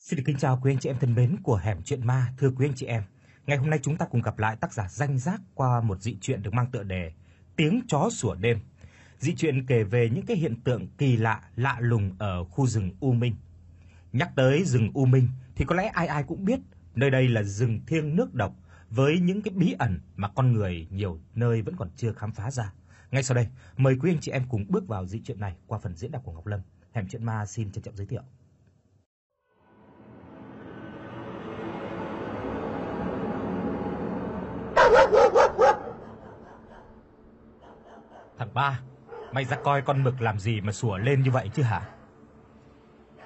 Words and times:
Xin 0.00 0.16
được 0.16 0.22
kính 0.26 0.36
chào 0.36 0.58
quý 0.62 0.72
anh 0.72 0.78
chị 0.78 0.90
em 0.90 0.98
thân 1.00 1.14
mến 1.14 1.36
của 1.42 1.56
Hẻm 1.56 1.82
Chuyện 1.82 2.06
Ma, 2.06 2.32
thưa 2.38 2.50
quý 2.50 2.66
anh 2.66 2.74
chị 2.76 2.86
em. 2.86 3.02
Ngày 3.46 3.56
hôm 3.56 3.70
nay 3.70 3.78
chúng 3.82 3.96
ta 3.96 4.06
cùng 4.06 4.22
gặp 4.22 4.38
lại 4.38 4.56
tác 4.56 4.72
giả 4.72 4.88
Danh 4.88 5.18
Giác 5.18 5.40
qua 5.54 5.80
một 5.80 6.02
dị 6.02 6.16
truyện 6.20 6.42
được 6.42 6.54
mang 6.54 6.70
tựa 6.70 6.82
đề 6.82 7.12
Tiếng 7.56 7.80
chó 7.88 8.08
sủa 8.10 8.34
đêm. 8.34 8.58
Dị 9.18 9.34
truyện 9.34 9.66
kể 9.66 9.84
về 9.84 10.10
những 10.10 10.26
cái 10.26 10.36
hiện 10.36 10.60
tượng 10.60 10.86
kỳ 10.98 11.16
lạ, 11.16 11.42
lạ 11.56 11.76
lùng 11.80 12.14
ở 12.18 12.44
khu 12.44 12.66
rừng 12.66 12.90
U 13.00 13.12
Minh. 13.12 13.36
Nhắc 14.12 14.30
tới 14.36 14.64
rừng 14.64 14.90
U 14.94 15.04
Minh 15.04 15.28
thì 15.56 15.64
có 15.64 15.74
lẽ 15.74 15.86
ai 15.86 16.06
ai 16.06 16.22
cũng 16.22 16.44
biết, 16.44 16.60
nơi 16.94 17.10
đây 17.10 17.28
là 17.28 17.42
rừng 17.42 17.80
thiêng 17.86 18.16
nước 18.16 18.34
độc 18.34 18.56
với 18.90 19.20
những 19.20 19.42
cái 19.42 19.54
bí 19.54 19.74
ẩn 19.78 20.00
mà 20.16 20.28
con 20.28 20.52
người 20.52 20.86
nhiều 20.90 21.20
nơi 21.34 21.62
vẫn 21.62 21.76
còn 21.76 21.90
chưa 21.96 22.12
khám 22.12 22.32
phá 22.32 22.50
ra. 22.50 22.72
Ngay 23.10 23.22
sau 23.22 23.34
đây, 23.34 23.46
mời 23.76 23.96
quý 24.02 24.10
anh 24.10 24.20
chị 24.20 24.32
em 24.32 24.42
cùng 24.48 24.66
bước 24.68 24.88
vào 24.88 25.06
dị 25.06 25.20
truyện 25.24 25.40
này 25.40 25.56
qua 25.66 25.78
phần 25.78 25.96
diễn 25.96 26.10
đọc 26.10 26.22
của 26.24 26.32
Ngọc 26.32 26.46
Lâm. 26.46 26.60
Hẻm 26.92 27.08
Chuyện 27.08 27.24
Ma 27.24 27.46
xin 27.46 27.72
trân 27.72 27.82
trọng 27.82 27.96
giới 27.96 28.06
thiệu. 28.06 28.22
Ba, 38.54 38.80
mày 39.32 39.44
ra 39.44 39.56
coi 39.56 39.82
con 39.82 40.04
mực 40.04 40.20
làm 40.20 40.38
gì 40.38 40.60
mà 40.60 40.72
sủa 40.72 40.98
lên 40.98 41.22
như 41.22 41.30
vậy 41.30 41.50
chứ 41.54 41.62
hả? 41.62 41.82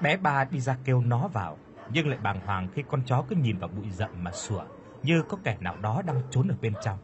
Bé 0.00 0.16
ba 0.16 0.44
đi 0.44 0.60
ra 0.60 0.76
kêu 0.84 1.00
nó 1.00 1.28
vào, 1.28 1.58
nhưng 1.92 2.08
lại 2.08 2.18
bàng 2.22 2.40
hoàng 2.46 2.68
khi 2.74 2.82
con 2.88 3.02
chó 3.06 3.24
cứ 3.28 3.36
nhìn 3.36 3.58
vào 3.58 3.68
bụi 3.68 3.90
rậm 3.90 4.10
mà 4.24 4.30
sủa, 4.30 4.64
như 5.02 5.22
có 5.28 5.36
kẻ 5.44 5.56
nào 5.60 5.76
đó 5.76 6.02
đang 6.06 6.22
trốn 6.30 6.48
ở 6.48 6.56
bên 6.60 6.74
trong. 6.82 6.98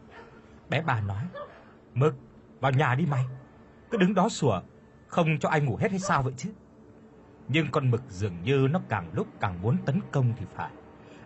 Bé 0.69 0.81
ba 0.81 1.01
nói: 1.01 1.23
"Mực, 1.93 2.15
vào 2.59 2.71
nhà 2.71 2.95
đi 2.95 3.05
mày. 3.05 3.25
Cứ 3.91 3.97
đứng 3.97 4.13
đó 4.13 4.29
sủa, 4.29 4.61
không 5.07 5.39
cho 5.39 5.49
ai 5.49 5.61
ngủ 5.61 5.75
hết 5.75 5.91
hay 5.91 5.99
sao 5.99 6.21
vậy 6.21 6.33
chứ?" 6.37 6.49
Nhưng 7.47 7.71
con 7.71 7.91
mực 7.91 8.01
dường 8.09 8.43
như 8.43 8.67
nó 8.71 8.81
càng 8.89 9.09
lúc 9.13 9.27
càng 9.39 9.61
muốn 9.61 9.77
tấn 9.85 10.01
công 10.11 10.33
thì 10.37 10.45
phải. 10.55 10.71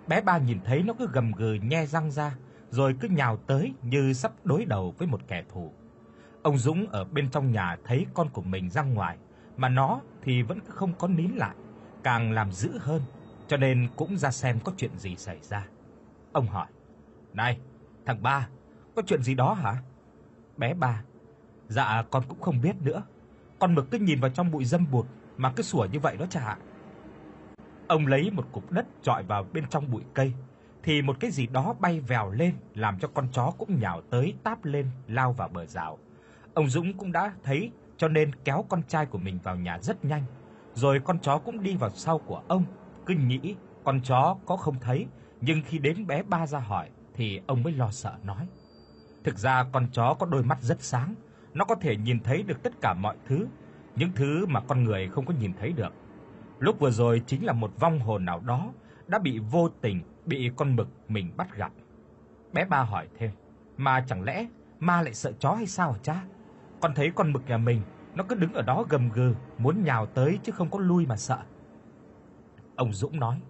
Bé 0.08 0.22
ba 0.22 0.38
nhìn 0.38 0.60
thấy 0.66 0.84
nó 0.84 0.94
cứ 1.00 1.08
gầm 1.14 1.32
gừ 1.32 1.54
nhe 1.54 1.86
răng 1.86 2.12
ra, 2.12 2.36
rồi 2.70 2.96
cứ 3.00 3.08
nhào 3.08 3.38
tới 3.38 3.74
như 3.82 4.14
sắp 4.14 4.32
đối 4.44 4.66
đầu 4.66 4.94
với 4.98 5.08
một 5.08 5.22
kẻ 5.28 5.44
thù. 5.50 5.74
Ông 6.46 6.58
Dũng 6.58 6.88
ở 6.92 7.04
bên 7.04 7.30
trong 7.30 7.52
nhà 7.52 7.78
thấy 7.84 8.06
con 8.14 8.30
của 8.30 8.42
mình 8.42 8.70
ra 8.70 8.82
ngoài, 8.82 9.18
mà 9.58 9.70
nó 9.70 10.02
thì 10.22 10.42
vẫn 10.42 10.60
không 10.68 10.94
có 10.94 11.08
nín 11.08 11.32
lại, 11.32 11.56
càng 12.04 12.32
làm 12.32 12.52
dữ 12.52 12.78
hơn, 12.80 13.02
cho 13.48 13.58
nên 13.58 13.88
cũng 13.96 14.18
ra 14.18 14.32
xem 14.32 14.60
có 14.64 14.72
chuyện 14.78 14.98
gì 14.98 15.16
xảy 15.16 15.40
ra. 15.42 15.68
Ông 16.32 16.48
hỏi: 16.48 16.68
"Này, 17.34 17.60
thằng 18.06 18.24
ba, 18.24 18.50
có 18.96 19.02
chuyện 19.08 19.24
gì 19.24 19.36
đó 19.36 19.54
hả?" 19.54 19.76
Bé 20.58 20.74
ba: 20.74 21.04
"Dạ 21.68 22.04
con 22.12 22.24
cũng 22.28 22.42
không 22.42 22.62
biết 22.62 22.76
nữa. 22.82 23.04
Con 23.60 23.76
mực 23.76 23.92
cứ 23.92 23.98
nhìn 24.00 24.20
vào 24.20 24.32
trong 24.32 24.52
bụi 24.52 24.66
dâm 24.66 24.92
bụt 24.92 25.06
mà 25.38 25.52
cứ 25.56 25.64
sủa 25.64 25.88
như 25.92 26.00
vậy 26.00 26.18
đó 26.18 26.26
chả." 26.30 26.58
Ông 27.88 28.08
lấy 28.08 28.32
một 28.32 28.46
cục 28.52 28.72
đất 28.72 28.86
chọi 29.02 29.24
vào 29.24 29.46
bên 29.54 29.68
trong 29.70 29.92
bụi 29.92 30.04
cây, 30.14 30.34
thì 30.84 31.02
một 31.02 31.18
cái 31.20 31.32
gì 31.32 31.48
đó 31.48 31.76
bay 31.80 32.00
vèo 32.00 32.32
lên, 32.32 32.54
làm 32.74 33.00
cho 33.00 33.08
con 33.14 33.28
chó 33.32 33.52
cũng 33.58 33.80
nhào 33.80 34.02
tới 34.10 34.34
táp 34.44 34.66
lên 34.66 34.90
lao 35.08 35.34
vào 35.34 35.48
bờ 35.48 35.66
rào. 35.66 35.98
Ông 36.56 36.70
Dũng 36.70 36.98
cũng 36.98 37.12
đã 37.12 37.34
thấy 37.44 37.72
cho 37.98 38.08
nên 38.08 38.32
kéo 38.44 38.66
con 38.70 38.84
trai 38.84 39.06
của 39.06 39.18
mình 39.18 39.40
vào 39.44 39.56
nhà 39.56 39.80
rất 39.82 40.06
nhanh, 40.06 40.24
rồi 40.74 41.02
con 41.04 41.20
chó 41.20 41.38
cũng 41.38 41.64
đi 41.64 41.76
vào 41.76 41.90
sau 41.90 42.20
của 42.20 42.42
ông, 42.48 42.64
cứ 43.06 43.14
nghĩ 43.14 43.56
con 43.84 44.02
chó 44.04 44.38
có 44.46 44.58
không 44.58 44.80
thấy, 44.82 45.06
nhưng 45.42 45.62
khi 45.66 45.80
đến 45.80 46.08
bé 46.08 46.24
ba 46.24 46.48
ra 46.48 46.60
hỏi 46.60 46.90
thì 47.14 47.42
ông 47.48 47.64
mới 47.64 47.74
lo 47.74 47.92
sợ 47.92 48.18
nói: 48.24 48.48
"Thực 49.24 49.38
ra 49.38 49.66
con 49.74 49.88
chó 49.92 50.14
có 50.14 50.26
đôi 50.26 50.44
mắt 50.44 50.58
rất 50.62 50.82
sáng, 50.82 51.16
nó 51.54 51.66
có 51.66 51.76
thể 51.76 51.96
nhìn 51.98 52.20
thấy 52.24 52.44
được 52.44 52.64
tất 52.64 52.74
cả 52.82 52.94
mọi 52.94 53.18
thứ, 53.26 53.48
những 53.96 54.12
thứ 54.16 54.46
mà 54.46 54.62
con 54.62 54.84
người 54.84 55.10
không 55.10 55.26
có 55.26 55.34
nhìn 55.40 55.54
thấy 55.60 55.72
được. 55.74 55.94
Lúc 56.60 56.80
vừa 56.80 56.92
rồi 56.92 57.22
chính 57.28 57.46
là 57.46 57.54
một 57.54 57.72
vong 57.80 58.00
hồn 58.00 58.26
nào 58.26 58.40
đó 58.40 58.74
đã 59.08 59.20
bị 59.20 59.40
vô 59.40 59.70
tình 59.82 60.02
bị 60.26 60.52
con 60.56 60.76
mực 60.76 60.88
mình 61.08 61.34
bắt 61.38 61.56
gặp." 61.56 61.72
Bé 62.54 62.66
ba 62.66 62.82
hỏi 62.82 63.08
thêm: 63.18 63.32
"Mà 63.78 64.06
chẳng 64.08 64.24
lẽ 64.24 64.46
ma 64.80 65.02
lại 65.02 65.14
sợ 65.14 65.32
chó 65.40 65.54
hay 65.54 65.68
sao 65.68 65.92
hả 65.92 66.00
cha?" 66.04 66.24
Con 66.86 66.94
thấy 66.94 67.12
con 67.16 67.34
mực 67.34 67.44
nhà 67.48 67.58
mình 67.58 67.82
nó 68.16 68.24
cứ 68.24 68.36
đứng 68.36 68.54
ở 68.54 68.62
đó 68.62 68.86
gầm 68.90 69.10
gừ, 69.10 69.36
muốn 69.58 69.84
nhào 69.84 70.06
tới 70.06 70.40
chứ 70.44 70.52
không 70.52 70.70
có 70.70 70.80
lui 70.80 71.06
mà 71.06 71.18
sợ. 71.18 71.40
Ông 72.76 72.94
Dũng 72.94 73.20
nói: 73.20 73.42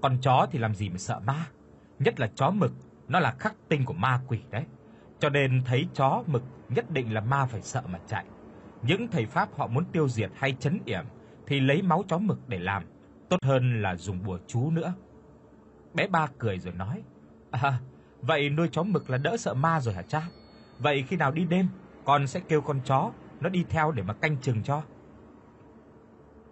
"Con 0.00 0.18
chó 0.20 0.46
thì 0.50 0.58
làm 0.58 0.74
gì 0.74 0.88
mà 0.88 0.98
sợ 0.98 1.20
ma, 1.26 1.46
nhất 1.98 2.20
là 2.20 2.30
chó 2.34 2.50
mực, 2.50 2.72
nó 3.08 3.20
là 3.20 3.30
khắc 3.38 3.54
tinh 3.68 3.84
của 3.84 3.92
ma 3.92 4.20
quỷ 4.28 4.40
đấy. 4.50 4.64
Cho 5.18 5.28
nên 5.28 5.62
thấy 5.64 5.88
chó 5.94 6.22
mực 6.26 6.42
nhất 6.68 6.90
định 6.90 7.14
là 7.14 7.20
ma 7.20 7.46
phải 7.46 7.62
sợ 7.62 7.82
mà 7.86 7.98
chạy. 8.06 8.24
Những 8.82 9.08
thầy 9.08 9.26
pháp 9.26 9.48
họ 9.56 9.66
muốn 9.66 9.84
tiêu 9.92 10.08
diệt 10.08 10.30
hay 10.34 10.56
trấn 10.60 10.80
yểm 10.84 11.04
thì 11.46 11.60
lấy 11.60 11.82
máu 11.82 12.04
chó 12.08 12.18
mực 12.18 12.48
để 12.48 12.58
làm, 12.58 12.82
tốt 13.28 13.38
hơn 13.42 13.82
là 13.82 13.96
dùng 13.96 14.22
bùa 14.24 14.38
chú 14.46 14.70
nữa." 14.70 14.94
Bé 15.94 16.08
ba 16.08 16.26
cười 16.38 16.58
rồi 16.58 16.74
nói: 16.74 17.02
"À, 17.50 17.80
vậy 18.22 18.50
nuôi 18.50 18.68
chó 18.72 18.82
mực 18.82 19.10
là 19.10 19.18
đỡ 19.18 19.36
sợ 19.36 19.54
ma 19.54 19.80
rồi 19.80 19.94
hả 19.94 20.02
cha? 20.02 20.28
Vậy 20.78 21.02
khi 21.08 21.16
nào 21.16 21.32
đi 21.32 21.44
đêm 21.44 21.68
con 22.06 22.26
sẽ 22.26 22.40
kêu 22.40 22.60
con 22.60 22.80
chó 22.84 23.12
nó 23.40 23.48
đi 23.48 23.64
theo 23.68 23.92
để 23.92 24.02
mà 24.02 24.14
canh 24.14 24.36
chừng 24.36 24.62
cho." 24.62 24.82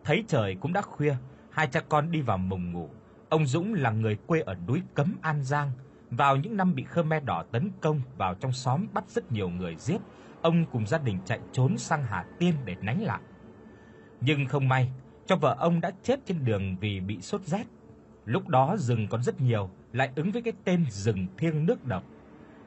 Thấy 0.04 0.24
trời 0.28 0.56
cũng 0.60 0.72
đã 0.72 0.80
khuya, 0.80 1.16
hai 1.50 1.66
cha 1.66 1.80
con 1.88 2.10
đi 2.10 2.20
vào 2.20 2.38
mùng 2.38 2.72
ngủ. 2.72 2.90
Ông 3.28 3.46
Dũng 3.46 3.74
là 3.74 3.90
người 3.90 4.16
quê 4.26 4.40
ở 4.40 4.54
núi 4.68 4.82
Cấm 4.94 5.14
An 5.22 5.42
Giang, 5.42 5.72
vào 6.10 6.36
những 6.36 6.56
năm 6.56 6.74
bị 6.74 6.84
Khmer 6.84 7.24
Đỏ 7.24 7.44
tấn 7.52 7.70
công 7.80 8.00
vào 8.16 8.34
trong 8.34 8.52
xóm 8.52 8.86
bắt 8.92 9.04
rất 9.08 9.32
nhiều 9.32 9.48
người 9.48 9.76
giết, 9.76 9.98
ông 10.42 10.64
cùng 10.72 10.86
gia 10.86 10.98
đình 10.98 11.18
chạy 11.24 11.40
trốn 11.52 11.78
sang 11.78 12.04
Hà 12.04 12.24
Tiên 12.38 12.54
để 12.64 12.76
nánh 12.80 13.02
lại. 13.02 13.20
Nhưng 14.20 14.46
không 14.46 14.68
may, 14.68 14.92
cho 15.26 15.36
vợ 15.36 15.56
ông 15.58 15.80
đã 15.80 15.90
chết 16.02 16.20
trên 16.26 16.44
đường 16.44 16.76
vì 16.80 17.00
bị 17.00 17.20
sốt 17.20 17.42
rét. 17.44 17.64
Lúc 18.24 18.48
đó 18.48 18.76
rừng 18.78 19.06
còn 19.10 19.22
rất 19.22 19.40
nhiều, 19.40 19.70
lại 19.92 20.10
ứng 20.16 20.30
với 20.30 20.42
cái 20.42 20.52
tên 20.64 20.84
rừng 20.90 21.26
thiêng 21.38 21.66
nước 21.66 21.84
độc. 21.84 22.02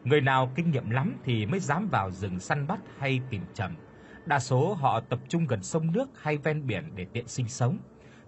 Người 0.07 0.21
nào 0.21 0.51
kinh 0.55 0.71
nghiệm 0.71 0.89
lắm 0.89 1.15
thì 1.23 1.45
mới 1.45 1.59
dám 1.59 1.87
vào 1.91 2.11
rừng 2.11 2.39
săn 2.39 2.67
bắt 2.67 2.79
hay 2.97 3.19
tìm 3.29 3.41
trầm. 3.53 3.75
Đa 4.25 4.39
số 4.39 4.73
họ 4.73 4.99
tập 4.99 5.19
trung 5.27 5.47
gần 5.47 5.63
sông 5.63 5.91
nước 5.91 6.09
hay 6.21 6.37
ven 6.37 6.67
biển 6.67 6.83
để 6.95 7.05
tiện 7.13 7.27
sinh 7.27 7.47
sống. 7.47 7.77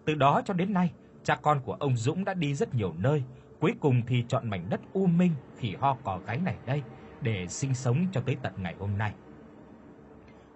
Từ 0.05 0.15
đó 0.15 0.41
cho 0.45 0.53
đến 0.53 0.73
nay, 0.73 0.91
cha 1.23 1.35
con 1.35 1.61
của 1.65 1.73
ông 1.73 1.97
Dũng 1.97 2.25
đã 2.25 2.33
đi 2.33 2.53
rất 2.53 2.75
nhiều 2.75 2.93
nơi, 2.97 3.23
cuối 3.59 3.73
cùng 3.79 4.01
thì 4.07 4.23
chọn 4.27 4.49
mảnh 4.49 4.69
đất 4.69 4.81
u 4.93 5.05
minh 5.05 5.31
khỉ 5.57 5.75
ho 5.79 5.97
cò 6.03 6.19
gáy 6.25 6.37
này 6.37 6.55
đây 6.65 6.83
để 7.21 7.47
sinh 7.47 7.73
sống 7.73 8.07
cho 8.11 8.21
tới 8.21 8.37
tận 8.41 8.53
ngày 8.57 8.75
hôm 8.79 8.97
nay. 8.97 9.13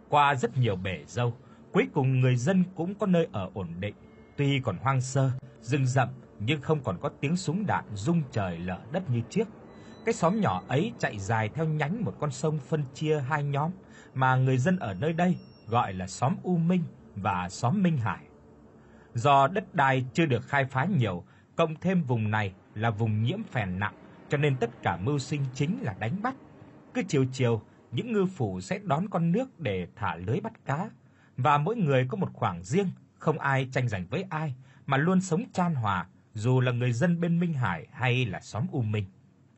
Qua 0.10 0.36
rất 0.36 0.58
nhiều 0.58 0.76
bể 0.76 1.04
dâu, 1.08 1.34
cuối 1.72 1.88
cùng 1.94 2.20
người 2.20 2.36
dân 2.36 2.64
cũng 2.76 2.96
có 2.96 3.06
nơi 3.06 3.28
ở 3.32 3.50
ổn 3.54 3.68
định, 3.80 3.96
tuy 4.38 4.60
còn 4.60 4.78
hoang 4.78 5.02
sơ, 5.02 5.32
rừng 5.62 5.86
rậm 5.86 6.10
nhưng 6.40 6.62
không 6.62 6.80
còn 6.84 6.98
có 7.02 7.10
tiếng 7.10 7.36
súng 7.36 7.66
đạn 7.66 7.86
rung 7.94 8.22
trời 8.32 8.58
lở 8.58 8.80
đất 8.92 9.10
như 9.10 9.22
trước. 9.30 9.48
Cái 10.06 10.14
xóm 10.14 10.42
nhỏ 10.42 10.64
ấy 10.68 10.94
chạy 11.00 11.20
dài 11.20 11.50
theo 11.50 11.66
nhánh 11.66 12.06
một 12.06 12.16
con 12.20 12.32
sông 12.32 12.60
phân 12.60 12.84
chia 12.94 13.20
hai 13.20 13.44
nhóm 13.44 13.72
mà 14.14 14.36
người 14.36 14.58
dân 14.58 14.80
ở 14.80 14.94
nơi 14.94 15.14
đây 15.14 15.38
gọi 15.68 15.94
là 15.94 16.08
xóm 16.08 16.36
U 16.44 16.58
Minh 16.58 16.84
và 17.16 17.50
xóm 17.50 17.84
Minh 17.84 17.98
Hải. 17.98 18.24
Do 19.14 19.48
đất 19.48 19.76
đai 19.76 20.06
chưa 20.14 20.26
được 20.26 20.48
khai 20.48 20.66
phá 20.66 20.86
nhiều, 20.86 21.24
cộng 21.56 21.76
thêm 21.82 22.04
vùng 22.04 22.32
này 22.32 22.54
là 22.76 22.90
vùng 22.90 23.24
nhiễm 23.24 23.44
phèn 23.44 23.80
nặng, 23.80 23.94
cho 24.30 24.38
nên 24.38 24.56
tất 24.58 24.70
cả 24.82 24.98
mưu 24.98 25.20
sinh 25.20 25.42
chính 25.54 25.78
là 25.82 25.96
đánh 26.00 26.22
bắt. 26.22 26.36
Cứ 26.94 27.02
chiều 27.08 27.26
chiều, 27.32 27.62
những 27.92 28.14
ngư 28.14 28.26
phủ 28.26 28.62
sẽ 28.62 28.80
đón 28.84 29.10
con 29.10 29.32
nước 29.32 29.60
để 29.60 29.88
thả 29.96 30.16
lưới 30.16 30.40
bắt 30.40 30.54
cá, 30.66 30.90
và 31.38 31.58
mỗi 31.58 31.76
người 31.76 32.08
có 32.08 32.18
một 32.18 32.30
khoảng 32.34 32.64
riêng, 32.64 32.88
không 33.20 33.40
ai 33.40 33.68
tranh 33.72 33.88
giành 33.88 34.08
với 34.10 34.26
ai, 34.30 34.56
mà 34.86 34.98
luôn 34.98 35.22
sống 35.22 35.44
chan 35.54 35.76
hòa, 35.76 36.08
dù 36.34 36.62
là 36.62 36.72
người 36.72 36.92
dân 36.92 37.22
bên 37.22 37.40
Minh 37.40 37.54
Hải 37.54 37.88
hay 37.92 38.26
là 38.26 38.40
xóm 38.40 38.66
U 38.72 38.82
Minh. 38.82 39.06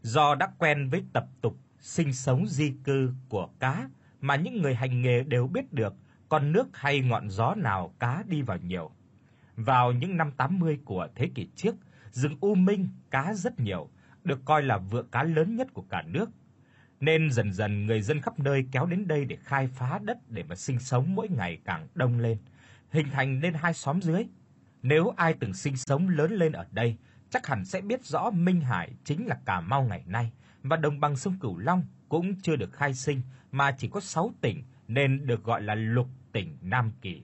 Do 0.05 0.35
đã 0.35 0.47
quen 0.57 0.89
với 0.89 1.03
tập 1.13 1.27
tục 1.41 1.57
sinh 1.79 2.13
sống 2.13 2.47
di 2.47 2.73
cư 2.83 3.13
của 3.29 3.49
cá 3.59 3.89
mà 4.21 4.35
những 4.35 4.61
người 4.61 4.75
hành 4.75 5.01
nghề 5.01 5.23
đều 5.23 5.47
biết 5.47 5.73
được 5.73 5.93
con 6.29 6.51
nước 6.51 6.67
hay 6.73 7.01
ngọn 7.01 7.29
gió 7.29 7.55
nào 7.55 7.93
cá 7.99 8.23
đi 8.27 8.41
vào 8.41 8.57
nhiều. 8.57 8.91
Vào 9.55 9.91
những 9.91 10.17
năm 10.17 10.31
80 10.31 10.79
của 10.85 11.07
thế 11.15 11.29
kỷ 11.35 11.47
trước, 11.55 11.75
rừng 12.11 12.37
U 12.41 12.55
Minh 12.55 12.89
cá 13.11 13.33
rất 13.33 13.59
nhiều, 13.59 13.89
được 14.23 14.45
coi 14.45 14.63
là 14.63 14.77
vựa 14.77 15.03
cá 15.03 15.23
lớn 15.23 15.55
nhất 15.55 15.73
của 15.73 15.85
cả 15.89 16.01
nước. 16.01 16.29
Nên 16.99 17.31
dần 17.31 17.53
dần 17.53 17.85
người 17.85 18.01
dân 18.01 18.21
khắp 18.21 18.39
nơi 18.39 18.65
kéo 18.71 18.85
đến 18.85 19.07
đây 19.07 19.25
để 19.25 19.35
khai 19.35 19.67
phá 19.67 19.99
đất 20.03 20.17
để 20.29 20.43
mà 20.43 20.55
sinh 20.55 20.79
sống 20.79 21.15
mỗi 21.15 21.29
ngày 21.29 21.59
càng 21.65 21.87
đông 21.95 22.19
lên, 22.19 22.37
hình 22.89 23.07
thành 23.11 23.39
nên 23.39 23.53
hai 23.53 23.73
xóm 23.73 24.01
dưới. 24.01 24.27
Nếu 24.81 25.13
ai 25.17 25.33
từng 25.33 25.53
sinh 25.53 25.77
sống 25.77 26.09
lớn 26.09 26.31
lên 26.31 26.51
ở 26.51 26.65
đây, 26.71 26.97
chắc 27.35 27.47
hẳn 27.47 27.65
sẽ 27.65 27.81
biết 27.81 28.05
rõ 28.05 28.29
Minh 28.29 28.61
Hải 28.61 28.91
chính 29.03 29.27
là 29.27 29.37
Cà 29.45 29.61
Mau 29.61 29.83
ngày 29.83 30.03
nay 30.05 30.31
và 30.63 30.77
đồng 30.77 30.99
bằng 30.99 31.15
sông 31.15 31.37
Cửu 31.39 31.57
Long 31.57 31.83
cũng 32.09 32.41
chưa 32.41 32.55
được 32.55 32.73
khai 32.73 32.93
sinh 32.93 33.21
mà 33.51 33.71
chỉ 33.77 33.87
có 33.87 33.99
6 33.99 34.31
tỉnh 34.41 34.63
nên 34.87 35.25
được 35.27 35.43
gọi 35.43 35.61
là 35.61 35.75
lục 35.75 36.07
tỉnh 36.31 36.57
Nam 36.61 36.91
Kỳ. 37.01 37.23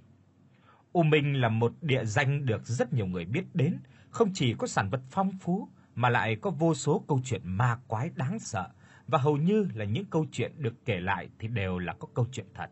U 0.94 1.04
Minh 1.04 1.42
là 1.42 1.50
một 1.50 1.74
địa 1.81 2.06
danh 2.06 2.46
được 2.46 2.66
rất 2.66 2.94
nhiều 2.94 3.06
người 3.06 3.25
biết 3.25 3.44
đến, 3.54 3.80
không 4.10 4.31
chỉ 4.34 4.54
có 4.54 4.68
sản 4.68 4.90
vật 4.90 5.02
phong 5.10 5.31
phú 5.42 5.69
mà 5.96 6.10
lại 6.10 6.36
có 6.36 6.50
vô 6.50 6.75
số 6.75 7.04
câu 7.07 7.22
chuyện 7.24 7.42
ma 7.46 7.80
quái 7.88 8.10
đáng 8.16 8.40
sợ 8.40 8.69
và 9.07 9.18
hầu 9.18 9.38
như 9.38 9.68
là 9.74 9.86
những 9.86 10.06
câu 10.06 10.25
chuyện 10.31 10.52
được 10.57 10.86
kể 10.86 11.00
lại 11.00 11.30
thì 11.40 11.48
đều 11.48 11.80
là 11.80 11.94
có 11.94 12.07
câu 12.14 12.28
chuyện 12.31 12.48
thật. 12.54 12.69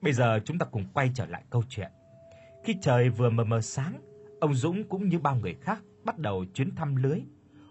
Bây 0.00 0.12
giờ 0.12 0.40
chúng 0.44 0.58
ta 0.58 0.66
cùng 0.66 0.84
quay 0.94 1.10
trở 1.14 1.26
lại 1.26 1.42
câu 1.50 1.62
chuyện. 1.68 1.90
Khi 2.64 2.76
trời 2.82 3.08
vừa 3.08 3.30
mờ 3.30 3.44
mờ 3.44 3.60
sáng, 3.60 4.00
ông 4.40 4.54
Dũng 4.54 4.88
cũng 4.88 5.08
như 5.08 5.18
bao 5.18 5.36
người 5.36 5.54
khác 5.54 5.82
bắt 6.08 6.18
đầu 6.18 6.44
chuyến 6.54 6.74
thăm 6.74 6.96
lưới. 6.96 7.20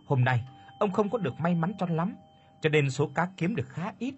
Hôm 0.06 0.24
nay, 0.24 0.48
ông 0.80 0.92
không 0.92 1.10
có 1.10 1.18
được 1.18 1.40
may 1.40 1.56
mắn 1.56 1.74
cho 1.80 1.86
lắm, 1.86 2.16
cho 2.62 2.70
nên 2.70 2.90
số 2.90 3.08
cá 3.16 3.30
kiếm 3.38 3.56
được 3.56 3.70
khá 3.70 3.94
ít. 4.00 4.16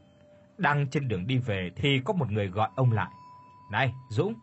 Đang 0.58 0.88
trên 0.90 1.08
đường 1.08 1.28
đi 1.28 1.38
về 1.38 1.72
thì 1.76 2.02
có 2.06 2.14
một 2.14 2.32
người 2.32 2.48
gọi 2.48 2.70
ông 2.76 2.92
lại. 2.92 3.12
"Này, 3.72 3.94
Dũng, 4.10 4.34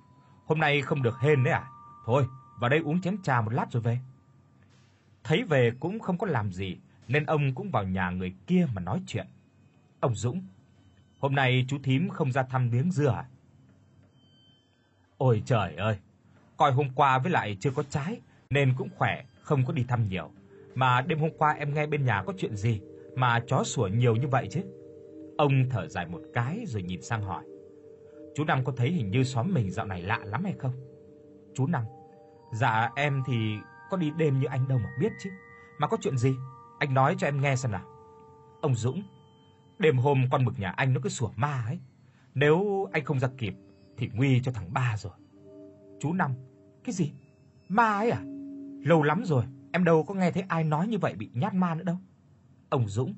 hôm 0.46 0.58
nay 0.58 0.82
không 0.82 1.02
được 1.02 1.18
hên 1.20 1.44
đấy 1.44 1.52
à? 1.52 1.64
Thôi, 2.06 2.26
vào 2.60 2.70
đây 2.70 2.80
uống 2.80 3.00
chén 3.00 3.22
trà 3.22 3.40
một 3.40 3.52
lát 3.52 3.66
rồi 3.72 3.82
về." 3.82 3.98
Thấy 5.24 5.44
về 5.44 5.72
cũng 5.80 5.98
không 5.98 6.18
có 6.18 6.26
làm 6.26 6.52
gì, 6.52 6.76
nên 7.08 7.26
ông 7.26 7.54
cũng 7.54 7.70
vào 7.70 7.84
nhà 7.84 8.10
người 8.10 8.34
kia 8.46 8.66
mà 8.74 8.80
nói 8.80 9.02
chuyện. 9.06 9.26
"Ông 10.00 10.14
Dũng, 10.14 10.42
hôm 11.20 11.34
nay 11.34 11.64
chú 11.68 11.78
thím 11.82 12.08
không 12.08 12.32
ra 12.32 12.42
thăm 12.42 12.70
miếng 12.70 12.90
dưa 12.90 13.08
à?" 13.08 13.24
"Ôi 15.18 15.42
trời 15.46 15.76
ơi, 15.76 15.98
coi 16.56 16.72
hôm 16.72 16.90
qua 16.94 17.18
với 17.18 17.30
lại 17.30 17.56
chưa 17.60 17.70
có 17.70 17.82
trái 17.82 18.20
nên 18.50 18.74
cũng 18.76 18.88
khỏe, 18.96 19.24
không 19.46 19.64
có 19.66 19.72
đi 19.72 19.84
thăm 19.88 20.08
nhiều. 20.08 20.30
Mà 20.74 21.00
đêm 21.00 21.18
hôm 21.18 21.30
qua 21.38 21.52
em 21.52 21.74
nghe 21.74 21.86
bên 21.86 22.04
nhà 22.04 22.22
có 22.26 22.32
chuyện 22.38 22.56
gì 22.56 22.80
mà 23.14 23.40
chó 23.46 23.64
sủa 23.64 23.86
nhiều 23.86 24.16
như 24.16 24.28
vậy 24.28 24.46
chứ?" 24.50 24.60
Ông 25.38 25.52
thở 25.70 25.88
dài 25.88 26.06
một 26.06 26.20
cái 26.34 26.64
rồi 26.66 26.82
nhìn 26.82 27.02
sang 27.02 27.22
hỏi. 27.22 27.44
"Chú 28.34 28.44
Năm 28.44 28.64
có 28.64 28.72
thấy 28.76 28.90
hình 28.90 29.10
như 29.10 29.24
xóm 29.24 29.54
mình 29.54 29.70
dạo 29.70 29.86
này 29.86 30.02
lạ 30.02 30.20
lắm 30.24 30.44
hay 30.44 30.54
không?" 30.58 30.72
"Chú 31.54 31.66
Năm, 31.66 31.84
dạ 32.52 32.90
em 32.96 33.22
thì 33.26 33.34
có 33.90 33.96
đi 33.96 34.10
đêm 34.18 34.40
như 34.40 34.46
anh 34.46 34.68
đâu 34.68 34.78
mà 34.78 34.90
biết 35.00 35.12
chứ. 35.22 35.30
Mà 35.78 35.88
có 35.88 35.96
chuyện 36.00 36.16
gì? 36.16 36.34
Anh 36.78 36.94
nói 36.94 37.14
cho 37.18 37.26
em 37.26 37.40
nghe 37.40 37.56
xem 37.56 37.72
nào." 37.72 37.84
Ông 38.60 38.74
Dũng, 38.74 39.02
đêm 39.78 39.96
hôm 39.96 40.24
con 40.30 40.44
mực 40.44 40.58
nhà 40.58 40.70
anh 40.70 40.92
nó 40.92 41.00
cứ 41.02 41.08
sủa 41.08 41.30
ma 41.36 41.64
ấy. 41.66 41.78
Nếu 42.34 42.88
anh 42.92 43.04
không 43.04 43.18
ra 43.18 43.28
kịp 43.38 43.54
thì 43.96 44.10
nguy 44.14 44.40
cho 44.40 44.52
thằng 44.52 44.72
ba 44.72 44.94
rồi. 44.98 45.12
Chú 46.00 46.12
Năm, 46.12 46.34
cái 46.84 46.92
gì? 46.92 47.12
Ma 47.68 47.92
ấy 47.92 48.10
à? 48.10 48.22
Lâu 48.86 49.02
lắm 49.02 49.22
rồi, 49.24 49.44
em 49.72 49.84
đâu 49.84 50.04
có 50.04 50.14
nghe 50.14 50.30
thấy 50.30 50.44
ai 50.48 50.64
nói 50.64 50.88
như 50.88 50.98
vậy 50.98 51.14
bị 51.14 51.30
nhát 51.34 51.54
ma 51.54 51.74
nữa 51.74 51.84
đâu. 51.84 51.96
Ông 52.68 52.88
Dũng, 52.88 53.14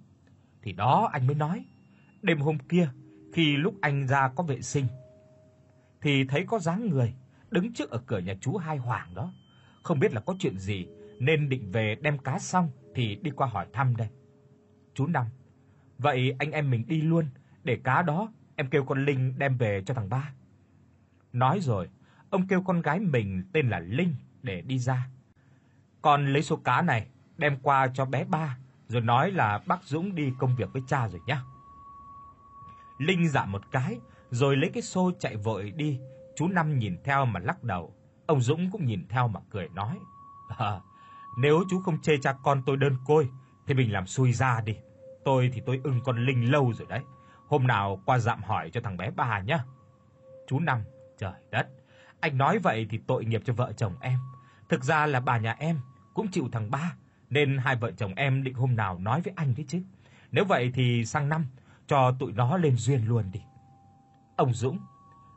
thì 0.62 0.72
đó 0.72 1.08
anh 1.12 1.26
mới 1.26 1.36
nói. 1.36 1.64
Đêm 2.22 2.38
hôm 2.38 2.58
kia, 2.58 2.90
khi 3.32 3.56
lúc 3.56 3.74
anh 3.80 4.06
ra 4.06 4.28
có 4.28 4.42
vệ 4.44 4.62
sinh 4.62 4.86
thì 6.00 6.24
thấy 6.24 6.44
có 6.46 6.58
dáng 6.58 6.88
người 6.88 7.14
đứng 7.50 7.72
trước 7.72 7.90
ở 7.90 7.98
cửa 8.06 8.18
nhà 8.18 8.34
chú 8.40 8.56
Hai 8.56 8.76
Hoàng 8.76 9.14
đó. 9.14 9.32
Không 9.82 10.00
biết 10.00 10.12
là 10.12 10.20
có 10.20 10.34
chuyện 10.38 10.58
gì 10.58 10.86
nên 11.20 11.48
định 11.48 11.72
về 11.72 11.96
đem 12.02 12.18
cá 12.18 12.38
xong 12.38 12.70
thì 12.94 13.16
đi 13.22 13.30
qua 13.30 13.46
hỏi 13.46 13.66
thăm 13.72 13.96
đây. 13.96 14.08
Chú 14.94 15.06
Năm, 15.06 15.26
vậy 15.98 16.36
anh 16.38 16.50
em 16.50 16.70
mình 16.70 16.84
đi 16.88 17.02
luôn 17.02 17.26
để 17.64 17.78
cá 17.84 18.02
đó 18.02 18.32
em 18.56 18.70
kêu 18.70 18.84
con 18.84 19.04
Linh 19.04 19.38
đem 19.38 19.56
về 19.56 19.82
cho 19.86 19.94
thằng 19.94 20.08
ba. 20.08 20.32
Nói 21.32 21.60
rồi, 21.60 21.88
ông 22.30 22.46
kêu 22.46 22.62
con 22.62 22.82
gái 22.82 23.00
mình 23.00 23.44
tên 23.52 23.68
là 23.68 23.78
Linh 23.78 24.14
để 24.42 24.60
đi 24.60 24.78
ra. 24.78 25.08
Con 26.02 26.32
lấy 26.32 26.42
số 26.42 26.56
cá 26.56 26.82
này 26.82 27.06
đem 27.36 27.58
qua 27.62 27.88
cho 27.94 28.04
bé 28.04 28.24
ba 28.24 28.56
rồi 28.88 29.02
nói 29.02 29.30
là 29.30 29.60
bác 29.66 29.84
Dũng 29.84 30.14
đi 30.14 30.32
công 30.38 30.56
việc 30.56 30.72
với 30.72 30.82
cha 30.86 31.08
rồi 31.08 31.20
nhá. 31.26 31.42
Linh 32.98 33.28
dạ 33.28 33.44
một 33.44 33.62
cái, 33.70 34.00
rồi 34.30 34.56
lấy 34.56 34.70
cái 34.74 34.82
xô 34.82 35.12
chạy 35.18 35.36
vội 35.36 35.70
đi. 35.70 36.00
Chú 36.36 36.48
Năm 36.48 36.78
nhìn 36.78 36.96
theo 37.04 37.24
mà 37.24 37.40
lắc 37.40 37.64
đầu. 37.64 37.94
Ông 38.26 38.40
Dũng 38.40 38.70
cũng 38.70 38.84
nhìn 38.84 39.06
theo 39.08 39.28
mà 39.28 39.40
cười 39.50 39.68
nói: 39.68 39.98
"À, 40.58 40.80
nếu 41.38 41.64
chú 41.70 41.80
không 41.80 42.00
chê 42.02 42.16
cha 42.22 42.32
con 42.42 42.62
tôi 42.66 42.76
đơn 42.76 42.96
côi 43.04 43.30
thì 43.66 43.74
mình 43.74 43.92
làm 43.92 44.06
xui 44.06 44.32
ra 44.32 44.60
đi. 44.60 44.76
Tôi 45.24 45.50
thì 45.54 45.62
tôi 45.66 45.80
ưng 45.84 46.00
con 46.04 46.26
Linh 46.26 46.50
lâu 46.50 46.72
rồi 46.72 46.86
đấy. 46.88 47.02
Hôm 47.48 47.66
nào 47.66 48.02
qua 48.06 48.18
dạm 48.18 48.42
hỏi 48.42 48.70
cho 48.70 48.80
thằng 48.80 48.96
bé 48.96 49.10
bà 49.10 49.40
nhá." 49.40 49.64
Chú 50.48 50.60
Năm, 50.60 50.82
trời 51.18 51.32
đất, 51.50 51.68
anh 52.20 52.38
nói 52.38 52.58
vậy 52.58 52.86
thì 52.90 53.00
tội 53.06 53.24
nghiệp 53.24 53.42
cho 53.44 53.52
vợ 53.52 53.72
chồng 53.72 53.94
em. 54.00 54.18
Thực 54.68 54.84
ra 54.84 55.06
là 55.06 55.20
bà 55.20 55.38
nhà 55.38 55.56
em 55.58 55.80
cũng 56.18 56.28
chịu 56.28 56.48
thằng 56.52 56.70
ba, 56.70 56.96
nên 57.30 57.58
hai 57.58 57.76
vợ 57.76 57.90
chồng 57.90 58.14
em 58.14 58.42
định 58.42 58.54
hôm 58.54 58.76
nào 58.76 58.98
nói 58.98 59.20
với 59.20 59.32
anh 59.36 59.54
đấy 59.56 59.64
chứ. 59.68 59.82
Nếu 60.32 60.44
vậy 60.44 60.70
thì 60.74 61.04
sang 61.04 61.28
năm 61.28 61.46
cho 61.86 62.12
tụi 62.18 62.32
nó 62.32 62.56
lên 62.56 62.76
duyên 62.76 63.08
luôn 63.08 63.24
đi. 63.32 63.40
Ông 64.36 64.52
Dũng, 64.54 64.78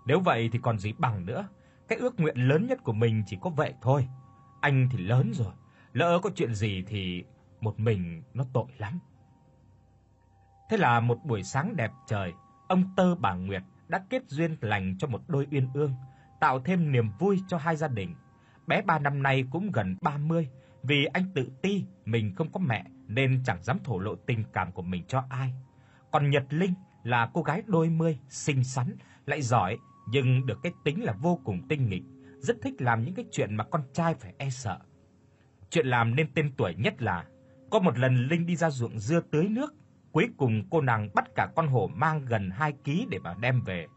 nếu 0.05 0.19
vậy 0.19 0.49
thì 0.51 0.59
còn 0.59 0.79
gì 0.79 0.93
bằng 0.97 1.25
nữa, 1.25 1.47
cái 1.87 1.99
ước 1.99 2.19
nguyện 2.19 2.37
lớn 2.37 2.67
nhất 2.67 2.83
của 2.83 2.93
mình 2.93 3.23
chỉ 3.27 3.37
có 3.41 3.49
vậy 3.49 3.73
thôi. 3.81 4.07
Anh 4.61 4.89
thì 4.91 4.97
lớn 4.97 5.31
rồi, 5.33 5.53
lỡ 5.93 6.19
có 6.23 6.29
chuyện 6.35 6.55
gì 6.55 6.83
thì 6.87 7.23
một 7.59 7.79
mình 7.79 8.23
nó 8.33 8.45
tội 8.53 8.67
lắm. 8.77 8.99
Thế 10.69 10.77
là 10.77 10.99
một 10.99 11.19
buổi 11.23 11.43
sáng 11.43 11.75
đẹp 11.75 11.91
trời, 12.07 12.33
ông 12.67 12.83
Tơ 12.95 13.15
bà 13.15 13.33
Nguyệt 13.33 13.63
đã 13.87 14.03
kết 14.09 14.23
duyên 14.27 14.55
lành 14.61 14.95
cho 14.99 15.07
một 15.07 15.21
đôi 15.27 15.47
uyên 15.51 15.69
ương, 15.73 15.93
tạo 16.39 16.59
thêm 16.59 16.91
niềm 16.91 17.09
vui 17.19 17.41
cho 17.47 17.57
hai 17.57 17.75
gia 17.75 17.87
đình. 17.87 18.15
Bé 18.67 18.81
ba 18.81 18.99
năm 18.99 19.23
nay 19.23 19.43
cũng 19.51 19.71
gần 19.71 19.97
30, 20.01 20.49
vì 20.83 21.05
anh 21.05 21.25
tự 21.35 21.49
ti 21.61 21.85
mình 22.05 22.35
không 22.35 22.51
có 22.51 22.59
mẹ 22.59 22.85
nên 23.07 23.41
chẳng 23.45 23.63
dám 23.63 23.77
thổ 23.83 23.99
lộ 23.99 24.15
tình 24.15 24.43
cảm 24.53 24.71
của 24.71 24.81
mình 24.81 25.03
cho 25.07 25.23
ai. 25.29 25.53
Còn 26.11 26.29
Nhật 26.29 26.43
Linh 26.49 26.73
là 27.03 27.29
cô 27.33 27.41
gái 27.41 27.63
đôi 27.67 27.89
mươi, 27.89 28.19
xinh 28.29 28.63
xắn, 28.63 28.95
lại 29.25 29.41
giỏi 29.41 29.77
nhưng 30.07 30.45
được 30.45 30.59
cái 30.63 30.71
tính 30.83 31.03
là 31.03 31.13
vô 31.13 31.39
cùng 31.43 31.67
tinh 31.67 31.89
nghịch, 31.89 32.03
rất 32.39 32.57
thích 32.61 32.81
làm 32.81 33.03
những 33.03 33.15
cái 33.15 33.25
chuyện 33.31 33.55
mà 33.55 33.63
con 33.63 33.81
trai 33.93 34.13
phải 34.13 34.33
e 34.37 34.49
sợ. 34.49 34.79
Chuyện 35.69 35.87
làm 35.87 36.15
nên 36.15 36.33
tên 36.33 36.51
tuổi 36.57 36.75
nhất 36.75 37.01
là 37.01 37.25
có 37.69 37.79
một 37.79 37.97
lần 37.97 38.27
Linh 38.27 38.45
đi 38.45 38.55
ra 38.55 38.69
ruộng 38.69 38.99
dưa 38.99 39.21
tưới 39.31 39.47
nước, 39.49 39.75
cuối 40.11 40.29
cùng 40.37 40.63
cô 40.69 40.81
nàng 40.81 41.09
bắt 41.13 41.25
cả 41.35 41.47
con 41.55 41.67
hổ 41.67 41.87
mang 41.95 42.25
gần 42.25 42.49
2 42.49 42.73
kg 42.85 43.09
để 43.09 43.19
mà 43.19 43.35
đem 43.41 43.61
về. 43.61 43.87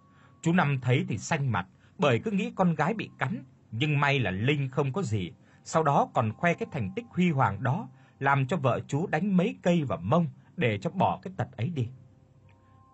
Chú 0.42 0.52
Năm 0.52 0.78
thấy 0.82 1.04
thì 1.08 1.18
xanh 1.18 1.52
mặt, 1.52 1.66
bởi 1.98 2.18
cứ 2.18 2.30
nghĩ 2.30 2.52
con 2.56 2.74
gái 2.74 2.94
bị 2.94 3.10
cắn, 3.18 3.44
nhưng 3.70 4.00
may 4.00 4.20
là 4.20 4.30
Linh 4.30 4.70
không 4.70 4.92
có 4.92 5.02
gì, 5.02 5.32
sau 5.64 5.82
đó 5.82 6.08
còn 6.14 6.32
khoe 6.32 6.54
cái 6.54 6.68
thành 6.72 6.90
tích 6.96 7.04
huy 7.10 7.30
hoàng 7.30 7.62
đó, 7.62 7.88
làm 8.18 8.46
cho 8.46 8.56
vợ 8.56 8.80
chú 8.88 9.06
đánh 9.06 9.36
mấy 9.36 9.56
cây 9.62 9.84
vào 9.84 9.98
mông 10.02 10.26
để 10.56 10.78
cho 10.78 10.90
bỏ 10.90 11.18
cái 11.22 11.32
tật 11.36 11.56
ấy 11.56 11.68
đi. 11.68 11.88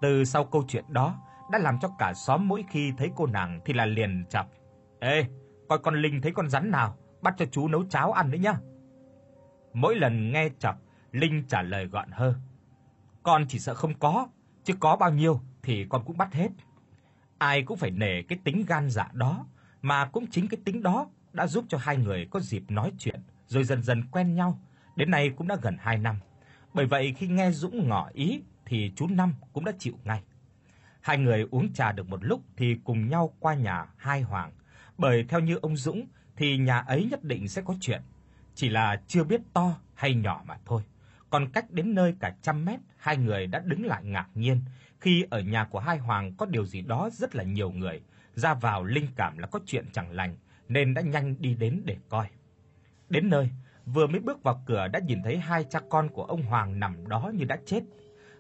Từ 0.00 0.24
sau 0.24 0.44
câu 0.44 0.64
chuyện 0.68 0.84
đó 0.88 1.20
đã 1.50 1.58
làm 1.58 1.78
cho 1.80 1.88
cả 1.98 2.14
xóm 2.14 2.48
mỗi 2.48 2.64
khi 2.70 2.92
thấy 2.96 3.10
cô 3.16 3.26
nàng 3.26 3.60
thì 3.64 3.72
là 3.72 3.86
liền 3.86 4.24
chọc. 4.30 4.46
"Ê, 5.00 5.24
coi 5.68 5.78
con 5.78 5.94
Linh 5.94 6.20
thấy 6.20 6.32
con 6.32 6.48
rắn 6.48 6.70
nào, 6.70 6.96
bắt 7.22 7.34
cho 7.38 7.44
chú 7.50 7.68
nấu 7.68 7.84
cháo 7.84 8.12
ăn 8.12 8.30
đấy 8.30 8.40
nhá." 8.40 8.54
Mỗi 9.72 9.94
lần 9.94 10.32
nghe 10.32 10.48
chọc, 10.58 10.76
Linh 11.12 11.44
trả 11.48 11.62
lời 11.62 11.86
gọn 11.86 12.10
hơn 12.10 12.34
"Con 13.22 13.44
chỉ 13.48 13.58
sợ 13.58 13.74
không 13.74 13.94
có, 13.98 14.28
chứ 14.64 14.74
có 14.80 14.96
bao 14.96 15.10
nhiêu 15.10 15.40
thì 15.62 15.86
con 15.88 16.04
cũng 16.04 16.16
bắt 16.16 16.34
hết." 16.34 16.48
Ai 17.38 17.62
cũng 17.62 17.78
phải 17.78 17.90
nể 17.90 18.22
cái 18.22 18.38
tính 18.44 18.64
gan 18.68 18.90
dạ 18.90 19.08
đó, 19.12 19.46
mà 19.82 20.04
cũng 20.06 20.26
chính 20.26 20.48
cái 20.48 20.60
tính 20.64 20.82
đó 20.82 21.06
đã 21.32 21.46
giúp 21.46 21.64
cho 21.68 21.78
hai 21.78 21.96
người 21.96 22.26
có 22.30 22.40
dịp 22.40 22.62
nói 22.68 22.92
chuyện 22.98 23.20
rồi 23.46 23.64
dần 23.64 23.82
dần 23.82 24.02
quen 24.10 24.34
nhau, 24.34 24.60
đến 24.96 25.10
nay 25.10 25.30
cũng 25.36 25.48
đã 25.48 25.56
gần 25.62 25.76
2 25.80 25.98
năm. 25.98 26.16
Bởi 26.74 26.86
vậy 26.86 27.14
khi 27.18 27.26
nghe 27.26 27.50
Dũng 27.50 27.88
ngỏ 27.88 28.10
ý 28.12 28.42
thì 28.64 28.92
chú 28.96 29.06
Năm 29.06 29.34
cũng 29.52 29.64
đã 29.64 29.72
chịu 29.78 29.94
ngay. 30.04 30.22
Hai 31.00 31.18
người 31.18 31.46
uống 31.50 31.72
trà 31.72 31.92
được 31.92 32.08
một 32.08 32.24
lúc 32.24 32.42
thì 32.56 32.76
cùng 32.84 33.08
nhau 33.08 33.34
qua 33.38 33.54
nhà 33.54 33.86
Hai 33.96 34.22
Hoàng, 34.22 34.52
bởi 34.98 35.24
theo 35.28 35.40
như 35.40 35.56
ông 35.62 35.76
Dũng 35.76 36.06
thì 36.36 36.58
nhà 36.58 36.78
ấy 36.78 37.08
nhất 37.10 37.24
định 37.24 37.48
sẽ 37.48 37.62
có 37.62 37.74
chuyện, 37.80 38.02
chỉ 38.54 38.68
là 38.68 39.02
chưa 39.06 39.24
biết 39.24 39.40
to 39.52 39.76
hay 39.94 40.14
nhỏ 40.14 40.42
mà 40.46 40.56
thôi. 40.66 40.82
Còn 41.30 41.52
cách 41.52 41.70
đến 41.70 41.94
nơi 41.94 42.14
cả 42.20 42.34
trăm 42.42 42.64
mét, 42.64 42.80
hai 42.96 43.16
người 43.16 43.46
đã 43.46 43.62
đứng 43.64 43.86
lại 43.86 44.04
ngạc 44.04 44.28
nhiên 44.34 44.60
khi 45.00 45.24
ở 45.30 45.40
nhà 45.40 45.64
của 45.64 45.78
Hai 45.78 45.98
Hoàng 45.98 46.34
có 46.36 46.46
điều 46.46 46.66
gì 46.66 46.80
đó 46.80 47.10
rất 47.12 47.34
là 47.34 47.44
nhiều 47.44 47.70
người, 47.70 48.00
ra 48.34 48.54
vào 48.54 48.84
linh 48.84 49.06
cảm 49.16 49.38
là 49.38 49.46
có 49.46 49.60
chuyện 49.66 49.86
chẳng 49.92 50.10
lành 50.10 50.36
nên 50.70 50.94
đã 50.94 51.02
nhanh 51.02 51.34
đi 51.38 51.54
đến 51.54 51.82
để 51.84 51.96
coi. 52.08 52.26
Đến 53.08 53.30
nơi, 53.30 53.50
vừa 53.86 54.06
mới 54.06 54.20
bước 54.20 54.42
vào 54.42 54.62
cửa 54.66 54.88
đã 54.88 55.00
nhìn 55.06 55.22
thấy 55.22 55.38
hai 55.38 55.64
cha 55.64 55.80
con 55.90 56.08
của 56.08 56.24
ông 56.24 56.42
Hoàng 56.42 56.80
nằm 56.80 57.08
đó 57.08 57.30
như 57.34 57.44
đã 57.44 57.58
chết. 57.66 57.82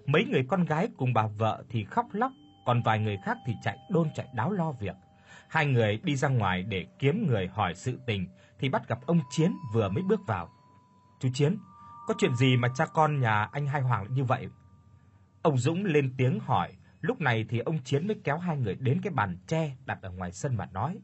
Mấy 0.06 0.24
người 0.24 0.44
con 0.48 0.64
gái 0.64 0.88
cùng 0.96 1.12
bà 1.12 1.26
vợ 1.26 1.64
thì 1.68 1.84
khóc 1.84 2.06
lóc, 2.12 2.32
còn 2.66 2.82
vài 2.82 2.98
người 2.98 3.18
khác 3.24 3.38
thì 3.46 3.54
chạy 3.62 3.78
đôn 3.90 4.08
chạy 4.14 4.26
đáo 4.34 4.52
lo 4.52 4.72
việc. 4.72 4.96
Hai 5.48 5.66
người 5.66 6.00
đi 6.04 6.16
ra 6.16 6.28
ngoài 6.28 6.62
để 6.62 6.86
kiếm 6.98 7.26
người 7.28 7.46
hỏi 7.46 7.74
sự 7.74 7.98
tình 8.06 8.28
thì 8.58 8.68
bắt 8.68 8.88
gặp 8.88 8.98
ông 9.06 9.20
Chiến 9.30 9.52
vừa 9.74 9.88
mới 9.88 10.02
bước 10.02 10.20
vào. 10.26 10.50
"Chú 11.20 11.28
Chiến, 11.34 11.56
có 12.06 12.14
chuyện 12.18 12.34
gì 12.34 12.56
mà 12.56 12.68
cha 12.74 12.86
con 12.86 13.20
nhà 13.20 13.42
anh 13.52 13.66
Hai 13.66 13.82
Hoàng 13.82 14.02
lại 14.02 14.10
như 14.10 14.24
vậy?" 14.24 14.48
Ông 15.42 15.58
Dũng 15.58 15.84
lên 15.84 16.14
tiếng 16.16 16.40
hỏi, 16.40 16.72
lúc 17.00 17.20
này 17.20 17.44
thì 17.48 17.58
ông 17.58 17.78
Chiến 17.78 18.06
mới 18.06 18.16
kéo 18.24 18.38
hai 18.38 18.56
người 18.56 18.74
đến 18.74 19.00
cái 19.02 19.12
bàn 19.12 19.38
tre 19.46 19.76
đặt 19.86 20.02
ở 20.02 20.10
ngoài 20.10 20.32
sân 20.32 20.56
mà 20.56 20.66
nói: 20.72 20.98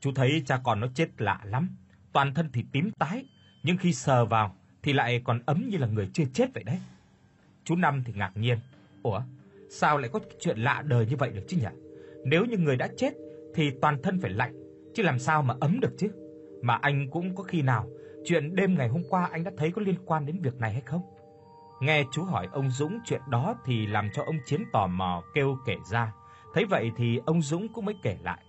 "Chú 0.00 0.12
thấy 0.14 0.42
cha 0.46 0.60
con 0.64 0.80
nó 0.80 0.86
chết 0.94 1.08
lạ 1.18 1.40
lắm, 1.44 1.68
toàn 2.12 2.34
thân 2.34 2.50
thì 2.52 2.64
tím 2.72 2.90
tái, 2.98 3.24
nhưng 3.62 3.76
khi 3.76 3.92
sờ 3.92 4.24
vào 4.24 4.56
thì 4.82 4.92
lại 4.92 5.20
còn 5.24 5.40
ấm 5.46 5.68
như 5.68 5.78
là 5.78 5.86
người 5.86 6.10
chưa 6.12 6.24
chết 6.32 6.54
vậy 6.54 6.64
đấy." 6.64 6.78
Chú 7.64 7.76
Năm 7.76 8.02
thì 8.06 8.12
ngạc 8.16 8.32
nhiên, 8.34 8.58
"Ủa, 9.02 9.22
sao 9.70 9.98
lại 9.98 10.10
có 10.12 10.20
chuyện 10.40 10.58
lạ 10.58 10.82
đời 10.86 11.06
như 11.06 11.16
vậy 11.16 11.30
được 11.30 11.42
chứ 11.48 11.56
nhỉ? 11.56 11.66
Nếu 12.24 12.44
như 12.44 12.58
người 12.58 12.76
đã 12.76 12.88
chết 12.96 13.14
thì 13.54 13.70
toàn 13.82 14.02
thân 14.02 14.20
phải 14.20 14.30
lạnh, 14.30 14.54
chứ 14.94 15.02
làm 15.02 15.18
sao 15.18 15.42
mà 15.42 15.54
ấm 15.60 15.80
được 15.80 15.94
chứ? 15.98 16.08
Mà 16.62 16.74
anh 16.74 17.10
cũng 17.10 17.34
có 17.34 17.42
khi 17.42 17.62
nào 17.62 17.88
chuyện 18.24 18.56
đêm 18.56 18.74
ngày 18.74 18.88
hôm 18.88 19.02
qua 19.08 19.28
anh 19.32 19.44
đã 19.44 19.50
thấy 19.56 19.70
có 19.70 19.82
liên 19.82 19.96
quan 20.06 20.26
đến 20.26 20.40
việc 20.42 20.54
này 20.54 20.72
hay 20.72 20.82
không?" 20.82 21.02
Nghe 21.80 22.04
chú 22.12 22.24
hỏi 22.24 22.48
ông 22.52 22.70
Dũng 22.70 22.98
chuyện 23.04 23.20
đó 23.28 23.54
thì 23.64 23.86
làm 23.86 24.08
cho 24.14 24.22
ông 24.22 24.36
Chiến 24.46 24.64
tò 24.72 24.86
mò 24.86 25.22
kêu 25.34 25.58
kể 25.66 25.76
ra. 25.90 26.12
Thấy 26.54 26.64
vậy 26.64 26.90
thì 26.96 27.20
ông 27.26 27.42
Dũng 27.42 27.68
cũng 27.72 27.84
mới 27.84 27.94
kể 28.02 28.16
lại. 28.22 28.42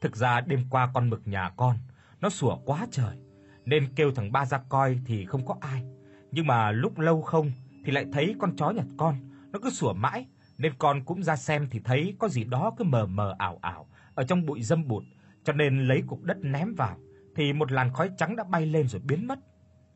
Thực 0.00 0.16
ra 0.16 0.40
đêm 0.40 0.60
qua 0.70 0.90
con 0.94 1.10
mực 1.10 1.28
nhà 1.28 1.50
con 1.56 1.76
nó 2.20 2.28
sủa 2.28 2.56
quá 2.56 2.86
trời, 2.90 3.16
nên 3.64 3.88
kêu 3.96 4.12
thằng 4.12 4.32
ba 4.32 4.44
ra 4.44 4.60
coi 4.68 4.98
thì 5.06 5.26
không 5.26 5.46
có 5.46 5.56
ai. 5.60 5.84
Nhưng 6.30 6.46
mà 6.46 6.70
lúc 6.70 6.98
lâu 6.98 7.22
không 7.22 7.52
thì 7.84 7.92
lại 7.92 8.06
thấy 8.12 8.34
con 8.38 8.56
chó 8.56 8.70
nhặt 8.70 8.86
con, 8.96 9.16
nó 9.52 9.58
cứ 9.62 9.70
sủa 9.70 9.92
mãi, 9.92 10.26
nên 10.58 10.72
con 10.78 11.04
cũng 11.04 11.22
ra 11.22 11.36
xem 11.36 11.68
thì 11.70 11.80
thấy 11.84 12.14
có 12.18 12.28
gì 12.28 12.44
đó 12.44 12.72
cứ 12.78 12.84
mờ 12.84 13.06
mờ 13.06 13.34
ảo 13.38 13.58
ảo 13.62 13.88
ở 14.14 14.24
trong 14.24 14.46
bụi 14.46 14.62
dâm 14.62 14.88
bụt, 14.88 15.02
cho 15.44 15.52
nên 15.52 15.88
lấy 15.88 16.02
cục 16.06 16.22
đất 16.22 16.36
ném 16.40 16.74
vào 16.74 16.98
thì 17.36 17.52
một 17.52 17.72
làn 17.72 17.92
khói 17.92 18.10
trắng 18.16 18.36
đã 18.36 18.44
bay 18.44 18.66
lên 18.66 18.88
rồi 18.88 19.02
biến 19.04 19.26
mất. 19.26 19.38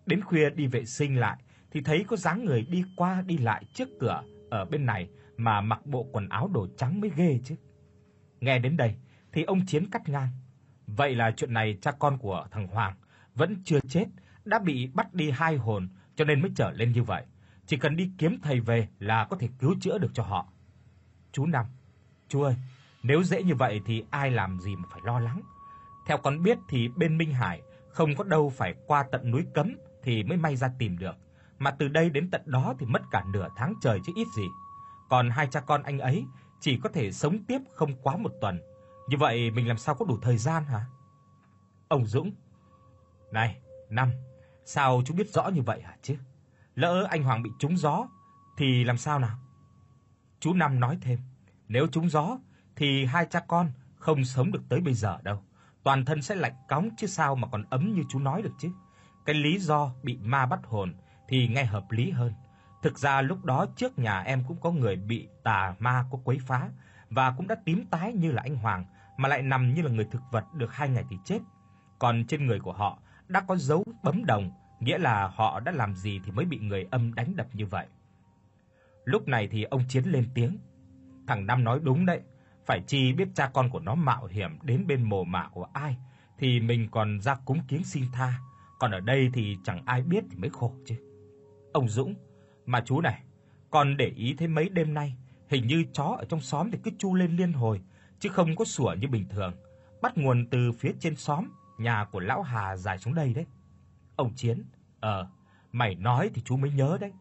Đến 0.07 0.21
khuya 0.21 0.51
đi 0.51 0.67
vệ 0.67 0.85
sinh 0.85 1.21
lại 1.21 1.37
thì 1.71 1.81
thấy 1.81 2.05
có 2.09 2.17
dáng 2.17 2.45
người 2.45 2.63
đi 2.63 2.85
qua 2.97 3.23
đi 3.27 3.39
lại 3.39 3.65
trước 3.75 3.89
cửa 4.01 4.23
ở 4.51 4.65
bên 4.65 4.87
này 4.87 5.09
mà 5.37 5.61
mặc 5.61 5.87
bộ 5.87 6.09
quần 6.13 6.29
áo 6.29 6.49
đồ 6.49 6.67
trắng 6.77 7.01
mới 7.01 7.11
ghê 7.17 7.41
chứ. 7.45 7.55
Nghe 8.41 8.59
đến 8.59 8.77
đây 8.77 8.95
thì 9.35 9.43
ông 9.43 9.67
Chiến 9.67 9.91
cắt 9.91 10.09
ngang. 10.09 10.29
Vậy 10.87 11.15
là 11.15 11.31
chuyện 11.37 11.53
này 11.53 11.79
cha 11.83 11.91
con 11.91 12.19
của 12.19 12.47
thằng 12.51 12.67
Hoàng 12.67 12.95
vẫn 13.35 13.63
chưa 13.65 13.81
chết, 13.81 14.07
đã 14.45 14.59
bị 14.59 14.91
bắt 14.95 15.15
đi 15.15 15.31
hai 15.31 15.57
hồn 15.57 15.89
cho 16.17 16.25
nên 16.25 16.43
mới 16.43 16.51
trở 16.57 16.71
lên 16.71 16.93
như 16.93 17.03
vậy. 17.03 17.25
Chỉ 17.67 17.77
cần 17.77 17.97
đi 17.97 18.11
kiếm 18.19 18.39
thầy 18.43 18.61
về 18.61 18.89
là 18.99 19.25
có 19.31 19.37
thể 19.37 19.49
cứu 19.59 19.75
chữa 19.81 19.99
được 19.99 20.11
cho 20.15 20.23
họ. 20.23 20.49
Chú 21.33 21.47
Năm, 21.47 21.67
chú 22.29 22.43
ơi, 22.43 22.57
nếu 23.03 23.23
dễ 23.23 23.43
như 23.43 23.55
vậy 23.55 23.81
thì 23.87 24.05
ai 24.11 24.31
làm 24.31 24.61
gì 24.61 24.77
mà 24.77 24.89
phải 24.91 25.01
lo 25.05 25.21
lắng. 25.21 25.41
Theo 26.07 26.19
con 26.19 26.43
biết 26.43 26.59
thì 26.69 26.89
bên 26.97 27.19
Minh 27.19 27.33
Hải 27.33 27.63
không 27.89 28.17
có 28.17 28.25
đâu 28.25 28.53
phải 28.57 28.75
qua 28.87 29.05
tận 29.13 29.31
núi 29.31 29.45
Cấm 29.55 29.77
thì 30.03 30.23
mới 30.23 30.39
may 30.39 30.57
ra 30.57 30.71
tìm 30.79 30.99
được, 30.99 31.17
mà 31.59 31.71
từ 31.71 31.89
đây 31.89 32.11
đến 32.11 32.31
tận 32.31 32.43
đó 32.47 32.75
thì 32.79 32.87
mất 32.87 33.03
cả 33.11 33.25
nửa 33.33 33.49
tháng 33.57 33.75
trời 33.83 34.01
chứ 34.07 34.13
ít 34.17 34.27
gì. 34.37 34.47
Còn 35.09 35.31
hai 35.31 35.47
cha 35.51 35.61
con 35.61 35.83
anh 35.83 35.99
ấy 35.99 36.25
chỉ 36.61 36.79
có 36.83 36.89
thể 36.89 37.13
sống 37.13 37.45
tiếp 37.45 37.59
không 37.75 37.95
quá 38.03 38.17
một 38.17 38.33
tuần. 38.41 38.61
Như 39.09 39.17
vậy 39.17 39.51
mình 39.51 39.69
làm 39.69 39.79
sao 39.79 39.95
có 39.95 40.05
đủ 40.05 40.19
thời 40.23 40.39
gian 40.39 40.65
hả? 40.65 40.87
Ông 41.89 42.07
Dũng. 42.07 42.33
Này, 43.33 43.61
năm, 43.89 44.11
sao 44.65 45.03
chú 45.07 45.15
biết 45.15 45.33
rõ 45.33 45.49
như 45.49 45.63
vậy 45.63 45.83
hả 45.83 45.97
chứ? 46.03 46.17
Lỡ 46.75 47.07
anh 47.11 47.23
Hoàng 47.23 47.43
bị 47.43 47.51
trúng 47.59 47.77
gió 47.77 48.09
thì 48.57 48.85
làm 48.85 48.99
sao 48.99 49.19
nào? 49.19 49.39
Chú 50.41 50.55
Năm 50.55 50.81
nói 50.81 50.99
thêm, 51.01 51.19
nếu 51.69 51.87
trúng 51.87 52.11
gió 52.11 52.39
thì 52.77 53.05
hai 53.05 53.27
cha 53.31 53.41
con 53.41 53.71
không 53.97 54.25
sống 54.25 54.53
được 54.53 54.63
tới 54.69 54.81
bây 54.81 54.95
giờ 54.95 55.19
đâu. 55.23 55.43
Toàn 55.83 56.05
thân 56.05 56.23
sẽ 56.23 56.35
lạnh 56.35 56.55
cóng 56.69 56.89
chứ 56.97 57.07
sao 57.07 57.35
mà 57.35 57.49
còn 57.53 57.65
ấm 57.71 57.95
như 57.95 58.03
chú 58.09 58.19
nói 58.19 58.43
được 58.43 58.53
chứ. 58.59 58.69
Cái 59.25 59.35
lý 59.35 59.59
do 59.59 59.91
bị 60.03 60.19
ma 60.23 60.47
bắt 60.47 60.61
hồn 60.65 60.95
thì 61.29 61.49
nghe 61.49 61.65
hợp 61.65 61.91
lý 61.91 62.11
hơn. 62.11 62.33
Thực 62.83 62.99
ra 62.99 63.23
lúc 63.23 63.45
đó 63.45 63.67
trước 63.77 63.99
nhà 63.99 64.21
em 64.21 64.45
cũng 64.49 64.57
có 64.61 64.71
người 64.71 64.97
bị 64.97 65.29
tà 65.43 65.75
ma 65.79 66.05
có 66.11 66.19
quấy 66.25 66.39
phá 66.47 66.69
và 67.11 67.35
cũng 67.37 67.49
đã 67.49 67.55
tím 67.65 67.87
tái 67.87 68.13
như 68.13 68.33
là 68.33 68.43
anh 68.43 68.57
Hoàng 68.57 68.85
mà 69.17 69.29
lại 69.29 69.43
nằm 69.43 69.75
như 69.75 69.83
là 69.83 69.91
người 69.91 70.05
thực 70.11 70.23
vật 70.31 70.45
được 70.55 70.75
hai 70.75 70.89
ngày 70.89 71.05
thì 71.11 71.17
chết. 71.25 71.39
Còn 71.99 72.25
trên 72.29 72.47
người 72.47 72.61
của 72.61 72.73
họ 72.73 72.99
đã 73.29 73.41
có 73.41 73.57
dấu 73.57 73.85
bấm 74.03 74.25
đồng, 74.25 74.51
nghĩa 74.81 74.99
là 74.99 75.29
họ 75.35 75.61
đã 75.61 75.73
làm 75.73 75.95
gì 75.95 76.21
thì 76.25 76.33
mới 76.33 76.45
bị 76.45 76.59
người 76.59 76.87
âm 76.91 77.15
đánh 77.15 77.37
đập 77.37 77.47
như 77.53 77.67
vậy. 77.67 77.87
Lúc 79.05 79.29
này 79.29 79.49
thì 79.49 79.63
ông 79.63 79.83
Chiến 79.89 80.05
lên 80.05 80.29
tiếng. 80.35 80.59
Thằng 81.27 81.47
Năm 81.47 81.65
nói 81.65 81.81
đúng 81.83 82.07
đấy, 82.07 82.21
phải 82.67 82.81
chi 82.87 83.13
biết 83.13 83.29
cha 83.35 83.51
con 83.55 83.71
của 83.71 83.81
nó 83.81 83.95
mạo 83.95 84.27
hiểm 84.27 84.59
đến 84.63 84.87
bên 84.87 85.03
mồ 85.03 85.25
mả 85.25 85.49
của 85.53 85.67
ai 85.73 85.97
thì 86.39 86.61
mình 86.61 86.89
còn 86.91 87.21
ra 87.21 87.35
cúng 87.45 87.59
kiến 87.69 87.85
xin 87.85 88.05
tha, 88.13 88.39
còn 88.79 88.91
ở 88.91 89.01
đây 89.01 89.31
thì 89.33 89.57
chẳng 89.65 89.83
ai 89.87 90.03
biết 90.03 90.25
thì 90.31 90.37
mới 90.37 90.51
khổ 90.51 90.75
chứ. 90.87 90.95
Ông 91.73 91.89
Dũng, 91.89 92.15
mà 92.67 92.81
chú 92.81 93.01
này, 93.01 93.23
con 93.71 93.97
để 93.97 94.07
ý 94.17 94.35
thấy 94.39 94.49
mấy 94.49 94.69
đêm 94.69 94.95
nay 94.95 95.17
hình 95.49 95.67
như 95.67 95.85
chó 95.93 96.05
ở 96.19 96.25
trong 96.25 96.41
xóm 96.41 96.71
thì 96.71 96.79
cứ 96.83 96.91
chu 96.99 97.15
lên 97.15 97.37
liên 97.37 97.53
hồi, 97.53 97.81
chứ 98.25 98.31
không 98.31 98.57
có 98.57 98.65
sủa 98.65 98.95
như 99.01 99.09
bình 99.09 99.29
thường, 99.29 99.53
bắt 100.03 100.19
nguồn 100.19 100.47
từ 100.51 100.73
phía 100.73 100.93
trên 101.01 101.17
xóm, 101.17 101.49
nhà 101.79 102.07
của 102.13 102.21
lão 102.21 102.43
Hà 102.43 102.77
dài 102.77 102.99
xuống 102.99 103.15
đây 103.15 103.35
đấy. 103.35 103.47
Ông 104.17 104.35
Chiến, 104.35 104.65
ờ, 105.01 105.29
mày 105.73 105.95
nói 105.95 106.31
thì 106.35 106.43
chú 106.45 106.57
mới 106.57 106.71
nhớ 106.71 106.99
đấy. 107.01 107.13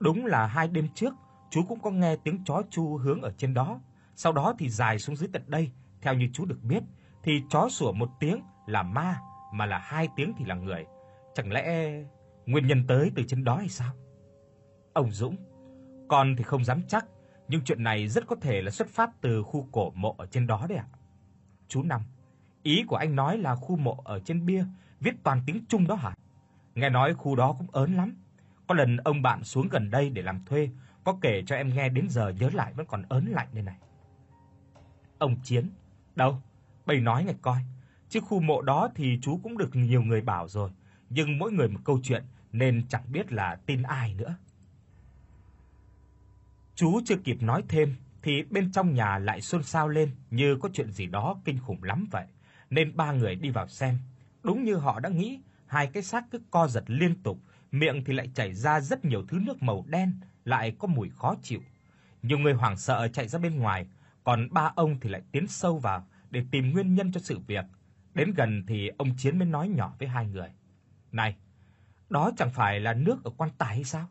Đúng 0.00 0.26
là 0.26 0.46
hai 0.46 0.68
đêm 0.68 0.88
trước 0.94 1.14
chú 1.50 1.62
cũng 1.68 1.80
có 1.80 1.90
nghe 1.90 2.16
tiếng 2.16 2.44
chó 2.44 2.62
chu 2.70 2.96
hướng 2.96 3.22
ở 3.22 3.32
trên 3.36 3.54
đó, 3.54 3.80
sau 4.16 4.32
đó 4.32 4.54
thì 4.58 4.68
dài 4.68 4.98
xuống 4.98 5.16
dưới 5.16 5.28
tận 5.32 5.42
đây, 5.46 5.70
theo 6.02 6.14
như 6.14 6.28
chú 6.32 6.44
được 6.44 6.58
biết 6.62 6.82
thì 7.22 7.32
chó 7.50 7.68
sủa 7.70 7.92
một 7.92 8.08
tiếng 8.20 8.42
là 8.66 8.82
ma, 8.82 9.20
mà 9.52 9.66
là 9.66 9.78
hai 9.78 10.08
tiếng 10.16 10.32
thì 10.38 10.44
là 10.44 10.54
người. 10.54 10.86
Chẳng 11.34 11.52
lẽ 11.52 11.92
nguyên 12.46 12.66
nhân 12.66 12.84
tới 12.88 13.12
từ 13.16 13.22
trên 13.28 13.44
đó 13.44 13.56
hay 13.56 13.68
sao? 13.68 13.92
Ông 14.92 15.10
Dũng, 15.10 15.36
con 16.08 16.36
thì 16.36 16.44
không 16.44 16.64
dám 16.64 16.82
chắc, 16.88 17.06
nhưng 17.48 17.60
chuyện 17.64 17.82
này 17.82 18.08
rất 18.08 18.26
có 18.26 18.36
thể 18.40 18.62
là 18.62 18.70
xuất 18.70 18.88
phát 18.88 19.10
từ 19.20 19.42
khu 19.42 19.68
cổ 19.72 19.92
mộ 19.94 20.14
ở 20.18 20.26
trên 20.26 20.46
đó 20.46 20.66
đấy 20.68 20.78
ạ. 20.78 20.86
Chú 21.68 21.82
Năm, 21.82 22.00
ý 22.62 22.84
của 22.88 22.96
anh 22.96 23.16
nói 23.16 23.38
là 23.38 23.54
khu 23.54 23.76
mộ 23.76 24.02
ở 24.04 24.20
trên 24.20 24.46
bia 24.46 24.64
viết 25.00 25.14
toàn 25.22 25.42
tiếng 25.46 25.64
Trung 25.68 25.86
đó 25.86 25.94
hả? 25.94 26.14
Nghe 26.74 26.90
nói 26.90 27.14
khu 27.14 27.36
đó 27.36 27.54
cũng 27.58 27.70
ớn 27.72 27.94
lắm. 27.94 28.14
Có 28.66 28.74
lần 28.74 28.96
ông 28.96 29.22
bạn 29.22 29.44
xuống 29.44 29.68
gần 29.68 29.90
đây 29.90 30.10
để 30.10 30.22
làm 30.22 30.44
thuê, 30.44 30.70
có 31.04 31.18
kể 31.20 31.42
cho 31.46 31.56
em 31.56 31.74
nghe 31.74 31.88
đến 31.88 32.08
giờ 32.08 32.28
nhớ 32.28 32.50
lại 32.52 32.72
vẫn 32.72 32.86
còn 32.86 33.02
ớn 33.08 33.26
lạnh 33.26 33.48
đây 33.52 33.62
này. 33.62 33.76
Ông 35.18 35.36
Chiến, 35.42 35.70
đâu? 36.14 36.42
Bày 36.86 37.00
nói 37.00 37.24
nghe 37.24 37.34
coi. 37.42 37.58
Chứ 38.08 38.20
khu 38.20 38.40
mộ 38.40 38.62
đó 38.62 38.88
thì 38.94 39.18
chú 39.22 39.40
cũng 39.42 39.58
được 39.58 39.76
nhiều 39.76 40.02
người 40.02 40.20
bảo 40.20 40.48
rồi, 40.48 40.70
nhưng 41.10 41.38
mỗi 41.38 41.52
người 41.52 41.68
một 41.68 41.80
câu 41.84 42.00
chuyện 42.02 42.24
nên 42.52 42.86
chẳng 42.88 43.12
biết 43.12 43.32
là 43.32 43.56
tin 43.66 43.82
ai 43.82 44.14
nữa. 44.14 44.34
Chú 46.82 47.00
chưa 47.04 47.16
kịp 47.16 47.42
nói 47.42 47.62
thêm 47.68 47.96
thì 48.22 48.42
bên 48.50 48.72
trong 48.72 48.94
nhà 48.94 49.18
lại 49.18 49.40
xôn 49.40 49.62
xao 49.62 49.88
lên 49.88 50.10
như 50.30 50.56
có 50.56 50.68
chuyện 50.72 50.90
gì 50.90 51.06
đó 51.06 51.40
kinh 51.44 51.58
khủng 51.58 51.82
lắm 51.82 52.08
vậy, 52.10 52.26
nên 52.70 52.96
ba 52.96 53.12
người 53.12 53.34
đi 53.34 53.50
vào 53.50 53.68
xem. 53.68 53.98
Đúng 54.42 54.64
như 54.64 54.74
họ 54.74 55.00
đã 55.00 55.08
nghĩ, 55.08 55.40
hai 55.66 55.86
cái 55.86 56.02
xác 56.02 56.24
cứ 56.30 56.38
co 56.50 56.68
giật 56.68 56.84
liên 56.86 57.22
tục, 57.22 57.38
miệng 57.72 58.04
thì 58.04 58.12
lại 58.12 58.30
chảy 58.34 58.54
ra 58.54 58.80
rất 58.80 59.04
nhiều 59.04 59.24
thứ 59.28 59.38
nước 59.38 59.62
màu 59.62 59.84
đen, 59.88 60.12
lại 60.44 60.76
có 60.78 60.88
mùi 60.88 61.10
khó 61.10 61.34
chịu. 61.42 61.60
Nhiều 62.22 62.38
người 62.38 62.52
hoảng 62.52 62.76
sợ 62.76 63.08
chạy 63.12 63.28
ra 63.28 63.38
bên 63.38 63.58
ngoài, 63.58 63.86
còn 64.24 64.48
ba 64.50 64.72
ông 64.76 65.00
thì 65.00 65.10
lại 65.10 65.22
tiến 65.32 65.46
sâu 65.46 65.78
vào 65.78 66.06
để 66.30 66.44
tìm 66.50 66.72
nguyên 66.72 66.94
nhân 66.94 67.12
cho 67.12 67.20
sự 67.20 67.38
việc. 67.46 67.64
Đến 68.14 68.34
gần 68.36 68.64
thì 68.66 68.90
ông 68.98 69.16
Chiến 69.16 69.38
mới 69.38 69.48
nói 69.48 69.68
nhỏ 69.68 69.94
với 69.98 70.08
hai 70.08 70.26
người: 70.26 70.48
"Này, 71.12 71.36
đó 72.10 72.30
chẳng 72.36 72.50
phải 72.50 72.80
là 72.80 72.94
nước 72.94 73.24
ở 73.24 73.30
quan 73.36 73.50
tài 73.58 73.74
hay 73.74 73.84
sao? 73.84 74.08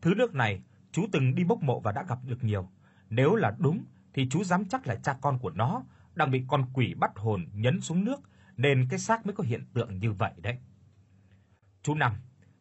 Thứ 0.00 0.14
nước 0.14 0.34
này 0.34 0.62
chú 0.94 1.06
từng 1.12 1.34
đi 1.34 1.44
bốc 1.44 1.62
mộ 1.62 1.80
và 1.80 1.92
đã 1.92 2.04
gặp 2.08 2.18
được 2.24 2.44
nhiều. 2.44 2.68
Nếu 3.10 3.34
là 3.34 3.56
đúng 3.58 3.84
thì 4.12 4.28
chú 4.30 4.44
dám 4.44 4.64
chắc 4.64 4.86
là 4.86 4.94
cha 4.94 5.16
con 5.20 5.38
của 5.38 5.50
nó 5.50 5.82
đang 6.14 6.30
bị 6.30 6.44
con 6.48 6.66
quỷ 6.72 6.94
bắt 6.94 7.10
hồn 7.16 7.46
nhấn 7.52 7.80
xuống 7.80 8.04
nước 8.04 8.20
nên 8.56 8.86
cái 8.90 8.98
xác 8.98 9.26
mới 9.26 9.34
có 9.34 9.44
hiện 9.44 9.64
tượng 9.74 9.98
như 9.98 10.12
vậy 10.12 10.32
đấy." 10.36 10.58
Chú 11.82 11.94
Năm, 11.94 12.12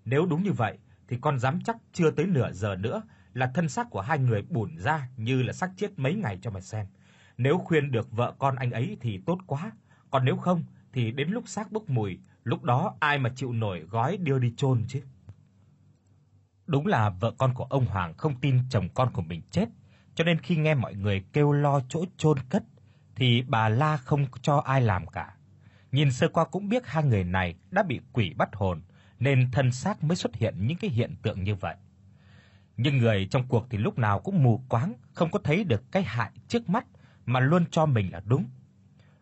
nếu 0.06 0.26
đúng 0.26 0.44
như 0.44 0.52
vậy 0.52 0.78
thì 1.08 1.18
con 1.22 1.40
dám 1.40 1.60
chắc 1.66 1.78
chưa 1.94 2.12
tới 2.12 2.26
nửa 2.26 2.52
giờ 2.52 2.76
nữa 2.76 3.02
là 3.34 3.52
thân 3.54 3.70
xác 3.70 3.90
của 3.90 4.02
hai 4.02 4.20
người 4.20 4.42
bủn 4.42 4.78
ra 4.78 5.10
như 5.18 5.44
là 5.44 5.54
xác 5.54 5.72
chết 5.78 6.00
mấy 6.00 6.16
ngày 6.16 6.40
cho 6.42 6.52
mà 6.52 6.62
xem. 6.62 6.88
Nếu 7.38 7.58
khuyên 7.58 7.92
được 7.92 8.12
vợ 8.12 8.36
con 8.40 8.56
anh 8.56 8.72
ấy 8.72 8.98
thì 9.02 9.22
tốt 9.26 9.38
quá, 9.48 9.72
còn 10.12 10.26
nếu 10.26 10.38
không 10.38 10.64
thì 10.94 11.12
đến 11.12 11.30
lúc 11.30 11.48
xác 11.48 11.72
bốc 11.72 11.90
mùi, 11.90 12.20
lúc 12.44 12.64
đó 12.64 12.96
ai 13.00 13.20
mà 13.20 13.30
chịu 13.36 13.54
nổi 13.54 13.80
gói 13.80 14.18
đưa 14.18 14.40
đi 14.40 14.54
chôn 14.58 14.86
chứ. 14.88 15.02
Đúng 16.68 16.88
là 16.88 17.10
vợ 17.10 17.32
con 17.38 17.54
của 17.54 17.64
ông 17.64 17.86
Hoàng 17.86 18.14
không 18.18 18.36
tin 18.42 18.60
chồng 18.70 18.90
con 18.94 19.12
của 19.14 19.22
mình 19.22 19.42
chết, 19.52 19.66
cho 20.16 20.24
nên 20.24 20.40
khi 20.40 20.56
nghe 20.56 20.76
mọi 20.76 20.96
người 20.96 21.24
kêu 21.34 21.52
lo 21.52 21.82
chỗ 21.90 22.06
chôn 22.18 22.38
cất 22.50 22.64
thì 23.16 23.44
bà 23.48 23.70
la 23.70 23.98
không 23.98 24.26
cho 24.42 24.58
ai 24.58 24.82
làm 24.82 25.08
cả. 25.08 25.36
Nhìn 25.92 26.12
sơ 26.12 26.28
qua 26.28 26.46
cũng 26.46 26.70
biết 26.70 26.84
hai 26.86 27.04
người 27.04 27.24
này 27.24 27.56
đã 27.72 27.84
bị 27.84 28.00
quỷ 28.14 28.34
bắt 28.38 28.50
hồn, 28.54 28.82
nên 29.20 29.52
thân 29.52 29.72
xác 29.72 30.04
mới 30.04 30.16
xuất 30.16 30.36
hiện 30.36 30.68
những 30.68 30.78
cái 30.78 30.90
hiện 30.90 31.16
tượng 31.22 31.44
như 31.44 31.56
vậy. 31.56 31.76
Nhưng 32.78 32.98
người 32.98 33.28
trong 33.32 33.48
cuộc 33.48 33.68
thì 33.70 33.78
lúc 33.78 33.98
nào 33.98 34.20
cũng 34.20 34.44
mù 34.44 34.62
quáng, 34.70 34.94
không 35.14 35.32
có 35.32 35.40
thấy 35.44 35.64
được 35.64 35.92
cái 35.92 36.04
hại 36.04 36.32
trước 36.48 36.70
mắt 36.70 36.86
mà 37.26 37.40
luôn 37.40 37.66
cho 37.72 37.86
mình 37.86 38.12
là 38.12 38.22
đúng. 38.26 38.46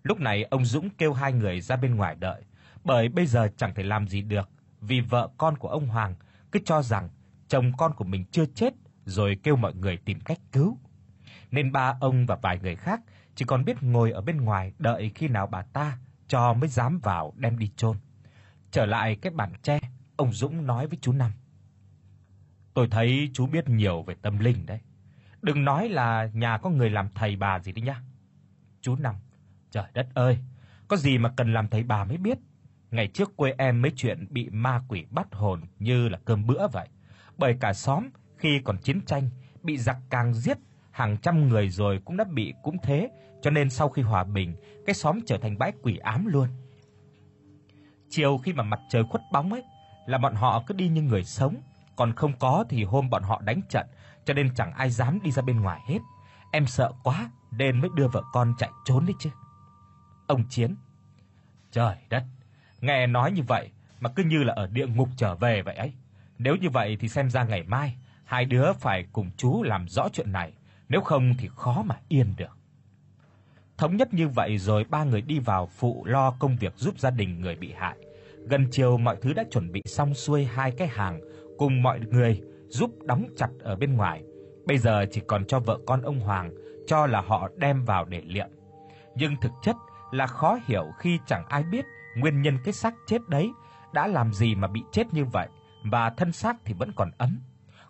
Lúc 0.04 0.20
này 0.20 0.44
ông 0.44 0.66
Dũng 0.66 0.90
kêu 0.90 1.14
hai 1.14 1.34
người 1.34 1.62
ra 1.62 1.76
bên 1.76 1.96
ngoài 1.96 2.16
đợi, 2.20 2.42
bởi 2.84 3.10
bây 3.10 3.26
giờ 3.26 3.50
chẳng 3.58 3.74
thể 3.76 3.84
làm 3.84 4.08
gì 4.08 4.22
được, 4.22 4.50
vì 4.82 5.02
vợ 5.02 5.30
con 5.38 5.58
của 5.58 5.68
ông 5.68 5.88
Hoàng 5.88 6.16
cứ 6.52 6.60
cho 6.66 6.82
rằng 6.82 7.10
chồng 7.52 7.72
con 7.78 7.94
của 7.94 8.04
mình 8.04 8.26
chưa 8.32 8.46
chết 8.46 8.74
rồi 9.06 9.38
kêu 9.44 9.56
mọi 9.56 9.74
người 9.76 9.98
tìm 9.98 10.20
cách 10.20 10.40
cứu. 10.52 10.78
Nên 11.52 11.72
ba 11.72 11.98
ông 12.02 12.26
và 12.26 12.36
vài 12.42 12.60
người 12.60 12.76
khác 12.76 13.02
chỉ 13.36 13.46
còn 13.46 13.66
biết 13.66 13.84
ngồi 13.84 14.12
ở 14.12 14.22
bên 14.22 14.38
ngoài 14.42 14.74
đợi 14.80 15.12
khi 15.16 15.28
nào 15.28 15.48
bà 15.48 15.62
ta 15.62 15.98
cho 16.28 16.54
mới 16.54 16.70
dám 16.70 17.00
vào 17.00 17.34
đem 17.36 17.60
đi 17.60 17.72
chôn. 17.76 17.98
Trở 18.72 18.86
lại 18.86 19.16
cái 19.16 19.32
bàn 19.32 19.54
tre, 19.64 19.80
ông 20.16 20.34
Dũng 20.34 20.68
nói 20.68 20.88
với 20.88 20.98
chú 21.02 21.12
Năm: 21.12 21.32
Tôi 22.74 22.88
thấy 22.92 23.30
chú 23.34 23.48
biết 23.48 23.70
nhiều 23.70 24.04
về 24.04 24.16
tâm 24.22 24.40
linh 24.40 24.66
đấy. 24.66 24.80
Đừng 25.42 25.66
nói 25.66 25.90
là 25.90 26.30
nhà 26.34 26.58
có 26.58 26.70
người 26.70 26.90
làm 26.90 27.10
thầy 27.16 27.36
bà 27.36 27.60
gì 27.60 27.72
đấy 27.72 27.82
nhá. 27.82 28.02
Chú 28.82 28.96
Năm, 28.96 29.16
trời 29.72 29.86
đất 29.94 30.08
ơi, 30.14 30.38
có 30.88 30.98
gì 30.98 31.18
mà 31.18 31.34
cần 31.38 31.54
làm 31.54 31.68
thầy 31.68 31.84
bà 31.84 32.04
mới 32.04 32.18
biết. 32.18 32.38
Ngày 32.92 33.08
trước 33.08 33.36
quê 33.36 33.54
em 33.58 33.82
mấy 33.82 33.92
chuyện 33.96 34.28
bị 34.30 34.50
ma 34.50 34.82
quỷ 34.88 35.06
bắt 35.10 35.28
hồn 35.32 35.62
như 35.80 36.10
là 36.10 36.20
cơm 36.26 36.48
bữa 36.48 36.68
vậy. 36.68 36.88
Bởi 37.38 37.58
cả 37.60 37.74
xóm 37.74 38.10
khi 38.38 38.62
còn 38.64 38.78
chiến 38.78 39.02
tranh 39.06 39.30
bị 39.64 39.78
giặc 39.78 39.98
càng 40.10 40.34
giết 40.34 40.58
hàng 40.92 41.18
trăm 41.18 41.48
người 41.48 41.70
rồi 41.70 42.02
cũng 42.06 42.18
đã 42.18 42.24
bị 42.24 42.54
cũng 42.64 42.78
thế, 42.84 43.10
cho 43.42 43.52
nên 43.52 43.70
sau 43.70 43.90
khi 43.90 44.02
hòa 44.02 44.24
bình, 44.24 44.56
cái 44.86 44.94
xóm 44.96 45.20
trở 45.26 45.38
thành 45.38 45.58
bãi 45.58 45.74
quỷ 45.82 45.98
ám 45.98 46.26
luôn. 46.26 46.48
Chiều 48.10 48.38
khi 48.38 48.54
mà 48.54 48.64
mặt 48.64 48.80
trời 48.90 49.04
khuất 49.10 49.22
bóng 49.32 49.54
ấy 49.54 49.64
là 50.06 50.18
bọn 50.18 50.36
họ 50.36 50.64
cứ 50.68 50.74
đi 50.74 50.88
như 50.88 51.02
người 51.02 51.24
sống, 51.24 51.56
còn 51.96 52.14
không 52.14 52.34
có 52.40 52.66
thì 52.70 52.84
hôm 52.84 53.10
bọn 53.10 53.24
họ 53.24 53.42
đánh 53.42 53.62
trận, 53.70 53.88
cho 54.26 54.34
nên 54.34 54.56
chẳng 54.56 54.74
ai 54.74 54.90
dám 54.90 55.20
đi 55.24 55.32
ra 55.32 55.42
bên 55.42 55.62
ngoài 55.62 55.82
hết. 55.88 56.00
Em 56.52 56.68
sợ 56.68 56.92
quá 57.04 57.32
nên 57.52 57.82
mới 57.82 57.90
đưa 57.96 58.08
vợ 58.08 58.24
con 58.34 58.54
chạy 58.58 58.70
trốn 58.86 59.06
đấy 59.06 59.16
chứ." 59.20 59.30
Ông 60.28 60.44
Chiến: 60.50 60.76
"Trời 61.72 61.96
đất, 62.10 62.24
nghe 62.82 63.08
nói 63.08 63.32
như 63.32 63.44
vậy 63.48 63.72
mà 64.00 64.10
cứ 64.16 64.24
như 64.24 64.44
là 64.44 64.54
ở 64.54 64.68
địa 64.68 64.88
ngục 64.88 65.10
trở 65.18 65.36
về 65.36 65.62
vậy 65.62 65.76
ấy. 65.76 65.94
Nếu 66.44 66.56
như 66.56 66.70
vậy 66.70 66.98
thì 67.00 67.10
xem 67.10 67.30
ra 67.30 67.44
ngày 67.44 67.64
mai 67.64 67.96
hai 68.24 68.46
đứa 68.46 68.74
phải 68.74 69.06
cùng 69.12 69.32
chú 69.38 69.64
làm 69.64 69.88
rõ 69.88 70.10
chuyện 70.14 70.32
này, 70.32 70.54
nếu 70.90 71.02
không 71.02 71.34
thì 71.38 71.50
khó 71.56 71.84
mà 71.86 71.96
yên 72.08 72.34
được." 72.38 72.58
Thống 73.78 73.98
nhất 73.98 74.14
như 74.14 74.28
vậy 74.28 74.58
rồi 74.58 74.86
ba 74.90 75.04
người 75.04 75.22
đi 75.22 75.40
vào 75.40 75.66
phụ 75.66 76.06
lo 76.06 76.32
công 76.40 76.58
việc 76.58 76.74
giúp 76.76 77.00
gia 77.00 77.10
đình 77.10 77.42
người 77.42 77.56
bị 77.56 77.74
hại. 77.78 77.98
Gần 78.48 78.68
chiều 78.72 78.98
mọi 78.98 79.18
thứ 79.22 79.34
đã 79.34 79.44
chuẩn 79.52 79.72
bị 79.72 79.82
xong 79.86 80.14
xuôi 80.14 80.46
hai 80.46 80.72
cái 80.72 80.88
hàng 80.88 81.22
cùng 81.58 81.82
mọi 81.82 82.00
người 82.00 82.42
giúp 82.68 82.92
đóng 83.04 83.28
chặt 83.38 83.50
ở 83.60 83.76
bên 83.76 83.94
ngoài. 83.94 84.24
Bây 84.66 84.78
giờ 84.78 85.06
chỉ 85.12 85.22
còn 85.28 85.46
cho 85.46 85.60
vợ 85.60 85.80
con 85.88 86.02
ông 86.02 86.20
Hoàng 86.20 86.52
cho 86.88 87.06
là 87.08 87.22
họ 87.22 87.50
đem 87.56 87.86
vào 87.86 88.06
để 88.06 88.22
liệm. 88.26 88.48
Nhưng 89.16 89.36
thực 89.42 89.52
chất 89.64 89.76
là 90.12 90.28
khó 90.28 90.60
hiểu 90.66 90.86
khi 91.00 91.20
chẳng 91.28 91.46
ai 91.46 91.64
biết 91.64 91.86
nguyên 92.18 92.42
nhân 92.42 92.58
cái 92.64 92.74
xác 92.74 92.94
chết 93.08 93.22
đấy 93.30 93.52
đã 93.94 94.08
làm 94.08 94.34
gì 94.34 94.56
mà 94.56 94.68
bị 94.68 94.82
chết 94.92 95.14
như 95.14 95.26
vậy 95.26 95.48
và 95.82 96.10
thân 96.10 96.32
xác 96.32 96.58
thì 96.66 96.74
vẫn 96.74 96.92
còn 96.96 97.12
ấm. 97.18 97.40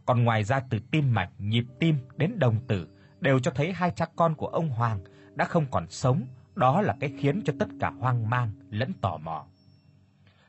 Còn 0.05 0.23
ngoài 0.23 0.43
ra 0.43 0.59
từ 0.69 0.79
tim 0.91 1.13
mạch, 1.13 1.29
nhịp 1.37 1.65
tim 1.79 1.97
đến 2.17 2.39
đồng 2.39 2.67
tử 2.67 2.87
đều 3.19 3.39
cho 3.39 3.51
thấy 3.51 3.73
hai 3.73 3.91
cha 3.91 4.05
con 4.15 4.35
của 4.35 4.47
ông 4.47 4.69
Hoàng 4.69 4.99
đã 5.35 5.45
không 5.45 5.65
còn 5.71 5.89
sống, 5.89 6.25
đó 6.55 6.81
là 6.81 6.95
cái 6.99 7.13
khiến 7.19 7.41
cho 7.45 7.53
tất 7.59 7.67
cả 7.79 7.89
hoang 7.89 8.29
mang 8.29 8.51
lẫn 8.69 8.93
tò 9.01 9.17
mò. 9.17 9.45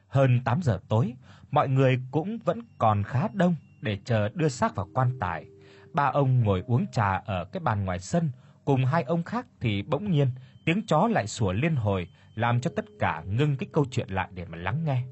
Hơn 0.08 0.40
8 0.44 0.62
giờ 0.62 0.80
tối, 0.88 1.14
mọi 1.50 1.68
người 1.68 2.00
cũng 2.10 2.38
vẫn 2.38 2.62
còn 2.78 3.02
khá 3.02 3.28
đông 3.32 3.54
để 3.80 3.98
chờ 4.04 4.28
đưa 4.34 4.48
xác 4.48 4.74
vào 4.74 4.88
quan 4.94 5.18
tài. 5.20 5.46
Ba 5.92 6.04
ông 6.04 6.40
ngồi 6.40 6.62
uống 6.66 6.86
trà 6.92 7.16
ở 7.16 7.44
cái 7.44 7.60
bàn 7.60 7.84
ngoài 7.84 7.98
sân, 7.98 8.30
cùng 8.64 8.84
hai 8.84 9.02
ông 9.02 9.22
khác 9.22 9.46
thì 9.60 9.82
bỗng 9.82 10.10
nhiên 10.10 10.30
tiếng 10.64 10.86
chó 10.86 11.08
lại 11.08 11.26
sủa 11.26 11.52
liên 11.52 11.76
hồi, 11.76 12.08
làm 12.34 12.60
cho 12.60 12.70
tất 12.76 12.84
cả 12.98 13.22
ngưng 13.26 13.56
cái 13.56 13.68
câu 13.72 13.84
chuyện 13.90 14.08
lại 14.08 14.28
để 14.34 14.44
mà 14.44 14.58
lắng 14.58 14.84
nghe. 14.84 15.02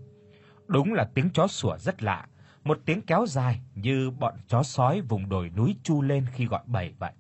Đúng 0.71 0.93
là 0.93 1.05
tiếng 1.15 1.31
chó 1.31 1.47
sủa 1.47 1.77
rất 1.79 2.03
lạ, 2.03 2.27
một 2.65 2.79
tiếng 2.85 3.03
kéo 3.03 3.27
dài 3.27 3.61
như 3.75 4.11
bọn 4.11 4.35
chó 4.49 4.63
sói 4.63 5.01
vùng 5.01 5.29
đồi 5.29 5.51
núi 5.57 5.77
chu 5.83 6.03
lên 6.03 6.27
khi 6.33 6.47
gọi 6.47 6.61
bầy 6.67 6.95
vậy. 6.99 7.13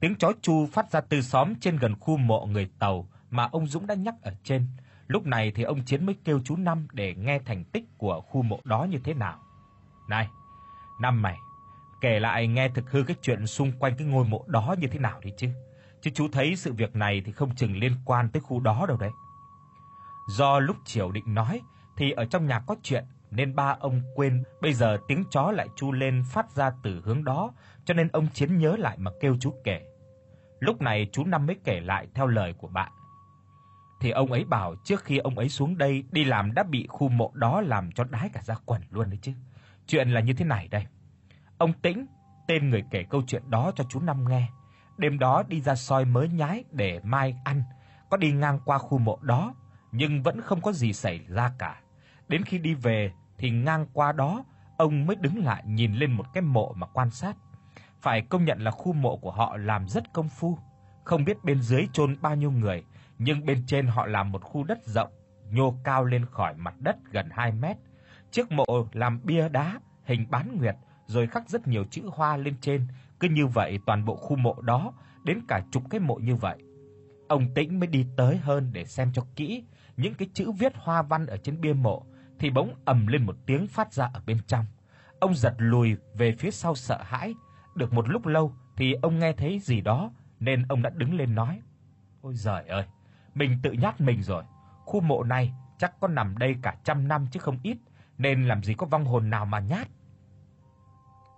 Tiếng 0.00 0.14
chó 0.14 0.32
chu 0.42 0.66
phát 0.66 0.90
ra 0.90 1.00
từ 1.00 1.22
xóm 1.22 1.54
trên 1.54 1.76
gần 1.76 1.94
khu 2.00 2.16
mộ 2.16 2.46
người 2.46 2.70
Tàu 2.78 3.08
mà 3.30 3.48
ông 3.52 3.66
Dũng 3.66 3.86
đã 3.86 3.94
nhắc 3.94 4.14
ở 4.22 4.32
trên. 4.44 4.66
Lúc 5.06 5.26
này 5.26 5.52
thì 5.54 5.62
ông 5.62 5.84
Chiến 5.84 6.06
mới 6.06 6.16
kêu 6.24 6.40
chú 6.44 6.56
Năm 6.56 6.88
để 6.92 7.14
nghe 7.14 7.38
thành 7.38 7.64
tích 7.64 7.84
của 7.98 8.20
khu 8.20 8.42
mộ 8.42 8.60
đó 8.64 8.84
như 8.84 8.98
thế 9.04 9.14
nào. 9.14 9.38
"Này, 10.08 10.28
Năm 11.00 11.22
mày, 11.22 11.36
kể 12.00 12.20
lại 12.20 12.46
nghe 12.46 12.68
thực 12.68 12.90
hư 12.90 13.02
cái 13.02 13.16
chuyện 13.22 13.46
xung 13.46 13.72
quanh 13.78 13.94
cái 13.98 14.06
ngôi 14.06 14.24
mộ 14.24 14.44
đó 14.46 14.74
như 14.78 14.88
thế 14.88 14.98
nào 14.98 15.20
đi 15.20 15.32
chứ. 15.38 15.48
Chứ 16.02 16.10
chú 16.14 16.28
thấy 16.32 16.56
sự 16.56 16.72
việc 16.72 16.96
này 16.96 17.22
thì 17.24 17.32
không 17.32 17.54
chừng 17.54 17.76
liên 17.76 17.92
quan 18.04 18.28
tới 18.28 18.40
khu 18.40 18.60
đó 18.60 18.86
đâu 18.88 18.96
đấy." 18.96 19.10
Do 20.28 20.58
lúc 20.58 20.76
chiều 20.84 21.12
định 21.12 21.34
nói 21.34 21.60
thì 21.98 22.10
ở 22.10 22.24
trong 22.24 22.46
nhà 22.46 22.60
có 22.66 22.76
chuyện 22.82 23.04
nên 23.30 23.54
ba 23.54 23.76
ông 23.80 24.02
quên, 24.14 24.42
bây 24.60 24.72
giờ 24.72 24.98
tiếng 25.08 25.24
chó 25.30 25.50
lại 25.50 25.68
chu 25.76 25.92
lên 25.92 26.22
phát 26.30 26.50
ra 26.50 26.70
từ 26.82 27.02
hướng 27.04 27.24
đó, 27.24 27.52
cho 27.84 27.94
nên 27.94 28.08
ông 28.08 28.26
Chiến 28.34 28.58
nhớ 28.58 28.76
lại 28.76 28.98
mà 28.98 29.10
kêu 29.20 29.36
chú 29.40 29.54
kể. 29.64 29.80
Lúc 30.60 30.82
này 30.82 31.08
chú 31.12 31.24
Năm 31.24 31.46
mới 31.46 31.56
kể 31.64 31.80
lại 31.80 32.06
theo 32.14 32.26
lời 32.26 32.52
của 32.52 32.68
bạn. 32.68 32.92
Thì 34.00 34.10
ông 34.10 34.32
ấy 34.32 34.44
bảo 34.44 34.74
trước 34.84 35.04
khi 35.04 35.18
ông 35.18 35.38
ấy 35.38 35.48
xuống 35.48 35.78
đây 35.78 36.04
đi 36.10 36.24
làm 36.24 36.54
đã 36.54 36.62
bị 36.62 36.86
khu 36.88 37.08
mộ 37.08 37.32
đó 37.34 37.60
làm 37.60 37.92
cho 37.92 38.04
đái 38.04 38.28
cả 38.32 38.40
da 38.42 38.54
quần 38.64 38.82
luôn 38.90 39.10
đấy 39.10 39.18
chứ. 39.22 39.32
Chuyện 39.86 40.10
là 40.10 40.20
như 40.20 40.32
thế 40.32 40.44
này 40.44 40.68
đây. 40.68 40.86
Ông 41.58 41.72
Tĩnh, 41.72 42.06
tên 42.48 42.70
người 42.70 42.84
kể 42.90 43.04
câu 43.10 43.22
chuyện 43.26 43.42
đó 43.50 43.72
cho 43.76 43.84
chú 43.88 44.00
Năm 44.00 44.24
nghe. 44.28 44.48
Đêm 44.98 45.18
đó 45.18 45.42
đi 45.48 45.60
ra 45.60 45.74
soi 45.74 46.04
mới 46.04 46.28
nhái 46.28 46.64
để 46.72 47.00
mai 47.02 47.36
ăn, 47.44 47.62
có 48.10 48.16
đi 48.16 48.32
ngang 48.32 48.58
qua 48.64 48.78
khu 48.78 48.98
mộ 48.98 49.18
đó 49.22 49.54
nhưng 49.92 50.22
vẫn 50.22 50.40
không 50.40 50.60
có 50.60 50.72
gì 50.72 50.92
xảy 50.92 51.20
ra 51.28 51.52
cả. 51.58 51.80
Đến 52.28 52.44
khi 52.44 52.58
đi 52.58 52.74
về 52.74 53.12
thì 53.38 53.50
ngang 53.50 53.86
qua 53.92 54.12
đó, 54.12 54.44
ông 54.76 55.06
mới 55.06 55.16
đứng 55.16 55.44
lại 55.44 55.62
nhìn 55.66 55.94
lên 55.94 56.12
một 56.12 56.24
cái 56.34 56.42
mộ 56.42 56.72
mà 56.76 56.86
quan 56.86 57.10
sát. 57.10 57.36
Phải 58.00 58.22
công 58.22 58.44
nhận 58.44 58.60
là 58.60 58.70
khu 58.70 58.92
mộ 58.92 59.16
của 59.16 59.30
họ 59.30 59.56
làm 59.56 59.88
rất 59.88 60.12
công 60.12 60.28
phu, 60.28 60.58
không 61.04 61.24
biết 61.24 61.44
bên 61.44 61.62
dưới 61.62 61.88
chôn 61.92 62.16
bao 62.20 62.36
nhiêu 62.36 62.50
người, 62.50 62.84
nhưng 63.18 63.46
bên 63.46 63.62
trên 63.66 63.86
họ 63.86 64.06
làm 64.06 64.32
một 64.32 64.44
khu 64.44 64.64
đất 64.64 64.86
rộng, 64.86 65.12
nhô 65.50 65.74
cao 65.84 66.04
lên 66.04 66.26
khỏi 66.26 66.54
mặt 66.54 66.74
đất 66.78 66.96
gần 67.10 67.28
2 67.30 67.52
mét. 67.52 67.76
Chiếc 68.30 68.52
mộ 68.52 68.64
làm 68.92 69.20
bia 69.24 69.48
đá 69.48 69.80
hình 70.04 70.26
bán 70.30 70.56
nguyệt 70.58 70.76
rồi 71.06 71.26
khắc 71.26 71.48
rất 71.48 71.68
nhiều 71.68 71.84
chữ 71.90 72.02
hoa 72.12 72.36
lên 72.36 72.54
trên, 72.60 72.86
cứ 73.20 73.28
như 73.28 73.46
vậy 73.46 73.78
toàn 73.86 74.04
bộ 74.04 74.16
khu 74.16 74.36
mộ 74.36 74.60
đó 74.60 74.92
đến 75.24 75.40
cả 75.48 75.62
chục 75.70 75.82
cái 75.90 76.00
mộ 76.00 76.14
như 76.14 76.36
vậy. 76.36 76.58
Ông 77.28 77.54
Tĩnh 77.54 77.80
mới 77.80 77.86
đi 77.86 78.06
tới 78.16 78.36
hơn 78.36 78.70
để 78.72 78.84
xem 78.84 79.12
cho 79.14 79.26
kỹ 79.36 79.64
những 79.96 80.14
cái 80.14 80.28
chữ 80.34 80.50
viết 80.50 80.72
hoa 80.76 81.02
văn 81.02 81.26
ở 81.26 81.36
trên 81.36 81.60
bia 81.60 81.72
mộ 81.72 82.06
thì 82.38 82.50
bỗng 82.50 82.74
ầm 82.84 83.06
lên 83.06 83.26
một 83.26 83.36
tiếng 83.46 83.66
phát 83.66 83.92
ra 83.92 84.10
ở 84.14 84.22
bên 84.26 84.38
trong. 84.46 84.64
Ông 85.20 85.34
giật 85.34 85.54
lùi 85.58 85.96
về 86.14 86.32
phía 86.32 86.50
sau 86.50 86.74
sợ 86.74 87.02
hãi, 87.02 87.34
được 87.74 87.92
một 87.92 88.08
lúc 88.08 88.26
lâu 88.26 88.52
thì 88.76 88.92
ông 89.02 89.18
nghe 89.18 89.32
thấy 89.32 89.58
gì 89.58 89.80
đó 89.80 90.10
nên 90.40 90.66
ông 90.68 90.82
đã 90.82 90.90
đứng 90.90 91.14
lên 91.14 91.34
nói: 91.34 91.60
"Ôi 92.22 92.34
giời 92.34 92.68
ơi, 92.68 92.84
mình 93.34 93.58
tự 93.62 93.72
nhát 93.72 94.00
mình 94.00 94.22
rồi. 94.22 94.44
Khu 94.84 95.00
mộ 95.00 95.22
này 95.22 95.52
chắc 95.78 96.00
có 96.00 96.08
nằm 96.08 96.38
đây 96.38 96.56
cả 96.62 96.76
trăm 96.84 97.08
năm 97.08 97.26
chứ 97.30 97.40
không 97.40 97.58
ít, 97.62 97.78
nên 98.18 98.48
làm 98.48 98.62
gì 98.62 98.74
có 98.74 98.86
vong 98.86 99.04
hồn 99.04 99.30
nào 99.30 99.46
mà 99.46 99.58
nhát." 99.58 99.88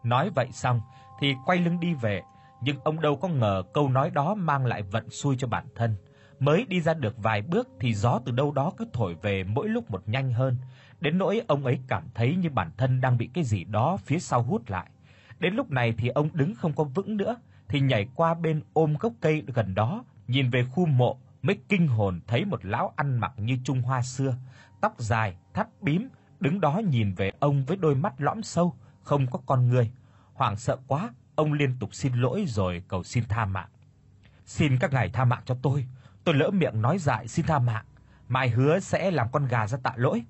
Nói 0.05 0.31
vậy 0.35 0.49
xong 0.53 0.81
thì 1.21 1.35
quay 1.47 1.59
lưng 1.59 1.81
đi 1.81 1.95
về, 1.95 2.23
nhưng 2.63 2.81
ông 2.81 3.01
đâu 3.01 3.17
có 3.17 3.29
ngờ 3.29 3.63
câu 3.75 3.89
nói 3.89 4.11
đó 4.11 4.35
mang 4.35 4.67
lại 4.67 4.83
vận 4.83 5.11
xui 5.11 5.37
cho 5.39 5.49
bản 5.49 5.67
thân. 5.75 5.97
Mới 6.39 6.67
đi 6.69 6.81
ra 6.81 6.95
được 6.95 7.15
vài 7.19 7.43
bước 7.43 7.69
thì 7.81 7.95
gió 7.95 8.21
từ 8.25 8.33
đâu 8.33 8.53
đó 8.53 8.73
cứ 8.77 8.87
thổi 8.93 9.15
về 9.23 9.45
mỗi 9.45 9.69
lúc 9.69 9.91
một 9.91 10.09
nhanh 10.09 10.33
hơn, 10.33 10.57
đến 11.01 11.19
nỗi 11.19 11.43
ông 11.49 11.65
ấy 11.65 11.79
cảm 11.89 12.05
thấy 12.15 12.37
như 12.37 12.51
bản 12.51 12.71
thân 12.77 13.01
đang 13.01 13.19
bị 13.19 13.31
cái 13.35 13.45
gì 13.45 13.65
đó 13.65 13.97
phía 13.97 14.19
sau 14.19 14.43
hút 14.43 14.71
lại. 14.71 14.91
Đến 15.39 15.55
lúc 15.55 15.71
này 15.71 15.95
thì 15.99 16.09
ông 16.09 16.29
đứng 16.33 16.55
không 16.55 16.73
có 16.73 16.85
vững 16.85 17.17
nữa, 17.17 17.37
thì 17.69 17.81
nhảy 17.81 18.09
qua 18.15 18.35
bên 18.35 18.63
ôm 18.73 18.95
gốc 19.01 19.13
cây 19.21 19.43
gần 19.47 19.75
đó, 19.75 20.05
nhìn 20.29 20.51
về 20.51 20.65
khu 20.65 20.87
mộ 20.87 21.19
mới 21.43 21.59
kinh 21.69 21.89
hồn 21.89 22.21
thấy 22.27 22.45
một 22.45 22.65
lão 22.65 22.93
ăn 22.97 23.19
mặc 23.19 23.33
như 23.37 23.59
Trung 23.65 23.83
Hoa 23.83 24.03
xưa, 24.03 24.35
tóc 24.81 24.95
dài, 24.99 25.37
thắt 25.55 25.69
bím, 25.83 26.09
đứng 26.41 26.61
đó 26.61 26.81
nhìn 26.91 27.15
về 27.15 27.33
ông 27.41 27.65
với 27.65 27.77
đôi 27.77 27.95
mắt 27.95 28.21
lõm 28.21 28.43
sâu, 28.43 28.75
không 29.03 29.27
có 29.31 29.39
con 29.47 29.69
người. 29.69 29.91
Hoảng 30.35 30.57
sợ 30.57 30.77
quá, 30.87 31.11
ông 31.35 31.53
liên 31.53 31.77
tục 31.81 31.95
xin 31.95 32.13
lỗi 32.15 32.45
rồi 32.49 32.83
cầu 32.89 33.03
xin 33.03 33.25
tha 33.29 33.45
mạng. 33.45 33.69
"Xin 34.47 34.79
các 34.79 34.93
ngài 34.93 35.09
tha 35.09 35.25
mạng 35.25 35.43
cho 35.45 35.57
tôi, 35.63 35.87
tôi 36.25 36.35
lỡ 36.35 36.51
miệng 36.51 36.83
nói 36.83 36.99
dại 36.99 37.29
xin 37.29 37.47
tha 37.47 37.59
mạng, 37.59 37.85
mai 38.29 38.49
hứa 38.49 38.81
sẽ 38.81 39.11
làm 39.11 39.27
con 39.33 39.47
gà 39.47 39.67
ra 39.67 39.79
tạ 39.83 39.93
lỗi." 39.97 40.25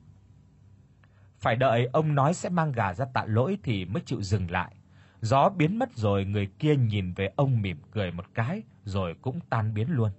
Phải 1.41 1.57
đợi 1.57 1.89
ông 1.93 2.15
nói 2.15 2.35
sẽ 2.35 2.49
mang 2.49 2.73
gà 2.73 2.95
ra 2.95 3.05
tạ 3.15 3.25
lỗi 3.27 3.59
thì 3.63 3.85
mới 3.85 4.03
chịu 4.07 4.23
dừng 4.23 4.51
lại. 4.51 4.75
Gió 5.21 5.49
biến 5.49 5.79
mất 5.79 5.91
rồi 5.95 6.25
người 6.25 6.49
kia 6.59 6.77
nhìn 6.77 7.13
về 7.13 7.31
ông 7.37 7.63
mỉm 7.63 7.83
cười 7.91 8.13
một 8.13 8.25
cái 8.35 8.63
rồi 8.85 9.15
cũng 9.23 9.41
tan 9.51 9.75
biến 9.75 9.91
luôn. 9.91 10.11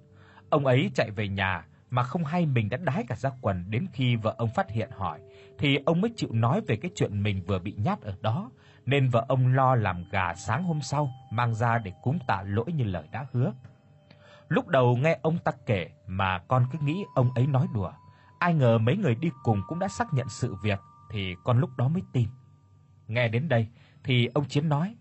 Ông 0.50 0.66
ấy 0.66 0.92
chạy 0.96 1.12
về 1.12 1.28
nhà 1.28 1.66
mà 1.90 2.04
không 2.04 2.26
hay 2.26 2.46
mình 2.46 2.70
đã 2.70 2.78
đái 2.78 3.04
cả 3.08 3.16
ra 3.16 3.32
quần 3.42 3.72
đến 3.72 3.88
khi 3.94 4.16
vợ 4.16 4.36
ông 4.38 4.50
phát 4.56 4.70
hiện 4.70 4.90
hỏi 4.98 5.20
thì 5.58 5.78
ông 5.86 6.02
mới 6.02 6.12
chịu 6.16 6.30
nói 6.32 6.62
về 6.68 6.76
cái 6.76 6.92
chuyện 6.96 7.24
mình 7.24 7.44
vừa 7.48 7.60
bị 7.60 7.76
nhát 7.78 8.02
ở 8.02 8.16
đó, 8.22 8.52
nên 8.86 9.10
vợ 9.10 9.26
ông 9.28 9.54
lo 9.54 9.76
làm 9.76 10.04
gà 10.12 10.34
sáng 10.36 10.64
hôm 10.64 10.82
sau 10.82 11.12
mang 11.32 11.54
ra 11.54 11.78
để 11.78 11.94
cúng 12.02 12.20
tạ 12.28 12.44
lỗi 12.48 12.74
như 12.74 12.84
lời 12.84 13.08
đã 13.12 13.26
hứa. 13.32 13.54
Lúc 14.48 14.68
đầu 14.68 14.98
nghe 14.98 15.20
ông 15.22 15.38
ta 15.38 15.52
kể 15.66 15.90
mà 16.08 16.40
con 16.48 16.66
cứ 16.72 16.80
nghĩ 16.86 17.04
ông 17.16 17.34
ấy 17.36 17.48
nói 17.48 17.68
đùa, 17.74 17.92
ai 18.40 18.54
ngờ 18.54 18.78
mấy 18.78 18.98
người 18.98 19.16
đi 19.16 19.30
cùng 19.44 19.62
cũng 19.68 19.80
đã 19.80 19.88
xác 19.88 20.14
nhận 20.14 20.30
sự 20.30 20.56
việc 20.64 20.80
thì 21.12 21.36
con 21.44 21.60
lúc 21.60 21.70
đó 21.78 21.88
mới 21.88 22.02
tin. 22.14 22.28
Nghe 23.08 23.28
đến 23.28 23.50
đây 23.50 23.68
thì 24.04 24.30
ông 24.34 24.46
Chiến 24.46 24.70
nói: 24.70 24.96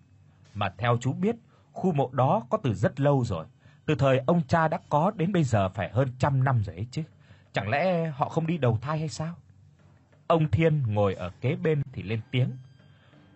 "Mà 0.54 0.74
theo 0.78 0.98
chú 1.00 1.12
biết, 1.12 1.36
khu 1.72 1.92
mộ 1.92 2.10
đó 2.12 2.46
có 2.50 2.58
từ 2.62 2.74
rất 2.74 3.00
lâu 3.00 3.24
rồi, 3.24 3.46
từ 3.86 3.94
thời 3.94 4.20
ông 4.26 4.42
cha 4.48 4.68
đã 4.68 4.80
có 4.88 5.12
đến 5.16 5.32
bây 5.32 5.44
giờ 5.44 5.68
phải 5.68 5.90
hơn 5.90 6.08
trăm 6.18 6.44
năm 6.44 6.62
rồi 6.64 6.76
ấy 6.76 6.86
chứ. 6.90 7.02
Chẳng 7.52 7.68
lẽ 7.68 8.10
họ 8.10 8.28
không 8.28 8.46
đi 8.46 8.58
đầu 8.58 8.78
thai 8.82 8.98
hay 8.98 9.08
sao?" 9.08 9.34
Ông 10.26 10.50
Thiên 10.50 10.82
ngồi 10.86 11.14
ở 11.14 11.30
kế 11.40 11.56
bên 11.56 11.82
thì 11.92 12.02
lên 12.02 12.20
tiếng: 12.30 12.50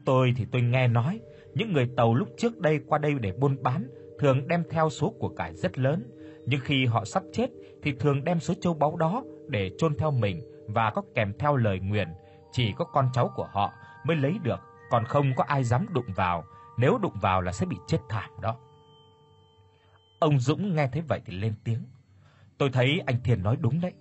"Tôi 0.04 0.34
thì 0.36 0.46
tôi 0.52 0.62
nghe 0.62 0.88
nói, 0.88 1.20
những 1.54 1.72
người 1.72 1.90
Tàu 1.96 2.14
lúc 2.14 2.28
trước 2.38 2.60
đây 2.60 2.80
qua 2.86 2.98
đây 2.98 3.14
để 3.20 3.32
buôn 3.32 3.62
bán 3.62 3.88
thường 4.18 4.48
đem 4.48 4.64
theo 4.70 4.90
số 4.90 5.14
của 5.18 5.28
cải 5.28 5.54
rất 5.54 5.78
lớn, 5.78 6.10
nhưng 6.46 6.60
khi 6.60 6.86
họ 6.86 7.04
sắp 7.04 7.22
chết 7.32 7.50
thì 7.82 7.92
thường 7.92 8.24
đem 8.24 8.40
số 8.40 8.54
châu 8.60 8.74
báu 8.74 8.96
đó 8.96 9.22
để 9.48 9.70
chôn 9.78 9.96
theo 9.98 10.10
mình 10.10 10.40
và 10.68 10.90
có 10.90 11.02
kèm 11.14 11.32
theo 11.38 11.56
lời 11.56 11.80
nguyền 11.80 12.08
chỉ 12.54 12.72
có 12.72 12.84
con 12.84 13.08
cháu 13.12 13.32
của 13.36 13.48
họ 13.52 13.72
mới 14.04 14.16
lấy 14.16 14.38
được, 14.42 14.60
còn 14.90 15.04
không 15.04 15.34
có 15.36 15.44
ai 15.44 15.64
dám 15.64 15.86
đụng 15.92 16.12
vào, 16.14 16.44
nếu 16.78 16.98
đụng 16.98 17.18
vào 17.20 17.40
là 17.40 17.52
sẽ 17.52 17.66
bị 17.66 17.76
chết 17.86 17.98
thảm 18.08 18.30
đó. 18.40 18.56
Ông 20.18 20.38
Dũng 20.38 20.74
nghe 20.74 20.88
thấy 20.92 21.02
vậy 21.08 21.20
thì 21.26 21.32
lên 21.32 21.54
tiếng. 21.64 21.84
Tôi 22.58 22.70
thấy 22.72 23.02
anh 23.06 23.22
Thiền 23.22 23.42
nói 23.42 23.56
đúng 23.60 23.80
đấy, 23.80 23.92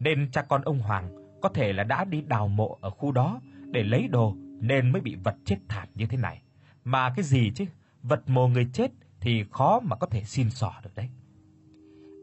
nên 0.00 0.30
cha 0.30 0.42
con 0.42 0.62
ông 0.62 0.78
Hoàng 0.78 1.38
có 1.42 1.48
thể 1.48 1.72
là 1.72 1.84
đã 1.84 2.04
đi 2.04 2.20
đào 2.20 2.48
mộ 2.48 2.78
ở 2.80 2.90
khu 2.90 3.12
đó 3.12 3.40
để 3.70 3.82
lấy 3.82 4.08
đồ 4.08 4.34
nên 4.60 4.92
mới 4.92 5.02
bị 5.02 5.14
vật 5.14 5.36
chết 5.44 5.56
thảm 5.68 5.88
như 5.94 6.06
thế 6.06 6.16
này. 6.16 6.42
Mà 6.84 7.12
cái 7.16 7.24
gì 7.24 7.50
chứ, 7.54 7.64
vật 8.02 8.22
mồ 8.26 8.48
người 8.48 8.66
chết 8.72 8.90
thì 9.20 9.44
khó 9.50 9.80
mà 9.80 9.96
có 9.96 10.06
thể 10.06 10.24
xin 10.24 10.50
xỏ 10.50 10.72
được 10.84 10.90
đấy. 10.94 11.08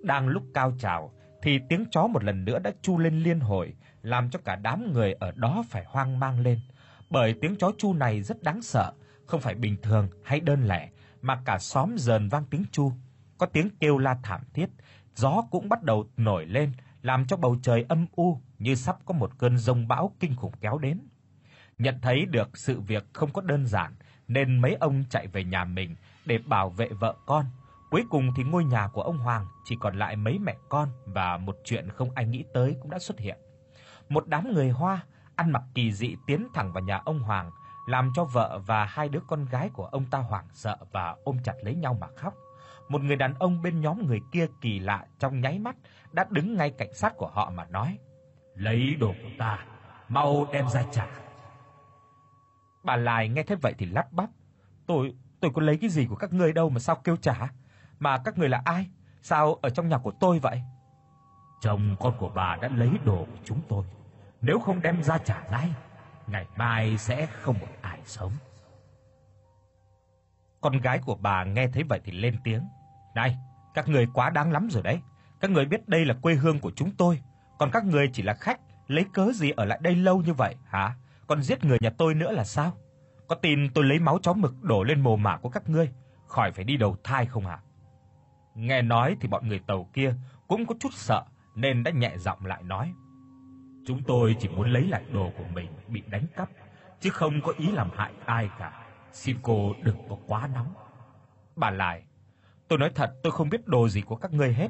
Đang 0.04 0.28
lúc 0.28 0.44
cao 0.54 0.74
trào 0.80 1.12
thì 1.42 1.60
tiếng 1.70 1.86
chó 1.92 2.08
một 2.08 2.24
lần 2.24 2.46
nữa 2.46 2.60
đã 2.60 2.72
chu 2.82 2.98
lên 2.98 3.20
liên 3.20 3.40
hồi, 3.40 3.74
làm 4.02 4.30
cho 4.30 4.40
cả 4.46 4.56
đám 4.56 4.94
người 4.94 5.14
ở 5.14 5.32
đó 5.36 5.64
phải 5.70 5.84
hoang 5.88 6.20
mang 6.20 6.40
lên, 6.40 6.60
bởi 7.10 7.36
tiếng 7.42 7.56
chó 7.56 7.72
chu 7.78 7.94
này 7.94 8.22
rất 8.22 8.44
đáng 8.44 8.62
sợ, 8.62 8.94
không 9.26 9.42
phải 9.42 9.56
bình 9.56 9.78
thường 9.82 10.08
hay 10.24 10.40
đơn 10.40 10.68
lẻ, 10.68 10.90
mà 11.22 11.42
cả 11.46 11.58
xóm 11.60 11.96
dần 11.98 12.30
vang 12.30 12.46
tiếng 12.50 12.64
chu, 12.72 12.92
có 13.38 13.46
tiếng 13.46 13.70
kêu 13.80 13.98
la 13.98 14.18
thảm 14.24 14.42
thiết, 14.54 14.70
gió 15.16 15.42
cũng 15.52 15.70
bắt 15.70 15.84
đầu 15.84 16.08
nổi 16.18 16.46
lên, 16.46 16.72
làm 17.02 17.26
cho 17.28 17.38
bầu 17.38 17.58
trời 17.62 17.86
âm 17.90 18.06
u 18.16 18.42
như 18.60 18.76
sắp 18.76 18.98
có 19.06 19.14
một 19.14 19.38
cơn 19.38 19.58
rông 19.58 19.88
bão 19.88 20.16
kinh 20.20 20.36
khủng 20.36 20.54
kéo 20.62 20.78
đến. 20.78 21.00
Nhận 21.78 22.00
thấy 22.02 22.26
được 22.26 22.58
sự 22.58 22.80
việc 22.80 23.06
không 23.14 23.34
có 23.34 23.42
đơn 23.42 23.68
giản, 23.68 23.96
nên 24.28 24.62
mấy 24.62 24.76
ông 24.80 25.04
chạy 25.10 25.28
về 25.28 25.44
nhà 25.44 25.66
mình 25.66 25.96
để 26.26 26.38
bảo 26.38 26.70
vệ 26.70 26.90
vợ 26.90 27.16
con. 27.26 27.46
Cuối 27.92 28.04
cùng 28.10 28.30
thì 28.36 28.44
ngôi 28.44 28.64
nhà 28.64 28.88
của 28.88 29.02
ông 29.02 29.18
Hoàng 29.18 29.46
chỉ 29.66 29.76
còn 29.80 30.00
lại 30.00 30.16
mấy 30.16 30.40
mẹ 30.40 30.56
con 30.70 30.90
và 31.06 31.38
một 31.38 31.58
chuyện 31.66 31.90
không 31.90 32.12
ai 32.16 32.26
nghĩ 32.26 32.44
tới 32.54 32.76
cũng 32.82 32.92
đã 32.92 33.00
xuất 33.00 33.20
hiện. 33.20 33.38
Một 34.10 34.28
đám 34.28 34.54
người 34.54 34.70
Hoa 34.70 35.04
ăn 35.36 35.52
mặc 35.52 35.64
kỳ 35.74 35.92
dị 35.92 36.16
tiến 36.28 36.48
thẳng 36.54 36.74
vào 36.74 36.84
nhà 36.84 37.02
ông 37.06 37.20
Hoàng, 37.20 37.52
làm 37.88 38.12
cho 38.16 38.24
vợ 38.24 38.60
và 38.66 38.86
hai 38.86 39.10
đứa 39.10 39.20
con 39.28 39.46
gái 39.46 39.70
của 39.70 39.86
ông 39.86 40.06
ta 40.06 40.18
hoảng 40.18 40.48
sợ 40.54 40.78
và 40.92 41.16
ôm 41.24 41.38
chặt 41.44 41.54
lấy 41.62 41.76
nhau 41.76 41.98
mà 42.02 42.08
khóc. 42.16 42.34
Một 42.90 43.02
người 43.02 43.16
đàn 43.16 43.34
ông 43.34 43.62
bên 43.62 43.82
nhóm 43.82 44.06
người 44.08 44.22
kia 44.32 44.48
kỳ 44.62 44.80
lạ 44.80 45.06
trong 45.20 45.42
nháy 45.42 45.60
mắt 45.60 45.76
đã 46.12 46.26
đứng 46.30 46.58
ngay 46.58 46.72
cạnh 46.78 46.94
sát 46.94 47.14
của 47.18 47.28
họ 47.28 47.52
mà 47.56 47.66
nói: 47.66 47.98
"Lấy 48.56 48.96
đồ 49.00 49.08
của 49.08 49.30
ta, 49.38 49.66
mau 50.10 50.48
đem 50.52 50.70
ra 50.70 50.84
trả." 50.92 51.08
Bà 52.84 52.96
Lai 52.96 53.30
nghe 53.30 53.44
thế 53.44 53.56
vậy 53.56 53.74
thì 53.78 53.86
lắp 53.86 54.12
bắp: 54.12 54.30
"Tôi 54.86 55.16
tôi 55.40 55.52
có 55.54 55.62
lấy 55.62 55.78
cái 55.78 55.90
gì 55.90 56.06
của 56.06 56.16
các 56.16 56.34
ngươi 56.34 56.54
đâu 56.54 56.70
mà 56.70 56.80
sao 56.80 56.96
kêu 56.96 57.16
trả? 57.16 57.52
Mà 58.00 58.18
các 58.18 58.38
ngươi 58.38 58.50
là 58.50 58.62
ai? 58.66 58.88
Sao 59.22 59.54
ở 59.62 59.70
trong 59.70 59.90
nhà 59.90 59.98
của 59.98 60.12
tôi 60.20 60.40
vậy?" 60.40 60.62
Chồng 61.62 61.96
con 62.00 62.14
của 62.18 62.30
bà 62.30 62.58
đã 62.62 62.70
lấy 62.76 62.90
đồ 63.06 63.18
của 63.18 63.38
chúng 63.44 63.62
tôi, 63.70 63.86
nếu 64.42 64.60
không 64.60 64.82
đem 64.82 65.04
ra 65.04 65.18
trả 65.18 65.44
ngay, 65.52 65.70
ngày 66.28 66.46
mai 66.56 66.98
sẽ 66.98 67.26
không 67.26 67.60
một 67.60 67.68
ai 67.82 68.00
sống. 68.06 68.32
Con 70.62 70.78
gái 70.78 71.00
của 71.06 71.16
bà 71.16 71.44
nghe 71.44 71.68
thấy 71.68 71.84
vậy 71.84 72.02
thì 72.04 72.12
lên 72.12 72.36
tiếng: 72.44 72.64
"Này, 73.16 73.38
các 73.74 73.88
người 73.88 74.08
quá 74.14 74.30
đáng 74.30 74.52
lắm 74.52 74.68
rồi 74.72 74.84
đấy. 74.84 75.00
Các 75.40 75.52
người 75.52 75.66
biết 75.66 75.88
đây 75.88 76.06
là 76.06 76.14
quê 76.22 76.34
hương 76.34 76.60
của 76.60 76.72
chúng 76.76 76.92
tôi, 76.92 77.22
còn 77.60 77.72
các 77.72 77.86
người 77.86 78.10
chỉ 78.14 78.24
là 78.24 78.34
khách, 78.34 78.60
lấy 78.88 79.06
cớ 79.14 79.32
gì 79.34 79.52
ở 79.52 79.66
lại 79.66 79.80
đây 79.82 79.96
lâu 79.96 80.22
như 80.22 80.34
vậy 80.34 80.56
hả? 80.66 80.96
Còn 81.28 81.44
giết 81.44 81.64
người 81.64 81.78
nhà 81.82 81.90
tôi 81.98 82.14
nữa 82.14 82.32
là 82.32 82.44
sao? 82.44 82.74
Có 83.28 83.36
tin 83.36 83.74
tôi 83.74 83.84
lấy 83.84 84.00
máu 84.00 84.20
chó 84.22 84.34
mực 84.34 84.64
đổ 84.64 84.84
lên 84.84 85.02
mồ 85.02 85.16
mả 85.16 85.38
của 85.38 85.50
các 85.50 85.70
ngươi, 85.70 85.90
khỏi 86.28 86.52
phải 86.52 86.64
đi 86.64 86.78
đầu 86.78 86.98
thai 87.04 87.26
không 87.26 87.46
hả?" 87.46 87.60
Nghe 88.56 88.82
nói 88.82 89.18
thì 89.22 89.28
bọn 89.28 89.48
người 89.48 89.60
tàu 89.68 89.90
kia 89.94 90.14
cũng 90.48 90.66
có 90.66 90.76
chút 90.80 90.94
sợ 90.94 91.24
nên 91.56 91.84
đã 91.84 91.92
nhẹ 91.92 92.18
giọng 92.18 92.46
lại 92.46 92.64
nói: 92.64 92.94
"Chúng 93.90 94.04
tôi 94.04 94.36
chỉ 94.40 94.50
muốn 94.50 94.70
lấy 94.72 94.88
lại 94.88 95.04
đồ 95.14 95.32
của 95.38 95.44
mình 95.54 95.68
bị 95.88 96.04
đánh 96.08 96.26
cắp, 96.36 96.50
chứ 97.00 97.10
không 97.10 97.42
có 97.42 97.54
ý 97.58 97.72
làm 97.72 97.90
hại 97.96 98.12
ai 98.26 98.50
cả. 98.60 98.86
Xin 99.12 99.38
cô 99.42 99.74
đừng 99.84 99.98
có 100.10 100.18
quá 100.28 100.50
nóng." 100.54 100.74
Bà 101.56 101.70
lại: 101.70 102.04
"Tôi 102.68 102.80
nói 102.80 102.92
thật, 102.96 103.14
tôi 103.24 103.32
không 103.32 103.50
biết 103.50 103.68
đồ 103.68 103.88
gì 103.88 104.02
của 104.02 104.16
các 104.16 104.34
ngươi 104.34 104.54
hết. 104.54 104.68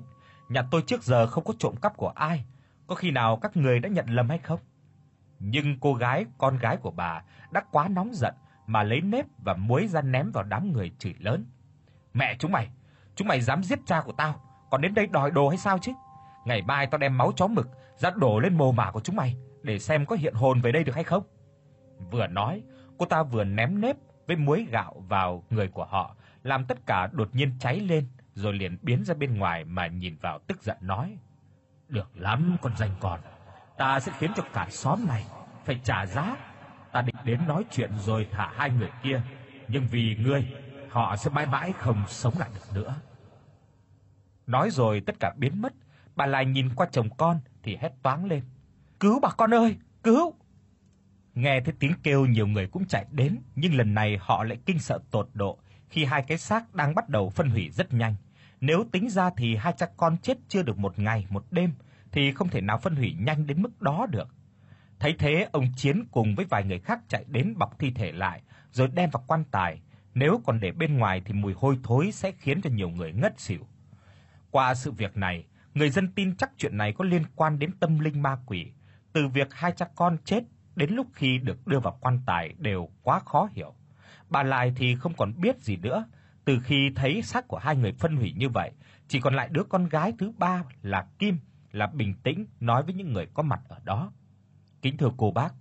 Nhà 0.49 0.61
tôi 0.71 0.81
trước 0.81 1.03
giờ 1.03 1.27
không 1.27 1.43
có 1.43 1.53
trộm 1.59 1.75
cắp 1.75 1.97
của 1.97 2.09
ai, 2.09 2.45
có 2.87 2.95
khi 2.95 3.11
nào 3.11 3.37
các 3.37 3.57
ngươi 3.57 3.79
đã 3.79 3.89
nhận 3.89 4.05
lầm 4.09 4.29
hay 4.29 4.37
không?" 4.37 4.59
Nhưng 5.39 5.79
cô 5.79 5.93
gái, 5.93 6.25
con 6.37 6.57
gái 6.57 6.77
của 6.77 6.91
bà 6.91 7.23
đã 7.51 7.63
quá 7.71 7.87
nóng 7.87 8.13
giận 8.13 8.33
mà 8.67 8.83
lấy 8.83 9.01
nếp 9.01 9.25
và 9.45 9.53
muối 9.53 9.87
ra 9.87 10.01
ném 10.01 10.31
vào 10.31 10.43
đám 10.43 10.73
người 10.73 10.91
chửi 10.99 11.15
lớn. 11.19 11.45
"Mẹ 12.13 12.35
chúng 12.39 12.51
mày, 12.51 12.69
chúng 13.15 13.27
mày 13.27 13.41
dám 13.41 13.63
giết 13.63 13.79
cha 13.85 14.01
của 14.01 14.13
tao, 14.17 14.41
còn 14.71 14.81
đến 14.81 14.93
đây 14.93 15.07
đòi 15.07 15.31
đồ 15.31 15.49
hay 15.49 15.57
sao 15.57 15.77
chứ? 15.77 15.91
Ngày 16.45 16.61
mai 16.61 16.87
tao 16.87 16.97
đem 16.97 17.17
máu 17.17 17.31
chó 17.35 17.47
mực 17.47 17.69
dắt 17.99 18.17
đổ 18.17 18.39
lên 18.39 18.57
mồ 18.57 18.71
mả 18.71 18.91
của 18.91 19.01
chúng 19.01 19.15
mày 19.15 19.35
để 19.63 19.79
xem 19.79 20.05
có 20.05 20.15
hiện 20.15 20.33
hồn 20.33 20.61
về 20.61 20.71
đây 20.71 20.83
được 20.83 20.95
hay 20.95 21.03
không." 21.03 21.23
Vừa 22.11 22.27
nói, 22.27 22.63
cô 22.97 23.05
ta 23.05 23.23
vừa 23.23 23.43
ném 23.43 23.81
nếp 23.81 23.95
với 24.27 24.35
muối 24.35 24.67
gạo 24.71 25.03
vào 25.07 25.43
người 25.49 25.67
của 25.67 25.85
họ, 25.85 26.15
làm 26.43 26.65
tất 26.65 26.85
cả 26.85 27.07
đột 27.11 27.35
nhiên 27.35 27.51
cháy 27.59 27.79
lên, 27.79 28.07
rồi 28.33 28.53
liền 28.53 28.77
biến 28.81 29.03
ra 29.03 29.13
bên 29.13 29.37
ngoài 29.37 29.65
mà 29.65 29.87
nhìn 29.87 30.17
vào 30.21 30.39
tức 30.47 30.63
giận 30.63 30.77
nói: 30.81 31.17
"Được 31.87 32.09
lắm 32.15 32.57
con 32.61 32.77
danh 32.77 32.95
con, 32.99 33.19
ta 33.77 33.99
sẽ 33.99 34.11
khiến 34.17 34.31
cho 34.35 34.43
cả 34.53 34.67
xóm 34.69 35.05
này 35.07 35.25
phải 35.65 35.79
trả 35.83 36.05
giá. 36.05 36.37
Ta 36.91 37.01
định 37.01 37.15
đến 37.23 37.39
nói 37.47 37.63
chuyện 37.71 37.91
rồi 37.99 38.27
thả 38.31 38.51
hai 38.55 38.69
người 38.69 38.89
kia, 39.03 39.21
nhưng 39.67 39.87
vì 39.87 40.15
ngươi, 40.19 40.53
họ 40.89 41.15
sẽ 41.15 41.29
mãi 41.29 41.45
mãi 41.45 41.73
không 41.73 42.03
sống 42.07 42.33
lại 42.39 42.49
được 42.53 42.73
nữa." 42.73 42.95
Nói 44.47 44.69
rồi 44.69 45.01
tất 45.05 45.15
cả 45.19 45.33
biến 45.37 45.61
mất, 45.61 45.73
bà 46.15 46.25
lại 46.25 46.45
nhìn 46.45 46.69
qua 46.75 46.87
chồng 46.91 47.09
con 47.17 47.39
thì 47.63 47.77
hét 47.81 47.91
toáng 48.03 48.25
lên: 48.25 48.43
"Cứu 48.99 49.19
bà 49.19 49.29
con 49.29 49.53
ơi, 49.53 49.77
cứu!" 50.03 50.33
Nghe 51.33 51.61
thấy 51.65 51.73
tiếng 51.79 51.93
kêu 52.03 52.25
nhiều 52.25 52.47
người 52.47 52.67
cũng 52.67 52.85
chạy 52.85 53.05
đến, 53.11 53.37
nhưng 53.55 53.73
lần 53.73 53.93
này 53.93 54.17
họ 54.21 54.43
lại 54.43 54.57
kinh 54.65 54.79
sợ 54.79 54.99
tột 55.11 55.29
độ 55.33 55.59
khi 55.89 56.05
hai 56.05 56.23
cái 56.27 56.37
xác 56.37 56.75
đang 56.75 56.95
bắt 56.95 57.09
đầu 57.09 57.29
phân 57.29 57.49
hủy 57.49 57.69
rất 57.69 57.93
nhanh. 57.93 58.15
Nếu 58.61 58.85
tính 58.91 59.09
ra 59.09 59.29
thì 59.37 59.55
hai 59.55 59.73
cha 59.77 59.85
con 59.97 60.17
chết 60.17 60.37
chưa 60.47 60.63
được 60.63 60.77
một 60.77 60.99
ngày 60.99 61.25
một 61.29 61.45
đêm 61.51 61.73
thì 62.11 62.31
không 62.31 62.49
thể 62.49 62.61
nào 62.61 62.77
phân 62.77 62.95
hủy 62.95 63.15
nhanh 63.19 63.47
đến 63.47 63.61
mức 63.61 63.81
đó 63.81 64.05
được. 64.09 64.27
Thấy 64.99 65.15
thế, 65.19 65.47
ông 65.51 65.65
Chiến 65.75 66.05
cùng 66.11 66.35
với 66.35 66.45
vài 66.45 66.63
người 66.63 66.79
khác 66.79 66.99
chạy 67.07 67.25
đến 67.27 67.57
bọc 67.57 67.79
thi 67.79 67.91
thể 67.91 68.11
lại 68.11 68.41
rồi 68.71 68.87
đem 68.87 69.09
vào 69.09 69.23
quan 69.27 69.43
tài, 69.51 69.81
nếu 70.13 70.41
còn 70.45 70.59
để 70.59 70.71
bên 70.71 70.97
ngoài 70.97 71.21
thì 71.25 71.33
mùi 71.33 71.53
hôi 71.53 71.79
thối 71.83 72.11
sẽ 72.11 72.31
khiến 72.31 72.61
cho 72.61 72.69
nhiều 72.69 72.89
người 72.89 73.13
ngất 73.13 73.39
xỉu. 73.39 73.67
Qua 74.51 74.75
sự 74.75 74.91
việc 74.91 75.17
này, 75.17 75.45
người 75.79 75.89
dân 75.89 76.11
tin 76.11 76.35
chắc 76.35 76.51
chuyện 76.57 76.77
này 76.77 76.93
có 76.93 77.05
liên 77.05 77.23
quan 77.35 77.59
đến 77.59 77.71
tâm 77.79 77.99
linh 77.99 78.21
ma 78.21 78.37
quỷ, 78.45 78.71
từ 79.13 79.27
việc 79.27 79.53
hai 79.53 79.71
cha 79.71 79.85
con 79.95 80.17
chết 80.25 80.43
đến 80.75 80.93
lúc 80.93 81.07
khi 81.13 81.37
được 81.37 81.67
đưa 81.67 81.79
vào 81.79 81.97
quan 82.01 82.19
tài 82.25 82.53
đều 82.57 82.89
quá 83.03 83.19
khó 83.19 83.49
hiểu. 83.51 83.73
Bà 84.29 84.43
lại 84.43 84.73
thì 84.75 84.95
không 84.95 85.13
còn 85.17 85.33
biết 85.41 85.59
gì 85.59 85.77
nữa, 85.77 86.05
từ 86.45 86.59
khi 86.63 86.91
thấy 86.95 87.21
xác 87.21 87.47
của 87.47 87.57
hai 87.57 87.75
người 87.75 87.91
phân 87.91 88.15
hủy 88.15 88.33
như 88.37 88.49
vậy, 88.49 88.71
chỉ 89.07 89.19
còn 89.19 89.35
lại 89.35 89.49
đứa 89.51 89.63
con 89.63 89.89
gái 89.89 90.13
thứ 90.19 90.31
ba 90.37 90.63
là 90.81 91.07
Kim 91.19 91.37
là 91.71 91.87
bình 91.87 92.13
tĩnh 92.23 92.45
nói 92.59 92.83
với 92.83 92.93
những 92.93 93.13
người 93.13 93.27
có 93.33 93.43
mặt 93.43 93.61
ở 93.67 93.77
đó. 93.83 94.11
Kính 94.81 94.97
thưa 94.97 95.11
cô 95.17 95.31
bác, 95.31 95.53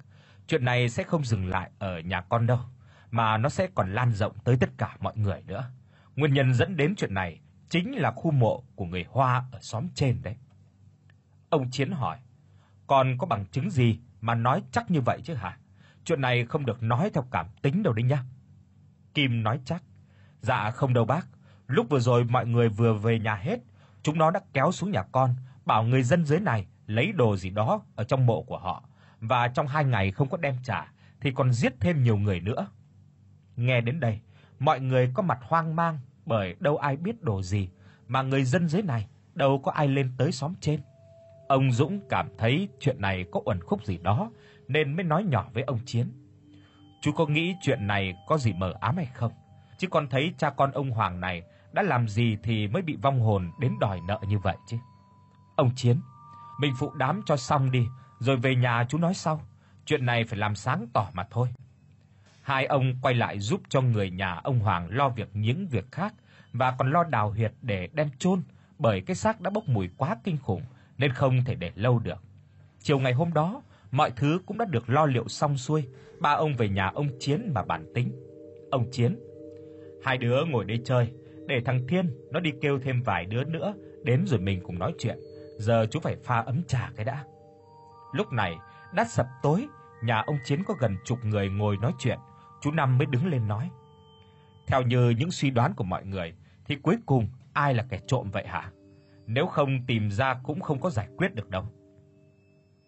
chuyện 0.47 0.65
này 0.65 0.89
sẽ 0.89 1.03
không 1.03 1.25
dừng 1.25 1.47
lại 1.47 1.71
ở 1.79 2.01
nhà 2.01 2.21
con 2.21 2.47
đâu, 2.47 2.61
mà 3.11 3.37
nó 3.37 3.49
sẽ 3.49 3.69
còn 3.75 3.95
lan 3.95 4.13
rộng 4.13 4.37
tới 4.45 4.57
tất 4.61 4.71
cả 4.79 4.97
mọi 5.01 5.17
người 5.17 5.43
nữa. 5.47 5.71
Nguyên 6.17 6.35
nhân 6.35 6.55
dẫn 6.55 6.77
đến 6.77 6.95
chuyện 6.97 7.15
này 7.15 7.41
chính 7.71 7.93
là 7.93 8.11
khu 8.11 8.31
mộ 8.31 8.63
của 8.75 8.85
người 8.85 9.05
Hoa 9.11 9.45
ở 9.53 9.59
xóm 9.61 9.89
trên 9.95 10.23
đấy. 10.23 10.37
Ông 11.51 11.71
Chiến 11.71 11.91
hỏi: 11.91 12.19
"Còn 12.87 13.19
có 13.19 13.27
bằng 13.27 13.47
chứng 13.47 13.71
gì 13.71 13.99
mà 14.21 14.35
nói 14.35 14.63
chắc 14.73 14.91
như 14.91 15.01
vậy 15.01 15.21
chứ 15.25 15.35
hả? 15.35 15.59
Chuyện 16.05 16.21
này 16.21 16.47
không 16.47 16.67
được 16.67 16.83
nói 16.83 17.11
theo 17.15 17.25
cảm 17.31 17.47
tính 17.63 17.83
đâu 17.83 17.93
đấy 17.93 18.05
nhá." 18.05 18.25
Kim 19.15 19.43
nói 19.43 19.61
chắc: 19.65 19.83
"Dạ 20.41 20.71
không 20.71 20.95
đâu 20.95 21.05
bác, 21.05 21.27
lúc 21.67 21.87
vừa 21.91 22.01
rồi 22.01 22.25
mọi 22.25 22.47
người 22.47 22.69
vừa 22.69 22.93
về 22.93 23.19
nhà 23.19 23.35
hết, 23.35 23.61
chúng 24.03 24.19
nó 24.19 24.31
đã 24.31 24.41
kéo 24.53 24.73
xuống 24.73 24.91
nhà 24.91 25.03
con, 25.03 25.35
bảo 25.65 25.83
người 25.85 26.03
dân 26.03 26.25
dưới 26.25 26.41
này 26.41 26.67
lấy 26.87 27.13
đồ 27.13 27.37
gì 27.37 27.51
đó 27.51 27.83
ở 27.97 28.05
trong 28.05 28.27
mộ 28.27 28.43
của 28.43 28.59
họ 28.59 28.89
và 29.21 29.49
trong 29.49 29.67
hai 29.67 29.85
ngày 29.85 30.11
không 30.11 30.29
có 30.29 30.37
đem 30.37 30.57
trả 30.65 30.93
thì 31.21 31.31
còn 31.31 31.53
giết 31.53 31.73
thêm 31.81 32.03
nhiều 32.03 32.17
người 32.17 32.41
nữa." 32.41 32.69
Nghe 33.57 33.81
đến 33.81 34.01
đây, 34.01 34.21
mọi 34.59 34.81
người 34.81 35.11
có 35.15 35.23
mặt 35.23 35.39
hoang 35.43 35.77
mang 35.77 35.99
bởi 36.29 36.57
đâu 36.61 36.77
ai 36.77 36.97
biết 36.97 37.23
đồ 37.23 37.43
gì 37.43 37.69
mà 38.09 38.23
người 38.23 38.45
dân 38.45 38.69
dưới 38.69 38.83
này 38.83 39.07
đâu 39.35 39.61
có 39.65 39.73
ai 39.73 39.89
lên 39.89 40.13
tới 40.19 40.33
xóm 40.33 40.55
trên. 40.61 40.81
Ông 41.49 41.73
Dũng 41.73 42.01
cảm 42.09 42.29
thấy 42.39 42.69
chuyện 42.81 43.01
này 43.01 43.25
có 43.33 43.41
uẩn 43.45 43.61
khúc 43.61 43.85
gì 43.85 43.99
đó 43.99 44.31
nên 44.69 44.97
mới 44.97 45.05
nói 45.05 45.25
nhỏ 45.25 45.47
với 45.53 45.63
ông 45.63 45.79
Chiến. 45.87 46.13
Chú 47.03 47.13
có 47.13 47.27
nghĩ 47.27 47.55
chuyện 47.63 47.87
này 47.87 48.15
có 48.27 48.39
gì 48.39 48.53
mờ 48.53 48.75
ám 48.81 48.97
hay 48.97 49.07
không? 49.07 49.33
Chứ 49.79 49.89
con 49.89 50.09
thấy 50.09 50.35
cha 50.39 50.51
con 50.51 50.71
ông 50.71 50.91
Hoàng 50.91 51.21
này 51.21 51.43
đã 51.73 51.83
làm 51.83 52.09
gì 52.09 52.37
thì 52.43 52.69
mới 52.69 52.83
bị 52.83 52.97
vong 53.03 53.21
hồn 53.21 53.51
đến 53.61 53.75
đòi 53.81 54.01
nợ 54.09 54.21
như 54.29 54.39
vậy 54.39 54.57
chứ. 54.67 54.77
Ông 55.57 55.71
Chiến, 55.77 56.01
mình 56.61 56.73
phụ 56.79 56.93
đám 56.95 57.23
cho 57.27 57.37
xong 57.37 57.71
đi, 57.71 57.87
rồi 58.19 58.37
về 58.37 58.55
nhà 58.55 58.87
chú 58.89 58.99
nói 58.99 59.15
sau, 59.15 59.41
chuyện 59.85 60.07
này 60.07 60.25
phải 60.25 60.39
làm 60.39 60.55
sáng 60.55 60.87
tỏ 60.93 61.09
mà 61.13 61.27
thôi. 61.31 61.49
Hai 62.49 62.67
ông 62.67 62.95
quay 63.03 63.15
lại 63.15 63.39
giúp 63.39 63.61
cho 63.69 63.81
người 63.81 64.11
nhà 64.11 64.41
ông 64.45 64.59
Hoàng 64.59 64.89
lo 64.91 65.09
việc 65.09 65.29
những 65.33 65.67
việc 65.67 65.93
khác 65.93 66.15
và 66.53 66.75
còn 66.79 66.91
lo 66.93 67.05
đào 67.05 67.31
huyệt 67.31 67.53
để 67.63 67.89
đem 67.93 68.09
chôn, 68.19 68.43
bởi 68.79 69.01
cái 69.01 69.17
xác 69.17 69.41
đã 69.41 69.51
bốc 69.51 69.69
mùi 69.69 69.89
quá 69.97 70.17
kinh 70.25 70.37
khủng 70.43 70.63
nên 70.99 71.13
không 71.13 71.45
thể 71.45 71.55
để 71.55 71.73
lâu 71.75 71.99
được. 71.99 72.23
Chiều 72.81 72.99
ngày 72.99 73.13
hôm 73.13 73.33
đó, 73.33 73.63
mọi 73.91 74.11
thứ 74.17 74.41
cũng 74.47 74.59
đã 74.59 74.65
được 74.65 74.91
lo 74.91 75.07
liệu 75.07 75.29
xong 75.29 75.57
xuôi, 75.57 75.89
ba 76.21 76.31
ông 76.31 76.57
về 76.57 76.69
nhà 76.69 76.87
ông 76.95 77.09
Chiến 77.21 77.51
mà 77.55 77.63
bàn 77.65 77.93
tính. 77.95 78.13
Ông 78.71 78.91
Chiến: 78.93 79.19
"Hai 80.05 80.19
đứa 80.19 80.45
ngồi 80.45 80.65
đây 80.65 80.81
chơi, 80.85 81.13
để 81.47 81.61
thằng 81.65 81.87
Thiên 81.89 82.11
nó 82.31 82.41
đi 82.41 82.53
kêu 82.61 82.79
thêm 82.79 83.03
vài 83.03 83.25
đứa 83.25 83.45
nữa 83.45 83.75
đến 84.05 84.25
rồi 84.27 84.41
mình 84.41 84.61
cùng 84.63 84.79
nói 84.79 84.93
chuyện. 84.99 85.19
Giờ 85.59 85.87
chú 85.91 86.01
phải 86.01 86.17
pha 86.25 86.39
ấm 86.41 86.63
trà 86.69 86.91
cái 86.97 87.05
đã." 87.05 87.25
Lúc 88.13 88.33
này, 88.33 88.57
Đã 88.93 89.05
sập 89.05 89.27
tối, 89.43 89.69
nhà 90.03 90.23
ông 90.27 90.37
Chiến 90.45 90.65
có 90.65 90.75
gần 90.81 90.97
chục 91.05 91.19
người 91.25 91.49
ngồi 91.49 91.77
nói 91.77 91.93
chuyện, 91.99 92.19
chú 92.61 92.71
Năm 92.71 92.99
mới 92.99 93.07
đứng 93.07 93.27
lên 93.27 93.49
nói: 93.49 93.71
"Theo 94.67 94.83
như 94.83 95.11
những 95.11 95.31
suy 95.31 95.51
đoán 95.51 95.75
của 95.75 95.85
mọi 95.85 96.07
người 96.07 96.35
thì 96.65 96.77
cuối 96.77 96.97
cùng 97.07 97.29
ai 97.53 97.75
là 97.75 97.87
kẻ 97.89 98.01
trộm 98.07 98.31
vậy 98.31 98.47
hả? 98.47 98.71
Nếu 99.27 99.47
không 99.47 99.87
tìm 99.87 100.11
ra 100.11 100.41
cũng 100.43 100.61
không 100.61 100.81
có 100.81 100.91
giải 100.91 101.09
quyết 101.17 101.35
được 101.35 101.51
đâu." 101.51 101.65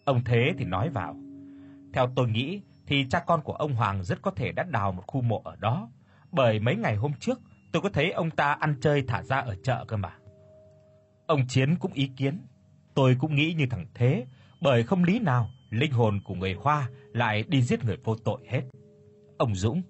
Ông 0.05 0.25
Thế 0.25 0.55
thì 0.59 0.65
nói 0.65 0.89
vào: 0.89 1.17
"Theo 1.93 2.13
tôi 2.17 2.29
nghĩ 2.29 2.63
thì 2.87 3.07
cha 3.11 3.21
con 3.27 3.43
của 3.43 3.53
ông 3.53 3.75
Hoàng 3.75 4.05
rất 4.05 4.23
có 4.23 4.31
thể 4.31 4.53
đã 4.53 4.63
đào 4.63 4.93
một 4.93 5.03
khu 5.07 5.21
mộ 5.21 5.43
ở 5.45 5.57
đó, 5.57 5.91
bởi 6.33 6.61
mấy 6.61 6.77
ngày 6.77 6.97
hôm 6.97 7.13
trước 7.21 7.41
tôi 7.73 7.83
có 7.83 7.89
thấy 7.89 8.13
ông 8.13 8.31
ta 8.31 8.53
ăn 8.53 8.75
chơi 8.81 9.03
thả 9.09 9.23
ra 9.23 9.37
ở 9.37 9.55
chợ 9.63 9.85
cơ 9.89 9.97
mà." 9.97 10.13
Ông 11.27 11.47
Chiến 11.49 11.77
cũng 11.77 11.93
ý 11.93 12.11
kiến, 12.17 12.47
tôi 12.95 13.17
cũng 13.21 13.35
nghĩ 13.35 13.55
như 13.55 13.67
thằng 13.71 13.87
Thế, 13.95 14.27
bởi 14.61 14.83
không 14.83 15.05
lý 15.05 15.19
nào 15.19 15.51
linh 15.71 15.93
hồn 15.93 16.21
của 16.25 16.35
người 16.35 16.55
Hoa 16.55 16.89
lại 17.13 17.45
đi 17.49 17.63
giết 17.63 17.85
người 17.85 17.97
vô 18.05 18.17
tội 18.25 18.41
hết. 18.49 18.63
Ông 19.41 19.55
Dũng, 19.55 19.83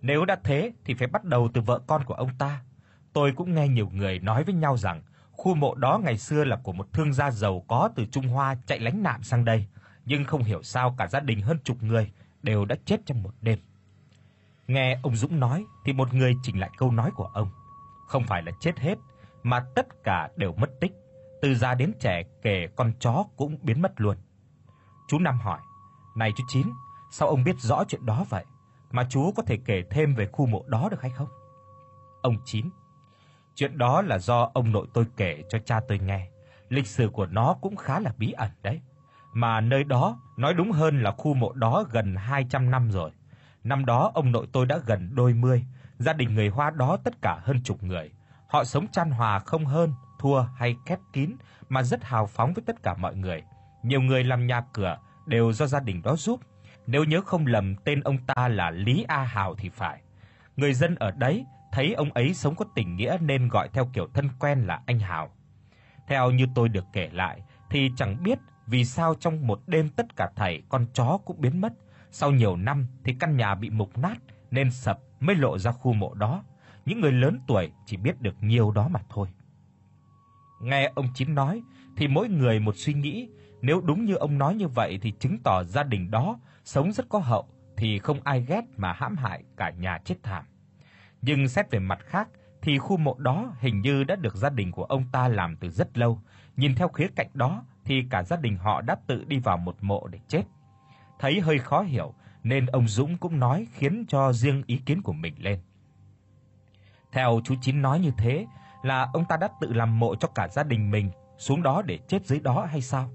nếu 0.00 0.24
đã 0.24 0.36
thế 0.44 0.72
thì 0.84 0.94
phải 0.94 1.08
bắt 1.08 1.24
đầu 1.24 1.48
từ 1.54 1.60
vợ 1.60 1.80
con 1.86 2.04
của 2.04 2.14
ông 2.14 2.30
ta. 2.38 2.62
Tôi 3.12 3.32
cũng 3.36 3.54
nghe 3.54 3.68
nhiều 3.68 3.90
người 3.92 4.18
nói 4.18 4.44
với 4.44 4.54
nhau 4.54 4.76
rằng 4.76 5.02
khu 5.32 5.54
mộ 5.54 5.74
đó 5.74 6.00
ngày 6.04 6.18
xưa 6.18 6.44
là 6.44 6.56
của 6.56 6.72
một 6.72 6.92
thương 6.92 7.12
gia 7.12 7.30
giàu 7.30 7.64
có 7.68 7.90
từ 7.96 8.04
Trung 8.12 8.28
Hoa 8.28 8.56
chạy 8.66 8.80
lánh 8.80 9.02
nạn 9.02 9.22
sang 9.22 9.44
đây, 9.44 9.66
nhưng 10.04 10.24
không 10.24 10.42
hiểu 10.42 10.62
sao 10.62 10.94
cả 10.98 11.06
gia 11.06 11.20
đình 11.20 11.40
hơn 11.40 11.58
chục 11.64 11.82
người 11.82 12.12
đều 12.42 12.64
đã 12.64 12.76
chết 12.84 13.00
trong 13.06 13.22
một 13.22 13.30
đêm. 13.40 13.58
Nghe 14.66 14.98
ông 15.02 15.16
Dũng 15.16 15.40
nói 15.40 15.64
thì 15.84 15.92
một 15.92 16.14
người 16.14 16.34
chỉnh 16.42 16.60
lại 16.60 16.70
câu 16.78 16.90
nói 16.90 17.10
của 17.10 17.30
ông, 17.34 17.50
không 18.06 18.24
phải 18.26 18.42
là 18.42 18.52
chết 18.60 18.78
hết 18.78 18.98
mà 19.42 19.64
tất 19.74 19.86
cả 20.04 20.28
đều 20.36 20.52
mất 20.52 20.70
tích, 20.80 20.92
từ 21.42 21.54
già 21.54 21.74
đến 21.74 21.92
trẻ 22.00 22.22
kể 22.42 22.68
con 22.76 22.92
chó 23.00 23.24
cũng 23.36 23.58
biến 23.62 23.82
mất 23.82 24.00
luôn. 24.00 24.16
Chú 25.08 25.18
Năm 25.18 25.38
hỏi: 25.40 25.60
"Này 26.16 26.32
chú 26.36 26.44
Chín, 26.48 26.66
sao 27.10 27.28
ông 27.28 27.44
biết 27.44 27.56
rõ 27.58 27.84
chuyện 27.88 28.06
đó 28.06 28.24
vậy? 28.30 28.44
Mà 28.90 29.06
chú 29.08 29.32
có 29.36 29.42
thể 29.42 29.58
kể 29.64 29.82
thêm 29.90 30.14
về 30.14 30.26
khu 30.26 30.46
mộ 30.46 30.64
đó 30.66 30.88
được 30.90 31.02
hay 31.02 31.10
không?" 31.10 31.28
Ông 32.22 32.36
Chín: 32.44 32.70
"Chuyện 33.54 33.78
đó 33.78 34.02
là 34.02 34.18
do 34.18 34.50
ông 34.54 34.72
nội 34.72 34.86
tôi 34.94 35.06
kể 35.16 35.42
cho 35.48 35.58
cha 35.58 35.80
tôi 35.88 35.98
nghe. 35.98 36.28
Lịch 36.68 36.86
sử 36.86 37.08
của 37.08 37.26
nó 37.26 37.56
cũng 37.60 37.76
khá 37.76 38.00
là 38.00 38.12
bí 38.18 38.32
ẩn 38.32 38.50
đấy. 38.62 38.80
Mà 39.32 39.60
nơi 39.60 39.84
đó, 39.84 40.20
nói 40.36 40.54
đúng 40.54 40.72
hơn 40.72 41.02
là 41.02 41.10
khu 41.10 41.34
mộ 41.34 41.52
đó 41.52 41.84
gần 41.90 42.16
200 42.16 42.70
năm 42.70 42.90
rồi. 42.90 43.10
Năm 43.64 43.84
đó 43.84 44.10
ông 44.14 44.32
nội 44.32 44.46
tôi 44.52 44.66
đã 44.66 44.78
gần 44.86 45.10
đôi 45.14 45.34
mươi, 45.34 45.64
gia 45.98 46.12
đình 46.12 46.34
người 46.34 46.48
Hoa 46.48 46.70
đó 46.70 46.96
tất 47.04 47.22
cả 47.22 47.40
hơn 47.42 47.62
chục 47.62 47.82
người. 47.82 48.10
Họ 48.48 48.64
sống 48.64 48.86
chan 48.88 49.10
hòa 49.10 49.38
không 49.38 49.64
hơn 49.64 49.92
thua 50.18 50.42
hay 50.56 50.76
khép 50.86 50.98
kín 51.12 51.36
mà 51.68 51.82
rất 51.82 52.04
hào 52.04 52.26
phóng 52.26 52.52
với 52.54 52.64
tất 52.66 52.82
cả 52.82 52.94
mọi 52.94 53.16
người. 53.16 53.42
Nhiều 53.82 54.00
người 54.00 54.24
làm 54.24 54.46
nhà 54.46 54.62
cửa 54.72 54.98
đều 55.26 55.52
do 55.52 55.66
gia 55.66 55.80
đình 55.80 56.02
đó 56.02 56.16
giúp. 56.16 56.40
Nếu 56.90 57.04
nhớ 57.04 57.20
không 57.20 57.46
lầm 57.46 57.76
tên 57.76 58.00
ông 58.00 58.18
ta 58.26 58.48
là 58.48 58.70
Lý 58.70 59.04
A 59.08 59.22
Hào 59.22 59.54
thì 59.54 59.68
phải. 59.68 60.02
Người 60.56 60.74
dân 60.74 60.94
ở 60.94 61.10
đấy 61.10 61.44
thấy 61.72 61.94
ông 61.94 62.12
ấy 62.12 62.34
sống 62.34 62.54
có 62.54 62.64
tình 62.74 62.96
nghĩa 62.96 63.18
nên 63.20 63.48
gọi 63.48 63.68
theo 63.72 63.90
kiểu 63.92 64.08
thân 64.14 64.28
quen 64.40 64.66
là 64.66 64.82
anh 64.86 64.98
Hào. 64.98 65.30
Theo 66.08 66.30
như 66.30 66.46
tôi 66.54 66.68
được 66.68 66.84
kể 66.92 67.10
lại 67.12 67.42
thì 67.70 67.90
chẳng 67.96 68.22
biết 68.22 68.38
vì 68.66 68.84
sao 68.84 69.14
trong 69.14 69.46
một 69.46 69.60
đêm 69.66 69.88
tất 69.88 70.16
cả 70.16 70.30
thảy 70.36 70.62
con 70.68 70.86
chó 70.94 71.18
cũng 71.24 71.40
biến 71.40 71.60
mất. 71.60 71.72
Sau 72.10 72.30
nhiều 72.30 72.56
năm 72.56 72.86
thì 73.04 73.14
căn 73.20 73.36
nhà 73.36 73.54
bị 73.54 73.70
mục 73.70 73.98
nát 73.98 74.16
nên 74.50 74.70
sập 74.70 74.98
mới 75.20 75.36
lộ 75.36 75.58
ra 75.58 75.72
khu 75.72 75.92
mộ 75.92 76.14
đó. 76.14 76.44
Những 76.84 77.00
người 77.00 77.12
lớn 77.12 77.40
tuổi 77.46 77.72
chỉ 77.86 77.96
biết 77.96 78.20
được 78.20 78.34
nhiều 78.40 78.70
đó 78.70 78.88
mà 78.88 79.00
thôi. 79.08 79.28
Nghe 80.62 80.92
ông 80.94 81.06
Chín 81.14 81.34
nói 81.34 81.62
thì 81.96 82.08
mỗi 82.08 82.28
người 82.28 82.60
một 82.60 82.76
suy 82.76 82.94
nghĩ, 82.94 83.28
nếu 83.62 83.80
đúng 83.80 84.04
như 84.04 84.14
ông 84.14 84.38
nói 84.38 84.54
như 84.54 84.68
vậy 84.68 84.98
thì 85.02 85.10
chứng 85.10 85.38
tỏ 85.44 85.62
gia 85.64 85.82
đình 85.82 86.10
đó 86.10 86.38
sống 86.70 86.92
rất 86.92 87.08
có 87.08 87.18
hậu 87.18 87.48
thì 87.76 87.98
không 87.98 88.20
ai 88.24 88.44
ghét 88.48 88.64
mà 88.76 88.92
hãm 88.92 89.16
hại 89.16 89.42
cả 89.56 89.70
nhà 89.70 89.98
chết 90.04 90.14
thảm. 90.22 90.44
Nhưng 91.22 91.48
xét 91.48 91.70
về 91.70 91.78
mặt 91.78 91.98
khác 92.04 92.28
thì 92.62 92.78
khu 92.78 92.96
mộ 92.96 93.16
đó 93.18 93.52
hình 93.58 93.80
như 93.80 94.04
đã 94.04 94.16
được 94.16 94.36
gia 94.36 94.50
đình 94.50 94.72
của 94.72 94.84
ông 94.84 95.04
ta 95.12 95.28
làm 95.28 95.56
từ 95.56 95.70
rất 95.70 95.98
lâu, 95.98 96.20
nhìn 96.56 96.74
theo 96.74 96.88
khía 96.88 97.06
cạnh 97.16 97.30
đó 97.34 97.62
thì 97.84 98.04
cả 98.10 98.22
gia 98.22 98.36
đình 98.36 98.56
họ 98.56 98.80
đã 98.80 98.96
tự 99.06 99.24
đi 99.24 99.38
vào 99.38 99.56
một 99.56 99.76
mộ 99.80 100.06
để 100.06 100.18
chết. 100.28 100.42
Thấy 101.18 101.40
hơi 101.40 101.58
khó 101.58 101.82
hiểu 101.82 102.14
nên 102.42 102.66
ông 102.66 102.88
Dũng 102.88 103.18
cũng 103.18 103.38
nói 103.38 103.66
khiến 103.72 104.04
cho 104.08 104.32
riêng 104.32 104.62
ý 104.66 104.76
kiến 104.76 105.02
của 105.02 105.12
mình 105.12 105.34
lên. 105.38 105.60
Theo 107.12 107.40
chú 107.44 107.54
Chín 107.60 107.82
nói 107.82 108.00
như 108.00 108.10
thế 108.18 108.46
là 108.82 109.08
ông 109.12 109.24
ta 109.24 109.36
đã 109.36 109.48
tự 109.60 109.72
làm 109.72 109.98
mộ 109.98 110.14
cho 110.14 110.28
cả 110.28 110.48
gia 110.48 110.62
đình 110.62 110.90
mình 110.90 111.10
xuống 111.38 111.62
đó 111.62 111.82
để 111.82 111.98
chết 112.08 112.26
dưới 112.26 112.40
đó 112.40 112.66
hay 112.70 112.80
sao? 112.80 113.10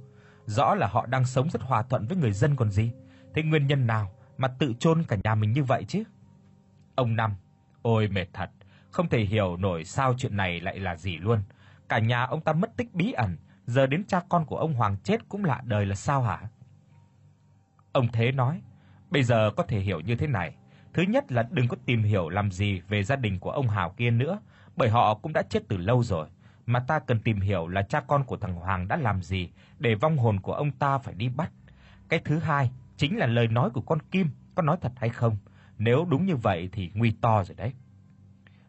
Rõ 0.45 0.75
là 0.75 0.87
họ 0.87 1.05
đang 1.05 1.25
sống 1.25 1.49
rất 1.49 1.61
hòa 1.61 1.83
thuận 1.83 2.07
với 2.07 2.17
người 2.17 2.31
dân 2.31 2.55
còn 2.55 2.71
gì. 2.71 2.91
Thế 3.35 3.43
nguyên 3.43 3.67
nhân 3.67 3.87
nào 3.87 4.11
mà 4.37 4.47
tự 4.47 4.73
chôn 4.79 5.03
cả 5.03 5.17
nhà 5.23 5.35
mình 5.35 5.51
như 5.51 5.63
vậy 5.63 5.85
chứ? 5.87 6.03
Ông 6.95 7.15
Năm, 7.15 7.35
ôi 7.81 8.07
mệt 8.07 8.25
thật, 8.33 8.49
không 8.91 9.09
thể 9.09 9.19
hiểu 9.19 9.57
nổi 9.57 9.83
sao 9.85 10.13
chuyện 10.17 10.37
này 10.37 10.59
lại 10.59 10.79
là 10.79 10.95
gì 10.95 11.17
luôn. 11.17 11.39
Cả 11.89 11.99
nhà 11.99 12.23
ông 12.23 12.41
ta 12.41 12.53
mất 12.53 12.77
tích 12.77 12.93
bí 12.93 13.11
ẩn, 13.11 13.37
giờ 13.65 13.87
đến 13.87 14.03
cha 14.07 14.21
con 14.29 14.45
của 14.45 14.57
ông 14.57 14.73
Hoàng 14.73 14.97
chết 15.03 15.29
cũng 15.29 15.45
lạ 15.45 15.61
đời 15.65 15.85
là 15.85 15.95
sao 15.95 16.21
hả? 16.21 16.41
Ông 17.91 18.07
Thế 18.13 18.31
nói, 18.31 18.61
bây 19.09 19.23
giờ 19.23 19.51
có 19.57 19.63
thể 19.63 19.79
hiểu 19.79 19.99
như 19.99 20.15
thế 20.15 20.27
này, 20.27 20.55
thứ 20.93 21.03
nhất 21.03 21.31
là 21.31 21.47
đừng 21.51 21.67
có 21.67 21.77
tìm 21.85 22.03
hiểu 22.03 22.29
làm 22.29 22.51
gì 22.51 22.81
về 22.89 23.03
gia 23.03 23.15
đình 23.15 23.39
của 23.39 23.51
ông 23.51 23.67
Hào 23.67 23.89
kia 23.89 24.11
nữa, 24.11 24.39
bởi 24.75 24.89
họ 24.89 25.13
cũng 25.13 25.33
đã 25.33 25.41
chết 25.49 25.63
từ 25.67 25.77
lâu 25.77 26.03
rồi, 26.03 26.27
mà 26.65 26.79
ta 26.79 26.99
cần 26.99 27.19
tìm 27.19 27.39
hiểu 27.39 27.67
là 27.67 27.81
cha 27.81 28.01
con 28.01 28.23
của 28.23 28.37
thằng 28.37 28.55
Hoàng 28.55 28.87
đã 28.87 28.95
làm 28.95 29.21
gì 29.21 29.49
để 29.79 29.95
vong 29.95 30.17
hồn 30.17 30.39
của 30.39 30.53
ông 30.53 30.71
ta 30.71 30.97
phải 30.97 31.13
đi 31.13 31.29
bắt. 31.29 31.51
Cái 32.09 32.19
thứ 32.25 32.39
hai 32.39 32.71
chính 32.97 33.17
là 33.17 33.25
lời 33.25 33.47
nói 33.47 33.69
của 33.69 33.81
con 33.81 33.99
Kim 34.11 34.29
có 34.55 34.63
nói 34.63 34.77
thật 34.81 34.91
hay 34.95 35.09
không. 35.09 35.37
Nếu 35.77 36.05
đúng 36.09 36.25
như 36.25 36.35
vậy 36.35 36.69
thì 36.71 36.91
nguy 36.93 37.15
to 37.21 37.43
rồi 37.43 37.55
đấy. 37.55 37.73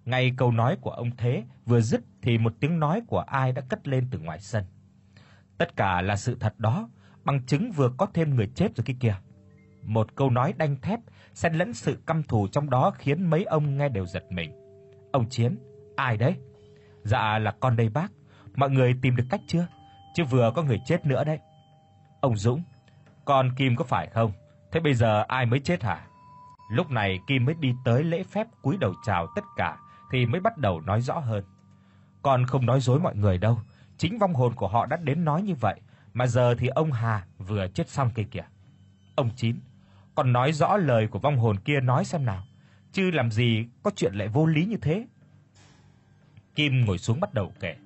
Ngay 0.04 0.32
câu 0.36 0.52
nói 0.52 0.76
của 0.80 0.90
ông 0.90 1.10
Thế 1.16 1.44
vừa 1.66 1.80
dứt 1.80 2.00
thì 2.22 2.38
một 2.38 2.52
tiếng 2.60 2.78
nói 2.78 3.02
của 3.06 3.18
ai 3.18 3.52
đã 3.52 3.62
cất 3.68 3.88
lên 3.88 4.08
từ 4.10 4.18
ngoài 4.18 4.40
sân. 4.40 4.64
Tất 5.58 5.76
cả 5.76 6.02
là 6.02 6.16
sự 6.16 6.36
thật 6.40 6.54
đó, 6.58 6.88
bằng 7.24 7.46
chứng 7.46 7.72
vừa 7.72 7.90
có 7.96 8.06
thêm 8.14 8.34
người 8.34 8.50
chết 8.54 8.76
rồi 8.76 8.84
kia 8.84 8.94
kìa. 9.00 9.16
Một 9.82 10.14
câu 10.14 10.30
nói 10.30 10.52
đanh 10.56 10.76
thép 10.80 11.00
xen 11.34 11.54
lẫn 11.54 11.72
sự 11.72 11.98
căm 12.06 12.22
thù 12.22 12.48
trong 12.48 12.70
đó 12.70 12.90
khiến 12.90 13.30
mấy 13.30 13.44
ông 13.44 13.76
nghe 13.76 13.88
đều 13.88 14.06
giật 14.06 14.24
mình. 14.30 14.52
Ông 15.12 15.28
Chiến, 15.28 15.58
ai 15.96 16.16
đấy? 16.16 16.34
Dạ 17.02 17.38
là 17.38 17.50
con 17.60 17.76
đây 17.76 17.88
bác, 17.88 18.12
mọi 18.54 18.70
người 18.70 18.94
tìm 19.02 19.16
được 19.16 19.26
cách 19.30 19.40
chưa? 19.46 19.66
Chứ 20.14 20.24
vừa 20.24 20.52
có 20.54 20.62
người 20.62 20.80
chết 20.86 21.06
nữa 21.06 21.24
đấy. 21.24 21.38
Ông 22.20 22.36
Dũng, 22.36 22.62
con 23.26 23.50
Kim 23.56 23.76
có 23.76 23.84
phải 23.84 24.06
không? 24.06 24.32
Thế 24.72 24.80
bây 24.80 24.94
giờ 24.94 25.24
ai 25.28 25.46
mới 25.46 25.60
chết 25.60 25.82
hả? 25.82 26.06
Lúc 26.70 26.90
này 26.90 27.20
Kim 27.26 27.44
mới 27.44 27.54
đi 27.54 27.74
tới 27.84 28.04
lễ 28.04 28.22
phép 28.22 28.46
cúi 28.62 28.76
đầu 28.76 28.94
chào 29.06 29.26
tất 29.36 29.44
cả 29.56 29.76
thì 30.10 30.26
mới 30.26 30.40
bắt 30.40 30.58
đầu 30.58 30.80
nói 30.80 31.00
rõ 31.00 31.18
hơn. 31.18 31.44
Con 32.22 32.46
không 32.46 32.66
nói 32.66 32.80
dối 32.80 33.00
mọi 33.00 33.16
người 33.16 33.38
đâu, 33.38 33.58
chính 33.98 34.18
vong 34.18 34.34
hồn 34.34 34.54
của 34.54 34.68
họ 34.68 34.86
đã 34.86 34.96
đến 34.96 35.24
nói 35.24 35.42
như 35.42 35.54
vậy, 35.54 35.80
mà 36.14 36.26
giờ 36.26 36.54
thì 36.58 36.68
ông 36.68 36.92
Hà 36.92 37.26
vừa 37.38 37.68
chết 37.68 37.88
xong 37.88 38.10
kia 38.14 38.22
kìa. 38.30 38.44
Ông 39.14 39.30
Chín, 39.36 39.56
con 40.14 40.32
nói 40.32 40.52
rõ 40.52 40.76
lời 40.76 41.06
của 41.06 41.18
vong 41.18 41.38
hồn 41.38 41.58
kia 41.58 41.80
nói 41.80 42.04
xem 42.04 42.24
nào, 42.24 42.42
chứ 42.92 43.10
làm 43.10 43.30
gì 43.30 43.66
có 43.82 43.90
chuyện 43.96 44.14
lại 44.14 44.28
vô 44.28 44.46
lý 44.46 44.64
như 44.64 44.76
thế. 44.76 45.06
Kim 46.54 46.84
ngồi 46.84 46.98
xuống 46.98 47.20
bắt 47.20 47.34
đầu 47.34 47.52
kể. 47.60 47.76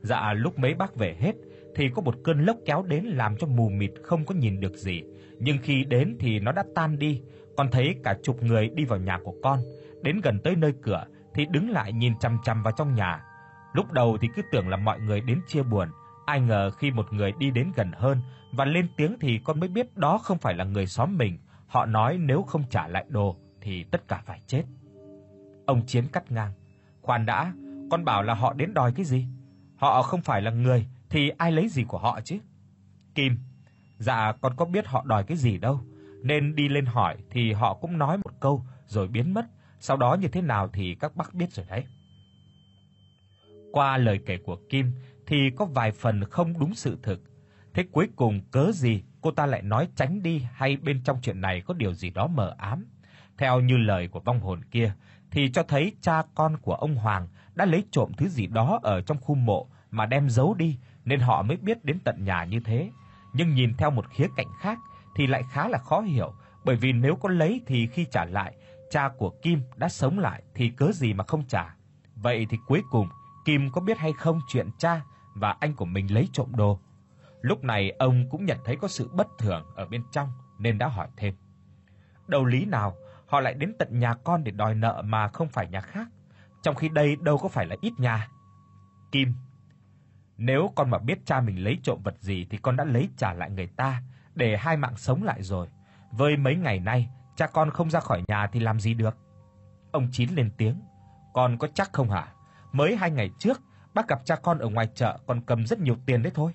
Dạ 0.00 0.32
lúc 0.32 0.58
mấy 0.58 0.74
bác 0.74 0.96
về 0.96 1.16
hết 1.20 1.32
thì 1.74 1.88
có 1.94 2.02
một 2.02 2.14
cơn 2.24 2.44
lốc 2.44 2.56
kéo 2.66 2.82
đến 2.82 3.04
làm 3.04 3.36
cho 3.36 3.46
mù 3.46 3.68
mịt 3.68 3.90
không 4.02 4.24
có 4.24 4.34
nhìn 4.34 4.60
được 4.60 4.76
gì, 4.76 5.02
nhưng 5.38 5.58
khi 5.62 5.84
đến 5.84 6.16
thì 6.20 6.38
nó 6.38 6.52
đã 6.52 6.64
tan 6.74 6.98
đi. 6.98 7.22
Con 7.56 7.68
thấy 7.72 7.94
cả 8.04 8.16
chục 8.22 8.42
người 8.42 8.70
đi 8.74 8.84
vào 8.84 8.98
nhà 8.98 9.18
của 9.24 9.34
con, 9.42 9.60
đến 10.02 10.20
gần 10.20 10.40
tới 10.44 10.56
nơi 10.56 10.72
cửa 10.82 11.04
thì 11.34 11.46
đứng 11.50 11.70
lại 11.70 11.92
nhìn 11.92 12.18
chằm 12.18 12.38
chằm 12.44 12.62
vào 12.62 12.72
trong 12.76 12.94
nhà. 12.94 13.24
Lúc 13.72 13.92
đầu 13.92 14.18
thì 14.20 14.28
cứ 14.36 14.42
tưởng 14.52 14.68
là 14.68 14.76
mọi 14.76 15.00
người 15.00 15.20
đến 15.20 15.40
chia 15.46 15.62
buồn, 15.62 15.88
ai 16.26 16.40
ngờ 16.40 16.70
khi 16.70 16.90
một 16.90 17.12
người 17.12 17.32
đi 17.38 17.50
đến 17.50 17.72
gần 17.76 17.90
hơn 17.94 18.18
và 18.52 18.64
lên 18.64 18.88
tiếng 18.96 19.18
thì 19.20 19.40
con 19.44 19.60
mới 19.60 19.68
biết 19.68 19.96
đó 19.96 20.18
không 20.18 20.38
phải 20.38 20.54
là 20.54 20.64
người 20.64 20.86
xóm 20.86 21.18
mình, 21.18 21.38
họ 21.66 21.86
nói 21.86 22.18
nếu 22.18 22.42
không 22.42 22.62
trả 22.70 22.88
lại 22.88 23.04
đồ 23.08 23.36
thì 23.60 23.84
tất 23.84 24.08
cả 24.08 24.22
phải 24.26 24.40
chết. 24.46 24.62
Ông 25.66 25.86
Chiến 25.86 26.04
cắt 26.12 26.32
ngang, 26.32 26.52
"Khoan 27.00 27.26
đã, 27.26 27.52
con 27.90 28.04
bảo 28.04 28.22
là 28.22 28.34
họ 28.34 28.52
đến 28.52 28.74
đòi 28.74 28.92
cái 28.92 29.04
gì? 29.04 29.26
Họ 29.76 30.02
không 30.02 30.20
phải 30.20 30.42
là 30.42 30.50
người 30.50 30.86
thì 31.10 31.28
ai 31.28 31.52
lấy 31.52 31.68
gì 31.68 31.84
của 31.84 31.98
họ 31.98 32.20
chứ?" 32.24 32.38
Kim, 33.14 33.38
"Dạ 33.98 34.32
con 34.40 34.56
có 34.56 34.64
biết 34.64 34.86
họ 34.86 35.04
đòi 35.06 35.24
cái 35.24 35.36
gì 35.36 35.58
đâu, 35.58 35.80
nên 36.22 36.54
đi 36.54 36.68
lên 36.68 36.86
hỏi 36.86 37.16
thì 37.30 37.52
họ 37.52 37.74
cũng 37.74 37.98
nói 37.98 38.18
một 38.18 38.40
câu 38.40 38.64
rồi 38.86 39.08
biến 39.08 39.34
mất, 39.34 39.46
sau 39.80 39.96
đó 39.96 40.14
như 40.14 40.28
thế 40.28 40.42
nào 40.42 40.68
thì 40.68 40.94
các 40.94 41.16
bác 41.16 41.34
biết 41.34 41.52
rồi 41.52 41.66
đấy." 41.68 41.84
Qua 43.72 43.96
lời 43.96 44.20
kể 44.26 44.38
của 44.38 44.58
Kim 44.70 44.92
thì 45.26 45.50
có 45.56 45.64
vài 45.64 45.92
phần 45.92 46.24
không 46.24 46.58
đúng 46.58 46.74
sự 46.74 46.98
thực. 47.02 47.22
Thế 47.74 47.84
cuối 47.92 48.08
cùng 48.16 48.40
cớ 48.50 48.72
gì 48.72 49.02
cô 49.20 49.30
ta 49.30 49.46
lại 49.46 49.62
nói 49.62 49.88
tránh 49.96 50.22
đi 50.22 50.46
hay 50.52 50.76
bên 50.76 51.02
trong 51.04 51.18
chuyện 51.22 51.40
này 51.40 51.60
có 51.60 51.74
điều 51.74 51.94
gì 51.94 52.10
đó 52.10 52.26
mờ 52.26 52.54
ám? 52.58 52.86
Theo 53.38 53.60
như 53.60 53.76
lời 53.76 54.08
của 54.08 54.20
vong 54.20 54.40
hồn 54.40 54.64
kia 54.70 54.92
thì 55.30 55.50
cho 55.52 55.62
thấy 55.62 55.92
cha 56.00 56.22
con 56.34 56.56
của 56.56 56.74
ông 56.74 56.94
Hoàng 56.94 57.28
đã 57.54 57.64
lấy 57.64 57.84
trộm 57.90 58.12
thứ 58.16 58.28
gì 58.28 58.46
đó 58.46 58.80
ở 58.82 59.00
trong 59.00 59.20
khu 59.20 59.34
mộ 59.34 59.68
mà 59.90 60.06
đem 60.06 60.30
giấu 60.30 60.54
đi 60.54 60.78
nên 61.04 61.20
họ 61.20 61.42
mới 61.42 61.56
biết 61.56 61.84
đến 61.84 61.98
tận 62.04 62.24
nhà 62.24 62.44
như 62.44 62.60
thế. 62.60 62.90
Nhưng 63.32 63.54
nhìn 63.54 63.74
theo 63.78 63.90
một 63.90 64.10
khía 64.10 64.26
cạnh 64.36 64.52
khác 64.60 64.78
thì 65.14 65.26
lại 65.26 65.42
khá 65.50 65.68
là 65.68 65.78
khó 65.78 66.00
hiểu, 66.00 66.34
bởi 66.64 66.76
vì 66.76 66.92
nếu 66.92 67.16
có 67.16 67.28
lấy 67.28 67.60
thì 67.66 67.86
khi 67.86 68.06
trả 68.10 68.24
lại, 68.24 68.56
cha 68.90 69.08
của 69.18 69.30
Kim 69.42 69.62
đã 69.76 69.88
sống 69.88 70.18
lại 70.18 70.42
thì 70.54 70.68
cớ 70.68 70.92
gì 70.92 71.14
mà 71.14 71.24
không 71.24 71.44
trả. 71.48 71.74
Vậy 72.14 72.46
thì 72.50 72.58
cuối 72.66 72.82
cùng 72.90 73.08
Kim 73.44 73.70
có 73.70 73.80
biết 73.80 73.98
hay 73.98 74.12
không 74.12 74.40
chuyện 74.48 74.68
cha 74.78 75.00
và 75.34 75.56
anh 75.60 75.74
của 75.74 75.84
mình 75.84 76.14
lấy 76.14 76.28
trộm 76.32 76.48
đồ? 76.56 76.80
Lúc 77.40 77.64
này 77.64 77.90
ông 77.90 78.28
cũng 78.30 78.44
nhận 78.44 78.58
thấy 78.64 78.76
có 78.76 78.88
sự 78.88 79.10
bất 79.12 79.28
thường 79.38 79.64
ở 79.76 79.86
bên 79.86 80.02
trong 80.12 80.28
nên 80.58 80.78
đã 80.78 80.88
hỏi 80.88 81.08
thêm. 81.16 81.34
Đầu 82.26 82.44
lý 82.44 82.64
nào 82.64 82.96
họ 83.26 83.40
lại 83.40 83.54
đến 83.54 83.74
tận 83.78 83.98
nhà 83.98 84.14
con 84.14 84.44
để 84.44 84.52
đòi 84.52 84.74
nợ 84.74 85.02
mà 85.04 85.28
không 85.28 85.48
phải 85.48 85.68
nhà 85.68 85.80
khác, 85.80 86.08
trong 86.62 86.74
khi 86.74 86.88
đây 86.88 87.16
đâu 87.20 87.38
có 87.38 87.48
phải 87.48 87.66
là 87.66 87.76
ít 87.80 87.92
nhà. 87.98 88.28
Kim 89.12 89.34
nếu 90.40 90.72
con 90.74 90.90
mà 90.90 90.98
biết 90.98 91.26
cha 91.26 91.40
mình 91.40 91.64
lấy 91.64 91.78
trộm 91.82 92.00
vật 92.04 92.14
gì 92.20 92.46
thì 92.50 92.58
con 92.58 92.76
đã 92.76 92.84
lấy 92.84 93.08
trả 93.16 93.32
lại 93.32 93.50
người 93.50 93.66
ta 93.66 94.02
để 94.34 94.56
hai 94.56 94.76
mạng 94.76 94.96
sống 94.96 95.22
lại 95.22 95.42
rồi. 95.42 95.68
Với 96.12 96.36
mấy 96.36 96.56
ngày 96.56 96.80
nay 96.80 97.08
cha 97.36 97.46
con 97.46 97.70
không 97.70 97.90
ra 97.90 98.00
khỏi 98.00 98.22
nhà 98.28 98.46
thì 98.52 98.60
làm 98.60 98.80
gì 98.80 98.94
được. 98.94 99.16
Ông 99.92 100.08
Chín 100.12 100.30
lên 100.34 100.50
tiếng, 100.56 100.80
"Con 101.34 101.58
có 101.58 101.68
chắc 101.74 101.92
không 101.92 102.10
hả? 102.10 102.32
Mới 102.72 102.96
hai 102.96 103.10
ngày 103.10 103.30
trước 103.38 103.60
bác 103.94 104.08
gặp 104.08 104.20
cha 104.24 104.36
con 104.36 104.58
ở 104.58 104.68
ngoài 104.68 104.88
chợ 104.94 105.18
còn 105.26 105.40
cầm 105.40 105.66
rất 105.66 105.78
nhiều 105.80 105.96
tiền 106.06 106.22
đấy 106.22 106.32
thôi." 106.34 106.52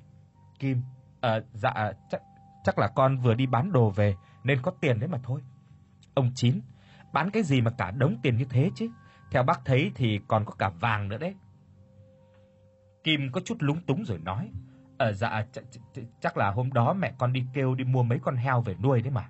Kim, 0.59 0.81
"Ờ 1.21 1.43
dạ 1.53 1.69
ờ, 1.69 1.93
chắc 2.09 2.21
chắc 2.63 2.79
là 2.79 2.87
con 2.87 3.17
vừa 3.17 3.33
đi 3.33 3.45
bán 3.45 3.71
đồ 3.71 3.89
về 3.89 4.15
nên 4.43 4.61
có 4.61 4.71
tiền 4.81 4.99
đấy 4.99 5.09
mà 5.09 5.17
thôi." 5.23 5.41
Ông 6.13 6.31
Chín, 6.35 6.61
"Bán 7.13 7.29
cái 7.31 7.43
gì 7.43 7.61
mà 7.61 7.71
cả 7.71 7.91
đống 7.91 8.15
tiền 8.23 8.37
như 8.37 8.45
thế 8.45 8.71
chứ? 8.75 8.89
Theo 9.31 9.43
bác 9.43 9.65
thấy 9.65 9.91
thì 9.95 10.19
còn 10.27 10.45
có 10.45 10.53
cả 10.53 10.69
vàng 10.69 11.07
nữa 11.07 11.17
đấy." 11.17 11.35
Kim 13.05 13.31
có 13.31 13.41
chút 13.45 13.57
lúng 13.59 13.81
túng 13.81 14.05
rồi 14.05 14.19
nói: 14.23 14.51
"Ờ 14.97 15.13
dạ 15.13 15.45
ch 15.53 15.59
ch 15.93 15.99
chắc 16.21 16.37
là 16.37 16.51
hôm 16.51 16.73
đó 16.73 16.93
mẹ 16.93 17.13
con 17.17 17.33
đi 17.33 17.45
kêu 17.53 17.75
đi 17.75 17.83
mua 17.83 18.03
mấy 18.03 18.19
con 18.19 18.35
heo 18.35 18.61
về 18.61 18.75
nuôi 18.83 19.01
đấy 19.01 19.11
mà." 19.11 19.29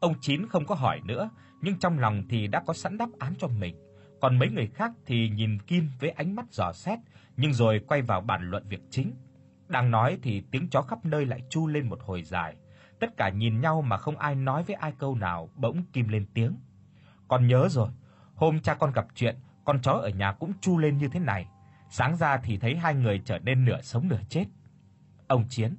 Ông 0.00 0.14
Chín 0.20 0.48
không 0.48 0.66
có 0.66 0.74
hỏi 0.74 1.00
nữa, 1.04 1.30
nhưng 1.60 1.78
trong 1.78 1.98
lòng 1.98 2.22
thì 2.28 2.46
đã 2.46 2.62
có 2.66 2.72
sẵn 2.72 2.98
đáp 2.98 3.08
án 3.18 3.34
cho 3.38 3.48
mình. 3.48 3.76
Còn 4.20 4.38
mấy 4.38 4.48
người 4.48 4.66
khác 4.66 4.92
thì 5.06 5.28
nhìn 5.28 5.58
Kim 5.62 5.90
với 6.00 6.10
ánh 6.10 6.34
mắt 6.34 6.52
dò 6.52 6.72
xét, 6.72 6.98
nhưng 7.36 7.52
rồi 7.52 7.80
quay 7.88 8.02
vào 8.02 8.20
bàn 8.20 8.50
luận 8.50 8.68
việc 8.68 8.80
chính. 8.90 9.12
Đang 9.68 9.90
nói 9.90 10.18
thì 10.22 10.42
tiếng 10.50 10.68
chó 10.70 10.82
khắp 10.82 11.04
nơi 11.04 11.26
lại 11.26 11.42
chu 11.50 11.66
lên 11.66 11.88
một 11.88 11.98
hồi 12.02 12.22
dài. 12.22 12.56
Tất 13.00 13.16
cả 13.16 13.28
nhìn 13.28 13.60
nhau 13.60 13.82
mà 13.82 13.96
không 13.96 14.16
ai 14.16 14.34
nói 14.34 14.62
với 14.62 14.76
ai 14.76 14.92
câu 14.98 15.14
nào, 15.14 15.50
bỗng 15.54 15.84
Kim 15.92 16.08
lên 16.08 16.26
tiếng. 16.34 16.56
Con 17.28 17.46
nhớ 17.46 17.68
rồi, 17.70 17.88
hôm 18.34 18.60
cha 18.60 18.74
con 18.74 18.92
gặp 18.92 19.06
chuyện, 19.14 19.36
con 19.64 19.82
chó 19.82 19.92
ở 19.92 20.08
nhà 20.08 20.32
cũng 20.32 20.52
chu 20.60 20.78
lên 20.78 20.98
như 20.98 21.08
thế 21.08 21.20
này. 21.20 21.46
Sáng 21.96 22.16
ra 22.16 22.36
thì 22.36 22.56
thấy 22.58 22.76
hai 22.76 22.94
người 22.94 23.22
trở 23.24 23.38
nên 23.38 23.64
nửa 23.64 23.80
sống 23.82 24.08
nửa 24.08 24.20
chết. 24.28 24.44
Ông 25.26 25.44
Chiến, 25.48 25.76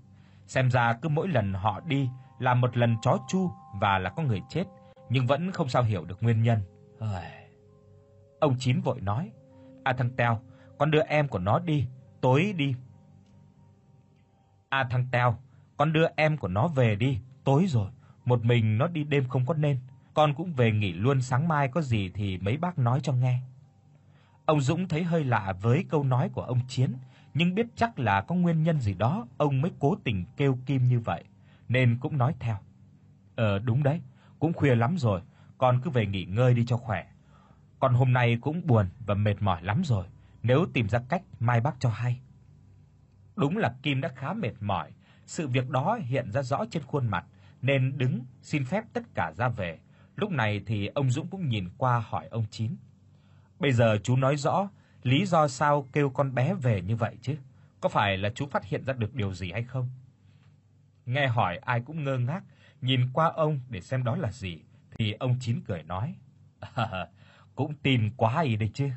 xem 0.47 0.71
ra 0.71 0.93
cứ 1.01 1.09
mỗi 1.09 1.27
lần 1.27 1.53
họ 1.53 1.79
đi 1.79 2.09
là 2.39 2.53
một 2.53 2.77
lần 2.77 2.95
chó 3.01 3.17
chu 3.27 3.51
và 3.81 3.99
là 3.99 4.09
có 4.09 4.23
người 4.23 4.41
chết, 4.49 4.63
nhưng 5.09 5.27
vẫn 5.27 5.51
không 5.51 5.69
sao 5.69 5.83
hiểu 5.83 6.05
được 6.05 6.23
nguyên 6.23 6.43
nhân. 6.43 6.59
Ông 8.39 8.55
Chín 8.59 8.81
vội 8.81 9.01
nói: 9.01 9.31
"À 9.83 9.93
thằng 9.93 10.09
Teo, 10.15 10.41
con 10.77 10.91
đưa 10.91 11.01
em 11.01 11.27
của 11.27 11.39
nó 11.39 11.59
đi, 11.59 11.87
tối 12.21 12.53
đi." 12.57 12.75
"À 14.69 14.87
thằng 14.89 15.07
Teo, 15.11 15.37
con 15.77 15.93
đưa 15.93 16.07
em 16.15 16.37
của 16.37 16.47
nó 16.47 16.67
về 16.67 16.95
đi, 16.95 17.19
tối 17.43 17.65
rồi, 17.67 17.91
một 18.25 18.45
mình 18.45 18.77
nó 18.77 18.87
đi 18.87 19.03
đêm 19.03 19.27
không 19.27 19.45
có 19.45 19.53
nên, 19.53 19.79
con 20.13 20.33
cũng 20.33 20.53
về 20.53 20.71
nghỉ 20.71 20.93
luôn 20.93 21.21
sáng 21.21 21.47
mai 21.47 21.67
có 21.67 21.81
gì 21.81 22.11
thì 22.13 22.37
mấy 22.37 22.57
bác 22.57 22.77
nói 22.79 22.99
cho 23.03 23.13
nghe." 23.13 23.39
Ông 24.45 24.61
Dũng 24.61 24.87
thấy 24.87 25.03
hơi 25.03 25.23
lạ 25.23 25.53
với 25.61 25.85
câu 25.89 26.03
nói 26.03 26.29
của 26.29 26.41
ông 26.41 26.59
Chiến, 26.67 26.93
nhưng 27.33 27.55
biết 27.55 27.67
chắc 27.75 27.99
là 27.99 28.21
có 28.21 28.35
nguyên 28.35 28.63
nhân 28.63 28.79
gì 28.79 28.93
đó 28.93 29.27
ông 29.37 29.61
mới 29.61 29.71
cố 29.79 29.95
tình 30.03 30.25
kêu 30.37 30.57
Kim 30.65 30.87
như 30.87 30.99
vậy, 30.99 31.23
nên 31.67 31.97
cũng 32.01 32.17
nói 32.17 32.35
theo. 32.39 32.57
"Ờ 33.35 33.59
đúng 33.59 33.83
đấy, 33.83 34.01
cũng 34.39 34.53
khuya 34.53 34.75
lắm 34.75 34.97
rồi, 34.97 35.21
con 35.57 35.81
cứ 35.83 35.89
về 35.89 36.05
nghỉ 36.05 36.25
ngơi 36.25 36.53
đi 36.53 36.65
cho 36.65 36.77
khỏe. 36.77 37.07
Con 37.79 37.93
hôm 37.93 38.13
nay 38.13 38.37
cũng 38.41 38.67
buồn 38.67 38.85
và 39.05 39.15
mệt 39.15 39.35
mỏi 39.39 39.63
lắm 39.63 39.81
rồi, 39.85 40.05
nếu 40.43 40.65
tìm 40.73 40.89
ra 40.89 40.99
cách 41.09 41.21
mai 41.39 41.61
bác 41.61 41.75
cho 41.79 41.89
hay." 41.89 42.19
Đúng 43.35 43.57
là 43.57 43.75
Kim 43.83 44.01
đã 44.01 44.09
khá 44.15 44.33
mệt 44.33 44.53
mỏi, 44.61 44.91
sự 45.25 45.47
việc 45.47 45.69
đó 45.69 45.99
hiện 46.01 46.31
ra 46.31 46.41
rõ 46.41 46.65
trên 46.71 46.83
khuôn 46.83 47.07
mặt 47.07 47.25
nên 47.61 47.97
đứng 47.97 48.25
xin 48.41 48.65
phép 48.65 48.83
tất 48.93 49.03
cả 49.15 49.33
ra 49.37 49.49
về. 49.49 49.79
Lúc 50.15 50.31
này 50.31 50.61
thì 50.65 50.87
ông 50.87 51.11
Dũng 51.11 51.27
cũng 51.27 51.49
nhìn 51.49 51.69
qua 51.77 52.03
hỏi 52.09 52.27
ông 52.27 52.45
Chín. 52.51 52.75
Bây 53.59 53.71
giờ 53.71 53.97
chú 54.03 54.15
nói 54.15 54.37
rõ 54.37 54.69
lý 55.03 55.25
do 55.25 55.47
sao 55.47 55.87
kêu 55.93 56.09
con 56.09 56.35
bé 56.35 56.53
về 56.53 56.81
như 56.81 56.95
vậy 56.95 57.17
chứ? 57.21 57.35
Có 57.81 57.89
phải 57.89 58.17
là 58.17 58.29
chú 58.35 58.47
phát 58.47 58.65
hiện 58.65 58.85
ra 58.85 58.93
được 58.93 59.13
điều 59.13 59.33
gì 59.33 59.51
hay 59.51 59.63
không? 59.63 59.89
Nghe 61.05 61.27
hỏi 61.27 61.57
ai 61.57 61.81
cũng 61.81 62.03
ngơ 62.03 62.17
ngác, 62.17 62.43
nhìn 62.81 63.09
qua 63.13 63.31
ông 63.35 63.59
để 63.69 63.81
xem 63.81 64.03
đó 64.03 64.15
là 64.15 64.31
gì, 64.31 64.61
thì 64.97 65.13
ông 65.13 65.35
Chín 65.39 65.61
cười 65.67 65.83
nói: 65.83 66.15
à, 66.75 67.07
"Cũng 67.55 67.73
tin 67.83 68.11
quá 68.17 68.41
ý 68.41 68.55
đấy 68.55 68.71
chứ. 68.73 68.89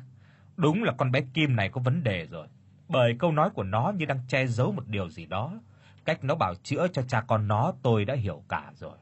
Đúng 0.57 0.83
là 0.83 0.93
con 0.97 1.11
bé 1.11 1.21
Kim 1.33 1.55
này 1.55 1.69
có 1.69 1.81
vấn 1.81 2.03
đề 2.03 2.25
rồi, 2.25 2.47
bởi 2.87 3.15
câu 3.19 3.31
nói 3.31 3.49
của 3.49 3.63
nó 3.63 3.91
như 3.95 4.05
đang 4.05 4.19
che 4.27 4.47
giấu 4.47 4.71
một 4.71 4.87
điều 4.87 5.09
gì 5.09 5.25
đó. 5.25 5.59
Cách 6.05 6.23
nó 6.23 6.35
bảo 6.35 6.53
chữa 6.63 6.87
cho 6.87 7.01
cha 7.01 7.21
con 7.21 7.47
nó 7.47 7.73
tôi 7.81 8.05
đã 8.05 8.13
hiểu 8.13 8.43
cả 8.49 8.71
rồi." 8.75 8.97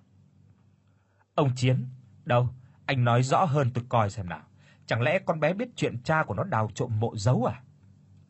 Ông 1.35 1.51
Chiến: 1.55 1.85
"Đâu, 2.25 2.49
anh 2.85 3.03
nói 3.03 3.23
rõ 3.23 3.45
hơn 3.45 3.71
tôi 3.73 3.83
coi 3.89 4.09
xem 4.09 4.29
nào." 4.29 4.43
Chẳng 4.87 5.01
lẽ 5.01 5.19
con 5.19 5.39
bé 5.39 5.53
biết 5.53 5.69
chuyện 5.75 5.97
cha 6.03 6.23
của 6.23 6.33
nó 6.33 6.43
đào 6.43 6.69
trộm 6.75 6.99
mộ 6.99 7.15
dấu 7.15 7.45
à? 7.45 7.61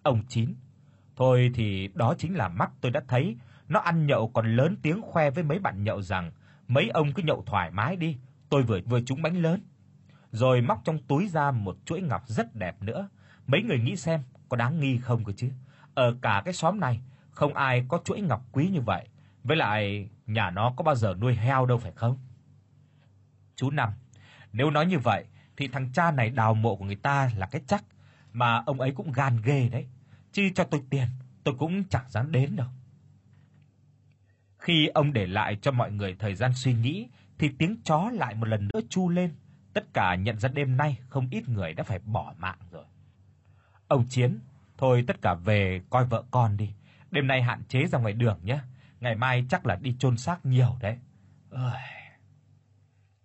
Ông 0.04 0.24
Chín, 0.28 0.56
thôi 1.16 1.52
thì 1.54 1.90
đó 1.94 2.16
chính 2.18 2.36
là 2.36 2.48
mắt 2.48 2.72
tôi 2.82 2.92
đã 2.92 3.02
thấy, 3.08 3.38
nó 3.68 3.80
ăn 3.80 4.08
nhậu 4.08 4.30
còn 4.30 4.56
lớn 4.56 4.76
tiếng 4.82 5.02
khoe 5.02 5.30
với 5.30 5.44
mấy 5.44 5.60
bạn 5.60 5.84
nhậu 5.84 6.02
rằng 6.02 6.32
mấy 6.68 6.90
ông 6.90 7.14
cứ 7.14 7.24
nhậu 7.24 7.44
thoải 7.46 7.72
mái 7.72 7.96
đi, 7.96 8.18
tôi 8.50 8.64
vừa 8.64 8.80
vừa 8.86 9.02
trúng 9.02 9.22
bánh 9.22 9.42
lớn. 9.42 9.62
Rồi 10.32 10.62
móc 10.62 10.82
trong 10.84 10.98
túi 11.08 11.28
ra 11.28 11.52
một 11.52 11.78
chuỗi 11.86 12.02
ngọc 12.02 12.24
rất 12.28 12.56
đẹp 12.56 12.82
nữa. 12.82 13.10
Mấy 13.48 13.64
người 13.64 13.80
nghĩ 13.80 13.96
xem 13.96 14.22
có 14.50 14.58
đáng 14.58 14.80
nghi 14.80 14.98
không 14.98 15.24
cơ 15.24 15.34
chứ? 15.38 15.50
Ở 15.94 16.16
cả 16.22 16.42
cái 16.46 16.54
xóm 16.54 16.80
này 16.80 17.02
không 17.32 17.54
ai 17.54 17.86
có 17.88 18.00
chuỗi 18.06 18.22
ngọc 18.22 18.46
quý 18.52 18.70
như 18.70 18.82
vậy, 18.82 19.08
với 19.44 19.58
lại 19.58 20.10
nhà 20.26 20.50
nó 20.50 20.74
có 20.78 20.84
bao 20.84 20.96
giờ 20.96 21.16
nuôi 21.22 21.36
heo 21.36 21.66
đâu 21.66 21.78
phải 21.78 21.92
không? 21.92 22.18
Chú 23.56 23.70
Năm, 23.70 23.90
nếu 24.54 24.70
nói 24.70 24.86
như 24.86 25.00
vậy 25.00 25.26
thì 25.58 25.68
thằng 25.68 25.90
cha 25.94 26.12
này 26.12 26.30
đào 26.30 26.54
mộ 26.54 26.76
của 26.76 26.86
người 26.86 26.96
ta 26.96 27.32
là 27.38 27.46
cái 27.46 27.62
chắc, 27.68 27.84
mà 28.34 28.64
ông 28.66 28.82
ấy 28.82 28.92
cũng 28.92 29.12
gan 29.12 29.42
ghê 29.44 29.70
đấy. 29.70 29.88
chi 30.32 30.52
cho 30.56 30.64
tôi 30.64 30.82
tiền, 30.90 31.08
tôi 31.44 31.56
cũng 31.60 31.84
chẳng 31.90 32.10
dám 32.10 32.32
đến 32.32 32.56
đâu. 32.56 32.68
Khi 34.58 34.88
ông 34.88 35.14
để 35.14 35.28
lại 35.28 35.58
cho 35.62 35.72
mọi 35.72 35.92
người 35.92 36.16
thời 36.20 36.36
gian 36.36 36.52
suy 36.54 36.74
nghĩ 36.74 37.08
thì 37.38 37.50
tiếng 37.58 37.82
chó 37.84 38.10
lại 38.14 38.36
một 38.36 38.48
lần 38.48 38.68
nữa 38.74 38.80
chu 38.90 39.10
lên, 39.10 39.36
tất 39.74 39.94
cả 39.94 40.16
nhận 40.16 40.40
ra 40.40 40.50
đêm 40.50 40.78
nay 40.78 40.98
không 41.10 41.28
ít 41.32 41.50
người 41.50 41.74
đã 41.74 41.84
phải 41.84 42.00
bỏ 42.00 42.34
mạng 42.38 42.60
rồi. 42.72 42.86
Ông 43.88 44.06
Chiến, 44.10 44.40
thôi 44.78 45.04
tất 45.08 45.22
cả 45.22 45.34
về 45.34 45.82
coi 45.90 46.06
vợ 46.06 46.24
con 46.32 46.58
đi, 46.58 46.74
đêm 47.12 47.28
nay 47.28 47.42
hạn 47.42 47.64
chế 47.68 47.86
ra 47.86 48.00
ngoài 48.00 48.14
đường 48.14 48.40
nhé, 48.44 48.60
ngày 49.00 49.16
mai 49.16 49.46
chắc 49.50 49.66
là 49.66 49.76
đi 49.76 49.96
chôn 50.00 50.18
xác 50.18 50.46
nhiều 50.46 50.78
đấy. 50.82 50.98
Ơi. 51.50 51.82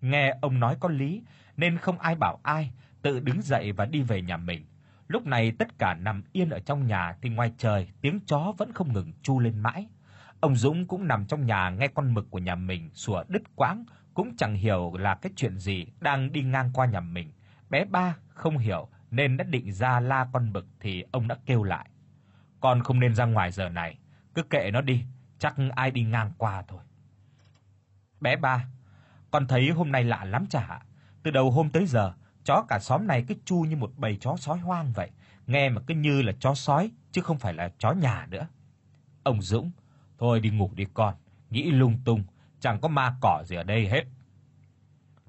Nghe 0.01 0.35
ông 0.43 0.61
nói 0.61 0.77
có 0.81 0.89
lý, 0.89 1.23
nên 1.63 1.79
không 1.79 1.99
ai 1.99 2.15
bảo 2.15 2.41
ai, 2.43 2.73
tự 3.03 3.21
đứng 3.21 3.43
dậy 3.43 3.73
và 3.73 3.85
đi 3.85 4.03
về 4.03 4.23
nhà 4.23 4.37
mình. 4.37 4.67
Lúc 5.09 5.27
này 5.27 5.53
tất 5.59 5.79
cả 5.79 5.95
nằm 5.95 6.23
yên 6.33 6.51
ở 6.51 6.61
trong 6.61 6.87
nhà 6.87 7.17
thì 7.23 7.29
ngoài 7.29 7.53
trời 7.59 7.89
tiếng 8.01 8.21
chó 8.27 8.53
vẫn 8.59 8.73
không 8.73 8.93
ngừng 8.93 9.13
chu 9.23 9.41
lên 9.41 9.59
mãi. 9.59 9.87
Ông 10.41 10.57
Dũng 10.57 10.87
cũng 10.87 11.09
nằm 11.09 11.27
trong 11.27 11.47
nhà 11.47 11.71
nghe 11.71 11.89
con 11.89 12.15
mực 12.15 12.31
của 12.31 12.39
nhà 12.39 12.55
mình 12.55 12.91
sủa 12.95 13.25
đứt 13.29 13.43
quãng, 13.57 13.85
cũng 14.15 14.37
chẳng 14.37 14.55
hiểu 14.55 14.93
là 14.97 15.15
cái 15.15 15.33
chuyện 15.37 15.59
gì 15.59 15.87
đang 16.01 16.33
đi 16.33 16.43
ngang 16.43 16.71
qua 16.75 16.87
nhà 16.87 17.01
mình. 17.01 17.33
Bé 17.71 17.85
ba 17.85 18.17
không 18.29 18.59
hiểu 18.59 18.89
nên 19.11 19.37
đã 19.37 19.45
định 19.45 19.73
ra 19.73 20.01
la 20.01 20.27
con 20.33 20.53
mực 20.53 20.67
thì 20.81 21.05
ông 21.13 21.29
đã 21.29 21.37
kêu 21.47 21.63
lại. 21.63 21.89
Con 22.61 22.83
không 22.83 23.01
nên 23.01 23.15
ra 23.15 23.25
ngoài 23.25 23.53
giờ 23.53 23.69
này, 23.69 23.99
cứ 24.35 24.43
kệ 24.43 24.71
nó 24.73 24.81
đi, 24.81 25.05
chắc 25.39 25.55
ai 25.77 25.91
đi 25.91 26.03
ngang 26.03 26.33
qua 26.39 26.63
thôi. 26.69 26.81
Bé 28.21 28.37
ba, 28.37 28.67
con 29.31 29.47
thấy 29.47 29.71
hôm 29.71 29.93
nay 29.93 30.05
lạ 30.05 30.25
lắm 30.25 30.47
chả? 30.47 30.81
Từ 31.23 31.31
đầu 31.31 31.51
hôm 31.51 31.71
tới 31.71 31.87
giờ, 31.87 32.13
chó 32.45 32.65
cả 32.69 32.79
xóm 32.79 33.07
này 33.07 33.25
cứ 33.29 33.35
chu 33.45 33.61
như 33.61 33.77
một 33.77 33.93
bầy 33.97 34.17
chó 34.21 34.37
sói 34.37 34.59
hoang 34.59 34.93
vậy, 34.93 35.11
nghe 35.47 35.69
mà 35.69 35.81
cứ 35.87 35.95
như 35.95 36.23
là 36.23 36.33
chó 36.41 36.55
sói 36.55 36.91
chứ 37.13 37.21
không 37.23 37.39
phải 37.39 37.55
là 37.55 37.73
chó 37.79 37.93
nhà 37.93 38.27
nữa. 38.31 38.49
Ông 39.23 39.43
Dũng, 39.43 39.71
thôi 40.19 40.41
đi 40.41 40.51
ngủ 40.51 40.71
đi 40.75 40.87
con, 40.95 41.15
nghĩ 41.51 41.71
lung 41.71 41.99
tung, 42.05 42.25
chẳng 42.61 42.81
có 42.81 42.89
ma 42.89 43.17
cỏ 43.21 43.43
gì 43.47 43.57
ở 43.57 43.63
đây 43.63 43.89
hết. 43.89 44.05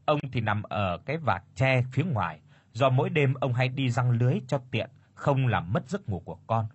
Ông 0.05 0.19
thì 0.31 0.41
nằm 0.41 0.63
ở 0.63 0.97
cái 1.05 1.17
vạt 1.17 1.43
tre 1.55 1.83
phía 1.91 2.03
ngoài, 2.03 2.39
do 2.73 2.89
mỗi 2.89 3.09
đêm 3.09 3.33
ông 3.33 3.53
hay 3.53 3.67
đi 3.67 3.89
răng 3.89 4.11
lưới 4.11 4.41
cho 4.47 4.61
tiện, 4.71 4.89
không 5.13 5.47
làm 5.47 5.73
mất 5.73 5.89
giấc 5.89 6.09
ngủ 6.09 6.19
của 6.25 6.37
con. 6.47 6.67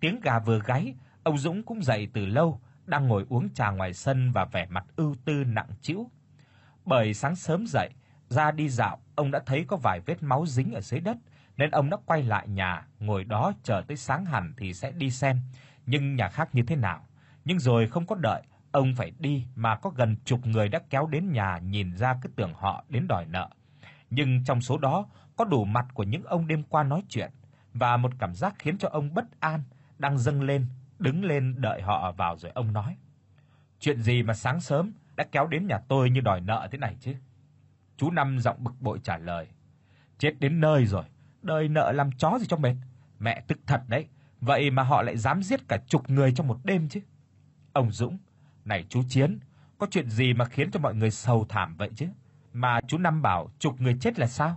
Tiếng 0.00 0.20
gà 0.20 0.38
vừa 0.38 0.60
gáy, 0.64 0.94
ông 1.22 1.38
Dũng 1.38 1.62
cũng 1.62 1.82
dậy 1.82 2.08
từ 2.12 2.26
lâu, 2.26 2.60
đang 2.86 3.08
ngồi 3.08 3.26
uống 3.28 3.48
trà 3.54 3.70
ngoài 3.70 3.94
sân 3.94 4.32
và 4.32 4.44
vẻ 4.44 4.66
mặt 4.70 4.84
ưu 4.96 5.14
tư 5.24 5.44
nặng 5.44 5.68
trĩu. 5.82 6.10
Bởi 6.84 7.14
sáng 7.14 7.36
sớm 7.36 7.66
dậy, 7.66 7.90
ra 8.30 8.50
đi 8.50 8.68
dạo, 8.68 8.98
ông 9.14 9.30
đã 9.30 9.40
thấy 9.46 9.64
có 9.68 9.76
vài 9.76 10.00
vết 10.00 10.22
máu 10.22 10.46
dính 10.46 10.72
ở 10.72 10.80
dưới 10.80 11.00
đất, 11.00 11.16
nên 11.56 11.70
ông 11.70 11.90
đã 11.90 11.96
quay 12.06 12.22
lại 12.22 12.48
nhà, 12.48 12.86
ngồi 13.00 13.24
đó 13.24 13.52
chờ 13.62 13.82
tới 13.88 13.96
sáng 13.96 14.24
hẳn 14.24 14.54
thì 14.56 14.74
sẽ 14.74 14.92
đi 14.92 15.10
xem, 15.10 15.40
nhưng 15.86 16.16
nhà 16.16 16.28
khác 16.28 16.48
như 16.52 16.62
thế 16.62 16.76
nào. 16.76 17.06
Nhưng 17.44 17.58
rồi 17.58 17.88
không 17.88 18.06
có 18.06 18.14
đợi, 18.14 18.42
Ông 18.72 18.94
phải 18.94 19.12
đi 19.18 19.46
mà 19.54 19.76
có 19.76 19.90
gần 19.90 20.16
chục 20.24 20.46
người 20.46 20.68
đã 20.68 20.80
kéo 20.90 21.06
đến 21.06 21.32
nhà 21.32 21.58
nhìn 21.58 21.96
ra 21.96 22.14
cứ 22.22 22.28
tưởng 22.36 22.54
họ 22.54 22.84
đến 22.88 23.08
đòi 23.08 23.26
nợ. 23.26 23.48
Nhưng 24.10 24.44
trong 24.44 24.60
số 24.60 24.78
đó 24.78 25.06
có 25.36 25.44
đủ 25.44 25.64
mặt 25.64 25.86
của 25.94 26.02
những 26.02 26.24
ông 26.24 26.46
đêm 26.46 26.62
qua 26.62 26.82
nói 26.82 27.02
chuyện 27.08 27.30
và 27.74 27.96
một 27.96 28.12
cảm 28.18 28.34
giác 28.34 28.54
khiến 28.58 28.78
cho 28.78 28.88
ông 28.88 29.14
bất 29.14 29.40
an 29.40 29.62
đang 29.98 30.18
dâng 30.18 30.42
lên, 30.42 30.66
đứng 30.98 31.24
lên 31.24 31.54
đợi 31.60 31.82
họ 31.82 32.12
vào 32.12 32.36
rồi 32.36 32.52
ông 32.54 32.72
nói: 32.72 32.96
"Chuyện 33.80 34.02
gì 34.02 34.22
mà 34.22 34.34
sáng 34.34 34.60
sớm 34.60 34.92
đã 35.16 35.24
kéo 35.32 35.46
đến 35.46 35.66
nhà 35.66 35.78
tôi 35.88 36.10
như 36.10 36.20
đòi 36.20 36.40
nợ 36.40 36.68
thế 36.70 36.78
này 36.78 36.96
chứ?" 37.00 37.14
Chú 38.00 38.10
Năm 38.10 38.38
giọng 38.38 38.64
bực 38.64 38.80
bội 38.80 38.98
trả 39.04 39.18
lời: 39.18 39.46
"Chết 40.18 40.40
đến 40.40 40.60
nơi 40.60 40.86
rồi, 40.86 41.04
đời 41.42 41.68
nợ 41.68 41.92
làm 41.92 42.12
chó 42.12 42.38
gì 42.40 42.46
cho 42.46 42.56
mệt. 42.56 42.74
Mẹ 43.18 43.42
tức 43.46 43.58
thật 43.66 43.82
đấy, 43.88 44.06
vậy 44.40 44.70
mà 44.70 44.82
họ 44.82 45.02
lại 45.02 45.16
dám 45.16 45.42
giết 45.42 45.68
cả 45.68 45.78
chục 45.86 46.10
người 46.10 46.32
trong 46.32 46.46
một 46.46 46.58
đêm 46.64 46.88
chứ." 46.88 47.00
Ông 47.72 47.90
Dũng: 47.90 48.18
"Này 48.64 48.84
chú 48.88 49.02
Chiến, 49.08 49.38
có 49.78 49.86
chuyện 49.90 50.10
gì 50.10 50.32
mà 50.32 50.44
khiến 50.44 50.70
cho 50.70 50.80
mọi 50.80 50.94
người 50.94 51.10
sầu 51.10 51.46
thảm 51.48 51.76
vậy 51.76 51.90
chứ? 51.96 52.06
Mà 52.52 52.80
chú 52.88 52.98
Năm 52.98 53.22
bảo 53.22 53.50
chục 53.58 53.80
người 53.80 53.96
chết 54.00 54.18
là 54.18 54.26
sao?" 54.26 54.56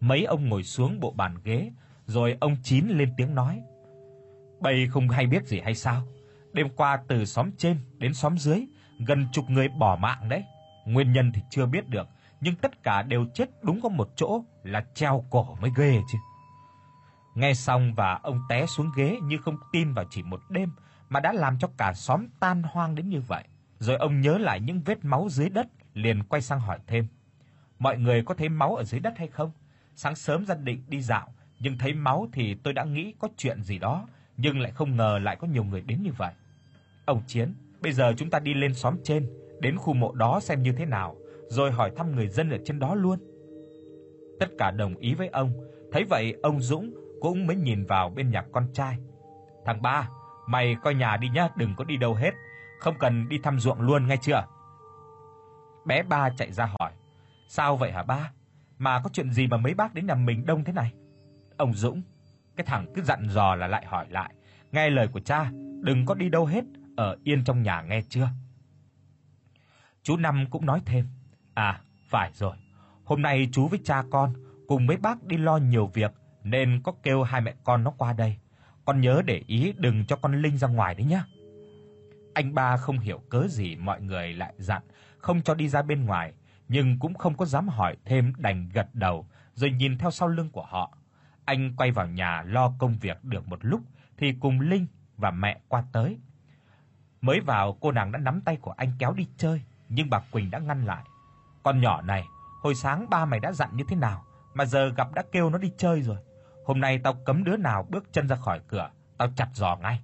Mấy 0.00 0.24
ông 0.24 0.48
ngồi 0.48 0.62
xuống 0.62 1.00
bộ 1.00 1.10
bàn 1.16 1.34
ghế, 1.44 1.72
rồi 2.06 2.36
ông 2.40 2.56
Chín 2.62 2.88
lên 2.88 3.14
tiếng 3.16 3.34
nói: 3.34 3.62
"Bầy 4.60 4.88
không 4.88 5.08
hay 5.08 5.26
biết 5.26 5.46
gì 5.46 5.60
hay 5.60 5.74
sao? 5.74 6.06
Đêm 6.52 6.68
qua 6.76 7.02
từ 7.08 7.24
xóm 7.24 7.50
trên 7.58 7.78
đến 7.98 8.14
xóm 8.14 8.38
dưới, 8.38 8.66
gần 9.06 9.26
chục 9.32 9.50
người 9.50 9.68
bỏ 9.68 9.96
mạng 9.96 10.28
đấy. 10.28 10.44
Nguyên 10.84 11.12
nhân 11.12 11.32
thì 11.34 11.42
chưa 11.50 11.66
biết 11.66 11.88
được, 11.88 12.08
nhưng 12.40 12.54
tất 12.54 12.82
cả 12.82 13.02
đều 13.02 13.26
chết 13.34 13.50
đúng 13.62 13.80
có 13.80 13.88
một 13.88 14.08
chỗ 14.16 14.44
là 14.62 14.84
treo 14.94 15.24
cổ 15.30 15.56
mới 15.60 15.70
ghê 15.76 16.00
chứ." 16.12 16.18
Nghe 17.34 17.54
xong 17.54 17.94
và 17.94 18.20
ông 18.22 18.40
té 18.48 18.66
xuống 18.66 18.90
ghế 18.96 19.18
như 19.22 19.38
không 19.38 19.56
tin 19.72 19.92
vào 19.92 20.04
chỉ 20.10 20.22
một 20.22 20.40
đêm 20.48 20.70
mà 21.08 21.20
đã 21.20 21.32
làm 21.32 21.58
cho 21.58 21.68
cả 21.76 21.92
xóm 21.92 22.26
tan 22.40 22.62
hoang 22.62 22.94
đến 22.94 23.08
như 23.08 23.20
vậy. 23.20 23.44
Rồi 23.78 23.96
ông 23.96 24.20
nhớ 24.20 24.38
lại 24.38 24.60
những 24.60 24.80
vết 24.80 25.04
máu 25.04 25.28
dưới 25.30 25.48
đất, 25.48 25.66
liền 25.94 26.22
quay 26.22 26.42
sang 26.42 26.60
hỏi 26.60 26.78
thêm: 26.86 27.06
"Mọi 27.78 27.98
người 27.98 28.22
có 28.22 28.34
thấy 28.34 28.48
máu 28.48 28.76
ở 28.76 28.84
dưới 28.84 29.00
đất 29.00 29.18
hay 29.18 29.28
không?" 29.28 29.50
Sáng 29.96 30.14
sớm 30.14 30.46
gia 30.46 30.54
định 30.54 30.82
đi 30.88 31.00
dạo, 31.00 31.34
nhưng 31.60 31.78
thấy 31.78 31.94
máu 31.94 32.28
thì 32.32 32.54
tôi 32.54 32.72
đã 32.72 32.84
nghĩ 32.84 33.14
có 33.18 33.28
chuyện 33.36 33.62
gì 33.62 33.78
đó, 33.78 34.06
nhưng 34.36 34.60
lại 34.60 34.72
không 34.72 34.96
ngờ 34.96 35.18
lại 35.22 35.36
có 35.36 35.46
nhiều 35.46 35.64
người 35.64 35.80
đến 35.80 36.02
như 36.02 36.12
vậy. 36.12 36.32
Ông 37.04 37.22
Chiến, 37.26 37.54
bây 37.80 37.92
giờ 37.92 38.14
chúng 38.16 38.30
ta 38.30 38.38
đi 38.38 38.54
lên 38.54 38.74
xóm 38.74 38.96
trên, 39.04 39.30
đến 39.60 39.76
khu 39.76 39.92
mộ 39.92 40.12
đó 40.12 40.40
xem 40.40 40.62
như 40.62 40.72
thế 40.72 40.84
nào, 40.84 41.16
rồi 41.48 41.70
hỏi 41.70 41.92
thăm 41.96 42.16
người 42.16 42.28
dân 42.28 42.50
ở 42.50 42.58
trên 42.64 42.78
đó 42.78 42.94
luôn. 42.94 43.18
Tất 44.40 44.46
cả 44.58 44.70
đồng 44.70 44.96
ý 44.96 45.14
với 45.14 45.28
ông, 45.28 45.52
thấy 45.92 46.04
vậy 46.04 46.34
ông 46.42 46.60
Dũng 46.60 46.94
cũng 47.20 47.46
mới 47.46 47.56
nhìn 47.56 47.84
vào 47.84 48.10
bên 48.10 48.30
nhà 48.30 48.44
con 48.52 48.66
trai. 48.72 48.98
"Thằng 49.64 49.82
ba, 49.82 50.08
mày 50.46 50.76
coi 50.82 50.94
nhà 50.94 51.16
đi 51.16 51.28
nhá, 51.28 51.48
đừng 51.56 51.74
có 51.76 51.84
đi 51.84 51.96
đâu 51.96 52.14
hết, 52.14 52.34
không 52.80 52.94
cần 52.98 53.28
đi 53.28 53.38
thăm 53.38 53.60
ruộng 53.60 53.80
luôn 53.80 54.06
nghe 54.06 54.16
chưa?" 54.16 54.44
Bé 55.86 56.02
ba 56.02 56.30
chạy 56.36 56.52
ra 56.52 56.70
hỏi: 56.78 56.92
"Sao 57.48 57.76
vậy 57.76 57.92
hả 57.92 58.02
ba? 58.02 58.32
Mà 58.78 59.00
có 59.04 59.10
chuyện 59.12 59.32
gì 59.32 59.46
mà 59.46 59.56
mấy 59.56 59.74
bác 59.74 59.94
đến 59.94 60.06
nhà 60.06 60.14
mình 60.14 60.46
đông 60.46 60.64
thế 60.64 60.72
này?" 60.72 60.92
Ông 61.56 61.72
Dũng, 61.72 62.02
cái 62.56 62.66
thằng 62.66 62.86
cứ 62.94 63.02
dặn 63.02 63.28
dò 63.28 63.54
là 63.54 63.66
lại 63.66 63.86
hỏi 63.86 64.06
lại, 64.10 64.34
nghe 64.72 64.90
lời 64.90 65.08
của 65.08 65.20
cha, 65.20 65.50
đừng 65.80 66.06
có 66.06 66.14
đi 66.14 66.28
đâu 66.28 66.46
hết, 66.46 66.64
ở 66.96 67.16
yên 67.24 67.44
trong 67.44 67.62
nhà 67.62 67.82
nghe 67.82 68.02
chưa? 68.08 68.28
Chú 70.04 70.16
Năm 70.16 70.46
cũng 70.50 70.66
nói 70.66 70.82
thêm, 70.86 71.08
"À, 71.54 71.80
phải 72.08 72.30
rồi. 72.34 72.56
Hôm 73.04 73.22
nay 73.22 73.48
chú 73.52 73.68
với 73.68 73.80
cha 73.84 74.02
con 74.10 74.32
cùng 74.68 74.86
mấy 74.86 74.96
bác 74.96 75.24
đi 75.24 75.36
lo 75.36 75.56
nhiều 75.56 75.86
việc 75.86 76.12
nên 76.42 76.80
có 76.84 76.92
kêu 77.02 77.22
hai 77.22 77.40
mẹ 77.40 77.54
con 77.64 77.84
nó 77.84 77.90
qua 77.90 78.12
đây. 78.12 78.36
Con 78.84 79.00
nhớ 79.00 79.22
để 79.24 79.42
ý 79.46 79.72
đừng 79.78 80.06
cho 80.06 80.16
con 80.16 80.42
Linh 80.42 80.58
ra 80.58 80.68
ngoài 80.68 80.94
đấy 80.94 81.04
nhá." 81.04 81.24
Anh 82.34 82.54
ba 82.54 82.76
không 82.76 82.98
hiểu 82.98 83.20
cớ 83.30 83.46
gì 83.48 83.76
mọi 83.76 84.00
người 84.00 84.32
lại 84.32 84.54
dặn 84.58 84.82
không 85.18 85.42
cho 85.42 85.54
đi 85.54 85.68
ra 85.68 85.82
bên 85.82 86.04
ngoài, 86.04 86.32
nhưng 86.68 86.98
cũng 86.98 87.14
không 87.14 87.36
có 87.36 87.44
dám 87.44 87.68
hỏi 87.68 87.96
thêm 88.04 88.32
đành 88.38 88.68
gật 88.72 88.94
đầu 88.94 89.26
rồi 89.54 89.70
nhìn 89.70 89.98
theo 89.98 90.10
sau 90.10 90.28
lưng 90.28 90.50
của 90.50 90.64
họ. 90.64 90.98
Anh 91.44 91.76
quay 91.76 91.90
vào 91.90 92.06
nhà 92.06 92.42
lo 92.42 92.72
công 92.78 92.94
việc 93.00 93.24
được 93.24 93.48
một 93.48 93.58
lúc 93.62 93.80
thì 94.18 94.32
cùng 94.40 94.60
Linh 94.60 94.86
và 95.16 95.30
mẹ 95.30 95.60
qua 95.68 95.84
tới. 95.92 96.18
Mới 97.20 97.40
vào 97.40 97.78
cô 97.80 97.92
nàng 97.92 98.12
đã 98.12 98.18
nắm 98.18 98.40
tay 98.40 98.56
của 98.56 98.70
anh 98.70 98.92
kéo 98.98 99.12
đi 99.12 99.26
chơi, 99.36 99.62
nhưng 99.94 100.10
bà 100.10 100.20
Quỳnh 100.32 100.50
đã 100.50 100.58
ngăn 100.58 100.84
lại. 100.84 101.04
"Con 101.62 101.80
nhỏ 101.80 102.02
này, 102.02 102.26
hồi 102.62 102.74
sáng 102.74 103.10
ba 103.10 103.24
mày 103.24 103.40
đã 103.40 103.52
dặn 103.52 103.76
như 103.76 103.84
thế 103.88 103.96
nào 103.96 104.24
mà 104.54 104.64
giờ 104.64 104.88
gặp 104.96 105.08
đã 105.14 105.22
kêu 105.32 105.50
nó 105.50 105.58
đi 105.58 105.72
chơi 105.78 106.02
rồi. 106.02 106.16
Hôm 106.66 106.80
nay 106.80 107.00
tao 107.04 107.14
cấm 107.26 107.44
đứa 107.44 107.56
nào 107.56 107.86
bước 107.90 108.04
chân 108.12 108.28
ra 108.28 108.36
khỏi 108.36 108.60
cửa, 108.68 108.90
tao 109.18 109.28
chặt 109.36 109.48
giò 109.54 109.76
ngay." 109.76 110.00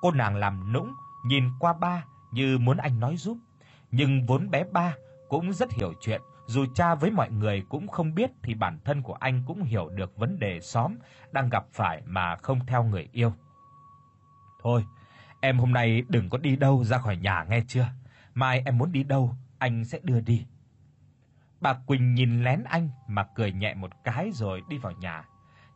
Cô 0.00 0.10
nàng 0.10 0.36
làm 0.36 0.72
nũng 0.72 0.94
nhìn 1.24 1.44
qua 1.58 1.72
ba 1.72 2.04
như 2.32 2.58
muốn 2.58 2.76
anh 2.76 3.00
nói 3.00 3.16
giúp, 3.16 3.38
nhưng 3.90 4.26
vốn 4.26 4.50
bé 4.50 4.64
ba 4.72 4.94
cũng 5.28 5.52
rất 5.52 5.72
hiểu 5.72 5.92
chuyện, 6.00 6.22
dù 6.46 6.66
cha 6.74 6.94
với 6.94 7.10
mọi 7.10 7.30
người 7.30 7.64
cũng 7.68 7.88
không 7.88 8.14
biết 8.14 8.30
thì 8.42 8.54
bản 8.54 8.78
thân 8.84 9.02
của 9.02 9.14
anh 9.14 9.42
cũng 9.46 9.62
hiểu 9.62 9.88
được 9.88 10.16
vấn 10.16 10.38
đề 10.38 10.60
xóm 10.60 10.94
đang 11.32 11.48
gặp 11.48 11.64
phải 11.72 12.02
mà 12.06 12.36
không 12.36 12.66
theo 12.66 12.84
người 12.84 13.08
yêu. 13.12 13.32
Thôi, 14.62 14.84
em 15.40 15.58
hôm 15.58 15.72
nay 15.72 16.02
đừng 16.08 16.30
có 16.30 16.38
đi 16.38 16.56
đâu 16.56 16.84
ra 16.84 16.98
khỏi 16.98 17.16
nhà 17.16 17.44
nghe 17.48 17.60
chưa? 17.68 17.86
Mai 18.34 18.62
em 18.66 18.78
muốn 18.78 18.92
đi 18.92 19.02
đâu, 19.02 19.36
anh 19.58 19.84
sẽ 19.84 19.98
đưa 20.02 20.20
đi. 20.20 20.46
Bà 21.60 21.74
Quỳnh 21.74 22.14
nhìn 22.14 22.44
lén 22.44 22.64
anh 22.64 22.88
mà 23.08 23.26
cười 23.34 23.52
nhẹ 23.52 23.74
một 23.74 23.90
cái 24.04 24.30
rồi 24.32 24.62
đi 24.68 24.78
vào 24.78 24.92
nhà. 24.92 25.24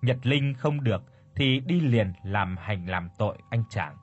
Nhật 0.03 0.27
Linh 0.27 0.55
không 0.55 0.85
được 0.85 1.03
thì 1.35 1.61
đi 1.61 1.81
liền 1.81 2.13
làm 2.23 2.57
hành 2.57 2.89
làm 2.89 3.09
tội 3.19 3.39
anh 3.51 3.65
chàng. 3.69 3.97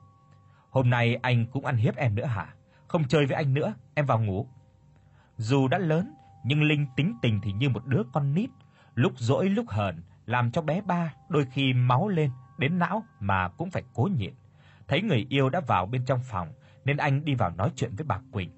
Hôm 0.70 0.90
nay 0.90 1.16
anh 1.22 1.46
cũng 1.46 1.66
ăn 1.66 1.76
hiếp 1.76 1.96
em 1.96 2.14
nữa 2.14 2.26
hả? 2.26 2.54
Không 2.88 3.08
chơi 3.08 3.26
với 3.26 3.36
anh 3.36 3.54
nữa, 3.54 3.74
em 3.94 4.06
vào 4.06 4.20
ngủ. 4.20 4.46
Dù 5.36 5.68
đã 5.68 5.78
lớn 5.78 6.14
nhưng 6.44 6.62
Linh 6.62 6.86
tính 6.96 7.16
tình 7.22 7.40
thì 7.40 7.52
như 7.52 7.68
một 7.68 7.86
đứa 7.86 8.02
con 8.12 8.34
nít, 8.34 8.50
lúc 8.94 9.12
dỗi 9.16 9.48
lúc 9.48 9.68
hờn, 9.68 10.02
làm 10.26 10.50
cho 10.50 10.62
bé 10.62 10.80
ba 10.80 11.14
đôi 11.28 11.46
khi 11.46 11.72
máu 11.72 12.08
lên 12.08 12.30
đến 12.58 12.78
não 12.78 13.02
mà 13.20 13.48
cũng 13.48 13.70
phải 13.70 13.82
cố 13.94 14.08
nhịn. 14.16 14.34
Thấy 14.88 15.02
người 15.02 15.26
yêu 15.28 15.50
đã 15.50 15.60
vào 15.60 15.86
bên 15.86 16.04
trong 16.04 16.20
phòng 16.24 16.52
nên 16.86 16.96
anh 16.96 17.24
đi 17.24 17.34
vào 17.34 17.50
nói 17.50 17.72
chuyện 17.76 17.96
với 17.96 18.04
bà 18.06 18.20
Quỳnh. 18.32 18.50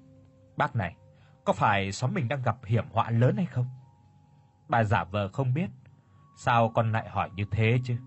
"Bác 0.57 0.75
này, 0.75 0.95
có 1.45 1.53
phải 1.53 1.91
xóm 1.91 2.13
mình 2.13 2.27
đang 2.27 2.41
gặp 2.41 2.57
hiểm 2.65 2.85
họa 2.91 3.09
lớn 3.09 3.35
hay 3.37 3.45
không?" 3.45 3.65
Bà 4.67 4.83
giả 4.83 5.03
vờ 5.03 5.27
không 5.27 5.53
biết. 5.53 5.69
"Sao 6.37 6.69
con 6.69 6.91
lại 6.91 7.09
hỏi 7.09 7.29
như 7.35 7.45
thế 7.51 7.79
chứ? 7.83 7.97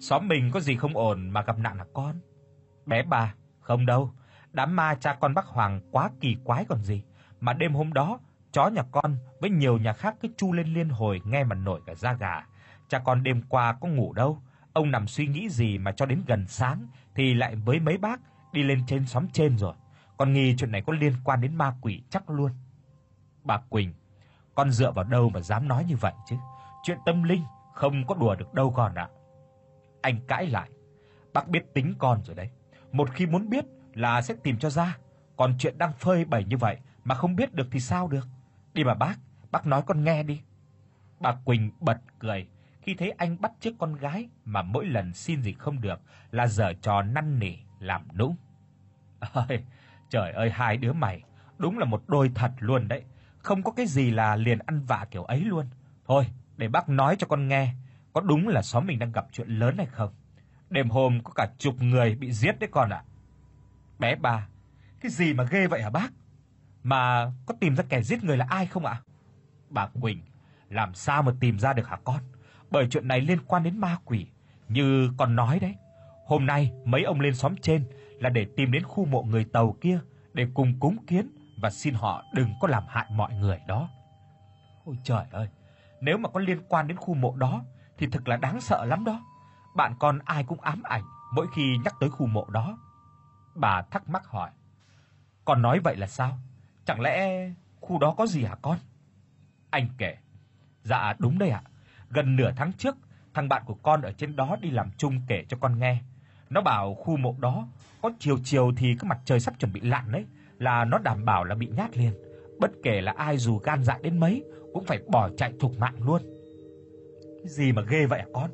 Xóm 0.00 0.28
mình 0.28 0.50
có 0.50 0.60
gì 0.60 0.76
không 0.76 0.96
ổn 0.96 1.30
mà 1.30 1.42
gặp 1.42 1.58
nạn 1.58 1.78
hả 1.78 1.84
con?" 1.94 2.20
Bé 2.86 3.02
bà, 3.02 3.34
"Không 3.60 3.86
đâu, 3.86 4.12
đám 4.52 4.76
ma 4.76 4.94
cha 4.94 5.14
con 5.20 5.34
bác 5.34 5.46
Hoàng 5.46 5.80
quá 5.90 6.10
kỳ 6.20 6.36
quái 6.44 6.64
còn 6.64 6.82
gì, 6.82 7.02
mà 7.40 7.52
đêm 7.52 7.74
hôm 7.74 7.92
đó 7.92 8.18
chó 8.52 8.68
nhà 8.68 8.82
con 8.92 9.16
với 9.40 9.50
nhiều 9.50 9.78
nhà 9.78 9.92
khác 9.92 10.16
cứ 10.20 10.28
chu 10.36 10.52
lên 10.52 10.74
liên 10.74 10.88
hồi 10.88 11.20
nghe 11.24 11.44
mà 11.44 11.54
nổi 11.54 11.80
cả 11.86 11.94
da 11.94 12.12
gà. 12.12 12.46
Cha 12.88 12.98
con 12.98 13.22
đêm 13.22 13.42
qua 13.48 13.72
có 13.72 13.88
ngủ 13.88 14.12
đâu, 14.12 14.42
ông 14.72 14.90
nằm 14.90 15.06
suy 15.06 15.26
nghĩ 15.26 15.48
gì 15.48 15.78
mà 15.78 15.92
cho 15.92 16.06
đến 16.06 16.22
gần 16.26 16.46
sáng 16.46 16.86
thì 17.14 17.34
lại 17.34 17.56
với 17.56 17.80
mấy 17.80 17.98
bác 17.98 18.20
đi 18.52 18.62
lên 18.62 18.86
trên 18.86 19.06
xóm 19.06 19.28
trên 19.32 19.58
rồi. 19.58 19.74
Con 20.16 20.32
nghi 20.32 20.56
chuyện 20.58 20.72
này 20.72 20.82
có 20.86 20.92
liên 20.92 21.12
quan 21.24 21.40
đến 21.40 21.56
ma 21.56 21.74
quỷ 21.80 22.02
chắc 22.10 22.30
luôn. 22.30 22.52
Bà 23.44 23.58
Quỳnh, 23.68 23.92
con 24.54 24.70
dựa 24.70 24.90
vào 24.90 25.04
đâu 25.04 25.30
mà 25.30 25.40
dám 25.40 25.68
nói 25.68 25.84
như 25.84 25.96
vậy 25.96 26.12
chứ? 26.26 26.36
Chuyện 26.82 26.98
tâm 27.06 27.22
linh 27.22 27.42
không 27.74 28.06
có 28.06 28.14
đùa 28.14 28.34
được 28.34 28.54
đâu 28.54 28.70
con 28.70 28.94
ạ. 28.94 29.08
Anh 30.02 30.20
cãi 30.26 30.46
lại. 30.46 30.70
Bác 31.32 31.48
biết 31.48 31.74
tính 31.74 31.94
con 31.98 32.24
rồi 32.24 32.36
đấy. 32.36 32.50
Một 32.92 33.10
khi 33.14 33.26
muốn 33.26 33.50
biết 33.50 33.64
là 33.94 34.22
sẽ 34.22 34.34
tìm 34.42 34.58
cho 34.58 34.70
ra, 34.70 34.98
còn 35.36 35.54
chuyện 35.58 35.78
đang 35.78 35.92
phơi 35.92 36.24
bày 36.24 36.44
như 36.44 36.56
vậy 36.56 36.76
mà 37.04 37.14
không 37.14 37.36
biết 37.36 37.54
được 37.54 37.68
thì 37.70 37.80
sao 37.80 38.08
được? 38.08 38.28
Đi 38.74 38.84
mà 38.84 38.94
bác, 38.94 39.18
bác 39.50 39.66
nói 39.66 39.82
con 39.86 40.04
nghe 40.04 40.22
đi. 40.22 40.42
Bà 41.20 41.34
Quỳnh 41.44 41.70
bật 41.80 42.00
cười 42.18 42.46
khi 42.82 42.94
thấy 42.94 43.10
anh 43.10 43.40
bắt 43.40 43.52
chiếc 43.60 43.74
con 43.78 43.96
gái 43.96 44.28
mà 44.44 44.62
mỗi 44.62 44.86
lần 44.86 45.14
xin 45.14 45.42
gì 45.42 45.52
không 45.52 45.80
được 45.80 46.00
là 46.30 46.46
giở 46.46 46.72
trò 46.72 47.02
năn 47.02 47.38
nỉ 47.38 47.52
làm 47.82 48.08
nũng. 48.18 48.36
Ơi, 49.20 49.64
trời 50.08 50.32
ơi 50.32 50.50
hai 50.50 50.76
đứa 50.76 50.92
mày, 50.92 51.22
đúng 51.58 51.78
là 51.78 51.84
một 51.84 52.02
đôi 52.06 52.30
thật 52.34 52.52
luôn 52.58 52.88
đấy, 52.88 53.04
không 53.38 53.62
có 53.62 53.72
cái 53.72 53.86
gì 53.86 54.10
là 54.10 54.36
liền 54.36 54.58
ăn 54.58 54.84
vạ 54.84 55.06
kiểu 55.10 55.24
ấy 55.24 55.40
luôn. 55.40 55.66
Thôi, 56.06 56.26
để 56.56 56.68
bác 56.68 56.88
nói 56.88 57.16
cho 57.18 57.26
con 57.26 57.48
nghe, 57.48 57.74
có 58.12 58.20
đúng 58.20 58.48
là 58.48 58.62
xóm 58.62 58.86
mình 58.86 58.98
đang 58.98 59.12
gặp 59.12 59.26
chuyện 59.32 59.48
lớn 59.48 59.76
hay 59.76 59.86
không? 59.86 60.12
Đêm 60.70 60.90
hôm 60.90 61.20
có 61.24 61.32
cả 61.32 61.48
chục 61.58 61.82
người 61.82 62.14
bị 62.14 62.32
giết 62.32 62.58
đấy 62.60 62.68
con 62.72 62.90
ạ. 62.90 63.04
Bé 63.98 64.14
ba, 64.14 64.46
cái 65.00 65.10
gì 65.10 65.34
mà 65.34 65.44
ghê 65.44 65.66
vậy 65.66 65.82
hả 65.82 65.90
bác? 65.90 66.12
Mà 66.82 67.32
có 67.46 67.54
tìm 67.60 67.76
ra 67.76 67.84
kẻ 67.88 68.02
giết 68.02 68.24
người 68.24 68.36
là 68.36 68.46
ai 68.48 68.66
không 68.66 68.86
ạ? 68.86 69.02
Bà 69.70 69.86
Quỳnh, 69.86 70.22
làm 70.68 70.94
sao 70.94 71.22
mà 71.22 71.32
tìm 71.40 71.58
ra 71.58 71.72
được 71.72 71.88
hả 71.88 71.98
con? 72.04 72.20
Bởi 72.70 72.86
chuyện 72.90 73.08
này 73.08 73.20
liên 73.20 73.38
quan 73.46 73.62
đến 73.62 73.78
ma 73.78 73.96
quỷ, 74.04 74.26
như 74.68 75.10
con 75.16 75.36
nói 75.36 75.58
đấy. 75.58 75.74
Hôm 76.32 76.46
nay 76.46 76.72
mấy 76.84 77.02
ông 77.02 77.20
lên 77.20 77.34
xóm 77.34 77.54
trên 77.62 77.84
là 78.18 78.28
để 78.28 78.46
tìm 78.56 78.72
đến 78.72 78.82
khu 78.82 79.04
mộ 79.04 79.22
người 79.22 79.44
Tàu 79.44 79.76
kia 79.80 80.00
để 80.32 80.46
cùng 80.54 80.80
cúng 80.80 80.96
kiến 81.06 81.30
và 81.60 81.70
xin 81.70 81.94
họ 81.94 82.24
đừng 82.34 82.54
có 82.60 82.68
làm 82.68 82.82
hại 82.88 83.06
mọi 83.10 83.34
người 83.34 83.60
đó. 83.66 83.88
Ôi 84.84 84.96
trời 85.04 85.24
ơi, 85.30 85.48
nếu 86.00 86.18
mà 86.18 86.28
có 86.28 86.40
liên 86.40 86.58
quan 86.68 86.88
đến 86.88 86.96
khu 86.96 87.14
mộ 87.14 87.36
đó 87.36 87.64
thì 87.98 88.06
thực 88.06 88.28
là 88.28 88.36
đáng 88.36 88.60
sợ 88.60 88.84
lắm 88.84 89.04
đó. 89.04 89.22
Bạn 89.76 89.94
con 89.98 90.18
ai 90.24 90.44
cũng 90.44 90.60
ám 90.60 90.82
ảnh 90.82 91.02
mỗi 91.34 91.46
khi 91.54 91.76
nhắc 91.84 91.94
tới 92.00 92.10
khu 92.10 92.26
mộ 92.26 92.46
đó. 92.50 92.78
Bà 93.54 93.82
thắc 93.82 94.08
mắc 94.08 94.26
hỏi: 94.26 94.50
Con 95.44 95.62
nói 95.62 95.80
vậy 95.80 95.96
là 95.96 96.06
sao? 96.06 96.38
Chẳng 96.84 97.00
lẽ 97.00 97.48
khu 97.80 97.98
đó 97.98 98.14
có 98.18 98.26
gì 98.26 98.44
hả 98.44 98.54
con? 98.62 98.78
Anh 99.70 99.88
kể. 99.98 100.16
Dạ 100.82 101.14
đúng 101.18 101.38
đây 101.38 101.50
ạ. 101.50 101.62
Gần 102.10 102.36
nửa 102.36 102.52
tháng 102.56 102.72
trước, 102.72 102.96
thằng 103.34 103.48
bạn 103.48 103.62
của 103.66 103.76
con 103.82 104.02
ở 104.02 104.12
trên 104.12 104.36
đó 104.36 104.56
đi 104.60 104.70
làm 104.70 104.90
chung 104.96 105.20
kể 105.26 105.44
cho 105.48 105.56
con 105.60 105.78
nghe. 105.78 106.02
Nó 106.52 106.60
bảo 106.60 106.94
khu 106.94 107.16
mộ 107.16 107.36
đó 107.40 107.68
có 108.02 108.10
chiều 108.18 108.38
chiều 108.44 108.72
thì 108.76 108.96
cái 108.98 109.08
mặt 109.08 109.18
trời 109.24 109.40
sắp 109.40 109.54
chuẩn 109.58 109.72
bị 109.72 109.80
lặn 109.80 110.12
đấy, 110.12 110.24
là 110.58 110.84
nó 110.84 110.98
đảm 110.98 111.24
bảo 111.24 111.44
là 111.44 111.54
bị 111.54 111.68
nhát 111.76 111.96
liền. 111.96 112.12
Bất 112.60 112.70
kể 112.82 113.00
là 113.00 113.14
ai 113.16 113.38
dù 113.38 113.58
gan 113.58 113.84
dạ 113.84 113.98
đến 114.02 114.20
mấy 114.20 114.44
cũng 114.72 114.84
phải 114.84 114.98
bỏ 115.08 115.28
chạy 115.36 115.52
thục 115.60 115.78
mạng 115.78 115.94
luôn. 116.06 116.22
Cái 117.42 117.48
gì 117.48 117.72
mà 117.72 117.82
ghê 117.82 118.06
vậy 118.06 118.18
hả 118.18 118.26
con? 118.34 118.50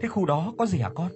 Thế 0.00 0.08
khu 0.08 0.26
đó 0.26 0.52
có 0.58 0.66
gì 0.66 0.78
hả 0.78 0.90
con? 0.94 1.10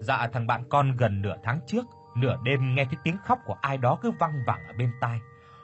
Dạ 0.00 0.28
thằng 0.32 0.46
bạn 0.46 0.64
con 0.68 0.96
gần 0.96 1.22
nửa 1.22 1.36
tháng 1.42 1.60
trước, 1.66 1.86
nửa 2.16 2.36
đêm 2.44 2.74
nghe 2.74 2.84
thấy 2.84 2.96
tiếng 3.04 3.16
khóc 3.24 3.38
của 3.46 3.56
ai 3.60 3.78
đó 3.78 3.98
cứ 4.02 4.10
văng 4.10 4.34
vẳng 4.46 4.66
ở 4.68 4.74
bên 4.78 4.90
tai. 5.00 5.20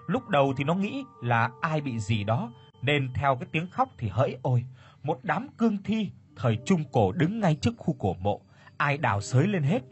Lúc 0.07 0.29
đầu 0.29 0.55
thì 0.57 0.65
nó 0.65 0.75
nghĩ 0.75 1.05
là 1.23 1.51
ai 1.61 1.81
bị 1.81 1.99
gì 1.99 2.25
đó 2.25 2.53
nên 2.83 3.13
theo 3.15 3.37
cái 3.37 3.49
tiếng 3.53 3.71
khóc 3.71 3.89
thì 3.99 4.09
hỡi 4.09 4.37
ôi, 4.43 4.65
một 5.03 5.19
đám 5.23 5.49
cương 5.59 5.79
thi 5.85 6.11
thời 6.37 6.59
trung 6.65 6.85
cổ 6.93 7.13
đứng 7.13 7.41
ngay 7.41 7.55
trước 7.61 7.75
khu 7.77 7.97
cổ 7.99 8.15
mộ, 8.21 8.41
ai 8.77 8.99
đào 8.99 9.21
xới 9.21 9.47
lên 9.47 9.63
hết, 9.63 9.83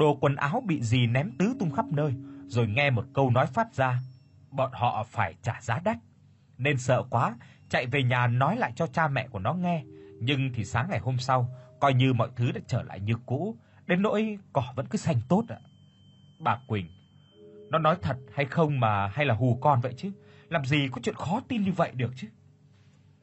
đồ 0.00 0.18
quần 0.20 0.36
áo 0.36 0.62
bị 0.66 0.82
gì 0.82 1.06
ném 1.06 1.32
tứ 1.38 1.54
tung 1.58 1.70
khắp 1.70 1.84
nơi, 1.92 2.14
rồi 2.46 2.66
nghe 2.66 2.90
một 2.90 3.04
câu 3.14 3.30
nói 3.30 3.46
phát 3.46 3.74
ra, 3.74 4.00
bọn 4.50 4.70
họ 4.72 5.04
phải 5.08 5.34
trả 5.42 5.60
giá 5.60 5.80
đắt. 5.84 5.96
Nên 6.58 6.78
sợ 6.78 7.02
quá, 7.10 7.36
chạy 7.68 7.86
về 7.86 8.02
nhà 8.02 8.26
nói 8.26 8.56
lại 8.56 8.72
cho 8.76 8.86
cha 8.86 9.08
mẹ 9.08 9.28
của 9.28 9.38
nó 9.38 9.54
nghe, 9.54 9.84
nhưng 10.20 10.52
thì 10.54 10.64
sáng 10.64 10.86
ngày 10.90 10.98
hôm 10.98 11.18
sau, 11.18 11.48
coi 11.80 11.94
như 11.94 12.12
mọi 12.12 12.28
thứ 12.36 12.52
đã 12.52 12.60
trở 12.66 12.82
lại 12.82 13.00
như 13.00 13.14
cũ, 13.26 13.56
đến 13.86 14.02
nỗi 14.02 14.38
cỏ 14.52 14.64
vẫn 14.76 14.86
cứ 14.86 14.98
xanh 14.98 15.16
tốt 15.28 15.44
ạ. 15.48 15.58
Bà 16.38 16.58
Quỳnh, 16.68 16.88
nó 17.70 17.78
nói 17.78 17.96
thật 18.02 18.16
hay 18.34 18.46
không 18.46 18.80
mà 18.80 19.08
hay 19.08 19.26
là 19.26 19.34
hù 19.34 19.58
con 19.60 19.80
vậy 19.80 19.94
chứ? 19.96 20.12
Làm 20.48 20.64
gì 20.64 20.88
có 20.92 21.00
chuyện 21.02 21.14
khó 21.14 21.40
tin 21.48 21.62
như 21.62 21.72
vậy 21.72 21.90
được 21.94 22.12
chứ? 22.16 22.28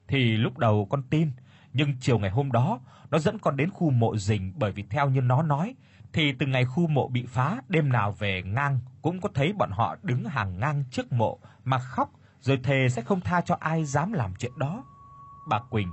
Thì 0.07 0.37
lúc 0.37 0.57
đầu 0.57 0.87
con 0.89 1.03
tin, 1.09 1.31
nhưng 1.73 1.93
chiều 1.99 2.19
ngày 2.19 2.29
hôm 2.29 2.51
đó, 2.51 2.79
nó 3.11 3.19
dẫn 3.19 3.39
con 3.39 3.57
đến 3.57 3.69
khu 3.69 3.89
mộ 3.89 4.17
rình 4.17 4.53
bởi 4.57 4.71
vì 4.71 4.83
theo 4.83 5.09
như 5.09 5.21
nó 5.21 5.43
nói 5.43 5.75
thì 6.13 6.31
từ 6.31 6.45
ngày 6.45 6.65
khu 6.65 6.87
mộ 6.87 7.07
bị 7.07 7.25
phá, 7.25 7.61
đêm 7.67 7.89
nào 7.89 8.11
về 8.11 8.41
ngang 8.45 8.79
cũng 9.01 9.21
có 9.21 9.29
thấy 9.33 9.53
bọn 9.53 9.71
họ 9.71 9.95
đứng 10.03 10.23
hàng 10.23 10.59
ngang 10.59 10.83
trước 10.91 11.11
mộ 11.11 11.39
mà 11.63 11.79
khóc 11.79 12.09
rồi 12.39 12.59
thề 12.63 12.89
sẽ 12.89 13.01
không 13.01 13.21
tha 13.21 13.41
cho 13.41 13.57
ai 13.59 13.85
dám 13.85 14.13
làm 14.13 14.35
chuyện 14.35 14.51
đó. 14.57 14.83
Bà 15.49 15.59
Quỳnh, 15.69 15.91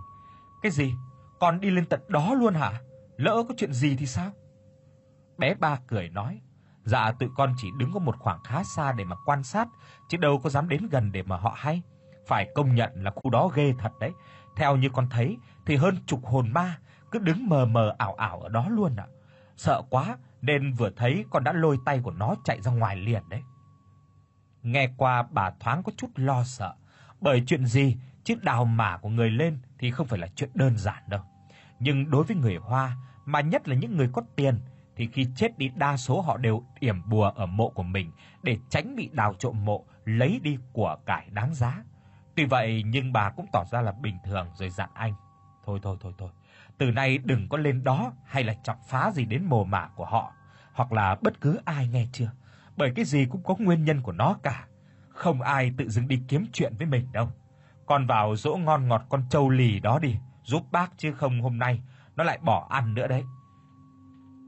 cái 0.62 0.72
gì? 0.72 0.94
Con 1.40 1.60
đi 1.60 1.70
lên 1.70 1.86
tận 1.86 2.00
đó 2.08 2.34
luôn 2.34 2.54
hả? 2.54 2.80
Lỡ 3.16 3.42
có 3.48 3.54
chuyện 3.56 3.72
gì 3.72 3.96
thì 3.96 4.06
sao? 4.06 4.30
Bé 5.38 5.54
ba 5.54 5.78
cười 5.86 6.08
nói, 6.08 6.40
dạ 6.84 7.12
tự 7.18 7.28
con 7.36 7.54
chỉ 7.56 7.68
đứng 7.78 7.92
có 7.92 8.00
một 8.00 8.18
khoảng 8.18 8.42
khá 8.44 8.64
xa 8.64 8.92
để 8.92 9.04
mà 9.04 9.16
quan 9.26 9.42
sát, 9.42 9.68
chứ 10.08 10.16
đâu 10.16 10.40
có 10.42 10.50
dám 10.50 10.68
đến 10.68 10.88
gần 10.90 11.12
để 11.12 11.22
mà 11.22 11.36
họ 11.36 11.54
hay. 11.56 11.82
Phải 12.26 12.48
công 12.54 12.74
nhận 12.74 12.90
là 12.94 13.10
khu 13.10 13.30
đó 13.30 13.48
ghê 13.48 13.74
thật 13.78 13.92
đấy. 14.00 14.12
Theo 14.56 14.76
như 14.76 14.88
con 14.92 15.08
thấy 15.10 15.36
thì 15.66 15.76
hơn 15.76 15.96
chục 16.06 16.26
hồn 16.26 16.52
ma 16.52 16.78
cứ 17.10 17.18
đứng 17.18 17.48
mờ 17.48 17.66
mờ 17.66 17.94
ảo 17.98 18.14
ảo 18.14 18.40
ở 18.40 18.48
đó 18.48 18.68
luôn 18.68 18.96
ạ. 18.96 19.06
Sợ 19.56 19.82
quá 19.90 20.16
nên 20.42 20.72
vừa 20.72 20.90
thấy 20.90 21.24
con 21.30 21.44
đã 21.44 21.52
lôi 21.52 21.78
tay 21.84 22.00
của 22.02 22.10
nó 22.10 22.34
chạy 22.44 22.60
ra 22.62 22.72
ngoài 22.72 22.96
liền 22.96 23.28
đấy. 23.28 23.42
Nghe 24.62 24.88
qua 24.96 25.22
bà 25.30 25.50
thoáng 25.60 25.82
có 25.82 25.92
chút 25.96 26.10
lo 26.16 26.44
sợ, 26.44 26.74
bởi 27.20 27.42
chuyện 27.46 27.66
gì 27.66 27.96
chứ 28.24 28.34
đào 28.42 28.64
mả 28.64 28.98
của 29.02 29.08
người 29.08 29.30
lên 29.30 29.58
thì 29.78 29.90
không 29.90 30.06
phải 30.06 30.18
là 30.18 30.26
chuyện 30.36 30.50
đơn 30.54 30.78
giản 30.78 31.02
đâu. 31.08 31.20
Nhưng 31.78 32.10
đối 32.10 32.24
với 32.24 32.36
người 32.36 32.56
Hoa, 32.56 32.96
mà 33.24 33.40
nhất 33.40 33.68
là 33.68 33.74
những 33.74 33.96
người 33.96 34.10
có 34.12 34.22
tiền 34.36 34.58
thì 34.96 35.08
khi 35.12 35.26
chết 35.36 35.58
đi 35.58 35.70
đa 35.74 35.96
số 35.96 36.20
họ 36.20 36.36
đều 36.36 36.62
yểm 36.80 37.08
bùa 37.08 37.30
ở 37.36 37.46
mộ 37.46 37.68
của 37.68 37.82
mình 37.82 38.12
để 38.42 38.58
tránh 38.70 38.96
bị 38.96 39.10
đào 39.12 39.34
trộm 39.38 39.64
mộ, 39.64 39.84
lấy 40.04 40.40
đi 40.42 40.58
của 40.72 40.96
cải 41.06 41.28
đáng 41.30 41.54
giá. 41.54 41.82
Tuy 42.34 42.44
vậy 42.44 42.82
nhưng 42.86 43.12
bà 43.12 43.30
cũng 43.30 43.46
tỏ 43.52 43.64
ra 43.70 43.80
là 43.80 43.92
bình 43.92 44.18
thường 44.24 44.46
rồi 44.54 44.70
dặn 44.70 44.88
anh, 44.94 45.14
"Thôi 45.64 45.78
thôi 45.82 45.96
thôi 46.00 46.12
thôi, 46.18 46.30
từ 46.78 46.90
nay 46.90 47.18
đừng 47.18 47.48
có 47.48 47.58
lên 47.58 47.84
đó 47.84 48.12
hay 48.24 48.44
là 48.44 48.54
chọc 48.54 48.76
phá 48.88 49.10
gì 49.10 49.24
đến 49.24 49.44
mồ 49.44 49.64
mả 49.64 49.88
của 49.96 50.04
họ, 50.04 50.32
hoặc 50.72 50.92
là 50.92 51.16
bất 51.22 51.40
cứ 51.40 51.60
ai 51.64 51.88
nghe 51.88 52.06
chưa, 52.12 52.30
bởi 52.76 52.92
cái 52.94 53.04
gì 53.04 53.26
cũng 53.30 53.42
có 53.42 53.54
nguyên 53.58 53.84
nhân 53.84 54.02
của 54.02 54.12
nó 54.12 54.36
cả, 54.42 54.66
không 55.08 55.42
ai 55.42 55.72
tự 55.76 55.88
dưng 55.88 56.08
đi 56.08 56.22
kiếm 56.28 56.46
chuyện 56.52 56.74
với 56.78 56.86
mình 56.86 57.12
đâu. 57.12 57.28
Con 57.86 58.06
vào 58.06 58.36
dỗ 58.36 58.56
ngon 58.56 58.88
ngọt 58.88 59.02
con 59.08 59.22
trâu 59.30 59.50
lì 59.50 59.80
đó 59.80 59.98
đi, 59.98 60.16
giúp 60.42 60.62
bác 60.72 60.92
chứ 60.96 61.12
không 61.12 61.40
hôm 61.40 61.58
nay 61.58 61.82
nó 62.16 62.24
lại 62.24 62.38
bỏ 62.42 62.66
ăn 62.70 62.94
nữa 62.94 63.06
đấy." 63.06 63.24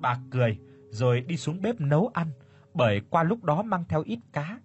Bà 0.01 0.18
cười 0.31 0.59
rồi 0.91 1.20
đi 1.20 1.37
xuống 1.37 1.62
bếp 1.62 1.81
nấu 1.81 2.11
ăn, 2.14 2.31
bởi 2.74 3.01
qua 3.11 3.22
lúc 3.22 3.45
đó 3.45 3.62
mang 3.62 3.85
theo 3.89 4.03
ít 4.03 4.18
cá. 4.33 4.59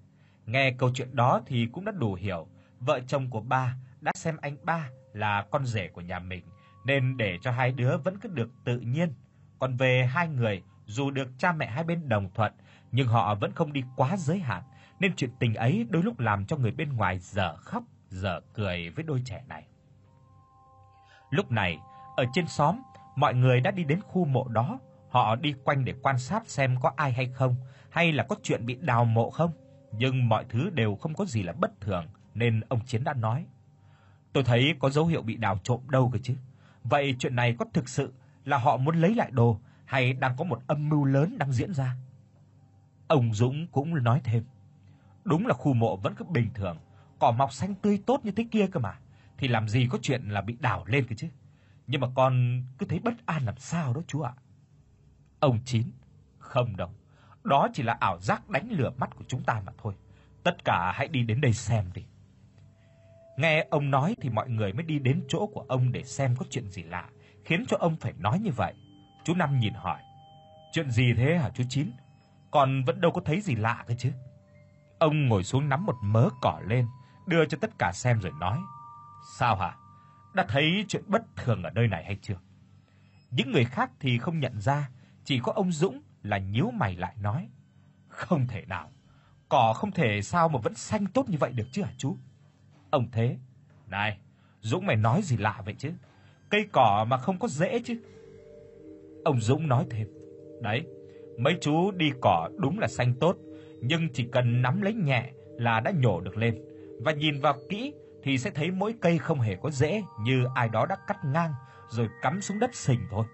Nghe 0.46 0.72
câu 0.72 0.92
chuyện 0.94 1.16
đó 1.16 1.42
thì 1.46 1.68
cũng 1.72 1.86
đã 1.86 1.92
đủ 1.92 2.14
hiểu, 2.14 2.48
vợ 2.80 3.00
chồng 3.08 3.30
của 3.30 3.42
ba 3.42 3.76
đã 4.02 4.12
xem 4.16 4.38
anh 4.42 4.58
ba 4.64 4.90
là 5.14 5.46
con 5.52 5.66
rể 5.66 5.88
của 5.88 6.02
nhà 6.02 6.20
mình, 6.20 6.46
nên 6.86 7.18
để 7.18 7.38
cho 7.42 7.52
hai 7.52 7.72
đứa 7.72 7.98
vẫn 7.98 8.18
cứ 8.20 8.30
được 8.30 8.50
tự 8.64 8.80
nhiên. 8.80 9.14
Còn 9.60 9.78
về 9.78 10.06
hai 10.06 10.28
người, 10.28 10.64
dù 10.86 11.12
được 11.12 11.30
cha 11.38 11.52
mẹ 11.52 11.66
hai 11.66 11.84
bên 11.84 12.10
đồng 12.10 12.30
thuận, 12.34 12.54
nhưng 12.92 13.08
họ 13.08 13.36
vẫn 13.36 13.52
không 13.52 13.74
đi 13.74 13.84
quá 13.96 14.18
giới 14.18 14.40
hạn, 14.40 14.64
nên 15.00 15.16
chuyện 15.16 15.30
tình 15.40 15.56
ấy 15.56 15.88
đôi 15.90 16.04
lúc 16.04 16.20
làm 16.20 16.46
cho 16.46 16.58
người 16.58 16.72
bên 16.72 16.94
ngoài 16.94 17.20
dở 17.20 17.56
khóc 17.58 17.84
dở 18.10 18.42
cười 18.54 18.90
với 18.90 19.04
đôi 19.04 19.22
trẻ 19.26 19.44
này. 19.48 19.68
Lúc 21.30 21.52
này, 21.52 21.78
ở 22.18 22.26
trên 22.34 22.48
xóm, 22.48 22.82
mọi 23.16 23.34
người 23.34 23.60
đã 23.62 23.72
đi 23.72 23.84
đến 23.84 24.02
khu 24.02 24.26
mộ 24.26 24.48
đó, 24.48 24.80
họ 25.10 25.36
đi 25.36 25.54
quanh 25.64 25.86
để 25.86 25.94
quan 26.02 26.20
sát 26.20 26.48
xem 26.48 26.76
có 26.82 26.92
ai 26.96 27.12
hay 27.12 27.28
không, 27.28 27.56
hay 27.90 28.12
là 28.12 28.24
có 28.30 28.36
chuyện 28.44 28.66
bị 28.66 28.78
đào 28.82 29.06
mộ 29.06 29.30
không, 29.30 29.52
nhưng 29.92 30.30
mọi 30.30 30.46
thứ 30.50 30.70
đều 30.70 30.96
không 30.96 31.14
có 31.14 31.26
gì 31.26 31.44
là 31.44 31.54
bất 31.54 31.82
thường, 31.82 32.06
nên 32.34 32.62
ông 32.70 32.80
Chiến 32.86 33.04
đã 33.04 33.14
nói: 33.14 33.46
"Tôi 34.34 34.44
thấy 34.44 34.76
có 34.80 34.90
dấu 34.90 35.06
hiệu 35.06 35.22
bị 35.22 35.38
đào 35.38 35.58
trộm 35.64 35.80
đâu 35.90 36.10
cơ 36.14 36.20
chứ. 36.24 36.36
Vậy 36.84 37.16
chuyện 37.20 37.36
này 37.36 37.56
có 37.60 37.66
thực 37.74 37.90
sự 37.90 38.14
là 38.46 38.58
họ 38.58 38.78
muốn 38.78 38.96
lấy 38.96 39.16
lại 39.16 39.32
đồ 39.32 39.60
hay 39.86 40.14
đang 40.14 40.36
có 40.38 40.44
một 40.44 40.62
âm 40.68 40.90
mưu 40.90 41.06
lớn 41.06 41.38
đang 41.38 41.52
diễn 41.52 41.74
ra?" 41.74 41.96
Ông 43.08 43.34
Dũng 43.34 43.68
cũng 43.68 44.04
nói 44.04 44.22
thêm: 44.24 44.44
"Đúng 45.24 45.48
là 45.48 45.54
khu 45.54 45.74
mộ 45.74 45.96
vẫn 45.96 46.16
cứ 46.16 46.26
bình 46.26 46.50
thường, 46.54 46.78
cỏ 47.20 47.32
mọc 47.32 47.54
xanh 47.54 47.76
tươi 47.76 48.02
tốt 48.06 48.22
như 48.24 48.32
thế 48.32 48.46
kia 48.52 48.68
cơ 48.68 48.80
mà, 48.80 49.00
thì 49.38 49.48
làm 49.48 49.70
gì 49.70 49.88
có 49.92 49.98
chuyện 50.02 50.30
là 50.30 50.42
bị 50.42 50.58
đào 50.60 50.84
lên 50.88 51.08
cơ 51.08 51.16
chứ. 51.16 51.28
Nhưng 51.88 52.02
mà 52.02 52.08
con 52.16 52.64
cứ 52.78 52.86
thấy 52.86 53.00
bất 53.00 53.26
an 53.26 53.46
làm 53.46 53.58
sao 53.58 53.94
đó 53.94 54.02
chú 54.08 54.22
ạ." 54.22 54.34
Ông 55.40 55.60
Chín: 55.66 55.92
"Không 56.40 56.76
đâu, 56.78 56.90
đó 57.44 57.68
chỉ 57.74 57.84
là 57.84 57.98
ảo 58.00 58.20
giác 58.20 58.50
đánh 58.50 58.68
lừa 58.72 58.90
mắt 58.90 59.16
của 59.16 59.24
chúng 59.28 59.44
ta 59.44 59.62
mà 59.66 59.72
thôi. 59.78 59.94
Tất 60.44 60.64
cả 60.66 60.92
hãy 60.96 61.08
đi 61.08 61.24
đến 61.24 61.42
đây 61.42 61.54
xem 61.54 61.86
đi." 61.94 62.06
Nghe 63.38 63.66
ông 63.70 63.92
nói 63.92 64.16
thì 64.22 64.30
mọi 64.30 64.50
người 64.50 64.74
mới 64.74 64.84
đi 64.84 65.00
đến 65.00 65.24
chỗ 65.28 65.48
của 65.54 65.66
ông 65.68 65.92
để 65.92 66.04
xem 66.04 66.36
có 66.36 66.46
chuyện 66.50 66.70
gì 66.70 66.84
lạ, 66.84 67.10
khiến 67.46 67.66
cho 67.68 67.78
ông 67.80 67.96
phải 67.96 68.14
nói 68.18 68.40
như 68.40 68.52
vậy. 68.52 68.74
Chú 69.24 69.34
Năm 69.34 69.60
nhìn 69.60 69.74
hỏi: 69.74 70.02
"Chuyện 70.72 70.92
gì 70.92 71.14
thế 71.14 71.38
hả 71.38 71.50
chú 71.54 71.64
Chín? 71.70 71.92
Còn 72.52 72.84
vẫn 72.84 73.02
đâu 73.02 73.12
có 73.12 73.22
thấy 73.26 73.42
gì 73.42 73.56
lạ 73.56 73.84
cơ 73.88 73.94
chứ?" 73.98 74.12
Ông 75.00 75.28
ngồi 75.28 75.44
xuống 75.44 75.70
nắm 75.70 75.86
một 75.86 75.96
mớ 76.04 76.30
cỏ 76.42 76.62
lên, 76.68 76.88
đưa 77.28 77.46
cho 77.46 77.58
tất 77.62 77.72
cả 77.80 77.92
xem 77.94 78.20
rồi 78.20 78.32
nói: 78.40 78.60
"Sao 79.38 79.56
hả? 79.56 79.76
Đã 80.34 80.46
thấy 80.50 80.86
chuyện 80.88 81.04
bất 81.08 81.22
thường 81.36 81.64
ở 81.64 81.70
nơi 81.70 81.88
này 81.88 82.04
hay 82.04 82.18
chưa?" 82.22 82.38
Những 83.32 83.52
người 83.52 83.66
khác 83.66 83.92
thì 84.00 84.18
không 84.18 84.40
nhận 84.40 84.62
ra, 84.62 84.90
chỉ 85.24 85.40
có 85.40 85.52
ông 85.52 85.72
Dũng 85.72 86.02
là 86.24 86.38
nhíu 86.38 86.72
mày 86.72 86.96
lại 86.96 87.16
nói: 87.22 87.50
"Không 88.08 88.48
thể 88.48 88.66
nào, 88.66 88.92
cỏ 89.50 89.74
không 89.76 89.92
thể 89.92 90.22
sao 90.22 90.50
mà 90.50 90.60
vẫn 90.64 90.76
xanh 90.76 91.06
tốt 91.06 91.30
như 91.30 91.38
vậy 91.38 91.52
được 91.52 91.68
chứ 91.72 91.84
hả 91.84 91.92
chú?" 91.98 92.18
Ông 92.92 93.12
Thế: 93.12 93.38
"Này, 93.88 94.18
Dũng 94.62 94.86
mày 94.86 94.96
nói 94.96 95.22
gì 95.24 95.38
lạ 95.38 95.62
vậy 95.66 95.76
chứ? 95.78 95.92
Cây 96.50 96.66
cỏ 96.72 97.06
mà 97.10 97.18
không 97.18 97.40
có 97.40 97.48
rễ 97.48 97.80
chứ?" 97.86 97.96
Ông 99.26 99.40
Dũng 99.40 99.68
nói 99.68 99.86
thêm: 99.90 100.08
"Đấy, 100.62 100.82
mấy 101.38 101.58
chú 101.62 101.92
đi 101.92 102.12
cỏ 102.22 102.50
đúng 102.58 102.80
là 102.80 102.88
xanh 102.88 103.14
tốt, 103.20 103.38
nhưng 103.82 104.10
chỉ 104.14 104.28
cần 104.32 104.62
nắm 104.62 104.82
lấy 104.82 104.94
nhẹ 104.94 105.32
là 105.58 105.80
đã 105.80 105.92
nhổ 105.92 106.22
được 106.22 106.38
lên, 106.38 106.62
và 107.00 107.12
nhìn 107.12 107.40
vào 107.40 107.56
kỹ 107.70 107.94
thì 108.24 108.38
sẽ 108.38 108.50
thấy 108.50 108.72
mỗi 108.72 108.94
cây 109.02 109.18
không 109.18 109.40
hề 109.40 109.56
có 109.56 109.70
rễ 109.70 110.04
như 110.20 110.46
ai 110.56 110.70
đó 110.70 110.86
đã 110.86 110.98
cắt 111.08 111.18
ngang 111.26 111.54
rồi 111.90 112.08
cắm 112.22 112.42
xuống 112.42 112.60
đất 112.60 112.76
sình 112.76 113.00
thôi." 113.12 113.26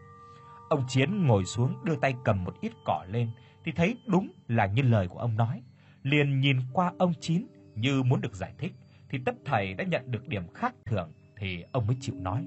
Ông 0.70 0.84
Chiến 0.88 1.28
ngồi 1.28 1.46
xuống 1.46 1.76
đưa 1.84 1.96
tay 1.96 2.16
cầm 2.24 2.44
một 2.44 2.54
ít 2.62 2.72
cỏ 2.86 3.06
lên 3.10 3.30
thì 3.64 3.72
thấy 3.72 3.98
đúng 4.08 4.30
là 4.48 4.66
như 4.66 4.82
lời 4.82 5.08
của 5.08 5.20
ông 5.20 5.38
nói, 5.38 5.64
liền 6.04 6.40
nhìn 6.40 6.58
qua 6.74 6.94
ông 7.00 7.14
Chín 7.22 7.48
như 7.76 8.04
muốn 8.04 8.22
được 8.22 8.36
giải 8.36 8.54
thích 8.58 8.74
thì 9.10 9.20
tất 9.26 9.36
thầy 9.46 9.74
đã 9.74 9.84
nhận 9.84 10.12
được 10.12 10.28
điểm 10.28 10.48
khác 10.54 10.76
thường 10.86 11.12
thì 11.38 11.64
ông 11.72 11.88
mới 11.88 11.96
chịu 12.00 12.16
nói. 12.20 12.46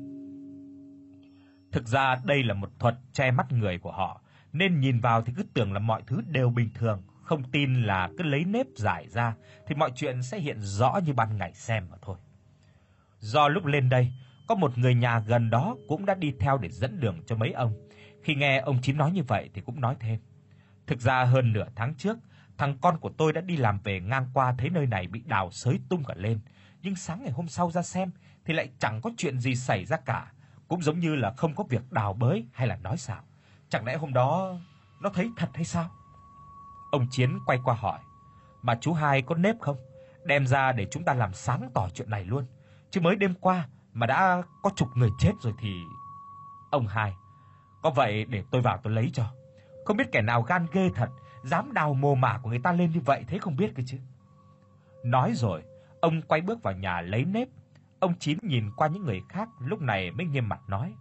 Thực 1.73 1.87
ra 1.87 2.17
đây 2.25 2.43
là 2.43 2.55
một 2.55 2.71
thuật 2.79 2.95
che 3.13 3.31
mắt 3.31 3.53
người 3.53 3.79
của 3.79 3.93
họ, 3.93 4.23
nên 4.53 4.81
nhìn 4.81 5.01
vào 5.01 5.23
thì 5.23 5.33
cứ 5.37 5.43
tưởng 5.55 5.73
là 5.73 5.79
mọi 5.79 6.03
thứ 6.07 6.21
đều 6.27 6.51
bình 6.51 6.69
thường, 6.75 7.03
không 7.23 7.43
tin 7.53 7.83
là 7.83 8.11
cứ 8.19 8.25
lấy 8.25 8.45
nếp 8.45 8.67
giải 8.77 9.09
ra 9.09 9.35
thì 9.67 9.75
mọi 9.75 9.91
chuyện 9.95 10.23
sẽ 10.23 10.39
hiện 10.39 10.57
rõ 10.61 11.01
như 11.07 11.13
ban 11.13 11.37
ngày 11.37 11.55
xem 11.55 11.87
mà 11.91 11.97
thôi. 12.03 12.17
Do 13.19 13.49
lúc 13.49 13.65
lên 13.65 13.89
đây, 13.89 14.13
có 14.47 14.55
một 14.55 14.79
người 14.79 14.95
nhà 14.95 15.19
gần 15.21 15.51
đó 15.51 15.77
cũng 15.89 16.07
đã 16.07 16.15
đi 16.15 16.35
theo 16.41 16.59
để 16.59 16.69
dẫn 16.69 17.01
đường 17.01 17.23
cho 17.27 17.37
mấy 17.37 17.53
ông. 17.53 17.89
Khi 18.23 18.35
nghe 18.35 18.59
ông 18.59 18.79
Chín 18.83 18.97
nói 18.97 19.13
như 19.13 19.23
vậy 19.23 19.51
thì 19.55 19.61
cũng 19.61 19.81
nói 19.81 19.97
thêm. 20.01 20.21
Thực 20.87 21.01
ra 21.01 21.25
hơn 21.25 21.53
nửa 21.53 21.67
tháng 21.77 21.95
trước, 21.95 22.19
Thằng 22.61 22.79
con 22.81 22.99
của 22.99 23.11
tôi 23.19 23.33
đã 23.33 23.41
đi 23.41 23.57
làm 23.57 23.79
về 23.85 24.01
ngang 24.01 24.27
qua 24.35 24.55
thấy 24.59 24.71
nơi 24.71 24.87
này 24.87 25.07
bị 25.07 25.23
đào 25.27 25.51
xới 25.51 25.81
tung 25.89 26.05
cả 26.05 26.15
lên, 26.17 26.41
nhưng 26.83 26.97
sáng 26.97 27.23
ngày 27.23 27.33
hôm 27.33 27.49
sau 27.49 27.71
ra 27.71 27.83
xem 27.83 28.11
thì 28.45 28.55
lại 28.55 28.71
chẳng 28.79 29.01
có 29.01 29.11
chuyện 29.17 29.39
gì 29.39 29.55
xảy 29.55 29.85
ra 29.85 29.97
cả, 29.97 30.33
cũng 30.69 30.83
giống 30.83 30.99
như 30.99 31.15
là 31.15 31.33
không 31.37 31.55
có 31.55 31.65
việc 31.69 31.93
đào 31.93 32.13
bới 32.13 32.47
hay 32.53 32.67
là 32.67 32.77
nói 32.77 32.97
xạo. 32.97 33.23
Chẳng 33.69 33.85
lẽ 33.85 33.97
hôm 33.97 34.13
đó 34.13 34.59
nó 35.01 35.11
thấy 35.11 35.31
thật 35.37 35.51
hay 35.55 35.65
sao? 35.65 35.91
Ông 36.93 37.07
Chiến 37.11 37.39
quay 37.47 37.59
qua 37.65 37.75
hỏi, 37.75 37.99
"Mà 38.63 38.79
chú 38.81 38.93
hai 38.93 39.23
có 39.23 39.35
nếp 39.35 39.61
không? 39.61 39.77
Đem 40.25 40.47
ra 40.47 40.73
để 40.73 40.87
chúng 40.91 41.05
ta 41.05 41.15
làm 41.15 41.33
sáng 41.33 41.71
tỏ 41.75 41.89
chuyện 41.95 42.11
này 42.11 42.25
luôn, 42.25 42.47
chứ 42.91 43.01
mới 43.01 43.17
đêm 43.17 43.35
qua 43.41 43.69
mà 43.93 44.07
đã 44.07 44.43
có 44.63 44.71
chục 44.77 44.89
người 44.95 45.11
chết 45.19 45.33
rồi 45.41 45.53
thì..." 45.59 45.83
Ông 46.71 46.87
hai, 46.87 47.15
"Có 47.83 47.91
vậy 47.91 48.25
để 48.25 48.45
tôi 48.51 48.63
vào 48.63 48.79
tôi 48.83 48.93
lấy 48.93 49.11
cho. 49.15 49.25
Không 49.85 49.97
biết 49.97 50.13
kẻ 50.13 50.23
nào 50.23 50.43
gan 50.43 50.67
ghê 50.73 50.91
thật, 50.95 51.09
dám 51.45 51.73
đào 51.73 51.95
mồ 51.95 52.15
mả 52.15 52.39
của 52.43 52.51
người 52.51 52.59
ta 52.59 52.73
lên 52.73 52.91
như 52.91 53.01
vậy 53.01 53.25
thế 53.27 53.39
không 53.39 53.57
biết 53.57 53.73
cơ 53.75 53.83
chứ." 53.87 53.99
Nói 55.05 55.33
rồi, 55.35 55.63
ông 56.01 56.23
quay 56.23 56.41
bước 56.41 56.63
vào 56.63 56.75
nhà 56.75 57.01
lấy 57.01 57.25
nếp. 57.25 57.49
Ông 58.01 58.15
Chín 58.19 58.39
nhìn 58.43 58.71
qua 58.77 58.89
những 58.89 59.05
người 59.05 59.21
khác, 59.29 59.49
lúc 59.61 59.81
này 59.81 60.11
mới 60.11 60.27
nghiêm 60.27 60.49
mặt 60.49 60.61
nói: 60.69 60.95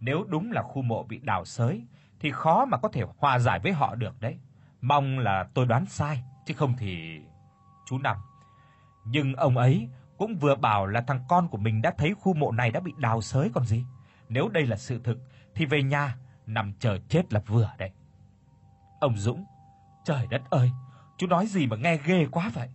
"Nếu 0.00 0.24
đúng 0.28 0.52
là 0.52 0.62
khu 0.62 0.82
mộ 0.82 1.02
bị 1.02 1.18
đào 1.18 1.44
xới 1.44 1.84
thì 2.20 2.30
khó 2.30 2.64
mà 2.64 2.78
có 2.78 2.88
thể 2.88 3.02
hòa 3.18 3.38
giải 3.38 3.58
với 3.58 3.72
họ 3.72 3.94
được 3.94 4.20
đấy. 4.20 4.38
Mong 4.80 5.18
là 5.18 5.48
tôi 5.54 5.66
đoán 5.66 5.86
sai, 5.86 6.24
chứ 6.46 6.54
không 6.54 6.74
thì 6.78 7.20
chú 7.86 7.98
Năm. 7.98 8.16
Nhưng 9.04 9.34
ông 9.34 9.56
ấy 9.56 9.88
cũng 10.18 10.36
vừa 10.36 10.54
bảo 10.54 10.86
là 10.86 11.00
thằng 11.00 11.24
con 11.28 11.48
của 11.48 11.58
mình 11.58 11.82
đã 11.82 11.94
thấy 11.98 12.14
khu 12.14 12.34
mộ 12.34 12.52
này 12.52 12.70
đã 12.70 12.80
bị 12.80 12.92
đào 12.98 13.20
xới 13.20 13.50
còn 13.54 13.64
gì. 13.64 13.84
Nếu 14.28 14.48
đây 14.48 14.66
là 14.66 14.76
sự 14.76 15.00
thực 15.04 15.18
thì 15.54 15.66
về 15.66 15.82
nhà 15.82 16.16
nằm 16.46 16.72
chờ 16.78 16.98
chết 17.08 17.32
là 17.32 17.40
vừa 17.46 17.70
đấy." 17.78 17.90
Ông 19.00 19.16
Dũng, 19.16 19.44
trời 20.04 20.26
đất 20.26 20.42
ơi, 20.50 20.70
chú 21.16 21.26
nói 21.26 21.46
gì 21.46 21.66
mà 21.66 21.76
nghe 21.76 21.98
ghê 22.04 22.26
quá 22.30 22.50
vậy. 22.54 22.68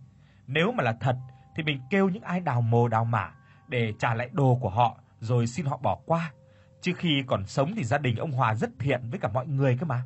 Nếu 0.46 0.72
mà 0.72 0.84
là 0.84 0.92
thật 1.00 1.16
thì 1.56 1.62
mình 1.62 1.80
kêu 1.90 2.08
những 2.08 2.22
ai 2.22 2.40
đào 2.40 2.60
mồ 2.60 2.88
đào 2.88 3.04
mả 3.04 3.30
để 3.68 3.92
trả 3.98 4.14
lại 4.14 4.30
đồ 4.32 4.58
của 4.60 4.70
họ 4.70 4.96
rồi 5.20 5.46
xin 5.46 5.66
họ 5.66 5.76
bỏ 5.76 5.98
qua. 6.06 6.32
Chứ 6.80 6.92
khi 6.96 7.22
còn 7.26 7.46
sống 7.46 7.72
thì 7.76 7.84
gia 7.84 7.98
đình 7.98 8.16
ông 8.16 8.32
Hòa 8.32 8.54
rất 8.54 8.70
thiện 8.78 9.10
với 9.10 9.18
cả 9.18 9.28
mọi 9.28 9.46
người 9.46 9.76
cơ 9.80 9.86
mà. 9.86 10.02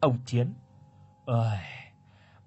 Ông 0.00 0.18
Chiến, 0.24 0.54
ơi, 1.26 1.58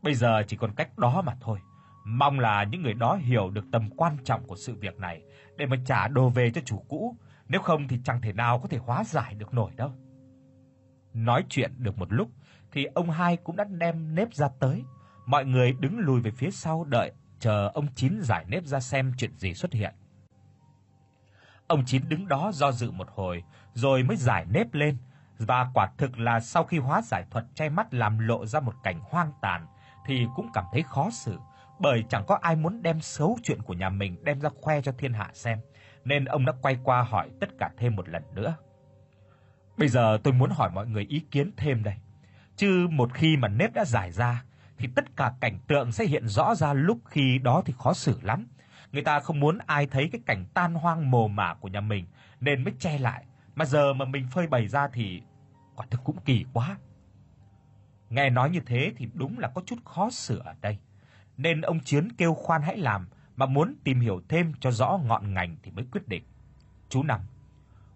bây 0.02 0.14
giờ 0.14 0.44
chỉ 0.48 0.58
còn 0.58 0.74
cách 0.76 0.98
đó 0.98 1.22
mà 1.22 1.36
thôi. 1.42 1.60
Mong 2.06 2.40
là 2.40 2.64
những 2.64 2.82
người 2.82 2.94
đó 2.94 3.16
hiểu 3.16 3.50
được 3.50 3.66
tầm 3.72 3.90
quan 3.98 4.18
trọng 4.24 4.48
của 4.48 4.56
sự 4.56 4.76
việc 4.76 4.98
này 5.00 5.22
để 5.58 5.66
mà 5.66 5.78
trả 5.86 6.08
đồ 6.08 6.30
về 6.30 6.52
cho 6.52 6.62
chủ 6.66 6.86
cũ, 6.88 7.16
nếu 7.48 7.62
không 7.62 7.88
thì 7.88 8.00
chẳng 8.04 8.22
thể 8.22 8.34
nào 8.34 8.60
có 8.60 8.68
thể 8.68 8.78
hóa 8.78 9.04
giải 9.04 9.36
được 9.36 9.54
nổi 9.54 9.72
đâu. 9.76 9.92
Nói 11.14 11.44
chuyện 11.50 11.72
được 11.78 11.98
một 11.98 12.14
lúc 12.14 12.30
thì 12.76 12.86
ông 12.86 13.10
hai 13.10 13.38
cũng 13.38 13.56
đã 13.56 13.64
đem 13.64 14.16
nếp 14.16 14.34
ra 14.34 14.48
tới. 14.60 14.84
Mọi 15.26 15.46
người 15.46 15.74
đứng 15.80 16.00
lùi 16.00 16.22
về 16.22 16.32
phía 16.32 16.52
sau 16.52 16.84
đợi 16.84 17.12
chờ 17.40 17.72
ông 17.74 17.88
Chín 17.96 18.20
giải 18.22 18.46
nếp 18.48 18.66
ra 18.66 18.80
xem 18.80 19.14
chuyện 19.18 19.38
gì 19.38 19.54
xuất 19.54 19.74
hiện. 19.74 19.94
Ông 21.68 21.84
Chín 21.86 22.10
đứng 22.10 22.28
đó 22.28 22.52
do 22.54 22.72
dự 22.72 22.92
một 22.92 23.08
hồi, 23.10 23.44
rồi 23.74 24.04
mới 24.04 24.18
giải 24.18 24.46
nếp 24.50 24.74
lên, 24.74 24.98
và 25.38 25.68
quả 25.74 25.88
thực 25.98 26.20
là 26.20 26.40
sau 26.40 26.64
khi 26.64 26.78
hóa 26.78 27.02
giải 27.02 27.24
thuật 27.32 27.46
che 27.56 27.70
mắt 27.70 27.94
làm 27.94 28.20
lộ 28.20 28.46
ra 28.46 28.60
một 28.60 28.74
cảnh 28.84 29.00
hoang 29.04 29.32
tàn 29.42 29.68
thì 30.06 30.28
cũng 30.36 30.48
cảm 30.54 30.66
thấy 30.72 30.84
khó 30.84 31.10
xử, 31.10 31.38
bởi 31.80 32.04
chẳng 32.10 32.24
có 32.28 32.40
ai 32.42 32.56
muốn 32.56 32.82
đem 32.82 33.02
xấu 33.02 33.38
chuyện 33.44 33.62
của 33.62 33.74
nhà 33.74 33.90
mình 33.90 34.24
đem 34.24 34.42
ra 34.42 34.50
khoe 34.62 34.82
cho 34.82 34.92
thiên 34.98 35.14
hạ 35.14 35.30
xem, 35.34 35.60
nên 36.04 36.26
ông 36.26 36.46
đã 36.46 36.54
quay 36.62 36.78
qua 36.84 37.04
hỏi 37.04 37.30
tất 37.40 37.50
cả 37.60 37.72
thêm 37.78 37.96
một 37.96 38.10
lần 38.10 38.24
nữa. 38.34 38.56
Bây 39.78 39.88
giờ 39.88 40.18
tôi 40.24 40.34
muốn 40.34 40.50
hỏi 40.50 40.72
mọi 40.74 40.88
người 40.88 41.06
ý 41.10 41.20
kiến 41.32 41.52
thêm 41.58 41.84
đây. 41.84 41.96
Chứ 42.56 42.88
một 42.92 43.14
khi 43.14 43.38
mà 43.38 43.48
nếp 43.48 43.74
đã 43.74 43.86
giải 43.86 44.12
ra 44.12 44.44
thì 44.78 44.88
tất 44.96 45.16
cả 45.16 45.34
cảnh 45.40 45.60
tượng 45.68 45.92
sẽ 45.92 46.06
hiện 46.06 46.28
rõ 46.28 46.56
ra 46.56 46.74
lúc 46.74 47.00
khi 47.06 47.38
đó 47.38 47.62
thì 47.66 47.74
khó 47.78 47.94
xử 47.94 48.20
lắm. 48.22 48.48
Người 48.92 49.04
ta 49.04 49.20
không 49.20 49.40
muốn 49.40 49.58
ai 49.66 49.88
thấy 49.88 50.10
cái 50.12 50.22
cảnh 50.26 50.46
tan 50.54 50.74
hoang 50.74 51.12
mồ 51.12 51.28
mả 51.28 51.54
của 51.54 51.68
nhà 51.68 51.82
mình 51.82 52.06
nên 52.40 52.64
mới 52.64 52.74
che 52.80 52.98
lại, 52.98 53.26
mà 53.56 53.66
giờ 53.66 53.94
mà 53.94 54.06
mình 54.06 54.28
phơi 54.32 54.48
bày 54.48 54.68
ra 54.68 54.88
thì 54.88 55.22
quả 55.76 55.86
thực 55.90 56.04
cũng 56.04 56.18
kỳ 56.26 56.46
quá. 56.54 56.78
Nghe 58.10 58.30
nói 58.30 58.50
như 58.50 58.60
thế 58.66 58.94
thì 58.98 59.08
đúng 59.14 59.40
là 59.40 59.48
có 59.48 59.62
chút 59.66 59.76
khó 59.86 60.10
xử 60.10 60.40
ở 60.40 60.54
đây. 60.62 60.78
Nên 61.38 61.62
ông 61.62 61.80
Chiến 61.80 62.12
kêu 62.12 62.34
khoan 62.34 62.62
hãy 62.62 62.78
làm, 62.78 63.08
mà 63.36 63.46
muốn 63.46 63.76
tìm 63.84 64.00
hiểu 64.00 64.22
thêm 64.30 64.54
cho 64.60 64.72
rõ 64.72 65.00
ngọn 65.06 65.34
ngành 65.34 65.56
thì 65.64 65.72
mới 65.72 65.86
quyết 65.92 66.08
định. 66.08 66.24
Chú 66.90 67.04
Năm, 67.04 67.20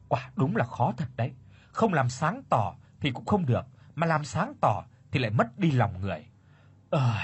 quả 0.07 0.31
đúng 0.35 0.55
là 0.55 0.65
khó 0.65 0.93
thật 0.97 1.07
đấy. 1.15 1.31
Không 1.71 1.93
làm 1.93 2.09
sáng 2.09 2.41
tỏ 2.49 2.75
thì 2.99 3.11
cũng 3.11 3.25
không 3.25 3.45
được, 3.45 3.65
mà 3.99 4.07
làm 4.07 4.23
sáng 4.23 4.53
tỏ 4.61 4.83
thì 5.11 5.19
lại 5.19 5.31
mất 5.31 5.59
đi 5.59 5.71
lòng 5.71 6.01
người. 6.01 6.25
Ơi, 6.89 7.23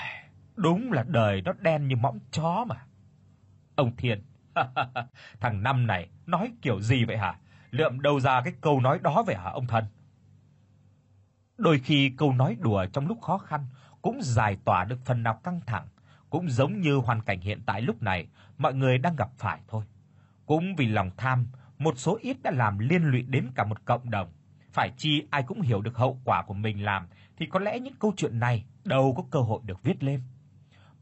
đúng 0.55 0.91
là 0.91 1.03
đời 1.07 1.41
nó 1.41 1.53
đen 1.59 1.87
như 1.87 1.95
mõm 1.95 2.19
chó 2.31 2.65
mà. 2.67 2.85
Ông 3.75 3.95
Thiên, 3.97 4.23
thằng 5.39 5.63
năm 5.63 5.87
này 5.87 6.09
nói 6.25 6.51
kiểu 6.61 6.81
gì 6.81 7.05
vậy 7.05 7.17
hả? 7.17 7.39
Lượm 7.71 8.01
đâu 8.01 8.19
ra 8.19 8.41
cái 8.41 8.53
câu 8.61 8.79
nói 8.79 8.99
đó 9.03 9.23
vậy 9.27 9.35
hả 9.35 9.49
ông 9.51 9.67
thân? 9.67 9.85
Đôi 11.57 11.79
khi 11.79 12.09
câu 12.17 12.33
nói 12.33 12.57
đùa 12.59 12.85
trong 12.93 13.07
lúc 13.07 13.21
khó 13.21 13.37
khăn 13.37 13.65
cũng 14.01 14.19
giải 14.21 14.57
tỏa 14.65 14.85
được 14.85 14.99
phần 15.05 15.23
nào 15.23 15.39
căng 15.43 15.61
thẳng, 15.65 15.87
cũng 16.29 16.49
giống 16.49 16.81
như 16.81 16.95
hoàn 16.95 17.21
cảnh 17.21 17.41
hiện 17.41 17.61
tại 17.65 17.81
lúc 17.81 18.01
này 18.01 18.27
mọi 18.57 18.73
người 18.73 18.97
đang 18.97 19.15
gặp 19.15 19.29
phải 19.37 19.59
thôi. 19.67 19.83
Cũng 20.45 20.75
vì 20.75 20.87
lòng 20.87 21.11
tham, 21.17 21.47
một 21.77 21.93
số 21.97 22.17
ít 22.21 22.37
đã 22.43 22.51
làm 22.51 22.79
liên 22.79 23.03
lụy 23.03 23.21
đến 23.21 23.51
cả 23.55 23.63
một 23.63 23.85
cộng 23.85 24.09
đồng. 24.09 24.29
Phải 24.75 24.91
chi 24.97 25.23
ai 25.29 25.43
cũng 25.43 25.61
hiểu 25.61 25.81
được 25.81 25.97
hậu 25.97 26.19
quả 26.25 26.43
của 26.47 26.53
mình 26.53 26.85
làm 26.85 27.07
thì 27.37 27.45
có 27.45 27.59
lẽ 27.59 27.79
những 27.79 27.95
câu 27.99 28.13
chuyện 28.17 28.39
này 28.39 28.65
đâu 28.83 29.13
có 29.17 29.23
cơ 29.31 29.39
hội 29.39 29.59
được 29.65 29.83
viết 29.83 30.03
lên. 30.03 30.21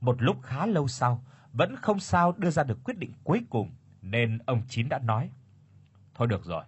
Một 0.02 0.22
lúc 0.22 0.42
khá 0.44 0.66
lâu 0.66 0.88
sau, 0.88 1.24
vẫn 1.54 1.76
không 1.76 2.00
sao 2.00 2.34
đưa 2.38 2.50
ra 2.50 2.64
được 2.64 2.84
quyết 2.84 2.98
định 2.98 3.12
cuối 3.24 3.42
cùng, 3.50 3.72
nên 4.02 4.40
ông 4.46 4.62
Chín 4.68 4.90
đã 4.90 5.00
nói: 5.00 5.30
"Thôi 6.16 6.28
được 6.28 6.46
rồi, 6.46 6.64